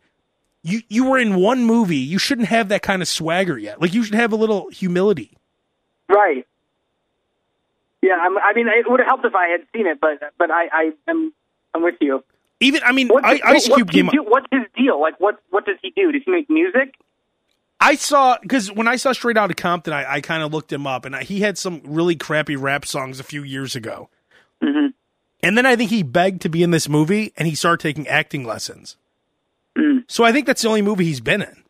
you 0.66 0.82
you 0.90 1.06
were 1.06 1.20
in 1.20 1.36
one 1.36 1.64
movie. 1.64 1.98
You 1.98 2.18
shouldn't 2.18 2.48
have 2.48 2.70
that 2.70 2.82
kind 2.82 3.02
of 3.04 3.08
swagger 3.08 3.58
yet. 3.58 3.80
Like 3.80 3.94
you 3.94 4.04
should 4.04 4.16
have 4.16 4.34
a 4.34 4.36
little 4.36 4.70
humility. 4.70 5.38
Right. 6.10 6.46
Yeah, 8.02 8.16
I'm, 8.20 8.38
I 8.38 8.54
mean, 8.54 8.68
it 8.68 8.90
would 8.90 9.00
have 9.00 9.08
helped 9.08 9.26
if 9.26 9.36
I 9.36 9.48
had 9.48 9.62
seen 9.74 9.86
it, 9.86 10.00
but 10.02 10.20
but 10.38 10.50
I, 10.50 10.68
I 10.72 10.92
am 11.08 11.34
I'm 11.74 11.84
with 11.84 11.96
you. 12.02 12.24
Even 12.66 12.82
I 12.84 12.92
mean, 12.92 13.10
I, 13.24 13.40
Ice 13.46 13.66
Cube 13.68 13.80
what's 13.82 13.92
came. 13.92 14.08
do, 14.08 14.24
what's 14.24 14.48
his 14.52 14.64
deal? 14.76 15.00
Like, 15.00 15.20
what 15.20 15.40
what 15.52 15.66
does 15.66 15.78
he 15.82 15.92
do? 15.92 16.12
Does 16.12 16.24
he 16.26 16.32
make 16.32 16.50
music? 16.50 16.96
I 17.80 17.96
saw 17.96 18.38
because 18.42 18.72
when 18.72 18.88
I 18.88 18.96
saw 18.96 19.12
Straight 19.12 19.38
Outta 19.38 19.54
Compton, 19.54 19.94
I, 19.94 20.14
I 20.16 20.22
kind 20.22 20.42
of 20.42 20.52
looked 20.52 20.74
him 20.74 20.88
up, 20.88 21.06
and 21.06 21.16
I, 21.16 21.24
he 21.24 21.42
had 21.42 21.58
some 21.58 21.82
really 21.84 22.16
crappy 22.16 22.56
rap 22.56 22.86
songs 22.86 23.20
a 23.20 23.24
few 23.24 23.44
years 23.44 23.76
ago. 23.76 24.10
Mhm. 24.64 24.94
And 25.44 25.58
then 25.58 25.66
I 25.68 25.76
think 25.76 25.92
he 25.92 26.02
begged 26.02 26.42
to 26.42 26.50
be 26.50 26.64
in 26.64 26.72
this 26.72 26.90
movie, 26.90 27.34
and 27.38 27.48
he 27.48 27.54
started 27.54 27.82
taking 27.84 28.08
acting 28.08 28.46
lessons. 28.46 28.96
Mm. 29.78 30.06
So 30.08 30.24
I 30.24 30.32
think 30.32 30.48
that's 30.48 30.64
the 30.64 30.68
only 30.70 30.82
movie 30.82 31.06
he's 31.06 31.20
been 31.22 31.44
in. 31.44 31.64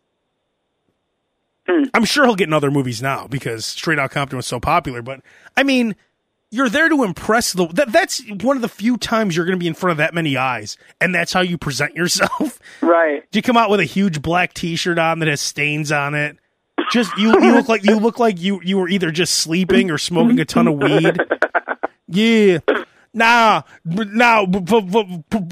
Hmm. 1.68 1.84
I'm 1.94 2.06
sure 2.06 2.26
he'll 2.26 2.36
get 2.36 2.48
in 2.48 2.54
other 2.54 2.70
movies 2.72 3.02
now 3.02 3.28
because 3.28 3.66
Straight 3.66 3.98
Outta 4.00 4.14
Compton 4.14 4.38
was 4.38 4.46
so 4.46 4.60
popular. 4.60 5.02
But 5.02 5.22
I 5.58 5.64
mean, 5.64 5.96
you're 6.52 6.70
there 6.70 6.90
to 6.90 7.04
impress 7.04 7.54
the. 7.54 7.68
That, 7.68 7.92
that's 7.92 8.24
one 8.42 8.56
of 8.56 8.62
the 8.62 8.70
few 8.70 8.98
times 8.98 9.36
you're 9.36 9.46
going 9.46 9.58
to 9.58 9.64
be 9.64 9.68
in 9.68 9.74
front 9.74 9.92
of 9.92 9.98
that 9.98 10.14
many 10.14 10.38
eyes, 10.38 10.78
and 11.02 11.14
that's 11.14 11.34
how 11.34 11.42
you 11.42 11.58
present 11.58 11.96
yourself. 11.96 12.60
Right. 12.82 13.24
Do 13.32 13.38
you 13.38 13.44
come 13.44 13.58
out 13.58 13.70
with 13.70 13.80
a 13.80 13.86
huge 13.86 14.22
black 14.22 14.54
T-shirt 14.54 15.00
on 15.00 15.20
that 15.20 15.28
has 15.28 15.42
stains 15.42 15.92
on 15.92 16.14
it? 16.14 16.38
Just 16.92 17.16
you, 17.18 17.30
you 17.42 17.54
look 17.54 17.68
like 17.68 17.84
you 17.84 17.98
look 17.98 18.20
like 18.20 18.40
you 18.40 18.60
you 18.64 18.78
were 18.78 18.88
either 18.88 19.12
just 19.12 19.38
sleeping 19.38 19.90
or 19.90 19.98
smoking 19.98 20.40
a 20.40 20.46
ton 20.46 20.68
of 20.68 20.76
weed. 20.76 21.18
Yeah, 22.08 22.60
nah, 23.14 23.64
b- 23.88 24.04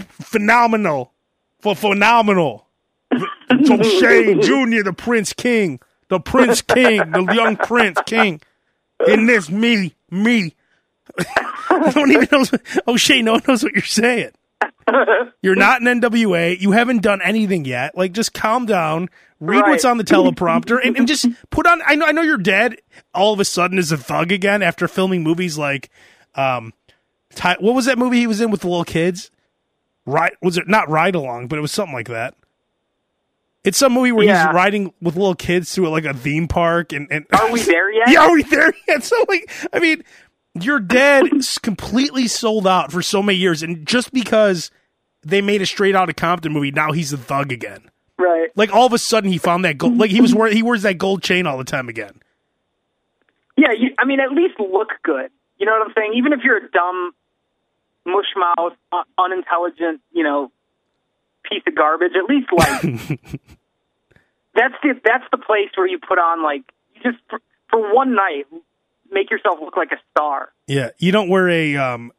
phenomenal, 0.09 1.11
for 1.59 1.75
phenomenal. 1.75 2.67
O'Shea 3.51 4.39
Junior, 4.39 4.83
the 4.83 4.93
Prince 4.93 5.33
King, 5.33 5.79
the 6.09 6.19
Prince 6.19 6.61
King, 6.61 7.11
the 7.11 7.31
young 7.33 7.55
Prince 7.57 7.99
King. 8.05 8.41
In 9.07 9.25
this, 9.25 9.49
me, 9.49 9.95
me. 10.09 10.55
I 11.18 11.91
don't 11.93 12.12
even 12.12 12.28
know. 12.32 12.45
Oh, 12.88 12.93
O'Shea, 12.93 13.22
no 13.22 13.34
one 13.34 13.41
knows 13.47 13.64
what 13.64 13.74
you're 13.74 13.82
saying. 13.84 14.32
You're 15.41 15.56
not 15.56 15.82
an 15.82 15.88
NWA. 16.01 16.60
You 16.60 16.72
haven't 16.72 17.01
done 17.01 17.22
anything 17.22 17.66
yet. 17.66 17.97
Like, 17.97 18.12
just 18.14 18.34
calm 18.34 18.66
down. 18.66 19.10
Read 19.39 19.62
Right. 19.62 19.72
what's 19.72 19.86
on 19.86 19.97
the 19.97 20.04
teleprompter 20.06 20.80
and, 20.84 20.95
and 20.97 21.08
just 21.08 21.26
put 21.49 21.68
on. 21.68 21.82
I 21.86 21.95
know. 21.95 22.06
I 22.06 22.12
know 22.14 22.22
your 22.22 22.38
dad. 22.38 22.78
All 23.14 23.34
of 23.34 23.39
a 23.41 23.45
sudden, 23.45 23.78
is 23.78 23.91
a 23.91 23.97
thug 23.97 24.32
again 24.32 24.62
after 24.62 24.88
filming 24.88 25.22
movies 25.24 25.58
like, 25.58 25.89
um, 26.36 26.74
Ti- 27.36 27.56
what 27.60 27.74
was 27.76 27.86
that 27.86 27.97
movie 27.97 28.20
he 28.20 28.28
was 28.28 28.39
in 28.41 28.51
with 28.51 28.62
the 28.62 28.68
little 28.68 28.86
kids? 28.86 29.32
Right? 30.06 30.34
Was 30.41 30.58
it 30.58 30.68
not 30.68 30.88
Ride 30.89 31.16
Along? 31.16 31.47
But 31.47 31.58
it 31.60 31.62
was 31.62 31.72
something 31.72 31.93
like 31.95 32.08
that. 32.08 32.36
It's 33.64 33.78
some 33.78 33.93
movie 33.93 34.12
where 34.12 34.26
Yeah. 34.26 34.47
he's 34.47 34.54
riding 34.54 34.93
with 35.01 35.16
little 35.16 35.36
kids 35.36 35.74
through 35.74 35.89
like 35.89 36.06
a 36.06 36.14
theme 36.14 36.47
park 36.47 36.91
and, 36.93 37.08
and 37.10 37.26
Are 37.34 37.49
we 37.51 37.62
there 37.64 37.91
yet? 37.93 38.10
yeah, 38.10 38.20
are 38.28 38.34
we 38.34 38.43
there 38.43 38.74
yet? 38.88 39.04
So 39.04 39.16
like, 39.30 39.49
I 39.74 39.80
mean, 39.80 40.04
your 40.60 40.80
dad 40.80 41.34
is 41.34 41.58
completely 41.58 42.28
sold 42.28 42.68
out 42.68 42.91
for 42.91 43.01
so 43.01 43.24
many 43.24 43.38
years, 43.38 43.64
and 43.64 43.86
just 43.88 44.12
because 44.12 44.72
they 45.24 45.41
made 45.41 45.62
a 45.62 45.66
straight 45.66 45.95
out 45.95 46.10
of 46.10 46.16
Compton 46.16 46.54
movie, 46.54 46.72
now 46.72 46.91
he's 46.91 47.14
a 47.14 47.18
thug 47.18 47.51
again. 47.51 47.89
Right. 48.18 48.49
Like 48.56 48.72
all 48.74 48.86
of 48.86 48.93
a 48.93 48.97
sudden, 48.97 49.32
he 49.32 49.38
found 49.38 49.66
that 49.66 49.78
gold. 49.78 49.97
Like 49.97 50.12
he 50.12 50.22
was 50.22 50.36
wearing, 50.36 50.56
he 50.56 50.64
wears 50.64 50.84
that 50.84 50.97
gold 50.97 51.24
chain 51.24 51.47
all 51.47 51.58
the 51.58 51.64
time 51.64 51.89
again. 51.89 52.22
Yeah. 53.58 53.72
You, 53.78 53.93
I 53.97 54.06
mean, 54.06 54.20
at 54.20 54.32
least 54.32 54.60
look 54.60 54.89
good. 55.04 55.32
You 55.58 55.66
know 55.66 55.74
what 55.74 55.88
I'm 55.88 55.93
saying? 55.95 56.14
Even 56.16 56.34
if 56.34 56.39
you're 56.43 56.58
a 56.58 56.70
dumb, 56.70 57.14
mush 58.06 58.26
mouth, 58.36 58.74
un- 58.91 59.06
unintelligent, 59.18 60.01
you 60.12 60.24
know, 60.24 60.51
piece 61.43 61.64
of 61.68 61.76
garbage, 61.76 62.12
at 62.16 62.30
least 62.30 62.47
like 62.51 62.82
that's 64.56 64.76
the 64.84 64.99
that's 65.04 65.26
the 65.32 65.38
place 65.38 65.70
where 65.76 65.88
you 65.88 65.99
put 65.99 66.18
on 66.18 66.43
like 66.43 66.64
you 66.95 67.12
just 67.12 67.24
for, 67.30 67.39
for 67.70 67.93
one 67.93 68.16
night 68.16 68.45
make 69.14 69.30
yourself 69.32 69.59
look 69.61 69.78
like 69.78 69.91
a 69.91 69.99
star. 70.11 70.51
Yeah, 70.68 70.89
you 70.97 71.11
don't 71.11 71.30
wear 71.30 71.49
a 71.49 71.76
um, 71.78 72.11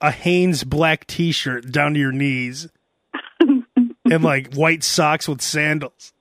a 0.00 0.10
Hanes 0.10 0.64
black 0.64 1.06
T-shirt 1.06 1.70
down 1.70 1.94
to 1.94 2.00
your 2.00 2.12
knees, 2.12 2.68
and 3.40 4.22
like 4.22 4.54
white 4.54 4.82
socks 4.82 5.28
with 5.28 5.40
sandals. 5.40 6.12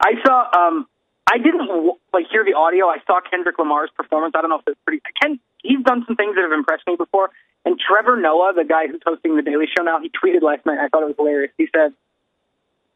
I 0.00 0.12
saw. 0.24 0.68
Um, 0.68 0.86
I 1.28 1.38
didn't 1.38 1.68
like 2.12 2.26
hear 2.30 2.44
the 2.44 2.54
audio. 2.54 2.86
I 2.86 2.98
saw 3.06 3.20
Kendrick 3.20 3.58
Lamar's 3.58 3.90
performance. 3.96 4.34
I 4.36 4.40
don't 4.40 4.50
know 4.50 4.58
if 4.58 4.62
it's 4.66 4.80
pretty. 4.84 5.02
Ken, 5.20 5.40
he's 5.62 5.82
done 5.82 6.04
some 6.06 6.16
things 6.16 6.36
that 6.36 6.42
have 6.42 6.52
impressed 6.52 6.86
me 6.86 6.96
before. 6.96 7.30
And 7.64 7.80
Trevor 7.80 8.16
Noah, 8.16 8.52
the 8.54 8.64
guy 8.64 8.86
who's 8.86 9.00
hosting 9.04 9.34
the 9.34 9.42
Daily 9.42 9.66
Show 9.76 9.82
now, 9.82 9.98
he 10.00 10.08
tweeted 10.08 10.42
last 10.42 10.64
night. 10.66 10.78
I 10.78 10.86
thought 10.88 11.02
it 11.02 11.06
was 11.06 11.16
hilarious. 11.18 11.50
He 11.58 11.66
said, 11.74 11.94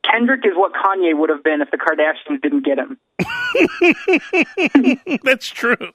"Kendrick 0.08 0.46
is 0.46 0.52
what 0.54 0.72
Kanye 0.72 1.18
would 1.18 1.28
have 1.28 1.42
been 1.42 1.60
if 1.60 1.72
the 1.72 1.76
Kardashians 1.76 2.40
didn't 2.40 2.64
get 2.64 2.78
him." 2.78 2.98
That's 5.24 5.48
true. 5.48 5.90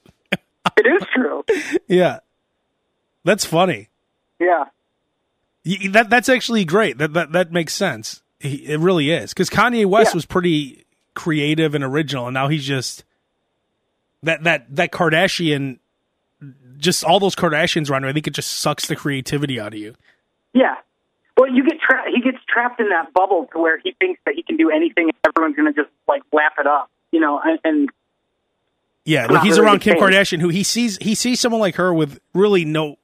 It 0.77 0.87
is 0.87 1.07
true. 1.13 1.43
Yeah, 1.87 2.19
that's 3.23 3.45
funny. 3.45 3.89
Yeah. 4.39 4.65
Y- 5.65 5.87
That 5.89 6.09
that's 6.09 6.29
actually 6.29 6.65
great. 6.65 6.97
That 6.97 7.13
that 7.13 7.31
that 7.31 7.51
makes 7.51 7.73
sense. 7.73 8.21
He, 8.39 8.57
it 8.65 8.79
really 8.79 9.09
is 9.11 9.33
because 9.33 9.49
Kanye 9.49 9.85
West 9.85 10.11
Yeah. 10.13 10.17
was 10.17 10.25
pretty 10.25 10.85
creative 11.13 11.73
and 11.75 11.83
original, 11.83 12.27
and 12.27 12.33
now 12.33 12.47
he's 12.49 12.65
just 12.65 13.03
that 14.23 14.43
that 14.43 14.75
that 14.75 14.91
Kardashian. 14.91 15.79
Just 16.77 17.05
all 17.05 17.19
those 17.21 17.35
Kardashians 17.35 17.89
around 17.89 18.03
him. 18.03 18.09
I 18.09 18.13
think 18.13 18.27
it 18.27 18.33
just 18.33 18.51
sucks 18.51 18.87
the 18.87 18.95
creativity 18.97 19.59
out 19.59 19.73
of 19.73 19.79
you. 19.79 19.95
Yeah. 20.53 20.75
Well, 21.37 21.49
you 21.49 21.63
get 21.67 21.79
trapped. 21.79 22.09
he 22.13 22.21
gets 22.21 22.37
trapped 22.47 22.79
in 22.81 22.89
that 22.89 23.13
bubble 23.13 23.47
to 23.53 23.59
where 23.59 23.79
he 23.79 23.93
thinks 23.99 24.19
that 24.25 24.35
he 24.35 24.43
can 24.43 24.57
do 24.57 24.69
anything 24.69 25.05
and 25.09 25.13
everyone's 25.25 25.55
going 25.55 25.73
to 25.73 25.81
just 25.81 25.91
like 26.07 26.21
lap 26.33 26.53
it 26.59 26.67
up, 26.67 26.89
you 27.11 27.19
know, 27.21 27.39
and, 27.43 27.59
and 27.63 27.89
Yeah, 29.05 29.27
like 29.27 29.43
he's 29.43 29.59
around 29.59 29.79
Kim. 29.79 29.97
Kardashian, 29.97 30.41
who 30.41 30.49
he 30.49 30.63
sees 30.63 30.97
he 30.97 31.13
sees 31.13 31.39
someone 31.39 31.61
like 31.61 31.75
her 31.75 31.93
with 31.93 32.19
really 32.33 32.65
no. 32.65 32.97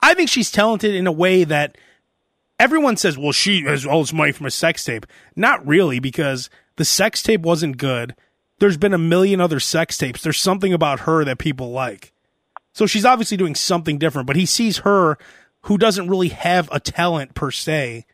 I 0.00 0.14
think 0.14 0.28
she's 0.28 0.50
talented 0.50 0.94
in 0.94 1.08
a 1.08 1.12
way 1.12 1.42
that 1.42 1.76
everyone 2.60 2.96
says, 2.96 3.18
"Well, 3.18 3.32
she 3.32 3.64
has 3.64 3.84
oh, 3.84 3.90
all 3.90 4.00
this 4.00 4.12
money 4.12 4.30
from 4.30 4.46
a 4.46 4.50
sex 4.50 4.84
tape." 4.84 5.06
Not 5.34 5.66
really, 5.66 5.98
because 5.98 6.50
the 6.76 6.84
sex 6.84 7.20
tape 7.22 7.40
wasn't 7.40 7.78
good. 7.78 8.14
There's 8.60 8.76
been 8.76 8.94
a 8.94 8.98
million 8.98 9.40
other 9.40 9.58
sex 9.58 9.98
tapes. 9.98 10.22
There's 10.22 10.38
something 10.38 10.72
about 10.72 11.00
her 11.00 11.24
that 11.24 11.38
people 11.38 11.72
like. 11.72 12.12
So 12.72 12.86
she's 12.86 13.04
obviously 13.04 13.36
doing 13.36 13.56
something 13.56 13.98
different, 13.98 14.28
but 14.28 14.36
he 14.36 14.46
sees 14.46 14.78
her, 14.78 15.18
who 15.62 15.78
doesn't 15.78 16.08
really 16.08 16.28
have 16.28 16.68
a 16.70 16.78
talent 16.78 17.34
per 17.34 17.50
se, 17.50 18.06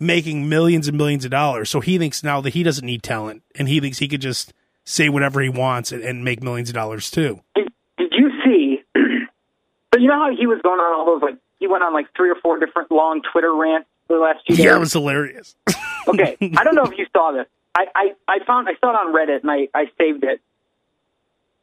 making 0.00 0.48
millions 0.48 0.88
and 0.88 0.98
millions 0.98 1.24
of 1.24 1.30
dollars. 1.30 1.70
So 1.70 1.80
he 1.80 1.98
thinks 1.98 2.24
now 2.24 2.40
that 2.40 2.54
he 2.54 2.64
doesn't 2.64 2.84
need 2.84 3.02
talent, 3.02 3.42
and 3.54 3.68
he 3.68 3.78
thinks 3.78 3.98
he 3.98 4.08
could 4.08 4.20
just 4.20 4.52
say 4.84 5.08
whatever 5.08 5.40
he 5.40 5.48
wants 5.48 5.92
and, 5.92 6.02
and 6.02 6.24
make 6.24 6.42
millions 6.42 6.68
of 6.68 6.74
dollars 6.74 7.10
too. 7.10 7.40
did, 7.54 7.68
did 7.98 8.12
you 8.12 8.30
see? 8.44 8.82
so 8.96 10.00
you 10.00 10.08
know 10.08 10.18
how 10.18 10.34
he 10.36 10.46
was 10.46 10.60
going 10.62 10.80
on 10.80 10.98
all 10.98 11.06
those 11.06 11.22
like 11.22 11.38
he 11.58 11.68
went 11.68 11.84
on 11.84 11.92
like 11.92 12.06
three 12.16 12.30
or 12.30 12.36
four 12.36 12.58
different 12.58 12.90
long 12.90 13.22
Twitter 13.32 13.54
rants 13.54 13.88
for 14.08 14.16
the 14.16 14.22
last 14.22 14.40
few 14.46 14.56
days. 14.56 14.64
Yeah, 14.64 14.76
it 14.76 14.80
was 14.80 14.92
hilarious. 14.92 15.54
okay, 16.08 16.36
I 16.56 16.64
don't 16.64 16.74
know 16.74 16.84
if 16.84 16.98
you 16.98 17.06
saw 17.12 17.32
this. 17.32 17.46
I, 17.74 17.86
I 17.94 18.12
I 18.28 18.44
found 18.44 18.68
I 18.68 18.72
saw 18.80 18.90
it 18.90 18.96
on 18.96 19.14
Reddit 19.14 19.42
and 19.42 19.50
I 19.50 19.68
I 19.72 19.86
saved 19.98 20.24
it, 20.24 20.40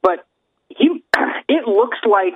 but 0.01 0.25
he 0.69 1.03
it 1.49 1.67
looks 1.67 1.97
like 2.09 2.35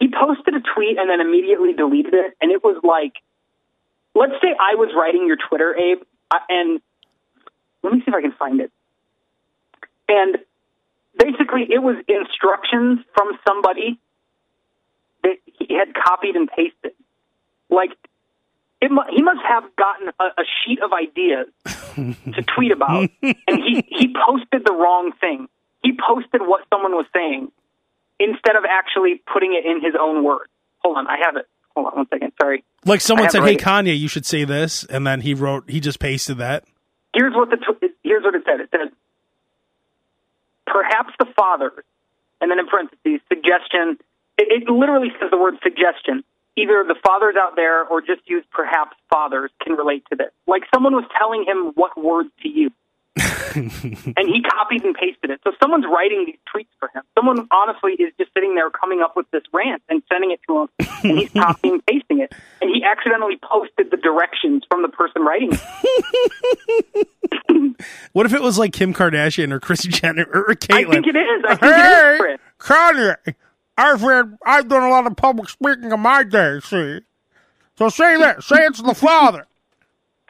he 0.00 0.08
posted 0.08 0.54
a 0.54 0.60
tweet 0.74 0.98
and 0.98 1.08
then 1.08 1.20
immediately 1.20 1.72
deleted 1.72 2.14
it, 2.14 2.36
and 2.40 2.50
it 2.50 2.62
was 2.62 2.80
like, 2.82 3.14
let's 4.14 4.34
say 4.42 4.48
I 4.48 4.74
was 4.74 4.90
writing 4.96 5.26
your 5.26 5.36
Twitter, 5.36 5.74
Abe, 5.76 6.02
and 6.48 6.80
let 7.82 7.92
me 7.92 8.00
see 8.00 8.08
if 8.08 8.14
I 8.14 8.20
can 8.20 8.32
find 8.32 8.60
it, 8.60 8.70
and 10.08 10.38
basically 11.18 11.66
it 11.70 11.82
was 11.82 11.96
instructions 12.08 13.00
from 13.14 13.38
somebody 13.46 13.98
that 15.22 15.36
he 15.46 15.74
had 15.74 15.94
copied 15.94 16.36
and 16.36 16.48
pasted, 16.48 16.92
like 17.70 17.90
it 18.80 18.90
mu- 18.90 19.08
he 19.10 19.22
must 19.22 19.40
have 19.46 19.64
gotten 19.76 20.08
a, 20.20 20.24
a 20.24 20.44
sheet 20.64 20.80
of 20.82 20.92
ideas 20.92 21.46
to 22.34 22.42
tweet 22.42 22.72
about, 22.72 23.08
and 23.22 23.36
he 23.48 23.84
he 23.88 24.14
posted 24.26 24.64
the 24.64 24.72
wrong 24.72 25.12
thing. 25.20 25.48
He 25.82 25.92
posted 25.92 26.42
what 26.42 26.64
someone 26.72 26.92
was 26.92 27.06
saying 27.14 27.50
instead 28.18 28.56
of 28.56 28.64
actually 28.68 29.22
putting 29.32 29.54
it 29.54 29.64
in 29.64 29.80
his 29.82 29.94
own 29.98 30.24
words. 30.24 30.50
Hold 30.78 30.98
on, 30.98 31.06
I 31.06 31.16
have 31.24 31.36
it. 31.36 31.46
Hold 31.74 31.88
on 31.88 31.96
one 31.96 32.08
second. 32.08 32.32
Sorry. 32.40 32.64
Like 32.84 33.00
someone 33.00 33.30
said, 33.30 33.42
"Hey 33.44 33.56
Kanye, 33.56 33.98
you 33.98 34.08
should 34.08 34.26
say 34.26 34.44
this," 34.44 34.84
and 34.84 35.06
then 35.06 35.20
he 35.20 35.34
wrote, 35.34 35.68
he 35.68 35.80
just 35.80 35.98
pasted 35.98 36.38
that. 36.38 36.64
Here's 37.14 37.34
what 37.34 37.50
the 37.50 37.56
tw- 37.56 37.92
here's 38.02 38.22
what 38.22 38.34
it 38.34 38.42
said. 38.46 38.60
It 38.60 38.68
said, 38.70 38.92
perhaps 40.66 41.14
the 41.18 41.26
fathers, 41.36 41.84
and 42.40 42.50
then 42.50 42.58
in 42.58 42.66
parentheses, 42.66 43.20
suggestion. 43.28 43.98
It, 44.38 44.62
it 44.62 44.70
literally 44.70 45.10
says 45.20 45.30
the 45.30 45.38
word 45.38 45.54
suggestion. 45.62 46.24
Either 46.56 46.84
the 46.86 46.96
fathers 47.04 47.34
out 47.38 47.54
there 47.54 47.84
or 47.84 48.00
just 48.00 48.22
use 48.26 48.44
perhaps 48.50 48.96
fathers 49.10 49.50
can 49.62 49.74
relate 49.74 50.04
to 50.10 50.16
this. 50.16 50.30
Like 50.46 50.62
someone 50.74 50.94
was 50.94 51.04
telling 51.18 51.44
him 51.44 51.72
what 51.74 51.96
words 51.96 52.30
to 52.42 52.48
use. 52.48 52.72
And 53.16 54.28
he 54.28 54.42
copied 54.42 54.84
and 54.84 54.94
pasted 54.94 55.30
it. 55.30 55.40
So 55.44 55.52
someone's 55.60 55.86
writing 55.86 56.24
these 56.26 56.38
tweets 56.54 56.68
for 56.78 56.88
him. 56.94 57.02
Someone 57.14 57.48
honestly 57.50 57.92
is 57.92 58.12
just 58.18 58.32
sitting 58.34 58.54
there 58.54 58.70
coming 58.70 59.00
up 59.00 59.16
with 59.16 59.30
this 59.30 59.42
rant 59.52 59.82
and 59.88 60.02
sending 60.12 60.30
it 60.32 60.40
to 60.48 60.62
him, 60.62 60.68
and 61.02 61.18
he's 61.18 61.30
copying 61.30 61.74
and 61.74 61.86
pasting 61.86 62.20
it. 62.20 62.32
And 62.60 62.70
he 62.70 62.84
accidentally 62.84 63.38
posted 63.42 63.90
the 63.90 63.96
directions 63.96 64.64
from 64.70 64.82
the 64.82 64.88
person 64.88 65.22
writing 65.22 65.50
it. 65.52 67.08
What 68.12 68.24
if 68.24 68.32
it 68.32 68.40
was 68.40 68.58
like 68.58 68.72
Kim 68.72 68.94
Kardashian 68.94 69.52
or 69.52 69.60
Kris 69.60 69.82
Jenner 69.82 70.26
or 70.32 70.54
Caitlyn? 70.54 70.88
I 70.88 70.92
think 70.92 71.06
it 71.06 71.16
is. 71.16 71.44
I 71.46 71.54
think 71.56 71.74
it 71.74 72.14
is, 72.14 72.20
Chris. 72.20 72.40
Kanye, 72.58 73.34
I've 73.76 74.02
read, 74.02 74.38
I've 74.44 74.68
done 74.68 74.82
a 74.82 74.88
lot 74.88 75.06
of 75.06 75.16
public 75.16 75.50
speaking 75.50 75.92
in 75.92 76.00
my 76.00 76.22
day. 76.22 76.60
See, 76.60 77.00
so 77.76 77.88
say 77.90 78.16
that. 78.18 78.42
Say 78.42 78.56
it's 78.60 78.80
the 78.80 78.94
father. 78.94 79.46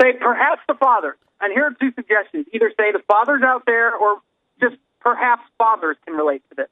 Say 0.01 0.14
perhaps 0.14 0.62
the 0.66 0.74
fathers. 0.74 1.16
And 1.41 1.53
here 1.53 1.64
are 1.64 1.74
two 1.78 1.93
suggestions. 1.95 2.47
Either 2.53 2.70
say 2.76 2.93
the 2.93 3.03
fathers 3.07 3.43
out 3.43 3.64
there 3.66 3.95
or 3.95 4.18
just 4.61 4.76
perhaps 5.01 5.43
fathers 5.59 5.97
can 6.05 6.14
relate 6.14 6.43
to 6.51 6.57
this. 6.57 6.68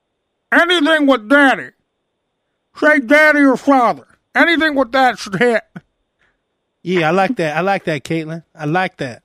Anything 0.53 1.07
with 1.07 1.29
daddy. 1.29 1.71
Say 2.77 3.01
daddy 3.01 3.41
or 3.41 3.57
father. 3.57 4.07
Anything 4.35 4.75
with 4.75 4.93
that 4.93 5.19
should 5.19 5.37
hit. 5.37 5.63
Yeah, 6.83 7.09
I 7.09 7.11
like 7.13 7.37
that. 7.37 7.57
I 7.57 7.61
like 7.61 7.85
that, 7.85 8.05
Caitlyn. 8.05 8.43
I 8.55 8.65
like 8.67 8.97
that. 8.99 9.23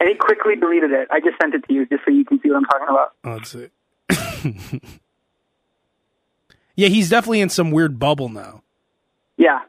And 0.00 0.08
he 0.08 0.14
quickly 0.14 0.54
deleted 0.54 0.92
it. 0.92 1.08
I 1.10 1.20
just 1.20 1.36
sent 1.40 1.54
it 1.54 1.64
to 1.66 1.74
you 1.74 1.86
just 1.86 2.04
so 2.04 2.10
you 2.12 2.24
can 2.24 2.40
see 2.40 2.50
what 2.50 2.58
I'm 2.58 2.64
talking 2.64 2.86
about. 2.88 3.14
Oh, 3.24 3.36
that's 3.36 3.54
it. 3.54 4.82
yeah, 6.76 6.88
he's 6.88 7.10
definitely 7.10 7.40
in 7.40 7.48
some 7.48 7.70
weird 7.72 7.98
bubble 7.98 8.28
now. 8.28 8.62
Yeah. 9.36 9.60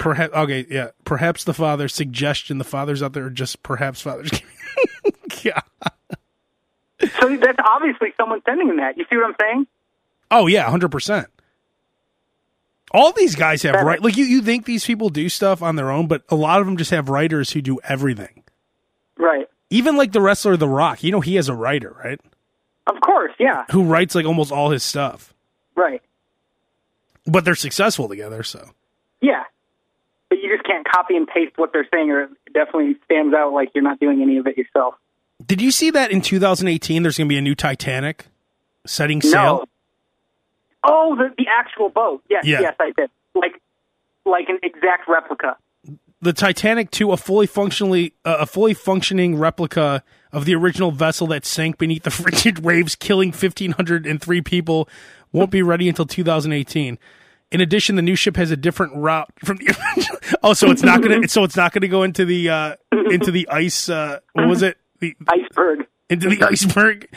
Perhaps 0.00 0.34
okay, 0.34 0.66
yeah. 0.70 0.90
Perhaps 1.04 1.44
the 1.44 1.54
father 1.54 1.88
suggestion. 1.88 2.58
The 2.58 2.64
fathers 2.64 3.02
out 3.02 3.12
there 3.12 3.26
are 3.26 3.30
just 3.30 3.62
perhaps 3.62 4.00
fathers. 4.00 4.30
yeah. 5.42 5.60
So 7.20 7.36
that's 7.36 7.58
obviously 7.68 8.12
someone 8.16 8.40
sending 8.44 8.68
him 8.68 8.76
that. 8.78 8.96
You 8.96 9.04
see 9.10 9.16
what 9.16 9.26
I'm 9.26 9.34
saying? 9.40 9.66
Oh 10.30 10.46
yeah, 10.46 10.68
hundred 10.68 10.90
percent. 10.90 11.28
All 12.92 13.12
these 13.12 13.34
guys 13.36 13.62
have 13.62 13.74
right. 13.84 14.02
Like 14.02 14.16
you, 14.16 14.24
you 14.24 14.42
think 14.42 14.64
these 14.66 14.84
people 14.84 15.08
do 15.08 15.28
stuff 15.28 15.62
on 15.62 15.76
their 15.76 15.90
own, 15.90 16.06
but 16.08 16.22
a 16.28 16.34
lot 16.34 16.60
of 16.60 16.66
them 16.66 16.76
just 16.76 16.90
have 16.90 17.08
writers 17.08 17.50
who 17.52 17.62
do 17.62 17.78
everything. 17.84 18.42
Right. 19.16 19.46
Even 19.70 19.96
like 19.96 20.12
the 20.12 20.20
wrestler 20.20 20.56
The 20.56 20.68
Rock, 20.68 21.02
you 21.02 21.10
know, 21.10 21.20
he 21.20 21.36
has 21.36 21.48
a 21.48 21.54
writer, 21.54 21.96
right? 22.04 22.20
Of 22.86 23.00
course, 23.00 23.32
yeah. 23.38 23.64
Who 23.70 23.84
writes 23.84 24.14
like 24.14 24.26
almost 24.26 24.52
all 24.52 24.70
his 24.70 24.82
stuff, 24.82 25.32
Right. 25.74 26.02
but 27.26 27.44
they're 27.44 27.54
successful 27.54 28.08
together. 28.08 28.42
So 28.42 28.70
Yeah. 29.22 29.44
But 30.32 30.38
you 30.42 30.50
just 30.50 30.66
can't 30.66 30.86
copy 30.90 31.14
and 31.14 31.26
paste 31.28 31.52
what 31.56 31.74
they're 31.74 31.86
saying 31.92 32.10
or 32.10 32.22
it 32.22 32.30
definitely 32.54 32.96
stands 33.04 33.34
out 33.34 33.52
like 33.52 33.68
you're 33.74 33.84
not 33.84 34.00
doing 34.00 34.22
any 34.22 34.38
of 34.38 34.46
it 34.46 34.56
yourself. 34.56 34.94
Did 35.44 35.60
you 35.60 35.70
see 35.70 35.90
that 35.90 36.10
in 36.10 36.22
2018? 36.22 37.02
There's 37.02 37.18
going 37.18 37.28
to 37.28 37.28
be 37.28 37.36
a 37.36 37.42
new 37.42 37.54
Titanic 37.54 38.28
setting 38.86 39.20
sail. 39.20 39.42
No. 39.42 39.64
Oh, 40.84 41.16
the 41.16 41.34
the 41.36 41.44
actual 41.50 41.90
boat. 41.90 42.22
Yes, 42.30 42.46
Yeah. 42.46 42.62
yes, 42.62 42.76
I 42.80 42.92
did. 42.96 43.10
Like 43.34 43.60
like 44.24 44.48
an 44.48 44.58
exact 44.62 45.06
replica. 45.06 45.58
The 46.22 46.32
Titanic 46.32 46.90
2, 46.90 47.12
a 47.12 47.18
fully 47.18 47.46
functionally 47.46 48.14
uh, 48.24 48.38
a 48.40 48.46
fully 48.46 48.72
functioning 48.72 49.36
replica 49.36 50.02
of 50.32 50.46
the 50.46 50.54
original 50.54 50.92
vessel 50.92 51.26
that 51.26 51.44
sank 51.44 51.76
beneath 51.76 52.04
the 52.04 52.10
frigid 52.22 52.60
waves, 52.60 52.96
killing 52.96 53.32
1,503 53.32 54.40
people, 54.40 54.88
won't 55.30 55.50
be 55.50 55.60
ready 55.62 55.90
until 55.90 56.06
2018. 56.06 56.98
In 57.52 57.60
addition, 57.60 57.96
the 57.96 58.02
new 58.02 58.16
ship 58.16 58.36
has 58.36 58.50
a 58.50 58.56
different 58.56 58.94
route 58.96 59.30
from 59.44 59.58
the. 59.58 59.76
Oh, 60.44 60.54
so 60.54 60.72
it's 60.72 60.82
not 60.82 61.02
gonna 61.02 61.28
so 61.28 61.44
it's 61.44 61.54
not 61.56 61.72
gonna 61.72 61.86
go 61.86 62.02
into 62.02 62.24
the 62.24 62.48
uh, 62.48 62.76
into 63.10 63.30
the 63.30 63.48
ice. 63.48 63.88
Uh, 63.88 64.18
what 64.32 64.48
was 64.48 64.62
it? 64.62 64.76
The, 64.98 65.14
Iceberg. 65.28 65.86
into 66.10 66.28
the 66.30 66.42
iceberg. 66.44 67.08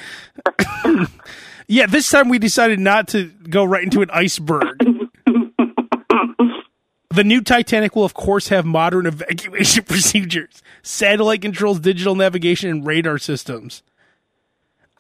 yeah, 1.67 1.88
this 1.88 2.07
time 2.09 2.29
we 2.29 2.38
decided 2.38 2.79
not 2.79 3.07
to 3.09 3.31
go 3.49 3.63
right 3.63 3.83
into 3.83 4.03
an 4.03 4.11
iceberg. 4.11 4.77
the 7.09 7.23
new 7.23 7.41
Titanic 7.41 7.95
will, 7.95 8.05
of 8.05 8.13
course, 8.13 8.49
have 8.49 8.65
modern 8.65 9.05
evacuation 9.07 9.86
procedures, 9.86 10.61
satellite 10.83 11.41
controls, 11.41 11.79
digital 11.79 12.13
navigation, 12.13 12.69
and 12.69 12.86
radar 12.86 13.17
systems. 13.17 13.81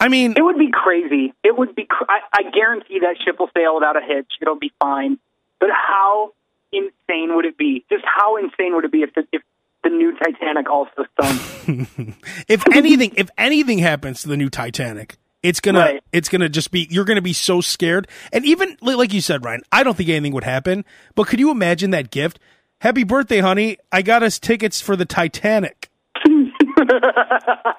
I 0.05 0.09
mean, 0.09 0.33
It 0.37 0.41
would 0.43 0.57
be 0.59 0.69
crazy. 0.71 1.33
It 1.43 1.57
would 1.57 1.73
be. 1.75 1.85
Cr- 1.85 2.05
I, 2.09 2.19
I 2.31 2.43
guarantee 2.51 2.99
that 2.99 3.15
ship 3.25 3.37
will 3.39 3.49
sail 3.57 3.75
without 3.75 3.97
a 3.97 4.01
hitch. 4.05 4.31
It'll 4.41 4.59
be 4.59 4.71
fine. 4.79 5.17
but 5.59 5.69
how 5.71 6.31
insane 6.71 7.35
would 7.35 7.45
it 7.45 7.57
be? 7.57 7.83
Just 7.89 8.03
how 8.05 8.37
insane 8.37 8.75
would 8.75 8.85
it 8.85 8.91
be 8.91 9.01
if 9.01 9.13
the, 9.15 9.25
if 9.31 9.41
the 9.83 9.89
new 9.89 10.15
Titanic 10.17 10.69
also 10.69 11.05
sunk? 11.19 11.89
if 12.47 12.63
anything, 12.71 13.13
if 13.17 13.29
anything 13.37 13.79
happens 13.79 14.21
to 14.21 14.27
the 14.27 14.37
new 14.37 14.49
Titanic, 14.49 15.17
it's 15.41 15.59
gonna 15.59 15.79
Right. 15.79 16.03
it's 16.11 16.29
gonna 16.29 16.49
just 16.49 16.71
be 16.71 16.87
you're 16.91 17.05
gonna 17.05 17.21
be 17.21 17.33
so 17.33 17.61
scared. 17.61 18.07
And 18.33 18.45
even 18.45 18.77
like 18.81 19.13
you 19.13 19.21
said, 19.21 19.43
Ryan, 19.45 19.61
I 19.71 19.83
don't 19.83 19.95
think 19.97 20.09
anything 20.09 20.33
would 20.33 20.43
happen. 20.43 20.85
But 21.15 21.27
could 21.27 21.39
you 21.39 21.49
imagine 21.51 21.91
that 21.91 22.11
gift? 22.11 22.39
Happy 22.79 23.03
birthday, 23.03 23.39
honey! 23.39 23.77
I 23.91 24.01
got 24.01 24.21
us 24.21 24.37
tickets 24.37 24.81
for 24.81 24.95
the 24.95 25.05
Titanic. 25.05 25.89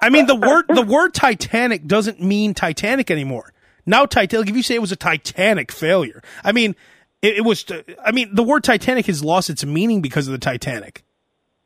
I 0.01 0.09
mean 0.09 0.25
the 0.25 0.35
word 0.35 0.65
the 0.69 0.83
word 0.83 1.13
Titanic 1.13 1.87
doesn't 1.87 2.21
mean 2.21 2.53
Titanic 2.53 3.11
anymore. 3.11 3.53
Now 3.85 4.05
Titanic, 4.05 4.49
if 4.49 4.55
you 4.55 4.63
say 4.63 4.75
it 4.75 4.81
was 4.81 4.91
a 4.91 4.97
Titanic 4.97 5.71
failure, 5.71 6.21
I 6.43 6.51
mean 6.51 6.75
it, 7.21 7.37
it 7.37 7.41
was. 7.41 7.65
I 8.03 8.11
mean 8.11 8.33
the 8.33 8.43
word 8.43 8.63
Titanic 8.63 9.05
has 9.07 9.23
lost 9.23 9.49
its 9.49 9.65
meaning 9.65 10.01
because 10.01 10.27
of 10.27 10.31
the 10.31 10.37
Titanic. 10.37 11.03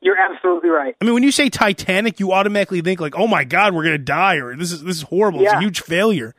You're 0.01 0.17
absolutely 0.17 0.69
right. 0.69 0.95
I 0.99 1.05
mean, 1.05 1.13
when 1.13 1.21
you 1.21 1.31
say 1.31 1.49
Titanic, 1.49 2.19
you 2.19 2.31
automatically 2.31 2.81
think 2.81 2.99
like, 2.99 3.15
"Oh 3.15 3.27
my 3.27 3.43
God, 3.43 3.75
we're 3.75 3.83
gonna 3.83 3.99
die," 3.99 4.37
or 4.37 4.55
"This 4.55 4.71
is 4.71 4.83
this 4.83 4.97
is 4.97 5.03
horrible. 5.03 5.41
It's 5.41 5.53
a 5.53 5.59
huge 5.59 5.81
failure." 5.81 6.33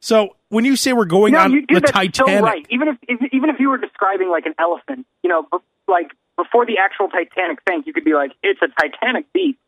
So 0.00 0.36
when 0.48 0.64
you 0.64 0.76
say 0.76 0.92
we're 0.92 1.04
going 1.04 1.34
No, 1.34 1.40
on 1.40 1.52
you 1.52 1.66
the 1.68 1.80
Titanic, 1.80 2.14
so 2.16 2.40
right. 2.40 2.66
Even 2.70 2.88
if, 2.88 2.96
if 3.06 3.32
even 3.32 3.50
if 3.50 3.60
you 3.60 3.68
were 3.68 3.78
describing 3.78 4.30
like 4.30 4.46
an 4.46 4.54
elephant, 4.58 5.06
you 5.22 5.28
know, 5.28 5.46
like 5.86 6.10
before 6.36 6.64
the 6.64 6.78
actual 6.78 7.08
Titanic 7.08 7.58
sank, 7.68 7.86
you 7.86 7.92
could 7.92 8.04
be 8.04 8.14
like, 8.14 8.32
"It's 8.42 8.60
a 8.62 8.68
Titanic 8.80 9.30
beast." 9.32 9.58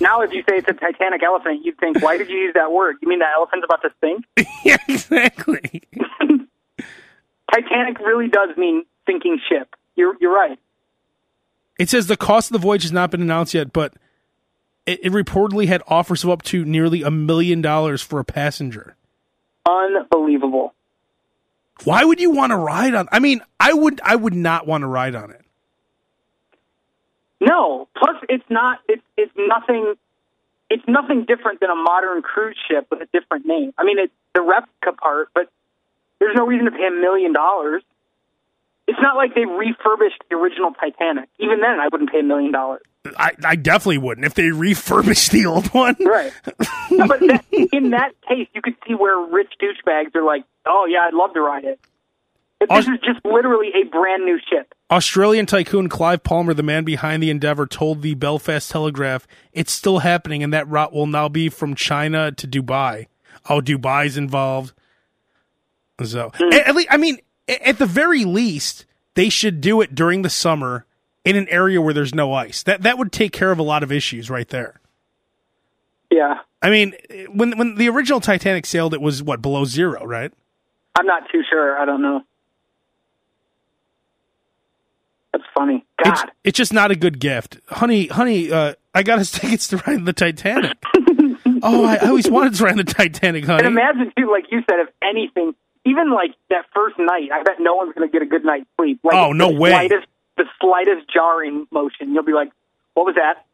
Now, 0.00 0.22
if 0.22 0.32
you 0.32 0.42
say 0.48 0.56
it's 0.56 0.68
a 0.68 0.72
Titanic 0.72 1.22
elephant, 1.22 1.64
you'd 1.64 1.78
think, 1.78 2.02
"Why 2.02 2.16
did 2.16 2.28
you 2.28 2.36
use 2.36 2.54
that 2.54 2.72
word? 2.72 2.96
You 3.02 3.08
mean 3.08 3.18
that 3.20 3.32
elephant's 3.36 3.64
about 3.64 3.82
to 3.82 3.90
sink?" 4.00 4.24
yeah, 4.64 4.78
exactly. 4.88 5.82
Titanic 7.52 7.98
really 8.00 8.28
does 8.28 8.56
mean 8.56 8.84
sinking 9.06 9.40
ship. 9.48 9.74
You're 9.96 10.14
you're 10.20 10.34
right. 10.34 10.58
It 11.78 11.88
says 11.88 12.06
the 12.06 12.16
cost 12.16 12.50
of 12.50 12.52
the 12.52 12.58
voyage 12.58 12.82
has 12.82 12.92
not 12.92 13.10
been 13.10 13.22
announced 13.22 13.54
yet, 13.54 13.72
but 13.72 13.94
it, 14.86 15.00
it 15.04 15.12
reportedly 15.12 15.66
had 15.66 15.82
offers 15.86 16.24
of 16.24 16.30
up 16.30 16.42
to 16.42 16.64
nearly 16.64 17.02
a 17.02 17.10
million 17.10 17.62
dollars 17.62 18.02
for 18.02 18.20
a 18.20 18.24
passenger. 18.24 18.96
Unbelievable. 19.68 20.74
Why 21.84 22.04
would 22.04 22.20
you 22.20 22.30
want 22.30 22.50
to 22.50 22.56
ride 22.56 22.94
on? 22.94 23.08
I 23.10 23.18
mean, 23.18 23.40
I 23.58 23.72
would. 23.72 24.00
I 24.04 24.16
would 24.16 24.34
not 24.34 24.66
want 24.66 24.82
to 24.82 24.86
ride 24.86 25.14
on 25.14 25.30
it. 25.30 25.42
No. 27.40 27.88
Plus, 27.96 28.16
it's 28.28 28.44
not. 28.48 28.80
It's 28.88 29.02
it's 29.16 29.32
nothing. 29.36 29.94
It's 30.68 30.84
nothing 30.86 31.24
different 31.24 31.60
than 31.60 31.70
a 31.70 31.74
modern 31.74 32.22
cruise 32.22 32.56
ship 32.68 32.86
with 32.90 33.00
a 33.02 33.08
different 33.12 33.44
name. 33.44 33.72
I 33.76 33.84
mean, 33.84 33.98
it's 33.98 34.12
the 34.34 34.40
replica 34.40 34.92
part, 35.00 35.28
but 35.34 35.50
there's 36.20 36.36
no 36.36 36.46
reason 36.46 36.66
to 36.66 36.70
pay 36.70 36.86
a 36.86 36.90
million 36.94 37.32
dollars. 37.32 37.82
It's 38.86 38.98
not 39.00 39.16
like 39.16 39.34
they 39.34 39.44
refurbished 39.46 40.22
the 40.28 40.36
original 40.36 40.72
Titanic. 40.72 41.28
Even 41.38 41.60
then, 41.60 41.80
I 41.80 41.88
wouldn't 41.90 42.10
pay 42.10 42.20
a 42.20 42.24
million 42.24 42.52
dollars. 42.52 42.82
I, 43.16 43.32
I 43.44 43.56
definitely 43.56 43.98
wouldn't 43.98 44.26
if 44.26 44.34
they 44.34 44.50
refurbished 44.50 45.30
the 45.32 45.46
old 45.46 45.68
one. 45.68 45.96
Right. 46.04 46.32
no, 46.90 47.06
but 47.06 47.20
that, 47.20 47.44
in 47.72 47.90
that 47.90 48.12
case, 48.28 48.48
you 48.52 48.60
could 48.62 48.74
see 48.86 48.94
where 48.94 49.18
rich 49.18 49.52
douchebags 49.62 50.14
are 50.16 50.24
like, 50.24 50.44
"Oh 50.66 50.86
yeah, 50.88 51.00
I'd 51.06 51.14
love 51.14 51.32
to 51.34 51.40
ride 51.40 51.64
it." 51.64 51.80
But 52.60 52.68
this 52.68 52.86
Aus- 52.86 52.94
is 52.94 53.00
just 53.02 53.24
literally 53.24 53.68
a 53.74 53.88
brand 53.88 54.24
new 54.24 54.38
ship. 54.38 54.74
Australian 54.90 55.46
tycoon 55.46 55.88
Clive 55.88 56.22
Palmer, 56.22 56.52
the 56.52 56.62
man 56.62 56.84
behind 56.84 57.22
the 57.22 57.30
Endeavour, 57.30 57.66
told 57.66 58.02
the 58.02 58.14
Belfast 58.14 58.70
Telegraph 58.70 59.26
it's 59.52 59.72
still 59.72 60.00
happening 60.00 60.42
and 60.42 60.52
that 60.52 60.68
route 60.68 60.92
will 60.92 61.06
now 61.06 61.28
be 61.28 61.48
from 61.48 61.74
China 61.74 62.30
to 62.32 62.46
Dubai. 62.46 63.06
Oh, 63.48 63.60
Dubai's 63.60 64.18
involved. 64.18 64.74
So, 66.04 66.30
hmm. 66.34 66.52
at, 66.52 66.68
at 66.68 66.74
least, 66.74 66.88
I 66.90 66.98
mean, 66.98 67.18
at 67.48 67.78
the 67.78 67.86
very 67.86 68.24
least, 68.24 68.84
they 69.14 69.30
should 69.30 69.62
do 69.62 69.80
it 69.80 69.94
during 69.94 70.22
the 70.22 70.30
summer 70.30 70.84
in 71.24 71.36
an 71.36 71.48
area 71.48 71.80
where 71.80 71.94
there's 71.94 72.14
no 72.14 72.32
ice. 72.32 72.62
That 72.62 72.82
that 72.82 72.98
would 72.98 73.12
take 73.12 73.32
care 73.32 73.50
of 73.50 73.58
a 73.58 73.62
lot 73.62 73.82
of 73.82 73.90
issues 73.90 74.30
right 74.30 74.48
there. 74.48 74.80
Yeah, 76.10 76.40
I 76.62 76.70
mean, 76.70 76.94
when 77.32 77.56
when 77.56 77.74
the 77.76 77.88
original 77.88 78.20
Titanic 78.20 78.66
sailed, 78.66 78.94
it 78.94 79.00
was 79.00 79.22
what 79.22 79.40
below 79.40 79.64
zero, 79.64 80.04
right? 80.04 80.32
I'm 80.98 81.06
not 81.06 81.24
too 81.30 81.42
sure. 81.48 81.78
I 81.78 81.84
don't 81.84 82.02
know. 82.02 82.22
That's 85.32 85.44
funny. 85.54 85.84
God. 86.02 86.12
It's 86.12 86.22
it's 86.44 86.56
just 86.56 86.72
not 86.72 86.90
a 86.90 86.96
good 86.96 87.20
gift, 87.20 87.58
honey. 87.68 88.06
Honey, 88.08 88.50
uh, 88.50 88.74
I 88.94 89.02
got 89.02 89.18
us 89.20 89.30
tickets 89.38 89.68
to 89.68 89.76
ride 89.86 90.04
the 90.04 90.12
Titanic. 90.12 90.76
oh, 91.62 91.84
I, 91.84 91.96
I 92.02 92.08
always 92.08 92.28
wanted 92.30 92.54
to 92.54 92.64
ride 92.64 92.76
the 92.76 92.84
Titanic, 92.84 93.44
honey. 93.44 93.58
And 93.66 93.68
imagine 93.68 94.12
too, 94.16 94.30
like 94.30 94.46
you 94.50 94.60
said, 94.68 94.80
if 94.80 94.88
anything, 95.02 95.54
even 95.84 96.10
like 96.12 96.30
that 96.48 96.64
first 96.74 96.98
night, 96.98 97.30
I 97.32 97.42
bet 97.44 97.56
no 97.60 97.74
one's 97.76 97.94
going 97.94 98.08
to 98.08 98.12
get 98.12 98.22
a 98.22 98.26
good 98.26 98.44
night's 98.44 98.66
sleep. 98.76 99.00
Like, 99.04 99.14
Oh, 99.14 99.32
no 99.32 99.52
the 99.52 99.58
way. 99.60 99.70
Slightest, 99.70 100.06
the 100.36 100.44
slightest 100.60 101.06
jarring 101.12 101.66
motion, 101.70 102.12
you'll 102.12 102.24
be 102.24 102.32
like, 102.32 102.50
"What 102.94 103.06
was 103.06 103.14
that?" 103.16 103.46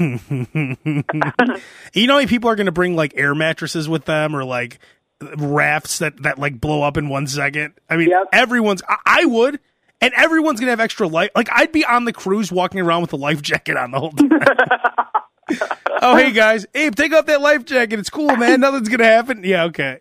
you 1.94 2.06
know, 2.06 2.26
people 2.26 2.50
are 2.50 2.56
going 2.56 2.66
to 2.66 2.72
bring 2.72 2.96
like 2.96 3.12
air 3.16 3.34
mattresses 3.34 3.88
with 3.88 4.04
them 4.06 4.34
or 4.34 4.44
like 4.44 4.78
rafts 5.36 5.98
that 5.98 6.22
that 6.22 6.38
like 6.38 6.60
blow 6.60 6.82
up 6.82 6.96
in 6.96 7.08
one 7.08 7.26
second. 7.26 7.74
I 7.88 7.96
mean, 7.96 8.08
Yep. 8.10 8.28
everyone's. 8.32 8.82
I, 8.88 8.96
I 9.04 9.24
would. 9.26 9.60
And 10.00 10.14
everyone's 10.16 10.60
gonna 10.60 10.72
have 10.72 10.80
extra 10.80 11.06
life. 11.06 11.30
Like 11.34 11.48
I'd 11.52 11.72
be 11.72 11.84
on 11.84 12.04
the 12.04 12.12
cruise, 12.12 12.50
walking 12.50 12.80
around 12.80 13.02
with 13.02 13.12
a 13.12 13.16
life 13.16 13.42
jacket 13.42 13.76
on 13.76 13.90
the 13.90 14.00
whole 14.00 14.12
time. 14.12 14.30
oh, 16.02 16.16
hey 16.16 16.32
guys, 16.32 16.66
Abe, 16.74 16.94
take 16.94 17.12
off 17.12 17.26
that 17.26 17.40
life 17.40 17.64
jacket. 17.64 17.98
It's 17.98 18.10
cool, 18.10 18.34
man. 18.36 18.60
Nothing's 18.60 18.88
gonna 18.88 19.04
happen. 19.04 19.44
Yeah, 19.44 19.64
okay. 19.64 20.00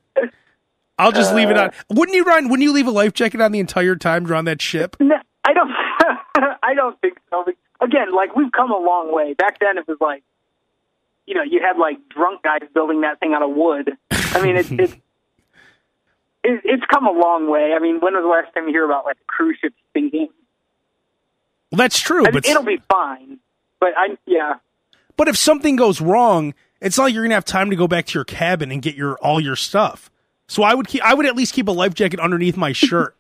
I'll 0.97 1.14
just 1.14 1.34
leave 1.34 1.50
it 1.50 1.58
on. 1.58 1.70
Uh. 1.70 1.72
Wouldn't 1.89 2.16
you, 2.16 2.24
Ryan? 2.26 2.50
Wouldn't 2.50 2.64
you 2.64 2.74
leave 2.74 2.88
a 2.88 2.91
life 2.91 3.14
jacket 3.14 3.41
on 3.41 3.52
the 3.52 3.60
entire 3.60 3.95
time 3.95 4.28
you're 4.28 4.36
on 4.36 4.45
that 4.45 4.62
ship? 4.62 4.97
No, 5.00 5.16
I 5.45 5.54
don't. 5.54 5.72
I 6.64 6.74
don't 6.76 7.00
think 7.02 7.18
so. 7.30 7.45
Again, 7.82 8.14
like 8.14 8.36
we've 8.36 8.52
come 8.52 8.72
a 8.72 8.78
long 8.78 9.14
way. 9.14 9.34
Back 9.34 9.60
then, 9.60 9.78
it 9.78 9.88
was 9.88 9.97
like, 10.02 10.24
you 11.26 11.36
know, 11.36 11.43
you 11.43 11.62
had 11.62 11.78
like 11.78 11.97
drunk 12.10 12.43
guys 12.43 12.62
building 12.74 13.02
that 13.02 13.20
thing 13.20 13.34
out 13.34 13.41
of 13.41 13.52
wood. 13.52 13.91
I 14.12 14.41
mean, 14.41 14.58
it's 14.58 14.72
it's 14.72 14.95
it, 16.44 16.62
it's 16.64 16.84
come 16.92 17.08
a 17.08 17.12
long 17.12 17.50
way. 17.50 17.74
I 17.76 17.80
mean, 17.80 18.00
when 18.00 18.14
was 18.14 18.24
the 18.24 18.28
last 18.28 18.54
time 18.54 18.66
you 18.68 18.74
hear 18.74 18.86
about 18.86 19.06
like 19.06 19.18
a 19.18 19.26
cruise 19.28 19.58
ship 19.62 19.74
sinking? 19.94 20.30
Well, 21.72 21.78
that's 21.78 22.00
true, 22.00 22.26
I 22.26 22.32
but 22.32 22.46
it'll 22.46 22.64
be 22.64 22.82
fine. 22.92 23.40
But 23.80 23.90
I, 23.96 24.18
yeah, 24.26 24.56
But 25.16 25.28
if 25.28 25.38
something 25.38 25.76
goes 25.76 26.02
wrong, 26.02 26.54
it's 26.82 26.98
not 26.98 27.06
like 27.06 27.14
you're 27.14 27.24
gonna 27.24 27.36
have 27.36 27.46
time 27.46 27.70
to 27.70 27.76
go 27.76 27.88
back 27.88 28.08
to 28.08 28.14
your 28.14 28.26
cabin 28.26 28.72
and 28.72 28.82
get 28.82 28.96
your 28.96 29.18
all 29.18 29.40
your 29.40 29.56
stuff. 29.56 30.10
So 30.48 30.64
I 30.64 30.74
would 30.74 30.88
keep, 30.88 31.04
I 31.04 31.14
would 31.14 31.28
at 31.28 31.36
least 31.36 31.54
keep 31.54 31.68
a 31.68 31.72
life 31.72 31.94
jacket 31.94 32.20
underneath 32.20 32.58
my 32.58 32.72
shirt. 32.72 33.16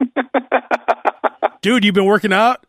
Dude, 1.60 1.84
you've 1.84 1.94
been 1.94 2.04
working 2.04 2.32
out. 2.32 2.64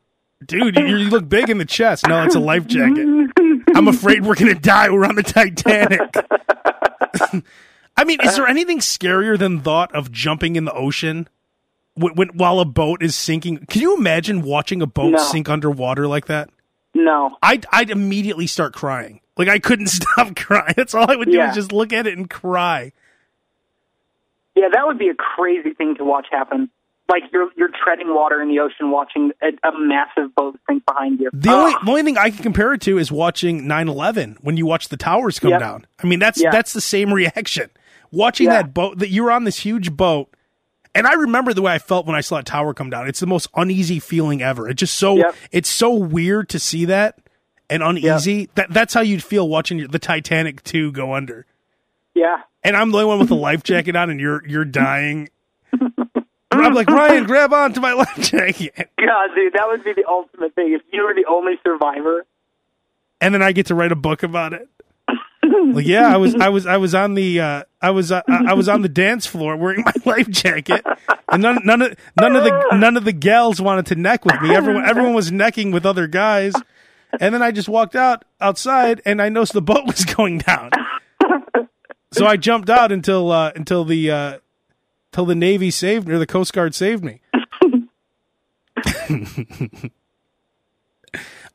Dude, 0.45 0.75
you, 0.77 0.85
you 0.97 1.09
look 1.09 1.29
big 1.29 1.49
in 1.49 1.59
the 1.59 1.65
chest. 1.65 2.07
No, 2.07 2.23
it's 2.23 2.33
a 2.33 2.39
life 2.39 2.65
jacket. 2.65 3.05
I'm 3.75 3.87
afraid 3.87 4.25
we're 4.25 4.35
gonna 4.35 4.55
die. 4.55 4.89
We're 4.89 5.05
on 5.05 5.15
the 5.15 5.23
Titanic. 5.23 5.99
I 7.99 8.03
mean, 8.05 8.19
is 8.23 8.35
there 8.37 8.47
anything 8.47 8.79
scarier 8.79 9.37
than 9.37 9.59
thought 9.61 9.93
of 9.93 10.11
jumping 10.11 10.55
in 10.55 10.65
the 10.65 10.73
ocean 10.73 11.27
when, 11.95 12.13
when, 12.15 12.27
while 12.29 12.59
a 12.59 12.65
boat 12.65 13.03
is 13.03 13.15
sinking? 13.15 13.65
Can 13.69 13.81
you 13.81 13.95
imagine 13.97 14.41
watching 14.41 14.81
a 14.81 14.87
boat 14.87 15.11
No. 15.11 15.17
sink 15.17 15.49
underwater 15.49 16.07
like 16.07 16.25
that? 16.27 16.49
no, 16.95 17.37
I'd 17.43 17.65
I'd 17.71 17.89
immediately 17.91 18.47
start 18.47 18.73
crying. 18.73 19.21
Like 19.37 19.47
I 19.47 19.59
couldn't 19.59 19.87
stop 19.99 20.35
crying. 20.35 20.73
That's 20.75 20.93
all 20.95 21.09
I 21.09 21.15
would 21.15 21.29
do 21.29 21.37
Yeah. 21.37 21.49
is 21.49 21.55
just 21.55 21.71
look 21.71 21.93
at 21.93 22.07
it 22.07 22.17
and 22.17 22.29
cry. 22.29 22.91
yeah, 24.55 24.67
that 24.73 24.85
would 24.87 24.97
be 24.97 25.09
a 25.09 25.13
crazy 25.15 25.73
thing 25.73 25.95
to 25.95 26.03
watch 26.03 26.27
happen. 26.31 26.69
Like 27.09 27.23
you're 27.33 27.49
you're 27.55 27.69
treading 27.83 28.13
water 28.13 28.41
in 28.41 28.49
the 28.49 28.59
ocean, 28.59 28.91
watching 28.91 29.31
a, 29.41 29.47
a 29.67 29.71
massive 29.79 30.35
boat 30.35 30.59
sink 30.69 30.85
behind 30.85 31.19
you. 31.19 31.29
The 31.33 31.49
only 31.51 31.71
the 31.83 31.89
only 31.89 32.03
thing 32.03 32.17
I 32.17 32.29
can 32.29 32.43
compare 32.43 32.73
it 32.73 32.81
to 32.81 32.97
is 32.99 33.11
watching 33.11 33.63
9/11 33.67 34.37
when 34.41 34.57
you 34.57 34.65
watch 34.67 34.89
the 34.89 34.97
towers 34.97 35.39
come 35.39 35.51
Yep. 35.51 35.59
down. 35.59 35.87
I 36.03 36.07
mean 36.07 36.19
that's 36.19 36.39
Yeah. 36.41 36.51
that's 36.51 36.73
the 36.73 36.81
same 36.81 37.11
reaction. 37.13 37.69
Watching 38.11 38.47
Yeah. 38.47 38.61
that 38.63 38.73
boat 38.73 38.99
that 38.99 39.09
you 39.09 39.23
were 39.23 39.31
on 39.31 39.43
this 39.43 39.59
huge 39.59 39.91
boat. 39.95 40.33
And 40.95 41.05
I 41.05 41.13
remember 41.13 41.53
the 41.53 41.61
way 41.61 41.71
I 41.73 41.77
felt 41.79 42.07
when 42.07 42.15
I 42.15 42.21
saw 42.21 42.37
a 42.37 42.43
tower 42.43 42.73
come 42.73 42.89
down. 42.89 43.07
It's 43.07 43.19
the 43.19 43.27
most 43.27 43.47
uneasy 43.55 43.99
feeling 43.99 44.41
ever. 44.41 44.67
It's 44.67 44.79
just 44.79 44.97
so 44.97 45.17
Yep. 45.17 45.35
it's 45.51 45.69
so 45.69 45.93
weird 45.93 46.49
to 46.49 46.59
see 46.59 46.85
that 46.85 47.19
and 47.69 47.83
uneasy. 47.83 48.49
That 48.55 48.73
that's 48.73 48.93
how 48.95 49.01
you'd 49.01 49.23
feel 49.23 49.47
watching 49.47 49.85
the 49.87 49.99
Titanic 49.99 50.63
2 50.63 50.91
go 50.91 51.13
under. 51.13 51.45
yeah. 52.15 52.37
and 52.63 52.75
I'm 52.75 52.89
the 52.91 52.97
only 52.97 53.07
one 53.07 53.19
with 53.19 53.31
a 53.31 53.35
life 53.35 53.63
jacket 53.63 53.95
on, 53.95 54.09
and 54.09 54.19
you're 54.19 54.45
you're 54.47 54.65
dying. 54.65 55.29
I'm 56.51 56.73
like 56.73 56.89
Ryan, 56.89 57.25
grab 57.25 57.53
onto 57.53 57.79
my 57.79 57.93
life 57.93 58.17
jacket, 58.19 58.73
God, 58.97 59.29
dude, 59.35 59.53
that 59.53 59.67
would 59.67 59.83
be 59.83 59.93
the 59.93 60.05
ultimate 60.09 60.55
thing. 60.55 60.73
If 60.73 60.81
you 60.91 61.03
were 61.03 61.13
the 61.13 61.25
only 61.29 61.53
survivor, 61.63 62.25
and 63.21 63.33
then 63.33 63.41
I 63.43 63.51
get 63.51 63.67
to 63.67 63.75
write 63.75 63.91
a 63.91 63.95
book 63.95 64.23
about 64.23 64.53
it. 64.53 64.67
Yeah, 65.79 66.13
I 66.13 66.17
was 66.17 66.35
I 66.35 66.49
was 66.49 66.65
I 66.65 66.77
was 66.77 66.93
on 66.95 67.13
the 67.13 67.39
uh, 67.39 67.63
I 67.81 67.91
was 67.91 68.11
uh, 68.11 68.21
I 68.27 68.53
was 68.53 68.67
on 68.69 68.81
the 68.81 68.89
dance 68.89 69.25
floor 69.25 69.55
wearing 69.55 69.83
my 69.85 69.93
life 70.05 70.29
jacket, 70.29 70.85
and 71.31 71.41
none 71.41 71.59
none 71.63 71.81
of 71.81 71.95
none 72.19 72.35
of 72.35 72.43
the 72.43 72.77
none 72.77 72.97
of 72.97 73.05
the 73.05 73.13
gals 73.13 73.61
wanted 73.61 73.85
to 73.87 73.95
neck 73.95 74.25
with 74.25 74.41
me. 74.41 74.55
Everyone 74.55 74.85
everyone 74.85 75.13
was 75.13 75.31
necking 75.31 75.71
with 75.71 75.85
other 75.85 76.07
guys, 76.07 76.53
and 77.19 77.33
then 77.33 77.41
I 77.41 77.51
just 77.51 77.69
walked 77.69 77.95
out 77.95 78.25
outside, 78.41 79.01
and 79.05 79.21
I 79.21 79.29
noticed 79.29 79.53
the 79.53 79.61
boat 79.61 79.85
was 79.87 80.05
going 80.05 80.39
down. 80.39 80.71
So 82.11 82.25
I 82.25 82.37
jumped 82.37 82.69
out 82.69 82.91
until 82.91 83.31
uh, 83.31 83.51
until 83.55 83.85
the 83.85 84.11
uh, 84.11 84.37
until 85.11 85.25
the 85.25 85.35
Navy 85.35 85.71
saved 85.71 86.07
me 86.07 86.15
or 86.15 86.19
the 86.19 86.27
Coast 86.27 86.53
Guard 86.53 86.73
saved 86.75 87.03
me. 87.03 87.21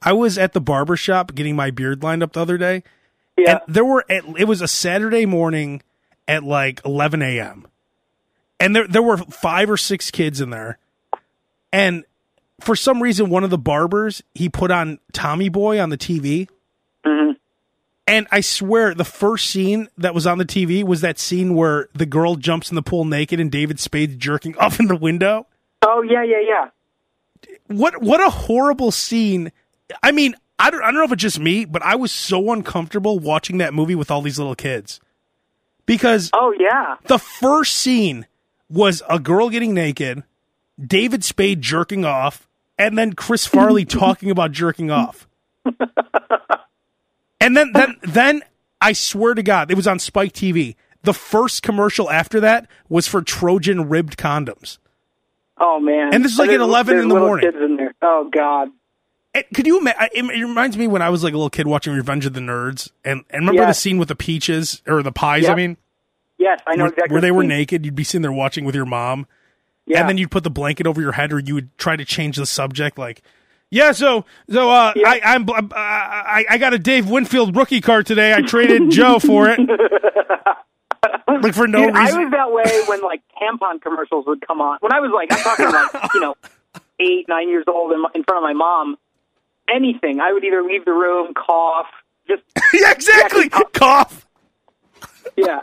I 0.02 0.12
was 0.12 0.36
at 0.36 0.52
the 0.52 0.60
barber 0.60 0.96
shop 0.96 1.34
getting 1.34 1.56
my 1.56 1.70
beard 1.70 2.02
lined 2.02 2.22
up 2.22 2.32
the 2.34 2.40
other 2.40 2.58
day, 2.58 2.82
Yeah. 3.36 3.60
and 3.66 3.74
there 3.74 3.84
were 3.84 4.04
at, 4.08 4.24
it 4.38 4.44
was 4.46 4.60
a 4.60 4.68
Saturday 4.68 5.26
morning 5.26 5.82
at 6.28 6.44
like 6.44 6.80
11 6.84 7.20
a.m. 7.22 7.66
and 8.60 8.74
there 8.76 8.86
there 8.86 9.02
were 9.02 9.16
five 9.18 9.68
or 9.70 9.76
six 9.76 10.10
kids 10.10 10.40
in 10.40 10.50
there, 10.50 10.78
and 11.72 12.04
for 12.60 12.76
some 12.76 13.02
reason 13.02 13.28
one 13.30 13.44
of 13.44 13.50
the 13.50 13.58
barbers 13.58 14.22
he 14.34 14.48
put 14.48 14.70
on 14.70 14.98
Tommy 15.12 15.48
Boy 15.48 15.80
on 15.80 15.90
the 15.90 15.98
TV, 15.98 16.48
Mhm. 17.04 17.36
and 18.06 18.26
I 18.30 18.40
swear 18.40 18.94
the 18.94 19.04
first 19.04 19.48
scene 19.50 19.88
that 19.98 20.14
was 20.14 20.26
on 20.26 20.38
the 20.38 20.44
TV 20.46 20.84
was 20.84 21.00
that 21.00 21.18
scene 21.18 21.54
where 21.54 21.88
the 21.94 22.06
girl 22.06 22.36
jumps 22.36 22.70
in 22.70 22.76
the 22.76 22.82
pool 22.82 23.04
naked 23.04 23.40
and 23.40 23.50
David 23.50 23.80
Spade's 23.80 24.16
jerking 24.16 24.56
off 24.58 24.78
in 24.78 24.86
the 24.86 24.96
window. 24.96 25.46
Oh 25.82 26.02
yeah, 26.02 26.22
yeah, 26.22 26.40
yeah. 26.46 26.68
What 27.66 28.00
what 28.00 28.20
a 28.20 28.30
horrible 28.30 28.90
scene! 28.92 29.50
I 30.02 30.12
mean, 30.12 30.34
I 30.58 30.70
don't 30.70 30.82
I 30.82 30.86
don't 30.86 30.94
know 30.94 31.04
if 31.04 31.12
it's 31.12 31.22
just 31.22 31.38
me, 31.40 31.64
but 31.64 31.82
I 31.82 31.94
was 31.96 32.12
so 32.12 32.52
uncomfortable 32.52 33.18
watching 33.18 33.58
that 33.58 33.74
movie 33.74 33.94
with 33.94 34.10
all 34.10 34.22
these 34.22 34.38
little 34.38 34.54
kids 34.54 35.00
because 35.86 36.30
Oh 36.32 36.54
yeah. 36.58 36.96
the 37.06 37.18
first 37.18 37.74
scene 37.74 38.26
was 38.70 39.02
a 39.08 39.18
girl 39.18 39.50
getting 39.50 39.74
naked, 39.74 40.22
David 40.84 41.22
Spade 41.24 41.60
jerking 41.60 42.04
off, 42.04 42.48
and 42.78 42.96
then 42.96 43.12
Chris 43.14 43.46
Farley 43.54 43.84
talking 43.84 44.30
about 44.30 44.52
jerking 44.52 44.90
off. 44.90 45.26
And 47.40 47.54
then 47.54 47.72
then 47.74 47.96
then 48.02 48.42
I 48.80 48.94
swear 48.94 49.34
to 49.34 49.42
God, 49.42 49.70
it 49.70 49.74
was 49.74 49.86
on 49.86 49.98
Spike 49.98 50.32
TV. 50.32 50.76
The 51.02 51.12
first 51.12 51.62
commercial 51.62 52.10
after 52.10 52.40
that 52.40 52.66
was 52.88 53.06
for 53.06 53.20
Trojan 53.20 53.90
ribbed 53.90 54.16
condoms. 54.16 54.78
Oh 55.58 55.78
man. 55.78 56.14
And 56.14 56.24
this 56.24 56.32
is 56.32 56.38
like 56.38 56.48
at 56.48 56.60
11 56.60 56.98
in 56.98 57.08
the 57.08 57.14
morning. 57.18 57.44
Kids 57.50 57.62
in 57.62 57.76
there. 57.76 57.92
Oh 58.00 58.30
god. 58.32 58.70
And 59.34 59.44
could 59.54 59.66
you 59.66 59.78
imagine? 59.80 60.08
It, 60.12 60.22
reminds 60.42 60.76
me 60.78 60.86
when 60.86 61.02
I 61.02 61.10
was 61.10 61.24
like 61.24 61.32
a 61.34 61.36
little 61.36 61.50
kid 61.50 61.66
watching 61.66 61.92
Revenge 61.92 62.24
of 62.26 62.34
the 62.34 62.40
Nerds, 62.40 62.90
and, 63.04 63.24
and 63.30 63.40
remember 63.40 63.62
Yeah. 63.62 63.68
the 63.68 63.74
scene 63.74 63.98
with 63.98 64.08
the 64.08 64.14
peaches 64.14 64.80
or 64.86 65.02
the 65.02 65.12
pies? 65.12 65.48
I 65.48 65.54
mean, 65.54 65.76
Yes, 66.38 66.60
I 66.66 66.74
know 66.76 66.84
where, 66.84 66.92
exactly. 66.92 67.12
where 67.14 67.20
they 67.20 67.30
were 67.30 67.44
naked. 67.44 67.84
You'd 67.84 67.94
be 67.94 68.04
sitting 68.04 68.22
there 68.22 68.32
watching 68.32 68.64
with 68.64 68.74
your 68.74 68.86
mom, 68.86 69.26
Yeah. 69.86 70.00
and 70.00 70.08
then 70.08 70.18
you'd 70.18 70.30
put 70.30 70.44
the 70.44 70.50
blanket 70.50 70.86
over 70.86 71.00
your 71.00 71.12
head, 71.12 71.32
or 71.32 71.38
you 71.40 71.54
would 71.54 71.76
try 71.78 71.96
to 71.96 72.04
change 72.04 72.36
the 72.36 72.46
subject, 72.46 72.96
like, 72.98 73.22
"Yeah, 73.70 73.92
so 73.92 74.24
so 74.50 74.70
uh, 74.70 74.92
Yeah. 74.94 75.08
I 75.08 75.20
I'm 75.24 75.48
uh, 75.48 75.62
I 75.72 76.44
I 76.50 76.58
got 76.58 76.72
a 76.74 76.78
Dave 76.78 77.08
Winfield 77.10 77.56
rookie 77.56 77.80
card 77.80 78.06
today. 78.06 78.34
I 78.34 78.40
traded 78.42 78.90
Joe 78.90 79.18
for 79.18 79.48
it, 79.48 79.58
like 81.42 81.54
for 81.54 81.66
no 81.66 81.86
Dude, 81.86 81.96
I 81.96 82.04
was 82.22 82.30
that 82.30 82.52
way 82.52 82.82
when 82.88 83.02
like 83.02 83.22
tampon 83.40 83.80
commercials 83.80 84.26
would 84.26 84.46
come 84.46 84.60
on. 84.60 84.78
When 84.80 84.92
I 84.92 85.00
was 85.00 85.10
like, 85.14 85.32
I'm 85.32 85.38
talking 85.42 85.66
like 85.72 86.14
you 86.14 86.20
know, 86.20 86.34
eight, 87.00 87.26
nine 87.28 87.48
years 87.48 87.64
old 87.68 87.92
in, 87.92 88.04
in 88.14 88.24
front 88.24 88.38
of 88.38 88.42
my 88.42 88.52
mom. 88.54 88.96
Anything, 89.72 90.20
I 90.20 90.32
would 90.32 90.44
either 90.44 90.62
leave 90.62 90.84
the 90.84 90.92
room, 90.92 91.32
cough, 91.34 91.86
just 92.28 92.42
yeah, 92.74 92.90
exactly. 92.92 93.48
Yeah, 93.52 93.60
Cough. 93.72 94.26
yeah, 95.36 95.60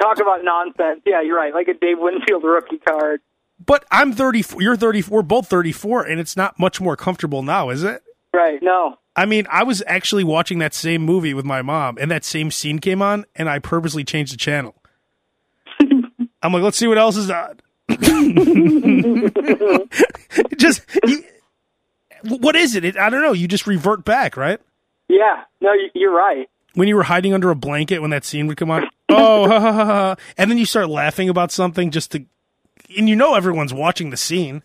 talk 0.00 0.20
about 0.20 0.44
nonsense. 0.44 1.00
Yeah, 1.06 1.22
you're 1.22 1.36
right. 1.36 1.54
Like 1.54 1.68
a 1.68 1.74
Dave 1.74 1.98
Winfield 1.98 2.44
rookie 2.44 2.78
card. 2.78 3.20
But 3.64 3.84
I'm 3.90 4.12
34. 4.12 4.60
You're 4.60 4.76
34. 4.76 5.18
We're 5.18 5.22
both 5.22 5.48
34, 5.48 6.04
and 6.04 6.20
it's 6.20 6.36
not 6.36 6.58
much 6.58 6.80
more 6.80 6.96
comfortable 6.96 7.42
now, 7.42 7.70
is 7.70 7.84
it? 7.84 8.02
Right. 8.34 8.60
No. 8.62 8.96
I 9.14 9.26
mean, 9.26 9.46
I 9.50 9.62
was 9.62 9.82
actually 9.86 10.24
watching 10.24 10.58
that 10.60 10.72
same 10.74 11.02
movie 11.02 11.34
with 11.34 11.44
my 11.44 11.62
mom, 11.62 11.96
and 12.00 12.10
that 12.10 12.24
same 12.24 12.50
scene 12.50 12.78
came 12.80 13.02
on, 13.02 13.24
and 13.36 13.48
I 13.48 13.58
purposely 13.60 14.04
changed 14.04 14.32
the 14.32 14.36
channel. 14.38 14.74
I'm 15.80 16.52
like, 16.52 16.62
let's 16.62 16.76
see 16.78 16.86
what 16.86 16.98
else 16.98 17.16
is 17.16 17.30
on. 17.30 17.60
just, 20.58 20.82
you- 21.06 21.24
what 22.24 22.56
is 22.56 22.74
it? 22.74 22.84
it? 22.84 22.96
I 22.96 23.10
don't 23.10 23.22
know. 23.22 23.32
You 23.32 23.48
just 23.48 23.66
revert 23.66 24.04
back, 24.04 24.36
right? 24.36 24.60
Yeah. 25.08 25.42
No, 25.60 25.72
you- 25.72 25.90
you're 25.94 26.14
right. 26.14 26.48
When 26.74 26.88
you 26.88 26.96
were 26.96 27.02
hiding 27.02 27.34
under 27.34 27.50
a 27.50 27.54
blanket 27.54 27.98
when 28.00 28.10
that 28.10 28.24
scene 28.24 28.46
would 28.46 28.56
come 28.56 28.70
on, 28.70 28.84
oh, 29.10 29.46
ha, 29.46 29.60
ha, 29.60 29.72
ha, 29.72 29.84
ha. 29.84 30.16
and 30.38 30.50
then 30.50 30.56
you 30.58 30.64
start 30.64 30.88
laughing 30.88 31.28
about 31.28 31.52
something 31.52 31.90
just 31.90 32.12
to, 32.12 32.24
and 32.96 33.08
you 33.08 33.16
know 33.16 33.34
everyone's 33.34 33.74
watching 33.74 34.08
the 34.10 34.16
scene. 34.16 34.62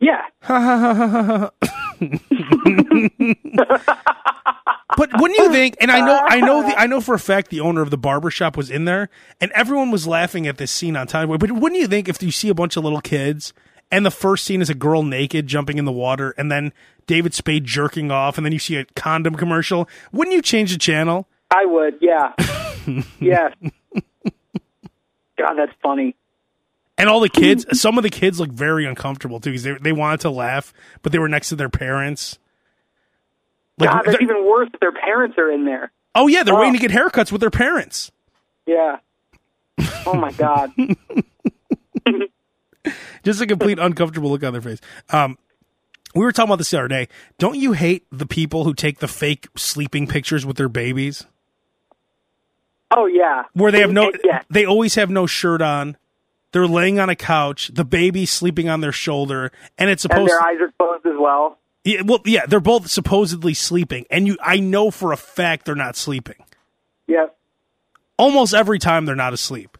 Yeah. 0.00 0.22
But 4.96 5.10
wouldn't 5.20 5.38
you 5.38 5.50
think? 5.50 5.76
And 5.80 5.90
I 5.90 6.00
know, 6.00 6.20
I 6.24 6.40
know, 6.40 6.62
the, 6.62 6.78
I 6.78 6.86
know 6.86 7.00
for 7.00 7.14
a 7.16 7.18
fact 7.18 7.50
the 7.50 7.58
owner 7.60 7.82
of 7.82 7.90
the 7.90 7.98
barber 7.98 8.30
shop 8.30 8.56
was 8.56 8.70
in 8.70 8.84
there, 8.84 9.08
and 9.40 9.50
everyone 9.52 9.90
was 9.90 10.06
laughing 10.06 10.46
at 10.46 10.56
this 10.56 10.70
scene 10.70 10.96
on 10.96 11.08
time. 11.08 11.28
But 11.28 11.50
wouldn't 11.50 11.80
you 11.80 11.88
think 11.88 12.08
if 12.08 12.22
you 12.22 12.30
see 12.30 12.48
a 12.48 12.54
bunch 12.54 12.76
of 12.76 12.84
little 12.84 13.00
kids, 13.00 13.52
and 13.90 14.04
the 14.06 14.10
first 14.10 14.44
scene 14.44 14.60
is 14.60 14.70
a 14.70 14.74
girl 14.74 15.02
naked 15.02 15.46
jumping 15.46 15.78
in 15.78 15.84
the 15.84 15.92
water, 15.92 16.34
and 16.36 16.50
then 16.50 16.72
David 17.06 17.34
Spade 17.34 17.64
jerking 17.64 18.10
off, 18.10 18.36
and 18.38 18.44
then 18.44 18.52
you 18.52 18.58
see 18.58 18.76
a 18.76 18.84
condom 18.96 19.34
commercial, 19.34 19.88
wouldn't 20.12 20.34
you 20.34 20.42
change 20.42 20.72
the 20.72 20.78
channel? 20.78 21.26
I 21.50 21.64
would. 21.66 21.98
Yeah. 22.00 22.32
yes. 23.20 23.52
God, 25.36 25.54
that's 25.56 25.72
funny. 25.82 26.14
And 26.96 27.08
all 27.08 27.20
the 27.20 27.28
kids, 27.28 27.66
some 27.78 27.98
of 27.98 28.04
the 28.04 28.10
kids 28.10 28.38
look 28.38 28.50
very 28.50 28.86
uncomfortable 28.86 29.40
too, 29.40 29.50
because 29.50 29.64
they 29.64 29.74
they 29.80 29.92
wanted 29.92 30.20
to 30.20 30.30
laugh, 30.30 30.72
but 31.02 31.10
they 31.12 31.18
were 31.18 31.28
next 31.28 31.48
to 31.48 31.56
their 31.56 31.68
parents. 31.68 32.38
Like, 33.78 33.90
God, 33.90 34.02
that's 34.04 34.18
they're- 34.18 34.22
even 34.22 34.46
worse 34.46 34.68
if 34.72 34.78
their 34.80 34.92
parents 34.92 35.36
are 35.38 35.50
in 35.50 35.64
there. 35.64 35.90
oh 36.14 36.28
yeah, 36.28 36.44
they're 36.44 36.54
Oh. 36.54 36.60
waiting 36.60 36.74
to 36.74 36.88
get 36.88 36.92
haircuts 36.92 37.32
with 37.32 37.40
their 37.40 37.50
parents. 37.50 38.12
Yeah. 38.66 38.98
Oh 40.06 40.14
my 40.14 40.30
God. 40.32 40.70
just 43.24 43.40
a 43.40 43.46
complete 43.46 43.78
uncomfortable 43.78 44.30
look 44.30 44.44
on 44.44 44.52
their 44.52 44.62
face. 44.62 44.80
Um, 45.10 45.38
we 46.14 46.24
were 46.24 46.30
talking 46.32 46.50
about 46.50 46.58
this 46.58 46.70
the 46.70 46.78
other 46.78 46.88
day. 46.88 47.08
Don't 47.38 47.56
you 47.56 47.72
hate 47.72 48.06
the 48.12 48.26
people 48.26 48.64
who 48.64 48.72
take 48.74 49.00
the 49.00 49.08
fake 49.08 49.48
sleeping 49.56 50.06
pictures 50.06 50.46
with 50.46 50.56
their 50.56 50.68
babies, 50.68 51.26
Oh 52.92 53.06
yeah. 53.06 53.44
where 53.54 53.72
they 53.72 53.80
have 53.80 53.90
no, 53.92 54.12
Yeah. 54.24 54.42
they 54.48 54.64
always 54.64 54.94
have 54.94 55.10
no 55.10 55.26
shirt 55.26 55.60
on. 55.60 55.96
They're 56.52 56.68
laying 56.68 57.00
on 57.00 57.08
a 57.08 57.16
couch, 57.16 57.72
the 57.74 57.84
baby's 57.84 58.30
sleeping 58.30 58.68
on 58.68 58.80
their 58.80 58.92
shoulder, 58.92 59.50
and 59.76 59.90
it's 59.90 60.02
supposed. 60.02 60.20
And 60.20 60.28
their 60.28 60.40
eyes 60.40 60.56
are 60.60 60.72
closed 60.78 61.04
as 61.04 61.18
well. 61.18 61.58
yeah, 61.82 62.02
well, 62.02 62.20
yeah, 62.24 62.46
they're 62.46 62.60
both 62.60 62.88
supposedly 62.88 63.54
sleeping, 63.54 64.06
and 64.08 64.28
you, 64.28 64.36
I 64.40 64.60
know 64.60 64.92
for 64.92 65.10
a 65.12 65.16
fact 65.16 65.64
they're 65.66 65.74
not 65.74 65.96
sleeping. 65.96 66.36
Yeah. 67.08 67.26
Almost 68.16 68.54
every 68.54 68.78
time 68.78 69.04
they're 69.04 69.16
not 69.16 69.32
asleep. 69.32 69.76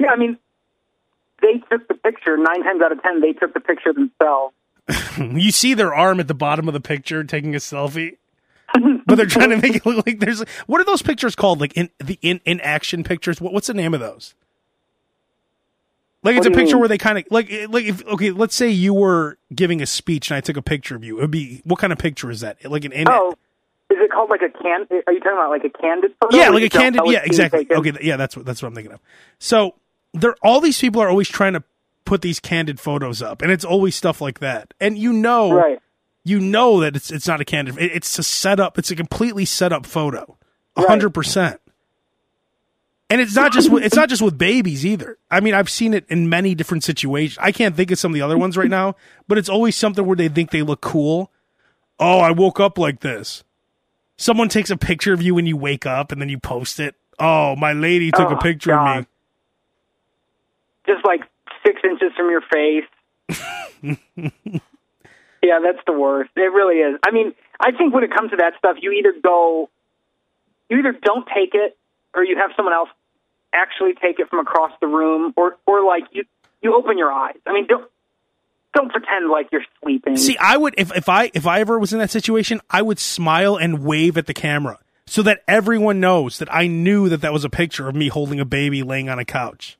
Yeah. 0.00 0.08
I 0.10 0.16
mean, 0.16 0.38
they 1.44 1.58
took 1.70 1.86
the 1.88 1.94
picture 1.94 2.36
nine 2.36 2.62
times 2.62 2.80
out 2.82 2.92
of 2.92 3.02
ten. 3.02 3.20
They 3.20 3.32
took 3.32 3.54
the 3.54 3.60
picture 3.60 3.92
themselves. 3.92 4.54
You 5.16 5.50
see 5.50 5.74
their 5.74 5.94
arm 5.94 6.18
at 6.20 6.28
the 6.28 6.34
bottom 6.34 6.68
of 6.68 6.74
the 6.74 6.80
picture 6.80 7.22
taking 7.24 7.54
a 7.54 7.58
selfie. 7.58 8.16
but 9.06 9.14
they're 9.14 9.26
trying 9.26 9.50
to 9.50 9.56
make 9.56 9.76
it 9.76 9.86
look 9.86 10.04
like 10.04 10.18
there's 10.18 10.42
what 10.66 10.80
are 10.80 10.84
those 10.84 11.02
pictures 11.02 11.36
called? 11.36 11.60
Like 11.60 11.74
in 11.74 11.88
the 11.98 12.18
in, 12.20 12.40
in 12.44 12.60
action 12.60 13.04
pictures. 13.04 13.40
What, 13.40 13.52
what's 13.52 13.68
the 13.68 13.74
name 13.74 13.94
of 13.94 14.00
those? 14.00 14.34
Like 16.24 16.36
it's 16.36 16.46
a 16.46 16.50
picture 16.50 16.74
mean? 16.74 16.80
where 16.80 16.88
they 16.88 16.98
kind 16.98 17.18
of 17.18 17.24
like 17.30 17.50
like 17.68 17.84
if 17.84 18.04
okay, 18.06 18.30
let's 18.30 18.54
say 18.54 18.68
you 18.68 18.92
were 18.92 19.38
giving 19.54 19.80
a 19.80 19.86
speech 19.86 20.30
and 20.30 20.36
I 20.36 20.40
took 20.40 20.56
a 20.56 20.62
picture 20.62 20.96
of 20.96 21.04
you. 21.04 21.18
It 21.18 21.20
would 21.22 21.30
be 21.30 21.62
what 21.64 21.78
kind 21.78 21.92
of 21.92 21.98
picture 21.98 22.30
is 22.30 22.40
that? 22.40 22.64
Like 22.64 22.84
an 22.84 22.92
in 22.92 23.06
Oh, 23.08 23.34
is 23.90 23.98
it 24.00 24.10
called 24.10 24.30
like 24.30 24.42
a 24.42 24.50
can? 24.50 24.86
Are 25.06 25.12
you 25.12 25.20
talking 25.20 25.32
about 25.32 25.50
like 25.50 25.64
a 25.64 25.70
candid 25.70 26.14
photo? 26.20 26.36
yeah, 26.36 26.48
like 26.48 26.64
a 26.64 26.68
candid. 26.70 27.02
Yeah, 27.04 27.20
exactly. 27.22 27.66
taken? 27.66 27.76
Okay, 27.76 27.92
yeah, 28.02 28.16
that's 28.16 28.36
what 28.36 28.44
that's 28.44 28.60
what 28.60 28.68
I'm 28.68 28.74
thinking 28.74 28.92
of. 28.92 29.00
So 29.38 29.74
there, 30.14 30.34
all 30.42 30.60
these 30.60 30.80
people 30.80 31.02
are 31.02 31.08
always 31.10 31.28
trying 31.28 31.52
to 31.52 31.62
put 32.06 32.22
these 32.22 32.40
candid 32.40 32.80
photos 32.80 33.20
up, 33.20 33.42
and 33.42 33.50
it's 33.52 33.64
always 33.64 33.94
stuff 33.94 34.20
like 34.20 34.38
that. 34.40 34.72
And 34.80 34.96
you 34.96 35.12
know, 35.12 35.52
Right. 35.52 35.78
you 36.24 36.40
know 36.40 36.80
that 36.80 36.96
it's 36.96 37.10
it's 37.10 37.26
not 37.28 37.40
a 37.40 37.44
candid. 37.44 37.76
It, 37.78 37.92
it's 37.92 38.18
a 38.18 38.22
setup. 38.22 38.78
It's 38.78 38.90
a 38.90 38.96
completely 38.96 39.44
set 39.44 39.72
up 39.72 39.84
photo, 39.86 40.38
a 40.76 40.80
Right. 40.82 40.88
hundred 40.88 41.10
percent. 41.10 41.60
And 43.10 43.20
it's 43.20 43.34
not 43.36 43.52
just 43.52 43.70
with, 43.70 43.84
it's 43.84 43.94
not 43.94 44.08
just 44.08 44.22
with 44.22 44.38
babies 44.38 44.84
either. 44.84 45.18
I 45.30 45.40
mean, 45.40 45.52
I've 45.54 45.68
seen 45.68 45.92
it 45.92 46.06
in 46.08 46.28
many 46.30 46.54
different 46.54 46.84
situations. 46.84 47.36
I 47.40 47.52
can't 47.52 47.76
think 47.76 47.90
of 47.90 47.98
some 47.98 48.10
of 48.12 48.14
the 48.14 48.22
other 48.22 48.38
ones 48.38 48.56
right 48.56 48.70
now, 48.70 48.96
but 49.28 49.36
it's 49.36 49.48
always 49.50 49.76
something 49.76 50.06
where 50.06 50.16
they 50.16 50.28
think 50.28 50.50
they 50.50 50.62
look 50.62 50.80
cool. 50.80 51.30
Oh, 52.00 52.18
I 52.20 52.30
woke 52.30 52.60
up 52.60 52.78
like 52.78 53.00
this. 53.00 53.44
Someone 54.16 54.48
takes 54.48 54.70
a 54.70 54.76
picture 54.76 55.12
of 55.12 55.20
you 55.20 55.34
when 55.34 55.44
you 55.46 55.56
wake 55.56 55.84
up 55.86 56.12
and 56.12 56.20
then 56.20 56.28
you 56.30 56.38
post 56.38 56.80
it. 56.80 56.94
Oh, 57.18 57.54
my 57.56 57.72
lady 57.72 58.10
took 58.10 58.30
a 58.30 58.36
Oh, 58.36 58.40
picture 58.40 58.72
of 58.74 59.00
me. 59.02 59.06
Just 60.86 61.04
like 61.04 61.20
six 61.64 61.80
inches 61.84 62.12
from 62.16 62.30
your 62.30 62.42
face. 62.42 62.84
yeah, 65.42 65.58
that's 65.62 65.84
the 65.86 65.92
worst. 65.92 66.30
It 66.36 66.52
really 66.52 66.76
is. 66.76 66.98
I 67.06 67.10
mean, 67.10 67.34
I 67.60 67.72
think 67.72 67.94
when 67.94 68.04
it 68.04 68.14
comes 68.14 68.30
to 68.30 68.36
that 68.36 68.54
stuff, 68.58 68.76
you 68.80 68.92
either 68.92 69.14
go, 69.22 69.70
you 70.68 70.78
either 70.78 70.92
don't 70.92 71.26
take 71.26 71.54
it, 71.54 71.76
or 72.14 72.24
you 72.24 72.36
have 72.36 72.50
someone 72.56 72.74
else 72.74 72.88
actually 73.52 73.94
take 73.94 74.18
it 74.18 74.28
from 74.28 74.40
across 74.40 74.72
the 74.80 74.86
room, 74.86 75.32
or 75.36 75.56
or 75.66 75.84
like 75.84 76.04
you 76.12 76.24
you 76.62 76.74
open 76.74 76.98
your 76.98 77.12
eyes. 77.12 77.36
I 77.46 77.52
mean, 77.52 77.66
don't 77.66 77.88
don't 78.74 78.90
pretend 78.90 79.30
like 79.30 79.48
you're 79.52 79.64
sleeping. 79.82 80.16
See, 80.16 80.36
I 80.38 80.56
would 80.56 80.74
if 80.76 80.94
if 80.94 81.08
I 81.08 81.30
if 81.34 81.46
I 81.46 81.60
ever 81.60 81.78
was 81.78 81.92
in 81.92 81.98
that 82.00 82.10
situation, 82.10 82.60
I 82.70 82.82
would 82.82 82.98
smile 82.98 83.56
and 83.56 83.84
wave 83.84 84.18
at 84.18 84.26
the 84.26 84.34
camera 84.34 84.78
so 85.06 85.22
that 85.22 85.42
everyone 85.46 86.00
knows 86.00 86.38
that 86.38 86.52
I 86.52 86.66
knew 86.66 87.08
that 87.08 87.20
that 87.20 87.32
was 87.32 87.44
a 87.44 87.50
picture 87.50 87.88
of 87.88 87.94
me 87.94 88.08
holding 88.08 88.40
a 88.40 88.44
baby 88.44 88.82
laying 88.82 89.08
on 89.08 89.18
a 89.18 89.24
couch. 89.24 89.78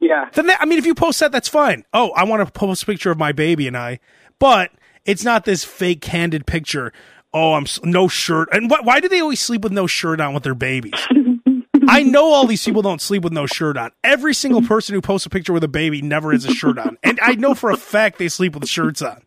Yeah. 0.00 0.28
Then 0.32 0.46
that, 0.46 0.60
I 0.60 0.64
mean, 0.64 0.78
if 0.78 0.86
you 0.86 0.94
post 0.94 1.20
that, 1.20 1.32
that's 1.32 1.48
fine. 1.48 1.84
Oh, 1.92 2.10
I 2.12 2.24
want 2.24 2.46
to 2.46 2.52
post 2.52 2.82
a 2.82 2.86
picture 2.86 3.10
of 3.10 3.18
my 3.18 3.32
baby 3.32 3.66
and 3.66 3.76
I, 3.76 3.98
but 4.38 4.70
it's 5.04 5.24
not 5.24 5.44
this 5.44 5.64
fake 5.64 6.00
candid 6.00 6.46
picture. 6.46 6.92
Oh, 7.32 7.54
I'm 7.54 7.66
no 7.82 8.08
shirt. 8.08 8.48
And 8.52 8.70
wh- 8.70 8.84
why 8.84 9.00
do 9.00 9.08
they 9.08 9.20
always 9.20 9.40
sleep 9.40 9.62
with 9.62 9.72
no 9.72 9.86
shirt 9.86 10.20
on 10.20 10.34
with 10.34 10.44
their 10.44 10.54
babies? 10.54 10.94
I 11.90 12.02
know 12.02 12.32
all 12.32 12.46
these 12.46 12.64
people 12.64 12.82
don't 12.82 13.00
sleep 13.00 13.22
with 13.22 13.32
no 13.32 13.46
shirt 13.46 13.76
on. 13.76 13.92
Every 14.04 14.34
single 14.34 14.60
person 14.62 14.94
who 14.94 15.00
posts 15.00 15.26
a 15.26 15.30
picture 15.30 15.52
with 15.54 15.64
a 15.64 15.68
baby 15.68 16.02
never 16.02 16.32
has 16.32 16.44
a 16.44 16.52
shirt 16.52 16.78
on. 16.78 16.98
And 17.02 17.18
I 17.22 17.32
know 17.34 17.54
for 17.54 17.70
a 17.70 17.76
fact 17.76 18.18
they 18.18 18.28
sleep 18.28 18.54
with 18.54 18.68
shirts 18.68 19.00
on. 19.00 19.22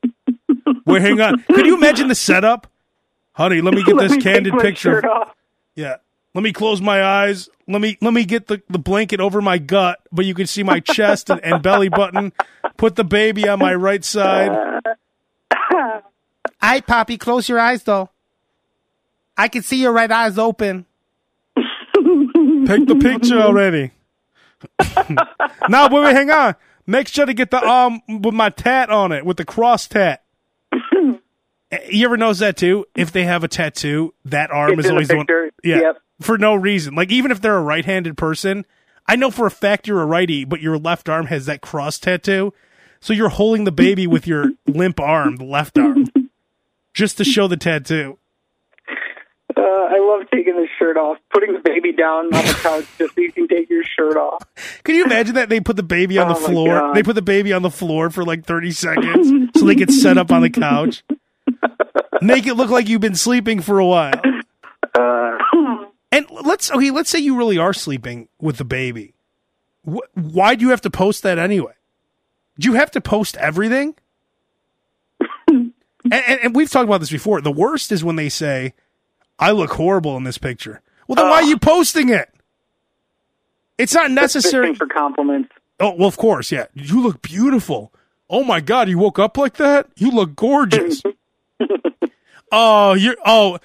Wait, 0.86 1.02
hang 1.02 1.20
on. 1.22 1.42
Can 1.44 1.66
you 1.66 1.76
imagine 1.76 2.08
the 2.08 2.16
setup? 2.16 2.68
Honey, 3.34 3.62
let 3.62 3.74
me 3.74 3.84
get 3.84 3.96
Let 3.96 4.10
this 4.10 4.18
me 4.18 4.22
candid 4.22 4.54
picture. 4.60 5.02
Yeah. 5.76 5.98
Let 6.34 6.44
me 6.44 6.54
close 6.54 6.82
my 6.82 7.04
eyes. 7.04 7.50
Let 7.68 7.82
me 7.82 7.98
let 8.02 8.14
me 8.14 8.26
get 8.26 8.48
the, 8.48 8.62
the 8.70 8.80
blanket 8.80 9.20
over 9.20 9.42
my 9.42 9.58
gut, 9.58 10.00
but 10.12 10.26
you 10.26 10.34
can 10.34 10.48
see 10.48 10.64
my 10.64 10.80
chest 10.80 11.30
and, 11.30 11.44
and 11.44 11.62
belly 11.62 11.90
button. 11.90 12.32
Put 12.78 12.96
the 12.96 13.04
baby 13.04 13.48
on 13.48 13.60
my 13.60 13.74
right 13.76 14.04
side. 14.04 14.82
Hi, 16.62 16.80
Poppy. 16.82 17.18
Close 17.18 17.50
your 17.50 17.60
eyes, 17.60 17.84
though. 17.84 18.10
I 19.38 19.48
can 19.48 19.64
see 19.64 19.82
your 19.82 19.92
right 19.92 20.12
eyes 20.12 20.38
open. 20.38 20.86
Take 21.56 22.88
the 22.88 23.00
picture 23.02 23.40
already. 23.40 23.92
now, 25.70 25.90
wait, 25.90 26.04
wait, 26.04 26.16
hang 26.16 26.30
on. 26.30 26.56
Make 26.86 27.08
sure 27.08 27.26
to 27.26 27.34
get 27.34 27.52
the 27.52 27.66
arm 27.66 28.02
with 28.08 28.34
my 28.34 28.50
tat 28.50 28.90
on 28.90 29.12
it, 29.12 29.26
with 29.26 29.38
the 29.38 29.46
cross 29.46 29.88
tat. 29.88 30.24
Eh, 31.72 31.78
You 31.90 32.06
ever 32.06 32.18
notice 32.18 32.40
that 32.40 32.58
too? 32.58 32.86
If 32.96 33.12
they 33.12 33.24
have 33.24 33.44
a 33.44 33.48
tattoo, 33.48 34.14
that 34.26 34.52
arm 34.52 34.74
It's 34.80 34.86
is 34.86 34.92
always 34.92 35.08
the 35.08 35.18
one. 35.18 35.28
Yeah, 35.64 35.80
Yep. 35.82 35.98
for 36.22 36.38
no 36.38 36.56
reason. 36.56 36.96
Like 36.96 37.12
even 37.12 37.32
if 37.32 37.42
they're 37.42 37.58
a 37.58 37.62
right-handed 37.62 38.18
person, 38.18 38.66
I 39.08 39.16
know 39.16 39.32
for 39.32 39.46
a 39.46 39.52
fact 39.52 39.88
you're 39.88 40.02
a 40.02 40.06
righty, 40.06 40.46
but 40.46 40.62
your 40.62 40.78
left 40.78 41.10
arm 41.10 41.28
has 41.28 41.46
that 41.48 41.62
cross 41.62 41.98
tattoo, 42.00 42.54
so 43.00 43.14
you're 43.14 43.30
holding 43.30 43.64
the 43.64 43.72
baby 43.72 44.08
with 44.08 44.28
your 44.28 44.52
limp 44.68 45.00
arm, 45.00 45.38
the 45.38 45.44
left 45.46 45.78
arm, 45.78 46.08
just 46.94 47.18
to 47.18 47.24
show 47.24 47.48
the 47.48 47.58
tattoo. 47.58 48.18
Uh, 49.58 49.62
I 49.62 50.00
love 50.00 50.30
taking 50.34 50.56
the 50.56 50.68
shirt 50.80 50.96
off, 50.98 51.18
putting 51.34 51.52
the 51.54 51.60
baby 51.60 51.92
down 51.92 52.26
on 52.34 52.46
the 52.46 52.58
couch 52.62 52.86
just 52.98 53.16
so 53.16 53.22
you 53.22 53.32
can 53.34 53.48
take 53.50 53.70
your 53.70 53.84
shirt 53.84 54.16
off. 54.16 54.44
Can 54.84 54.96
you 54.96 55.04
imagine 55.04 55.36
that 55.36 55.50
they 55.50 55.60
put 55.60 55.76
the 55.76 55.84
baby 55.84 56.18
on 56.18 56.32
Oh 56.32 56.34
the 56.34 56.40
floor? 56.40 56.80
God. 56.80 56.96
They 56.96 57.04
put 57.04 57.16
the 57.16 57.22
baby 57.22 57.52
on 57.52 57.62
the 57.62 57.70
floor 57.70 58.10
for 58.10 58.24
like 58.24 58.46
30 58.46 58.72
seconds 58.72 59.50
so 59.60 59.66
they 59.66 59.76
get 59.76 59.92
set 59.92 60.18
up 60.18 60.32
on 60.32 60.42
the 60.42 60.50
couch. 60.50 61.04
Make 62.22 62.46
it 62.48 62.54
look 62.56 62.70
like 62.70 62.88
you've 62.88 63.02
been 63.02 63.16
sleeping 63.16 63.62
for 63.62 63.80
a 63.80 63.86
while. 63.86 64.14
Uh, 64.96 65.38
And 66.12 66.26
let's 66.30 66.70
okay, 66.72 66.92
let's 66.92 67.10
say 67.10 67.20
you 67.20 67.38
really 67.38 67.58
are 67.58 67.74
sleeping 67.74 68.28
with 68.40 68.58
the 68.58 68.66
baby. 68.66 69.14
Wh- 69.90 70.06
why 70.16 70.56
do 70.56 70.66
you 70.66 70.72
have 70.72 70.82
to 70.82 70.90
post 70.90 71.24
that 71.24 71.40
anyway? 71.40 71.74
Do 72.60 72.68
you 72.70 72.76
have 72.76 72.92
to 72.92 73.02
post 73.02 73.38
everything? 73.38 73.96
and, 75.48 75.74
and, 76.12 76.40
and 76.44 76.56
we've 76.56 76.70
talked 76.70 76.86
about 76.88 77.00
this 77.00 77.10
before. 77.12 77.42
The 77.42 77.52
worst 77.52 77.92
is 77.92 78.04
when 78.04 78.18
they 78.18 78.30
say, 78.30 78.74
"I 79.40 79.52
look 79.52 79.72
horrible 79.72 80.18
in 80.18 80.24
this 80.26 80.38
picture." 80.38 80.82
Well, 81.08 81.16
then 81.16 81.28
why 81.30 81.38
are 81.38 81.44
you 81.44 81.58
posting 81.58 82.10
it? 82.10 82.30
It's 83.78 83.94
not 83.94 84.12
necessary. 84.12 84.76
for 84.76 84.86
compliments. 84.88 85.52
Oh, 85.80 85.96
well, 85.96 86.08
of 86.08 86.18
course, 86.18 86.52
yeah. 86.52 86.66
You 86.74 87.02
look 87.02 87.22
beautiful. 87.22 87.92
Oh 88.30 88.44
my 88.44 88.60
God, 88.62 88.88
you 88.88 88.98
woke 89.00 89.18
up 89.18 89.38
like 89.38 89.56
that? 89.58 89.88
You 89.96 90.12
look 90.12 90.36
gorgeous. 90.36 91.02
oh, 92.52 92.94
you're 92.94 93.18
oh 93.26 93.60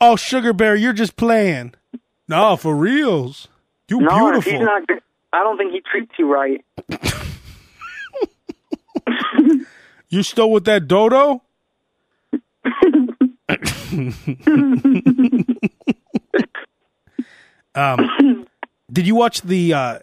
oh 0.00 0.16
Sugar 0.16 0.52
Bear, 0.52 0.74
you're 0.76 0.92
just 0.92 1.16
playing. 1.16 1.74
No, 2.28 2.56
for 2.56 2.74
reals. 2.74 3.48
You 3.88 4.00
No, 4.00 4.30
beautiful. 4.30 4.52
he's 4.52 4.60
not. 4.60 4.82
I 5.32 5.42
don't 5.42 5.56
think 5.58 5.72
he 5.72 5.80
treats 5.80 6.12
you 6.18 6.32
right. 6.32 6.64
you 10.08 10.22
still 10.22 10.50
with 10.50 10.64
that 10.64 10.88
dodo? 10.88 11.42
um 17.74 18.46
did 18.92 19.06
you 19.06 19.14
watch 19.14 19.40
the 19.42 19.72
uh 19.74 19.98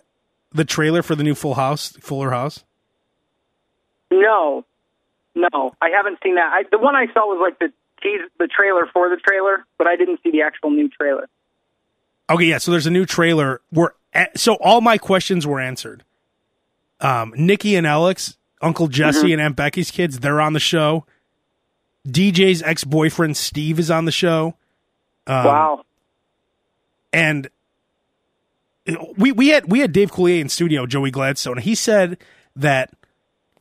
the 0.52 0.66
trailer 0.66 1.02
for 1.04 1.16
the 1.16 1.24
new 1.24 1.36
Full 1.36 1.54
House, 1.56 1.92
Fuller 2.02 2.32
House? 2.32 2.64
No, 4.12 4.66
no, 5.36 5.74
I 5.82 5.90
haven't 5.90 6.20
seen 6.24 6.36
that. 6.36 6.52
I, 6.52 6.64
the 6.72 6.80
one 6.80 6.96
I 6.96 7.08
saw 7.14 7.22
was 7.26 7.40
like 7.42 7.60
the 7.60 7.74
tease, 8.02 8.22
the 8.38 8.48
trailer 8.48 8.88
for 8.92 9.10
the 9.10 9.18
trailer, 9.18 9.66
but 9.78 9.88
I 9.88 9.96
didn't 9.96 10.22
see 10.24 10.32
the 10.32 10.42
actual 10.42 10.72
new 10.72 10.90
trailer. 10.90 11.28
Okay, 12.30 12.46
yeah. 12.46 12.58
So 12.58 12.72
there's 12.72 12.88
a 12.88 12.92
new 12.92 13.06
trailer. 13.06 13.62
Where 13.70 13.94
so 14.36 14.56
all 14.56 14.82
my 14.82 14.98
questions 14.98 15.46
were 15.46 15.60
answered. 15.60 16.04
Um, 17.02 17.34
Nikki 17.36 17.76
and 17.76 17.88
Alex, 17.88 18.38
Uncle 18.62 18.88
Jesse 18.88 19.32
and 19.32 19.42
Aunt 19.42 19.56
Becky's 19.56 19.92
kids, 19.92 20.20
they're 20.20 20.42
on 20.42 20.54
the 20.54 20.60
show. 20.60 21.06
DJ's 22.08 22.62
ex 22.64 22.84
boyfriend 22.84 23.38
Steve 23.38 23.80
is 23.80 23.92
on 23.92 24.06
the 24.06 24.12
show. 24.12 24.56
Um, 25.28 25.46
wow. 25.46 25.84
And 27.12 27.50
we 29.18 29.32
we 29.32 29.50
had 29.50 29.72
we 29.72 29.80
had 29.80 29.92
Dave 29.92 30.12
Coulier 30.12 30.42
in 30.42 30.50
studio, 30.50 30.86
Joey 30.86 31.12
Gladstone, 31.12 31.58
he 31.58 31.76
said 31.76 32.18
that 32.56 32.92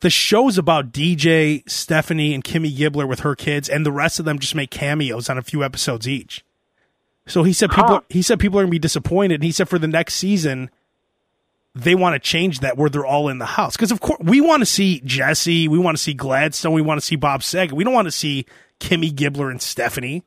the 0.01 0.09
show's 0.09 0.57
about 0.57 0.91
DJ, 0.91 1.69
Stephanie, 1.69 2.33
and 2.33 2.43
Kimmy 2.43 2.75
Gibbler 2.75 3.07
with 3.07 3.21
her 3.21 3.35
kids, 3.35 3.67
and 3.67 3.85
the 3.85 3.91
rest 3.91 4.19
of 4.19 4.25
them 4.25 4.39
just 4.39 4.55
make 4.55 4.69
cameos 4.69 5.29
on 5.29 5.37
a 5.37 5.41
few 5.41 5.63
episodes 5.63 6.07
each. 6.07 6.43
So 7.27 7.43
he 7.43 7.53
said 7.53 7.69
people 7.69 7.95
Huh. 7.95 8.01
he 8.09 8.21
said 8.21 8.39
people 8.39 8.59
are 8.59 8.63
gonna 8.63 8.71
be 8.71 8.79
disappointed, 8.79 9.35
and 9.35 9.43
he 9.43 9.51
said 9.51 9.69
for 9.69 9.77
the 9.79 9.87
next 9.87 10.15
season 10.15 10.69
they 11.75 11.93
want 11.93 12.15
to 12.15 12.19
change 12.19 12.61
that 12.61 12.77
where 12.77 12.89
they're 12.89 13.05
all 13.05 13.29
in 13.29 13.37
the 13.37 13.45
house 13.45 13.75
because 13.75 13.91
of 13.91 13.99
course 14.01 14.19
we 14.23 14.41
want 14.41 14.61
to 14.61 14.65
see 14.65 15.01
Jesse, 15.05 15.67
we 15.67 15.77
want 15.77 15.95
to 15.95 16.01
see 16.01 16.13
Gladstone, 16.13 16.73
we 16.73 16.81
want 16.81 16.99
to 16.99 17.05
see 17.05 17.15
Bob 17.15 17.43
Saget, 17.43 17.73
we 17.73 17.83
don't 17.83 17.93
want 17.93 18.07
to 18.07 18.11
see 18.11 18.45
Kimmy 18.79 19.13
Gibbler 19.13 19.51
and 19.51 19.61
Stephanie. 19.61 20.23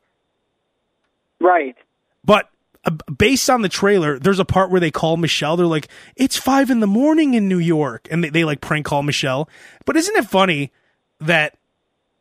Right. 1.40 1.76
But 2.24 2.48
Uh, 2.84 2.90
based 3.16 3.48
on 3.48 3.62
the 3.62 3.68
trailer, 3.68 4.18
there's 4.18 4.40
a 4.40 4.44
part 4.44 4.70
where 4.70 4.80
they 4.80 4.90
call 4.90 5.16
Michelle. 5.16 5.56
They're 5.56 5.66
like, 5.66 5.88
"It's 6.16 6.36
five 6.36 6.68
in 6.70 6.80
the 6.80 6.86
morning 6.88 7.34
in 7.34 7.48
New 7.48 7.58
York," 7.60 8.08
and 8.10 8.24
they, 8.24 8.28
they 8.30 8.44
like 8.44 8.60
prank 8.60 8.86
call 8.86 9.02
Michelle. 9.04 9.48
But 9.84 9.96
isn't 9.96 10.16
it 10.16 10.26
funny 10.26 10.72
that 11.20 11.56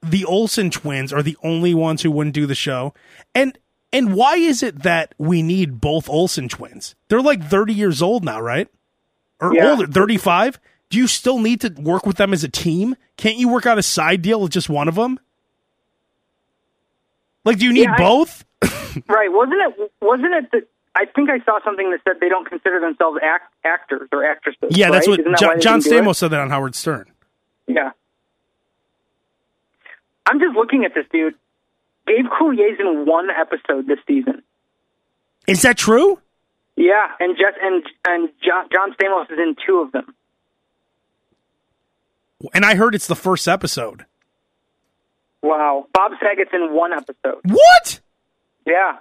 the 0.04 0.24
Olsen 0.26 0.70
twins 0.70 1.12
are 1.12 1.24
the 1.24 1.38
only 1.44 1.74
ones 1.74 2.04
who 2.04 2.12
wouldn't 2.12 2.36
do 2.36 2.46
the 2.46 2.54
show? 2.56 2.94
And 3.34 3.58
and 3.92 4.14
why 4.14 4.36
is 4.36 4.62
it 4.62 4.84
that 4.84 5.16
we 5.18 5.42
need 5.42 5.82
both 5.82 6.08
Olsen 6.08 6.48
twins? 6.48 6.96
They're 7.10 7.22
like 7.22 7.44
30 7.44 7.74
years 7.74 8.02
old 8.02 8.24
now, 8.24 8.40
right? 8.40 8.68
Or 9.40 9.54
Yeah. 9.56 9.72
older, 9.72 9.88
35. 9.88 10.60
Do 10.92 10.98
you 10.98 11.08
still 11.08 11.40
need 11.40 11.62
to 11.62 11.70
work 11.82 12.06
with 12.06 12.18
them 12.18 12.34
as 12.34 12.44
a 12.44 12.50
team? 12.50 12.96
Can't 13.18 13.38
you 13.38 13.50
work 13.50 13.66
out 13.66 13.78
a 13.80 13.84
side 13.84 14.22
deal 14.22 14.40
with 14.42 14.52
just 14.52 14.70
one 14.70 14.88
of 14.88 14.96
them? 14.96 15.20
Like, 17.46 17.58
do 17.60 17.66
you 17.66 17.74
need 17.74 17.84
Yeah, 17.84 17.94
I- 17.94 17.98
both? 17.98 18.46
Right. 19.08 19.32
Wasn't 19.32 19.56
it? 19.62 19.92
Wasn't 20.02 20.34
it 20.34 20.52
that? 20.52 20.64
I 20.96 21.06
think 21.06 21.30
I 21.30 21.40
saw 21.46 21.60
something 21.64 21.90
that 21.92 22.02
said 22.04 22.20
they 22.20 22.28
don't 22.28 22.46
consider 22.48 22.82
themselves 22.82 23.20
act, 23.24 23.54
actors 23.64 24.10
or 24.12 24.26
actresses. 24.26 24.60
Yeah, 24.72 24.92
that's 24.92 25.08
right? 25.08 25.14
what 25.14 25.20
Isn't 25.22 25.32
that 25.32 25.40
Jo- 25.40 25.58
John 25.60 25.80
it? 25.80 25.86
Stamos 25.86 26.18
said 26.18 26.32
that 26.32 26.42
on 26.42 26.50
Howard 26.50 26.76
Stern. 26.76 27.10
Yeah. 27.68 27.92
I'm 30.26 30.40
just 30.40 30.54
looking 30.56 30.84
at 30.84 30.94
this 30.94 31.06
dude. 31.12 31.36
Dave 32.08 32.26
Coulier's 32.38 32.78
in 32.80 33.06
one 33.06 33.30
episode 33.30 33.88
this 33.88 34.00
season. 34.08 34.44
Is 35.48 35.62
that 35.62 35.78
true? 35.78 36.20
Yeah, 36.76 37.08
and 37.20 37.38
Jess 37.38 37.54
and 37.62 37.84
and 38.08 38.30
John, 38.44 38.66
John 38.72 38.94
Stamos 38.94 39.32
is 39.32 39.40
in 39.40 39.56
two 39.66 39.78
of 39.80 39.92
them. 39.94 40.14
And 42.54 42.66
I 42.66 42.76
heard 42.76 42.96
it's 42.96 43.08
the 43.08 43.16
first 43.16 43.48
episode. 43.48 44.06
Wow. 45.42 45.88
Bob 45.94 46.12
Saget's 46.22 46.52
in 46.54 46.74
one 46.74 46.94
episode. 46.94 47.42
What? 47.46 48.00
Yeah, 48.66 48.98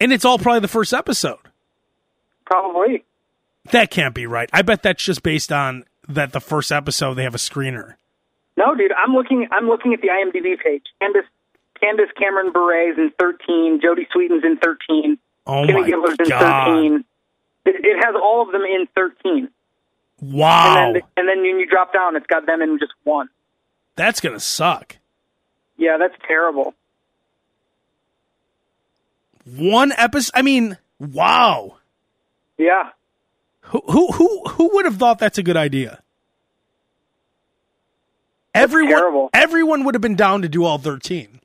And 0.00 0.12
it's 0.12 0.24
all 0.26 0.38
probably 0.38 0.60
the 0.60 0.68
first 0.68 0.92
episode. 0.92 1.38
probably. 2.44 3.04
That 3.72 3.90
can't 3.90 4.14
be 4.14 4.26
right. 4.26 4.48
I 4.52 4.62
bet 4.62 4.82
that's 4.82 5.02
just 5.02 5.22
based 5.22 5.52
on 5.52 5.84
that 6.08 6.32
the 6.32 6.40
first 6.40 6.72
episode 6.72 7.14
they 7.14 7.22
have 7.24 7.34
a 7.34 7.38
screener. 7.38 7.94
No, 8.56 8.74
dude, 8.74 8.92
I'm 8.92 9.14
looking. 9.14 9.46
I'm 9.52 9.68
looking 9.68 9.92
at 9.94 10.00
the 10.00 10.08
IMDb 10.08 10.58
page. 10.58 10.84
Candace, 11.00 11.24
Candace 11.80 12.10
Cameron 12.18 12.52
Bure 12.52 12.90
is 12.92 12.98
in 12.98 13.10
13. 13.18 13.80
Jodie 13.80 14.06
Sweetin's 14.14 14.44
in 14.44 14.56
13. 14.58 15.18
Oh 15.46 15.52
Kimmy 15.64 15.80
my 15.80 15.86
Gibbler's 15.86 16.16
in 16.18 16.28
god! 16.28 16.66
13. 16.66 17.04
It, 17.66 17.74
it 17.84 18.04
has 18.04 18.14
all 18.14 18.42
of 18.42 18.52
them 18.52 18.62
in 18.62 18.86
13. 18.94 19.48
Wow, 20.20 20.86
And 20.88 20.96
then, 20.96 21.02
and 21.16 21.28
then 21.28 21.38
when 21.42 21.60
you 21.60 21.66
drop 21.68 21.92
down, 21.92 22.16
it's 22.16 22.26
got 22.26 22.44
them 22.46 22.60
in 22.62 22.78
just 22.78 22.92
one. 23.04 23.28
that's 23.96 24.20
gonna 24.20 24.40
suck. 24.40 24.96
Yeah, 25.78 25.96
that's 25.98 26.14
terrible. 26.26 26.74
One 29.56 29.92
episode. 29.92 30.32
I 30.34 30.42
mean, 30.42 30.76
wow. 30.98 31.76
Yeah. 32.58 32.90
Who 33.62 33.80
who 33.88 34.12
who 34.12 34.42
who 34.48 34.70
would 34.74 34.84
have 34.84 34.96
thought 34.96 35.18
that's 35.18 35.38
a 35.38 35.42
good 35.42 35.56
idea? 35.56 36.02
Everyone, 38.54 38.88
terrible. 38.88 39.30
everyone 39.32 39.84
would 39.84 39.94
have 39.94 40.02
been 40.02 40.16
down 40.16 40.42
to 40.42 40.48
do 40.48 40.64
all 40.64 40.78
thirteen. 40.78 41.40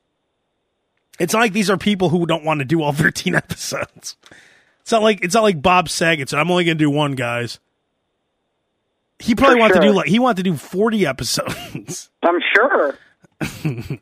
It's 1.20 1.34
not 1.34 1.42
like 1.42 1.54
these 1.54 1.70
are 1.70 1.78
people 1.78 2.10
who 2.10 2.26
don't 2.26 2.44
want 2.44 2.60
to 2.60 2.66
do 2.66 2.82
all 2.82 2.92
thirteen 2.94 3.36
episodes. 3.36 4.18
It's 4.82 4.92
not 4.92 5.04
like 5.04 5.24
it's 5.24 5.36
not 5.36 5.44
like 5.44 5.62
Bob 5.62 5.90
Saget 5.90 6.30
said, 6.30 6.40
"I'm 6.40 6.50
only 6.50 6.66
going 6.66 6.78
to 6.78 6.84
do 6.84 6.90
one, 6.90 7.14
guys." 7.14 7.60
He 9.20 9.36
probably 9.36 9.60
wanted 9.60 9.76
to 9.76 9.82
do 9.82 9.92
like 9.92 10.08
he 10.08 10.20
wanted 10.20 10.38
to 10.38 10.44
do 10.44 10.58
forty 10.58 11.06
episodes. 11.06 12.10
I'm 12.24 12.40
sure. 12.54 12.98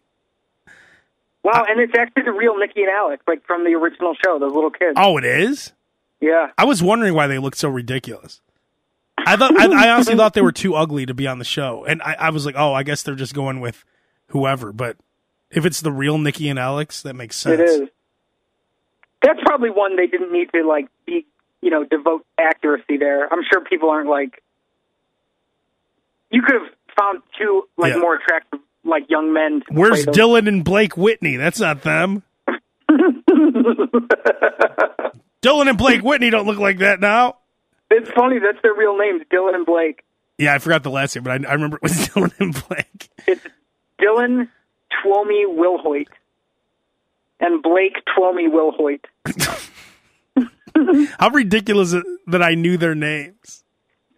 wow, 1.44 1.66
and 1.68 1.80
it's 1.80 1.94
actually 1.98 2.24
the 2.24 2.32
real 2.32 2.58
Nikki 2.58 2.82
and 2.82 2.90
Alex, 2.90 3.24
like 3.28 3.46
from 3.46 3.64
the 3.64 3.72
original 3.74 4.14
show, 4.24 4.40
those 4.40 4.54
little 4.54 4.72
kids. 4.72 4.94
oh, 4.98 5.18
it 5.18 5.26
is. 5.26 5.74
Yeah. 6.20 6.52
I 6.58 6.66
was 6.66 6.84
wondering 6.84 7.14
why 7.16 7.28
they 7.28 7.40
looked 7.40 7.58
so 7.58 7.70
ridiculous. 7.70 8.42
I 9.18 9.36
thought 9.36 9.56
I, 9.60 9.66
I 9.88 9.90
honestly 9.92 10.16
thought 10.16 10.34
they 10.34 10.42
were 10.42 10.52
too 10.52 10.76
ugly 10.76 11.06
to 11.06 11.14
be 11.14 11.28
on 11.28 11.40
the 11.40 11.46
show, 11.46 11.84
and 11.86 12.02
I, 12.02 12.14
I 12.20 12.30
was 12.32 12.46
like, 12.46 12.56
oh, 12.58 12.74
I 12.74 12.84
guess 12.84 13.04
they're 13.04 13.16
just 13.16 13.34
going 13.34 13.60
with 13.60 13.84
whoever. 14.28 14.72
But 14.72 14.98
if 15.52 15.66
it's 15.66 15.82
the 15.82 15.92
real 15.92 16.18
Nikki 16.18 16.50
and 16.50 16.58
Alex, 16.58 17.02
that 17.04 17.16
makes 17.16 17.38
sense. 17.38 17.60
It 17.60 17.64
is. 17.64 17.90
That's 19.22 19.40
probably 19.46 19.70
one 19.70 19.96
they 19.96 20.08
didn't 20.08 20.32
need 20.32 20.50
to 20.56 20.64
like 20.68 20.88
be, 21.06 21.28
you 21.62 21.70
know, 21.70 21.84
devote 21.84 22.26
accuracy 22.40 22.98
there. 22.98 23.32
I'm 23.32 23.42
sure 23.52 23.62
people 23.62 23.90
aren't 23.90 24.10
like. 24.10 24.42
You 26.32 26.42
could 26.42 26.56
have 26.56 26.72
found 26.98 27.22
two 27.40 27.68
like 27.78 27.94
Yeah. 27.94 28.00
more 28.00 28.16
attractive 28.16 28.60
like 28.84 29.10
young 29.10 29.34
men. 29.34 29.64
Where's. 29.70 30.06
Dylan 30.06 30.48
and 30.48 30.64
Blake 30.64 30.98
Whitney? 30.98 31.38
That's 31.38 31.60
not 31.60 31.82
them. 31.84 32.24
Dylan 35.42 35.70
and 35.70 35.78
Blake 35.78 36.04
Whitney 36.04 36.30
don't 36.30 36.46
look 36.46 36.60
like 36.60 36.80
that 36.80 37.00
now. 37.00 37.38
It's 37.90 38.10
funny. 38.12 38.40
That's 38.40 38.62
their 38.62 38.74
real 38.74 38.98
names, 38.98 39.24
Dylan 39.32 39.56
and 39.56 39.66
Blake. 39.66 40.04
Yeah, 40.38 40.54
I 40.54 40.60
forgot 40.60 40.84
the 40.84 40.90
last 40.90 41.16
name, 41.16 41.24
but 41.24 41.32
I, 41.32 41.50
I 41.50 41.54
remember 41.54 41.78
it 41.78 41.84
was 41.84 41.92
Dylan 42.08 42.32
and 42.40 42.54
Blake. 42.68 43.10
It's 43.28 43.46
Dylan 44.00 44.48
Tuomy 45.04 45.46
Wilhoit 45.48 46.08
and 47.40 47.62
Blake 47.62 47.98
Tuomy 48.16 48.50
Wilhoit. 48.50 49.06
How 51.20 51.30
ridiculous 51.30 51.94
is 51.94 52.04
that 52.28 52.42
I 52.42 52.56
knew 52.56 52.78
their 52.78 52.96
names? 52.96 53.64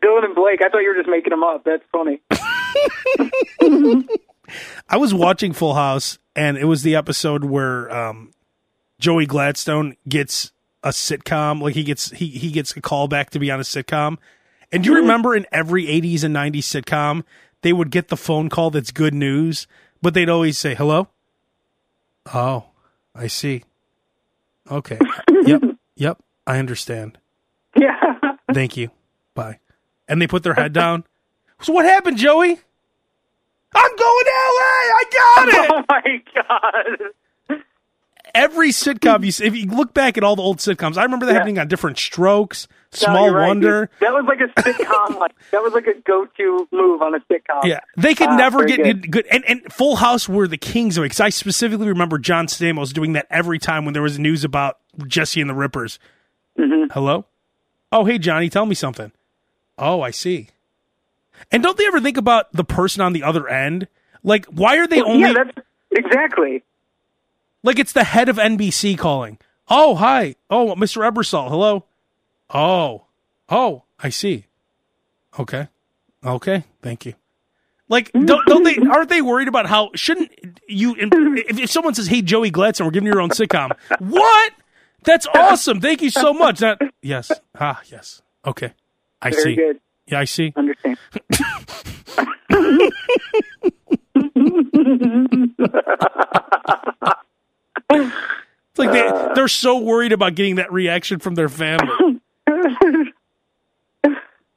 Dylan 0.03 0.25
and 0.25 0.35
Blake. 0.35 0.61
I 0.63 0.69
thought 0.69 0.79
you 0.79 0.89
were 0.89 0.95
just 0.95 1.09
making 1.09 1.31
them 1.31 1.43
up. 1.43 1.63
That's 1.63 1.83
funny. 1.91 2.21
I 4.89 4.97
was 4.97 5.13
watching 5.13 5.53
Full 5.53 5.73
House, 5.73 6.17
and 6.35 6.57
it 6.57 6.65
was 6.65 6.83
the 6.83 6.95
episode 6.95 7.43
where 7.43 7.91
um, 7.91 8.31
Joey 8.99 9.25
Gladstone 9.25 9.95
gets 10.07 10.51
a 10.83 10.89
sitcom, 10.89 11.61
like 11.61 11.75
he 11.75 11.83
gets 11.83 12.11
he 12.11 12.27
he 12.27 12.51
gets 12.51 12.75
a 12.75 12.81
call 12.81 13.07
back 13.07 13.29
to 13.31 13.39
be 13.39 13.51
on 13.51 13.59
a 13.59 13.63
sitcom. 13.63 14.17
And 14.71 14.83
do 14.83 14.91
you 14.91 14.97
remember 14.97 15.35
in 15.35 15.45
every 15.51 15.85
'80s 15.85 16.23
and 16.23 16.35
'90s 16.35 16.59
sitcom, 16.59 17.23
they 17.61 17.73
would 17.73 17.89
get 17.91 18.09
the 18.09 18.17
phone 18.17 18.49
call 18.49 18.69
that's 18.69 18.91
good 18.91 19.13
news, 19.13 19.67
but 20.01 20.13
they'd 20.13 20.29
always 20.29 20.57
say 20.57 20.75
hello. 20.75 21.07
Oh, 22.33 22.65
I 23.15 23.27
see. 23.27 23.63
Okay. 24.69 24.99
yep. 25.45 25.61
Yep. 25.95 26.23
I 26.47 26.59
understand. 26.59 27.17
Yeah. 27.75 27.95
Thank 28.53 28.77
you. 28.77 28.89
Bye. 29.33 29.59
And 30.07 30.21
they 30.21 30.27
put 30.27 30.43
their 30.43 30.53
head 30.53 30.73
down. 30.73 31.05
So 31.61 31.73
what 31.73 31.85
happened, 31.85 32.17
Joey? 32.17 32.59
I'm 33.75 33.95
going 33.95 34.25
to 34.25 34.31
LA. 34.55 34.69
I 34.93 35.03
got 35.13 35.47
it. 35.49 35.71
oh 35.71 35.83
my 35.89 36.21
god. 37.49 37.59
every 38.35 38.69
sitcom 38.69 39.23
you 39.25 39.31
see, 39.31 39.45
if 39.45 39.55
you 39.55 39.65
look 39.67 39.93
back 39.93 40.17
at 40.17 40.23
all 40.23 40.35
the 40.35 40.41
old 40.41 40.57
sitcoms, 40.57 40.97
I 40.97 41.03
remember 41.03 41.25
that 41.25 41.33
Yeah. 41.33 41.37
happening 41.39 41.59
on 41.59 41.67
Diff'rent 41.67 41.97
Strokes, 41.97 42.67
Small 42.91 43.25
you're 43.25 43.33
right, 43.35 43.47
Wonder. 43.47 43.87
dude. 43.87 43.99
That 44.01 44.13
was 44.13 44.25
like 44.27 44.39
a 44.39 44.61
sitcom. 44.61 45.19
like 45.19 45.31
that 45.51 45.61
was 45.63 45.73
like 45.73 45.87
a 45.87 45.95
go-to 46.01 46.67
move 46.71 47.01
on 47.01 47.15
a 47.15 47.19
sitcom. 47.21 47.63
Yeah, 47.65 47.79
they 47.97 48.13
could 48.15 48.27
Ah, 48.29 48.35
never 48.35 48.65
get 48.65 48.77
good. 48.83 49.01
good. 49.03 49.11
good. 49.11 49.25
And, 49.31 49.43
and 49.47 49.73
Full 49.73 49.95
House 49.95 50.29
were 50.29 50.47
the 50.47 50.57
kings 50.57 50.97
of 50.97 51.03
it 51.03 51.05
because 51.05 51.19
I 51.19 51.29
specifically 51.29 51.87
remember 51.87 52.17
John 52.19 52.45
Stamos 52.47 52.93
doing 52.93 53.13
that 53.13 53.25
every 53.31 53.57
time 53.59 53.85
when 53.85 53.93
there 53.93 54.03
was 54.03 54.19
news 54.19 54.43
about 54.43 54.77
Jesse 55.07 55.41
and 55.41 55.49
the 55.49 55.55
Rippers. 55.55 55.97
Mm-hmm. 56.57 56.91
Hello? 56.91 57.25
Oh, 57.91 58.05
hey, 58.05 58.17
Johnny, 58.19 58.49
tell 58.49 58.65
me 58.67 58.75
something. 58.75 59.11
Oh, 59.77 60.01
I 60.01 60.11
see. 60.11 60.49
And 61.51 61.63
don't 61.63 61.77
they 61.77 61.85
ever 61.87 61.99
think 61.99 62.17
about 62.17 62.51
the 62.53 62.63
person 62.63 63.01
on 63.01 63.13
the 63.13 63.23
other 63.23 63.47
end? 63.47 63.87
Like, 64.23 64.45
why 64.45 64.77
are 64.77 64.87
they 64.87 65.01
only 65.01 65.21
yeah, 65.21 65.33
that's 65.33 65.67
exactly. 65.91 66.63
like 67.63 67.79
it's 67.79 67.93
the 67.93 68.03
head 68.03 68.29
of 68.29 68.37
NBC 68.37 68.97
calling? 68.97 69.37
Oh, 69.67 69.95
hi. 69.95 70.35
Oh, 70.49 70.75
Mr. 70.75 71.09
Ebersol. 71.09 71.49
Hello. 71.49 71.85
Oh, 72.49 73.05
oh, 73.49 73.83
I 73.99 74.09
see. 74.09 74.45
Okay, 75.39 75.67
okay, 76.23 76.63
thank 76.81 77.05
you. 77.05 77.13
Like, 77.89 78.11
don't, 78.13 78.45
don't 78.47 78.63
they? 78.63 78.77
Aren't 78.77 79.09
they 79.09 79.21
worried 79.21 79.47
about 79.47 79.65
how? 79.65 79.89
Shouldn't 79.95 80.31
you? 80.67 80.95
If, 80.97 81.59
if 81.59 81.71
someone 81.71 81.95
says, 81.95 82.07
"Hey, 82.07 82.21
Joey 82.21 82.51
Gladstone, 82.51 82.87
we're 82.87 82.91
giving 82.91 83.07
you 83.07 83.13
your 83.13 83.21
own 83.21 83.29
sitcom," 83.29 83.71
what? 83.99 84.53
That's 85.03 85.27
awesome. 85.27 85.81
Thank 85.81 86.01
you 86.01 86.09
so 86.09 86.33
much. 86.33 86.59
That 86.59 86.79
yes. 87.01 87.31
Ah, 87.59 87.81
yes. 87.87 88.21
Okay, 88.45 88.73
I 89.21 89.31
Very 89.31 89.43
see. 89.43 89.55
good. 89.55 89.79
Yeah, 90.07 90.19
I 90.19 90.25
see. 90.25 90.53
Understand. 90.55 90.97
It's 97.91 98.79
like 98.79 98.91
they 98.91 99.33
they're 99.35 99.47
so 99.47 99.77
worried 99.79 100.13
about 100.13 100.33
getting 100.35 100.55
that 100.55 100.71
reaction 100.71 101.19
from 101.19 101.35
their 101.35 101.49
family. 101.49 102.19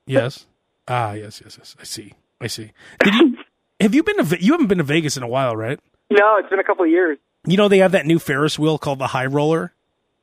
yes. 0.06 0.46
Ah, 0.88 1.12
yes, 1.12 1.42
yes, 1.44 1.56
yes. 1.58 1.76
I 1.78 1.84
see. 1.84 2.14
I 2.40 2.46
see. 2.46 2.72
Did 3.04 3.14
you 3.14 3.36
have 3.80 3.94
you 3.94 4.02
been 4.02 4.24
to 4.24 4.42
you 4.42 4.52
haven't 4.52 4.68
been 4.68 4.78
to 4.78 4.84
Vegas 4.84 5.16
in 5.18 5.22
a 5.22 5.28
while, 5.28 5.54
right? 5.54 5.78
No, 6.10 6.36
it's 6.38 6.48
been 6.48 6.60
a 6.60 6.64
couple 6.64 6.84
of 6.84 6.90
years. 6.90 7.18
You 7.46 7.56
know 7.58 7.68
they 7.68 7.78
have 7.78 7.92
that 7.92 8.06
new 8.06 8.18
Ferris 8.18 8.58
wheel 8.58 8.78
called 8.78 8.98
the 8.98 9.08
High 9.08 9.26
Roller. 9.26 9.74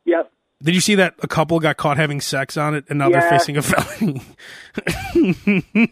Yep. 0.05 0.31
Did 0.63 0.75
you 0.75 0.81
see 0.81 0.95
that 0.95 1.15
a 1.21 1.27
couple 1.27 1.59
got 1.59 1.75
caught 1.75 1.97
having 1.97 2.21
sex 2.21 2.55
on 2.55 2.73
it 2.73 2.85
and 2.87 2.99
now 2.99 3.09
they're 3.09 3.29
facing 3.29 3.57
a 3.57 3.61
felony? 3.61 4.21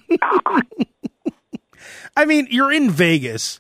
I 2.15 2.25
mean, 2.25 2.47
you're 2.49 2.71
in 2.71 2.89
Vegas. 2.89 3.59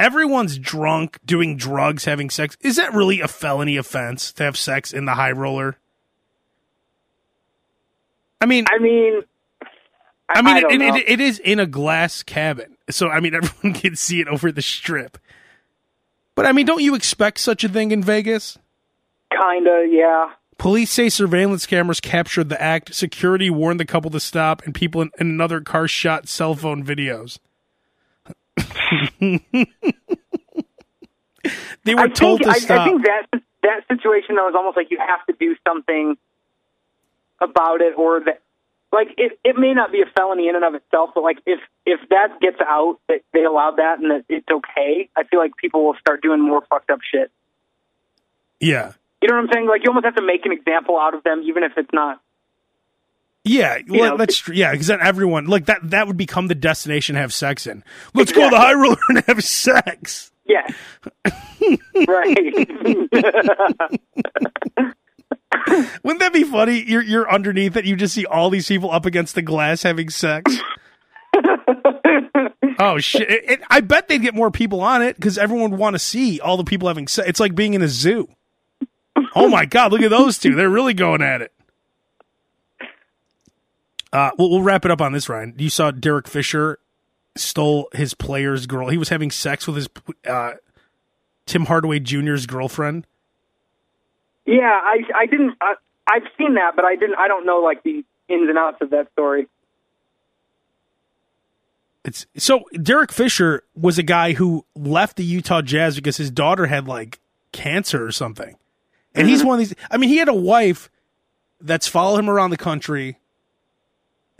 Everyone's 0.00 0.58
drunk, 0.58 1.20
doing 1.24 1.56
drugs, 1.56 2.06
having 2.06 2.28
sex. 2.28 2.56
Is 2.60 2.74
that 2.76 2.92
really 2.92 3.20
a 3.20 3.28
felony 3.28 3.76
offense 3.76 4.32
to 4.32 4.42
have 4.42 4.56
sex 4.56 4.92
in 4.92 5.04
the 5.04 5.14
high 5.14 5.30
roller? 5.30 5.76
I 8.40 8.46
mean, 8.46 8.64
I 8.68 8.78
mean, 8.78 9.22
I 10.28 10.42
mean, 10.42 10.62
don't 10.62 10.72
it, 10.72 10.96
it, 10.96 11.08
it 11.08 11.20
is 11.20 11.38
in 11.38 11.60
a 11.60 11.66
glass 11.66 12.24
cabin, 12.24 12.76
so 12.90 13.08
I 13.08 13.20
mean, 13.20 13.34
everyone 13.36 13.78
can 13.78 13.94
see 13.94 14.20
it 14.20 14.26
over 14.26 14.50
the 14.50 14.62
strip. 14.62 15.18
But 16.34 16.46
I 16.46 16.52
mean, 16.52 16.66
don't 16.66 16.82
you 16.82 16.96
expect 16.96 17.38
such 17.38 17.62
a 17.62 17.68
thing 17.68 17.92
in 17.92 18.02
Vegas? 18.02 18.58
Kinda, 19.40 19.86
yeah. 19.90 20.30
Police 20.58 20.90
say 20.90 21.08
surveillance 21.08 21.66
cameras 21.66 22.00
captured 22.00 22.48
the 22.48 22.60
act. 22.60 22.94
Security 22.94 23.50
warned 23.50 23.80
the 23.80 23.84
couple 23.84 24.10
to 24.10 24.20
stop, 24.20 24.62
and 24.64 24.74
people 24.74 25.02
in, 25.02 25.10
in 25.18 25.28
another 25.28 25.60
car 25.60 25.88
shot 25.88 26.28
cell 26.28 26.54
phone 26.54 26.84
videos. 26.84 27.38
they 31.84 31.94
were 31.94 32.02
I 32.02 32.08
told 32.08 32.38
think 32.38 32.42
to 32.42 32.50
I, 32.50 32.58
stop. 32.58 32.80
I 32.80 32.84
think 32.84 33.04
that 33.04 33.26
that 33.62 33.80
situation 33.88 34.36
though 34.36 34.48
is 34.48 34.54
almost 34.54 34.76
like 34.76 34.90
you 34.90 34.98
have 34.98 35.24
to 35.26 35.32
do 35.32 35.56
something 35.66 36.16
about 37.40 37.80
it, 37.80 37.94
or 37.96 38.20
that 38.20 38.40
like 38.92 39.08
it 39.16 39.38
it 39.42 39.56
may 39.56 39.72
not 39.72 39.90
be 39.90 40.02
a 40.02 40.06
felony 40.14 40.48
in 40.48 40.54
and 40.54 40.64
of 40.64 40.74
itself, 40.74 41.10
but 41.14 41.24
like 41.24 41.38
if 41.46 41.58
if 41.84 42.00
that 42.10 42.38
gets 42.40 42.60
out 42.60 42.98
that 43.08 43.22
they 43.32 43.44
allowed 43.44 43.76
that 43.78 43.98
and 43.98 44.10
that 44.10 44.24
it's 44.28 44.46
okay, 44.48 45.08
I 45.16 45.24
feel 45.24 45.40
like 45.40 45.56
people 45.56 45.84
will 45.84 45.96
start 45.98 46.22
doing 46.22 46.40
more 46.40 46.62
fucked 46.68 46.90
up 46.90 47.00
shit. 47.10 47.32
yeah, 48.60 48.92
You 49.22 49.28
know 49.28 49.36
what 49.36 49.44
I'm 49.44 49.48
saying? 49.52 49.66
Like 49.68 49.82
you 49.84 49.90
almost 49.90 50.04
have 50.04 50.16
to 50.16 50.22
make 50.22 50.44
an 50.44 50.52
example 50.52 50.98
out 50.98 51.14
of 51.14 51.22
them, 51.22 51.42
even 51.44 51.62
if 51.62 51.72
it's 51.76 51.92
not. 51.92 52.20
yeah. 53.44 53.78
Well, 53.88 54.16
that's 54.16 54.36
true. 54.38 54.54
Yeah, 54.54 54.72
because 54.72 54.88
then 54.88 55.00
everyone 55.00 55.46
like 55.46 55.66
that 55.66 55.78
that 55.90 56.06
would 56.08 56.16
become 56.16 56.48
the 56.48 56.54
destination 56.54 57.14
to 57.14 57.20
have 57.20 57.32
sex 57.32 57.66
in. 57.66 57.84
Let's 58.14 58.32
go 58.32 58.44
to 58.44 58.50
the 58.50 58.58
high 58.58 58.74
roller 58.74 58.96
and 59.08 59.24
have 59.26 59.42
sex. 59.44 60.30
Yeah. 60.44 60.66
right. 62.08 62.36
Wouldn't 66.02 66.20
that 66.20 66.32
be 66.32 66.44
funny? 66.44 66.82
You're 66.82 67.02
you're 67.02 67.30
underneath 67.32 67.76
it. 67.76 67.84
You 67.84 67.96
just 67.96 68.14
see 68.14 68.26
all 68.26 68.50
these 68.50 68.66
people 68.66 68.90
up 68.90 69.06
against 69.06 69.34
the 69.34 69.42
glass 69.42 69.82
having 69.82 70.10
sex. 70.10 70.56
oh 72.78 72.98
shit! 72.98 73.30
It, 73.30 73.50
it- 73.50 73.60
I 73.70 73.80
bet 73.80 74.08
they'd 74.08 74.22
get 74.22 74.34
more 74.34 74.50
people 74.50 74.80
on 74.80 75.02
it 75.02 75.16
because 75.16 75.38
everyone 75.38 75.70
would 75.70 75.80
want 75.80 75.94
to 75.94 75.98
see 75.98 76.40
all 76.40 76.56
the 76.56 76.64
people 76.64 76.88
having 76.88 77.06
sex. 77.06 77.28
It's 77.28 77.40
like 77.40 77.54
being 77.54 77.74
in 77.74 77.82
a 77.82 77.88
zoo. 77.88 78.28
Oh 79.34 79.48
my 79.48 79.64
god! 79.64 79.92
Look 79.92 80.02
at 80.02 80.10
those 80.10 80.38
two. 80.38 80.54
They're 80.54 80.68
really 80.68 80.94
going 80.94 81.22
at 81.22 81.40
it. 81.42 81.52
Uh, 84.12 84.30
we'll, 84.38 84.50
we'll 84.50 84.62
wrap 84.62 84.84
it 84.84 84.90
up 84.90 85.00
on 85.00 85.12
this, 85.12 85.28
Ryan. 85.28 85.54
You 85.56 85.70
saw 85.70 85.90
Derek 85.90 86.28
Fisher 86.28 86.78
stole 87.34 87.88
his 87.94 88.12
player's 88.12 88.66
girl. 88.66 88.88
He 88.90 88.98
was 88.98 89.08
having 89.08 89.30
sex 89.30 89.66
with 89.66 89.76
his 89.76 89.88
uh, 90.28 90.52
Tim 91.46 91.64
Hardaway 91.64 91.98
Jr.'s 92.00 92.44
girlfriend. 92.46 93.06
yeah, 94.44 94.78
I 94.82 94.98
I 95.14 95.26
didn't. 95.26 95.54
I, 95.60 95.74
I've 96.10 96.24
seen 96.36 96.54
that, 96.54 96.72
but 96.76 96.84
I 96.84 96.94
didn't. 96.96 97.16
I 97.16 97.28
don't 97.28 97.46
know 97.46 97.60
like 97.60 97.82
the 97.84 98.04
ins 98.28 98.48
and 98.48 98.58
outs 98.58 98.78
of 98.82 98.90
that 98.90 99.10
story. 99.12 99.46
It's 102.04 102.26
so 102.36 102.64
Derek 102.82 103.12
Fisher 103.12 103.62
was 103.74 103.96
a 103.96 104.02
guy 104.02 104.32
who 104.32 104.66
left 104.74 105.16
the 105.16 105.24
Utah 105.24 105.62
Jazz 105.62 105.96
because 105.96 106.16
his 106.16 106.30
daughter 106.30 106.66
had 106.66 106.86
like 106.86 107.20
cancer 107.52 108.04
or 108.04 108.12
something. 108.12 108.56
And 109.14 109.28
he's 109.28 109.44
one 109.44 109.60
of 109.60 109.68
these 109.68 109.74
I 109.90 109.96
mean 109.96 110.08
he 110.08 110.16
had 110.18 110.28
a 110.28 110.34
wife 110.34 110.90
that's 111.60 111.86
followed 111.86 112.18
him 112.18 112.30
around 112.30 112.50
the 112.50 112.56
country 112.56 113.18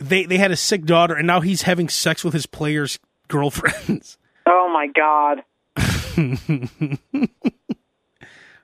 they 0.03 0.25
they 0.25 0.37
had 0.37 0.51
a 0.51 0.55
sick 0.55 0.85
daughter, 0.85 1.15
and 1.15 1.25
now 1.25 1.39
he's 1.39 1.63
having 1.63 1.89
sex 1.89 2.23
with 2.23 2.33
his 2.33 2.45
players' 2.45 2.99
girlfriends. 3.27 4.17
Oh 4.45 4.67
my 4.73 4.87
god. 4.87 5.43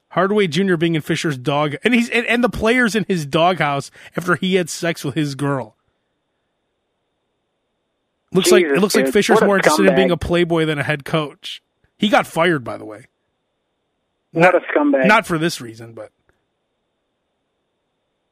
Hardaway 0.10 0.48
Jr. 0.48 0.76
being 0.76 0.96
in 0.96 1.02
Fisher's 1.02 1.38
dog, 1.38 1.76
and 1.86 1.94
he's 1.94 2.10
and, 2.10 2.26
and 2.26 2.44
the 2.44 2.50
players 2.50 2.96
in 2.96 3.06
his 3.08 3.26
doghouse 3.26 3.90
after 4.18 4.36
he 4.36 4.56
had 4.56 4.70
sex 4.70 5.06
with 5.06 5.16
his 5.16 5.36
girl. 5.36 5.78
Looks 8.34 8.52
like 8.52 8.66
it 8.66 8.80
looks 8.80 8.94
like. 8.94 9.08
Fisher's 9.08 9.40
more 9.40 9.56
interested 9.56 9.86
in 9.86 9.96
being 9.96 10.12
a 10.12 10.18
playboy 10.18 10.66
than 10.66 10.80
a 10.80 10.84
head 10.84 11.06
coach. 11.06 11.64
He 11.98 12.10
got 12.10 12.28
fired, 12.28 12.66
by 12.66 12.78
the 12.78 12.84
way. 12.84 13.06
What 14.32 14.56
a 14.56 14.60
scumbag. 14.60 15.08
Not 15.08 15.26
for 15.26 15.38
this 15.38 15.60
reason, 15.60 15.94
but 15.94 16.12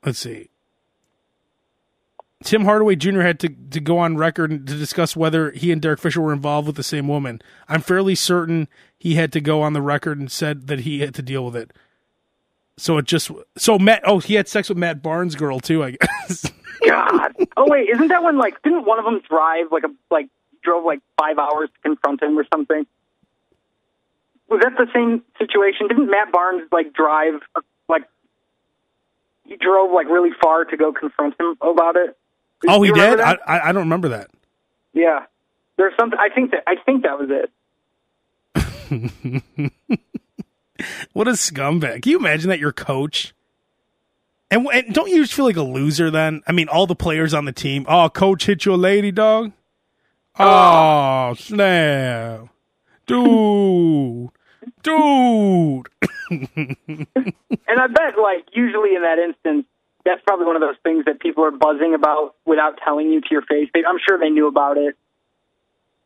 let's 0.05 0.19
see. 0.19 0.49
Tim 2.43 2.65
Hardaway 2.65 2.95
Jr. 2.95 3.21
had 3.21 3.39
to, 3.39 3.49
to 3.49 3.79
go 3.79 3.97
on 3.97 4.15
record 4.15 4.51
to 4.51 4.77
discuss 4.77 5.15
whether 5.15 5.51
he 5.51 5.71
and 5.71 5.81
Derek 5.81 5.99
Fisher 5.99 6.21
were 6.21 6.33
involved 6.33 6.67
with 6.67 6.75
the 6.75 6.83
same 6.83 7.07
woman. 7.07 7.41
I'm 7.67 7.81
fairly 7.81 8.13
certain 8.13 8.67
he 8.97 9.15
had 9.15 9.33
to 9.33 9.41
go 9.41 9.63
on 9.63 9.73
the 9.73 9.81
record 9.81 10.19
and 10.19 10.31
said 10.31 10.67
that 10.67 10.81
he 10.81 10.99
had 10.99 11.15
to 11.15 11.23
deal 11.23 11.43
with 11.45 11.55
it. 11.55 11.71
So 12.77 12.99
it 12.99 13.05
just 13.05 13.31
so 13.57 13.79
Matt. 13.79 14.03
Oh, 14.05 14.19
he 14.19 14.35
had 14.35 14.47
sex 14.47 14.69
with 14.69 14.77
Matt 14.77 15.01
Barnes' 15.01 15.35
girl 15.35 15.59
too. 15.59 15.83
I 15.83 15.91
guess. 15.91 16.51
God. 16.87 17.33
Oh 17.57 17.65
wait, 17.67 17.89
isn't 17.89 18.07
that 18.09 18.21
when 18.21 18.37
like 18.37 18.61
didn't 18.61 18.85
one 18.85 18.99
of 18.99 19.05
them 19.05 19.19
drive 19.27 19.71
like 19.71 19.83
a 19.83 19.89
like 20.11 20.29
drove 20.63 20.85
like 20.85 20.99
five 21.19 21.39
hours 21.39 21.69
to 21.73 21.81
confront 21.81 22.21
him 22.21 22.37
or 22.37 22.45
something? 22.53 22.85
Was 24.49 24.61
that 24.63 24.73
the 24.77 24.87
same 24.93 25.23
situation? 25.37 25.87
Didn't 25.87 26.09
Matt 26.09 26.31
Barnes 26.31 26.67
like 26.71 26.93
drive 26.93 27.33
like 27.89 28.03
he 29.45 29.57
drove 29.57 29.91
like 29.91 30.07
really 30.07 30.31
far 30.41 30.65
to 30.65 30.77
go 30.77 30.93
confront 30.93 31.39
him 31.39 31.57
about 31.61 31.95
it? 31.95 32.17
oh, 32.67 32.81
he 32.81 32.91
did. 32.91 33.19
I. 33.19 33.37
I 33.45 33.71
don't 33.71 33.83
remember 33.83 34.09
that. 34.09 34.29
yeah. 34.93 35.25
There's 35.77 35.93
something. 35.99 36.17
I 36.19 36.29
think 36.33 36.51
that 36.51 36.63
I 36.65 36.75
think 36.83 37.03
that 37.03 37.19
was 37.19 37.29
it. 37.29 37.51
What 41.13 41.27
a 41.27 41.31
scumbag! 41.31 42.03
Can 42.03 42.11
you 42.11 42.19
imagine 42.19 42.49
that 42.49 42.59
your 42.59 42.71
coach? 42.71 43.33
And, 44.49 44.67
and 44.67 44.93
don't 44.93 45.09
you 45.09 45.21
just 45.21 45.33
feel 45.33 45.45
like 45.45 45.57
a 45.57 45.63
loser 45.63 46.09
then? 46.09 46.41
I 46.47 46.51
mean, 46.51 46.69
all 46.69 46.87
the 46.87 46.95
players 46.95 47.33
on 47.33 47.45
the 47.45 47.51
team. 47.51 47.85
Oh, 47.89 48.07
coach 48.09 48.45
hit 48.45 48.63
your 48.65 48.77
lady, 48.77 49.11
dog. 49.11 49.51
Oh, 50.39 50.45
oh 50.45 51.33
snap, 51.33 52.47
dude, 53.07 54.29
dude. 54.83 55.87
And 57.69 57.79
I 57.79 57.87
bet 57.87 58.17
like 58.21 58.45
usually 58.53 58.95
in 58.95 59.01
that 59.03 59.17
instance, 59.19 59.65
that's 60.05 60.21
probably 60.25 60.45
one 60.45 60.55
of 60.55 60.61
those 60.61 60.77
things 60.83 61.05
that 61.05 61.19
people 61.19 61.43
are 61.43 61.51
buzzing 61.51 61.93
about 61.93 62.35
without 62.45 62.79
telling 62.83 63.11
you 63.11 63.21
to 63.21 63.27
your 63.29 63.41
face. 63.41 63.69
They, 63.73 63.83
I'm 63.87 63.97
sure 64.07 64.17
they 64.17 64.29
knew 64.29 64.47
about 64.47 64.77
it. 64.77 64.95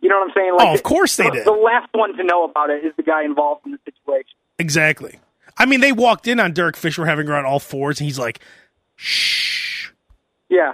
You 0.01 0.09
know 0.09 0.19
what 0.19 0.29
I'm 0.29 0.33
saying? 0.35 0.49
Oh, 0.53 0.57
like, 0.57 0.67
Oh, 0.69 0.73
of 0.73 0.83
course 0.83 1.15
they 1.15 1.25
the, 1.25 1.31
did. 1.31 1.45
The 1.45 1.51
last 1.51 1.89
one 1.93 2.17
to 2.17 2.23
know 2.23 2.43
about 2.45 2.71
it 2.71 2.83
is 2.83 2.93
the 2.97 3.03
guy 3.03 3.23
involved 3.23 3.65
in 3.65 3.71
the 3.73 3.79
situation. 3.85 4.35
Exactly. 4.57 5.19
I 5.57 5.65
mean, 5.65 5.81
they 5.81 5.91
walked 5.91 6.27
in 6.27 6.39
on 6.39 6.53
Derek 6.53 6.75
Fisher 6.77 7.05
having 7.05 7.27
her 7.27 7.35
on 7.35 7.45
all 7.45 7.59
fours, 7.59 7.99
and 7.99 8.05
he's 8.05 8.17
like, 8.17 8.39
"Shh." 8.95 9.89
Yeah. 10.49 10.73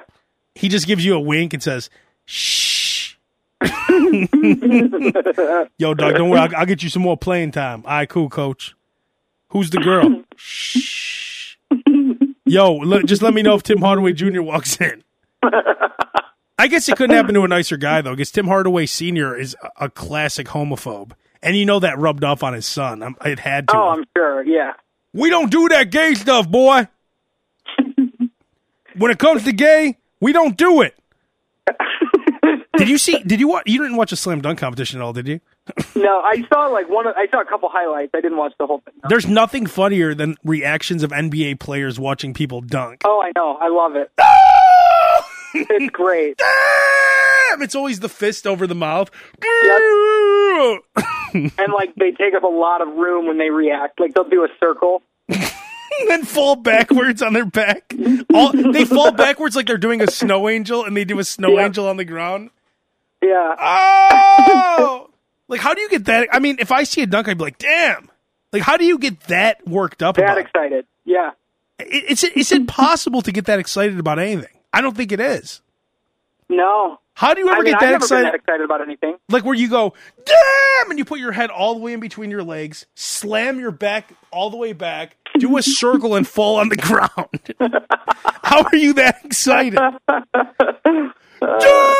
He 0.55 0.69
just 0.69 0.88
gives 0.88 1.03
you 1.03 1.15
a 1.15 1.19
wink 1.19 1.53
and 1.53 1.61
says, 1.61 1.89
"Shh." 2.25 2.66
Yo, 5.78 5.93
dog, 5.93 6.16
don't 6.16 6.30
worry. 6.30 6.39
I'll, 6.39 6.55
I'll 6.55 6.66
get 6.66 6.84
you 6.84 6.89
some 6.89 7.01
more 7.01 7.18
playing 7.18 7.51
time. 7.51 7.84
All 7.86 7.91
right, 7.91 8.10
cool, 8.10 8.30
coach. 8.30 8.76
Who's 9.49 9.70
the 9.70 9.80
girl? 9.80 10.24
Shh. 10.36 11.55
Yo, 12.45 13.01
just 13.03 13.22
let 13.22 13.34
me 13.34 13.41
know 13.41 13.55
if 13.55 13.64
Tim 13.64 13.80
Hardaway 13.80 14.14
Jr. 14.14 14.41
walks 14.41 14.80
in. 14.80 15.03
I 16.60 16.68
guess 16.68 16.89
it 16.89 16.97
couldn't 16.97 17.16
happen 17.16 17.36
to 17.36 17.43
a 17.43 17.47
nicer 17.47 17.78
guy 17.78 18.01
though, 18.01 18.12
because 18.12 18.32
Tim 18.32 18.47
Hardaway 18.47 18.86
Sr. 18.86 19.38
is 19.38 19.55
a, 19.62 19.86
a 19.86 19.89
classic 19.89 20.47
homophobe, 20.47 21.12
and 21.41 21.55
you 21.55 21.66
know 21.66 21.80
that 21.80 21.99
rubbed 21.99 22.24
off 22.24 22.43
on 22.43 22.53
his 22.53 22.66
son. 22.66 23.03
I'm, 23.03 23.16
it 23.26 23.39
had 23.39 23.68
to. 23.70 23.78
Oh, 23.78 23.89
I'm 23.89 24.05
sure. 24.16 24.43
Yeah. 24.43 24.74
We 25.14 25.30
don't 25.30 25.51
do 25.51 25.70
that 25.70 25.91
gay 25.91 26.16
stuff, 26.16 26.49
boy. 26.49 26.88
when 28.97 29.12
it 29.12 29.20
comes 29.20 29.43
to 29.43 29.51
gay, 29.51 29.97
we 30.20 30.34
don't 30.34 30.58
do 30.58 30.82
it. 30.82 30.95
Did 32.78 32.89
you 32.89 32.97
see? 32.97 33.19
Did 33.19 33.39
you 33.39 33.47
watch? 33.47 33.63
You 33.65 33.82
didn't 33.82 33.97
watch 33.97 34.11
a 34.11 34.15
slam 34.15 34.41
dunk 34.41 34.59
competition 34.59 34.99
at 34.99 35.03
all, 35.03 35.13
did 35.13 35.28
you? 35.28 35.39
No, 35.95 36.21
I 36.21 36.45
saw 36.47 36.67
like 36.67 36.88
one. 36.89 37.07
Of, 37.07 37.15
I 37.17 37.28
saw 37.30 37.41
a 37.41 37.45
couple 37.45 37.67
highlights. 37.69 38.11
I 38.13 38.21
didn't 38.21 38.38
watch 38.38 38.53
the 38.59 38.67
whole 38.67 38.80
thing. 38.86 38.93
no. 39.03 39.09
There's 39.09 39.28
nothing 39.28 39.65
funnier 39.65 40.13
than 40.13 40.36
reactions 40.43 41.03
of 41.03 41.09
NBA 41.11 41.59
players 41.59 41.99
watching 41.99 42.34
people 42.34 42.61
dunk. 42.61 43.01
Oh, 43.03 43.21
I 43.21 43.32
know. 43.36 43.57
I 43.59 43.67
love 43.67 43.95
it. 43.95 44.09
It's 45.55 45.91
great. 45.91 46.38
Damn! 47.49 47.61
It's 47.63 47.73
always 47.75 47.99
the 47.99 48.09
fist 48.09 48.45
over 48.47 48.67
the 48.67 48.75
mouth. 48.75 49.09
And 51.34 51.73
like 51.73 51.93
they 51.95 52.11
take 52.11 52.34
up 52.36 52.43
a 52.43 52.47
lot 52.47 52.82
of 52.82 52.88
room 52.95 53.28
when 53.28 53.38
they 53.38 53.49
react. 53.49 53.99
Like 53.99 54.13
they'll 54.13 54.28
do 54.30 54.43
a 54.43 54.47
circle. 54.59 55.01
and 55.30 55.41
then 56.07 56.23
fall 56.23 56.55
backwards 56.55 57.21
on 57.21 57.34
their 57.34 57.45
back. 57.45 57.93
All, 58.34 58.51
they 58.53 58.86
fall 58.86 59.11
backwards 59.11 59.55
like 59.55 59.67
they're 59.67 59.78
doing 59.78 60.01
a 60.01 60.09
snow 60.09 60.47
angel, 60.49 60.84
and 60.86 60.95
they 60.95 61.05
do 61.05 61.19
a 61.19 61.23
snow 61.23 61.57
Yeah. 61.57 61.65
angel 61.65 61.88
on 61.88 61.97
the 61.97 62.05
ground. 62.05 62.49
Yeah. 63.22 63.55
Oh, 63.59 65.09
like 65.47 65.59
how 65.61 65.74
do 65.74 65.82
you 65.82 65.89
get 65.89 66.05
that? 66.05 66.30
I 66.32 66.39
mean, 66.39 66.57
if 66.59 66.72
I 66.72 66.84
see 66.84 67.01
a 67.01 67.07
dunk, 67.07 67.28
I'd 67.28 67.38
be 67.38 67.43
like, 67.45 67.57
"Damn!" 67.57 68.09
Like, 68.53 68.61
how 68.61 68.78
do 68.78 68.86
you 68.86 68.97
get 68.97 69.20
that 69.22 69.68
worked 69.68 70.01
up 70.03 70.15
that 70.15 70.24
about? 70.24 70.38
it? 70.38 70.41
excited. 70.45 70.86
Yeah. 71.05 71.32
It- 71.80 72.05
It's 72.09 72.24
it's 72.24 72.51
impossible 72.51 73.22
to 73.24 73.32
get 73.32 73.45
that 73.45 73.59
excited 73.59 73.99
about 73.99 74.20
anything. 74.20 74.49
I 74.74 74.82
don't 74.82 74.95
think 74.95 75.11
it 75.11 75.20
is. 75.20 75.61
No. 76.49 76.99
How 77.13 77.34
do 77.34 77.41
you 77.41 77.49
ever 77.49 77.57
I 77.57 77.63
mean, 77.63 77.74
get 77.74 77.76
I've 77.76 77.80
that 77.82 77.86
never 77.93 78.03
excited? 78.05 78.22
been 78.24 78.32
that 78.32 78.36
excited 78.36 78.63
about 78.63 78.82
anything. 78.82 79.15
like 79.30 79.43
where 79.43 79.55
you 79.55 79.70
go, 79.70 79.93
"Damn!" 80.24 80.89
and 80.91 80.99
you 80.99 81.05
put 81.05 81.20
your 81.20 81.32
head 81.32 81.49
all 81.49 81.74
the 81.74 81.80
way 81.82 81.93
in 81.93 81.99
between 81.99 82.30
your 82.30 82.43
legs, 82.43 82.86
slam 82.95 83.59
your 83.59 83.72
back 83.72 84.13
all 84.32 84.49
the 84.51 84.57
way 84.57 84.72
back, 84.74 85.18
do 85.39 85.57
a 85.57 85.63
circle, 85.63 86.15
and 86.15 86.28
fall 86.28 86.57
on 86.57 86.70
the 86.70 86.76
ground. 86.78 87.55
how 88.43 88.63
are 88.63 88.76
you 88.76 88.93
that 88.93 89.26
excited? 89.26 89.80
Damn! 91.41 91.93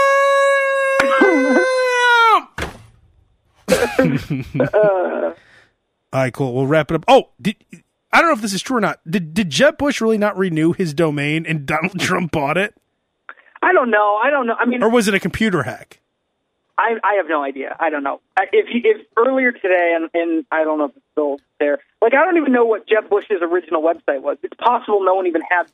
All 6.13 6.21
right, 6.21 6.33
cool. 6.33 6.53
We'll 6.53 6.67
wrap 6.67 6.91
it 6.91 6.95
up. 6.95 7.05
Oh, 7.07 7.29
did 7.41 7.55
I 8.11 8.21
don't 8.21 8.29
know 8.29 8.35
if 8.35 8.41
this 8.41 8.53
is 8.53 8.61
true 8.61 8.77
or 8.77 8.81
not. 8.81 8.99
Did 9.09 9.33
did 9.33 9.49
Jeb 9.49 9.77
Bush 9.77 10.01
really 10.01 10.17
not 10.17 10.38
renew 10.38 10.73
his 10.73 10.93
domain 10.93 11.45
and 11.45 11.65
Donald 11.65 11.99
Trump 11.99 12.31
bought 12.31 12.57
it, 12.57 12.76
I 13.61 13.73
don't 13.73 13.89
know. 13.89 14.19
I 14.23 14.30
don't 14.30 14.47
know. 14.47 14.55
I 14.57 14.65
mean, 14.65 14.84
or 14.84 14.89
was 14.89 15.07
it 15.07 15.14
a 15.14 15.19
computer 15.19 15.64
hack? 15.64 15.99
I 16.77 16.95
I 17.03 17.15
have 17.15 17.27
no 17.27 17.43
idea. 17.43 17.76
I 17.80 17.89
don't 17.89 18.03
know. 18.03 18.22
If 18.53 18.68
you, 18.73 18.81
if 18.84 19.07
earlier 19.18 19.51
today, 19.51 19.95
and, 19.95 20.09
and 20.14 20.45
I 20.51 20.64
don't 20.64 20.77
know 20.77 20.85
if 20.85 20.95
it's 20.95 21.05
still 21.11 21.39
there. 21.59 21.80
Like 22.01 22.14
I 22.14 22.23
don't 22.23 22.38
even 22.38 22.53
know 22.53 22.65
what 22.65 22.88
Jeb 22.88 23.09
Bush's 23.09 23.41
original 23.41 23.81
website 23.81 24.22
was. 24.22 24.38
It's 24.43 24.53
possible 24.55 25.03
no 25.03 25.15
one 25.15 25.27
even 25.27 25.41
had. 25.49 25.68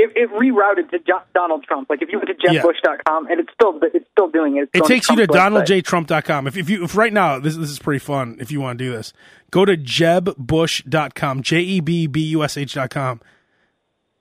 It, 0.00 0.12
it 0.14 0.30
rerouted 0.30 0.90
to 0.92 1.00
Donald 1.34 1.64
Trump. 1.64 1.90
Like 1.90 2.02
if 2.02 2.08
you 2.12 2.18
went 2.18 2.28
to 2.28 2.36
Yeah. 2.52 2.62
JebBush.com, 2.62 3.26
and 3.26 3.40
it's 3.40 3.52
still 3.52 3.78
it's 3.82 4.08
still 4.12 4.28
doing 4.28 4.56
it. 4.56 4.70
It 4.72 4.84
takes 4.84 5.08
you 5.10 5.16
to 5.16 5.26
Trump's 5.26 5.68
website. 5.68 5.82
donaldjtrump.com. 5.82 6.46
If 6.46 6.56
if 6.56 6.70
you 6.70 6.84
if 6.84 6.96
right 6.96 7.12
now 7.12 7.40
this 7.40 7.56
this 7.56 7.68
is 7.68 7.80
pretty 7.80 7.98
fun 7.98 8.36
if 8.40 8.52
you 8.52 8.60
want 8.60 8.78
to 8.78 8.84
do 8.84 8.92
this. 8.92 9.12
Go 9.50 9.64
to 9.64 9.76
jebbush.com, 9.76 11.42
J 11.42 11.60
E 11.60 11.80
B 11.80 12.06
B 12.06 12.20
U 12.28 12.44
S 12.44 12.56
H.com. 12.56 13.20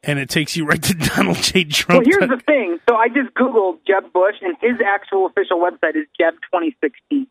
And 0.04 0.20
it 0.20 0.30
takes 0.30 0.56
you 0.58 0.66
right 0.66 0.82
to 0.82 0.94
Donald 1.16 1.38
J. 1.38 1.66
Trump. 1.66 2.06
Well, 2.06 2.18
here's 2.20 2.30
the 2.30 2.42
thing. 2.46 2.80
So 2.90 2.96
I 2.96 3.10
just 3.10 3.34
googled 3.36 3.80
Jeb 3.86 4.12
Bush, 4.14 4.36
and 4.42 4.56
his 4.62 4.80
actual 4.86 5.26
official 5.26 5.60
website 5.60 5.96
is 5.96 6.06
Jeb 6.20 6.36
2016. 6.54 7.28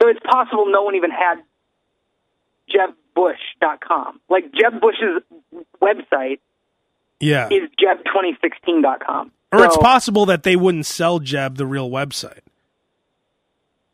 So 0.00 0.08
it's 0.08 0.20
possible 0.24 0.66
no 0.70 0.82
one 0.82 0.94
even 0.94 1.10
had 1.10 1.42
JebBush.com. 2.70 4.20
Like 4.28 4.52
Jeb 4.52 4.80
Bush's 4.80 5.22
website 5.80 6.40
yeah. 7.22 7.48
is 7.50 7.70
Jeb2016.com. 7.80 9.32
Or 9.52 9.64
it's 9.64 9.76
possible 9.76 10.26
that 10.26 10.42
they 10.44 10.56
wouldn't 10.56 10.86
sell 10.86 11.18
Jeb 11.18 11.56
the 11.56 11.66
real 11.66 11.90
website. 11.90 12.40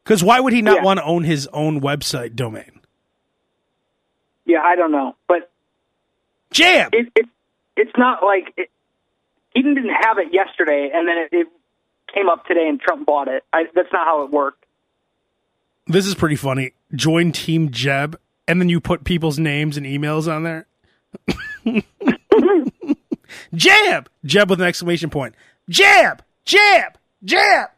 Because 0.05 0.23
why 0.25 0.41
would 0.41 0.53
he 0.53 0.63
not 0.63 0.77
Yeah. 0.77 0.83
want 0.85 0.99
to 0.99 1.05
own 1.05 1.25
his 1.25 1.47
own 1.49 1.81
website 1.81 2.35
domain? 2.35 2.81
Yeah, 4.47 4.63
I 4.65 4.77
don't 4.77 4.93
know, 4.93 5.15
but 5.27 5.51
Jab! 6.51 6.95
it, 6.95 7.13
it 7.15 7.27
it's 7.77 7.93
not 7.99 8.23
like 8.23 8.55
it, 8.57 8.71
he 9.55 9.61
didn't 9.63 9.91
have 9.91 10.19
it 10.19 10.33
yesterday, 10.33 10.91
and 10.95 11.07
then 11.07 11.19
it, 11.19 11.29
it 11.33 11.47
came 12.15 12.31
up 12.31 12.47
today, 12.47 12.67
and 12.67 12.81
Trump 12.81 13.05
bought 13.05 13.29
it. 13.29 13.45
I, 13.53 13.65
that's 13.75 13.93
not 13.93 14.07
how 14.07 14.25
it 14.25 14.31
worked. 14.31 14.65
This 15.87 16.07
is 16.07 16.15
pretty 16.15 16.37
funny. 16.37 16.73
Join 16.95 17.33
Team 17.33 17.71
Jeb, 17.71 18.19
and 18.47 18.59
then 18.61 18.71
you 18.71 18.81
put 18.81 19.05
people's 19.05 19.39
names 19.39 19.77
and 19.77 19.85
emails 19.85 20.33
on 20.33 20.45
there. 20.45 20.67
Jab! 23.55 24.09
Jab 24.25 24.51
with 24.51 24.61
an 24.61 24.67
exclamation 24.67 25.11
point. 25.11 25.35
Jab! 25.69 26.23
Jab! 26.45 26.99
Jab! 27.25 27.71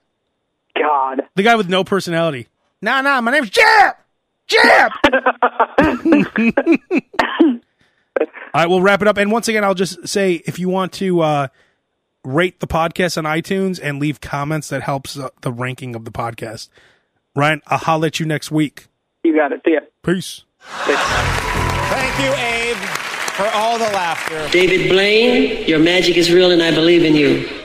God. 0.76 1.22
The 1.34 1.42
guy 1.42 1.56
with 1.56 1.68
no 1.68 1.84
personality. 1.84 2.48
Nah, 2.82 3.02
nah, 3.02 3.20
my 3.20 3.32
name's 3.32 3.50
Jab! 3.50 3.96
Jab! 4.46 4.92
All 8.52 8.62
right, 8.62 8.68
we'll 8.68 8.82
wrap 8.82 9.00
it 9.00 9.08
up. 9.08 9.16
And 9.16 9.30
once 9.30 9.48
again, 9.48 9.64
I'll 9.64 9.74
just 9.74 10.08
say 10.08 10.42
if 10.44 10.58
you 10.58 10.68
want 10.68 10.92
to 10.94 11.20
uh, 11.20 11.48
rate 12.24 12.60
the 12.60 12.66
podcast 12.66 13.16
on 13.16 13.24
iTunes 13.24 13.78
and 13.82 14.00
leave 14.00 14.20
comments, 14.20 14.68
that 14.68 14.82
helps 14.82 15.16
uh, 15.16 15.28
the 15.42 15.52
ranking 15.52 15.94
of 15.94 16.04
the 16.04 16.10
podcast. 16.10 16.68
Ryan, 17.36 17.62
I'll 17.68 17.78
holler 17.78 18.06
at 18.08 18.18
you 18.18 18.26
next 18.26 18.50
week. 18.50 18.88
You 19.22 19.36
got 19.36 19.52
it. 19.52 19.60
See 19.64 19.74
ya. 19.74 19.80
Peace. 20.02 20.44
Peace. 20.84 20.96
Thank 20.98 22.18
you, 22.18 22.32
Abe 22.34 23.09
for 23.36 23.46
all 23.54 23.78
the 23.78 23.84
laughter. 23.84 24.48
David 24.50 24.88
Blaine, 24.88 25.66
your 25.66 25.78
magic 25.78 26.16
is 26.16 26.32
real 26.32 26.50
and 26.50 26.62
I 26.62 26.70
believe 26.70 27.04
in 27.04 27.14
you. 27.14 27.59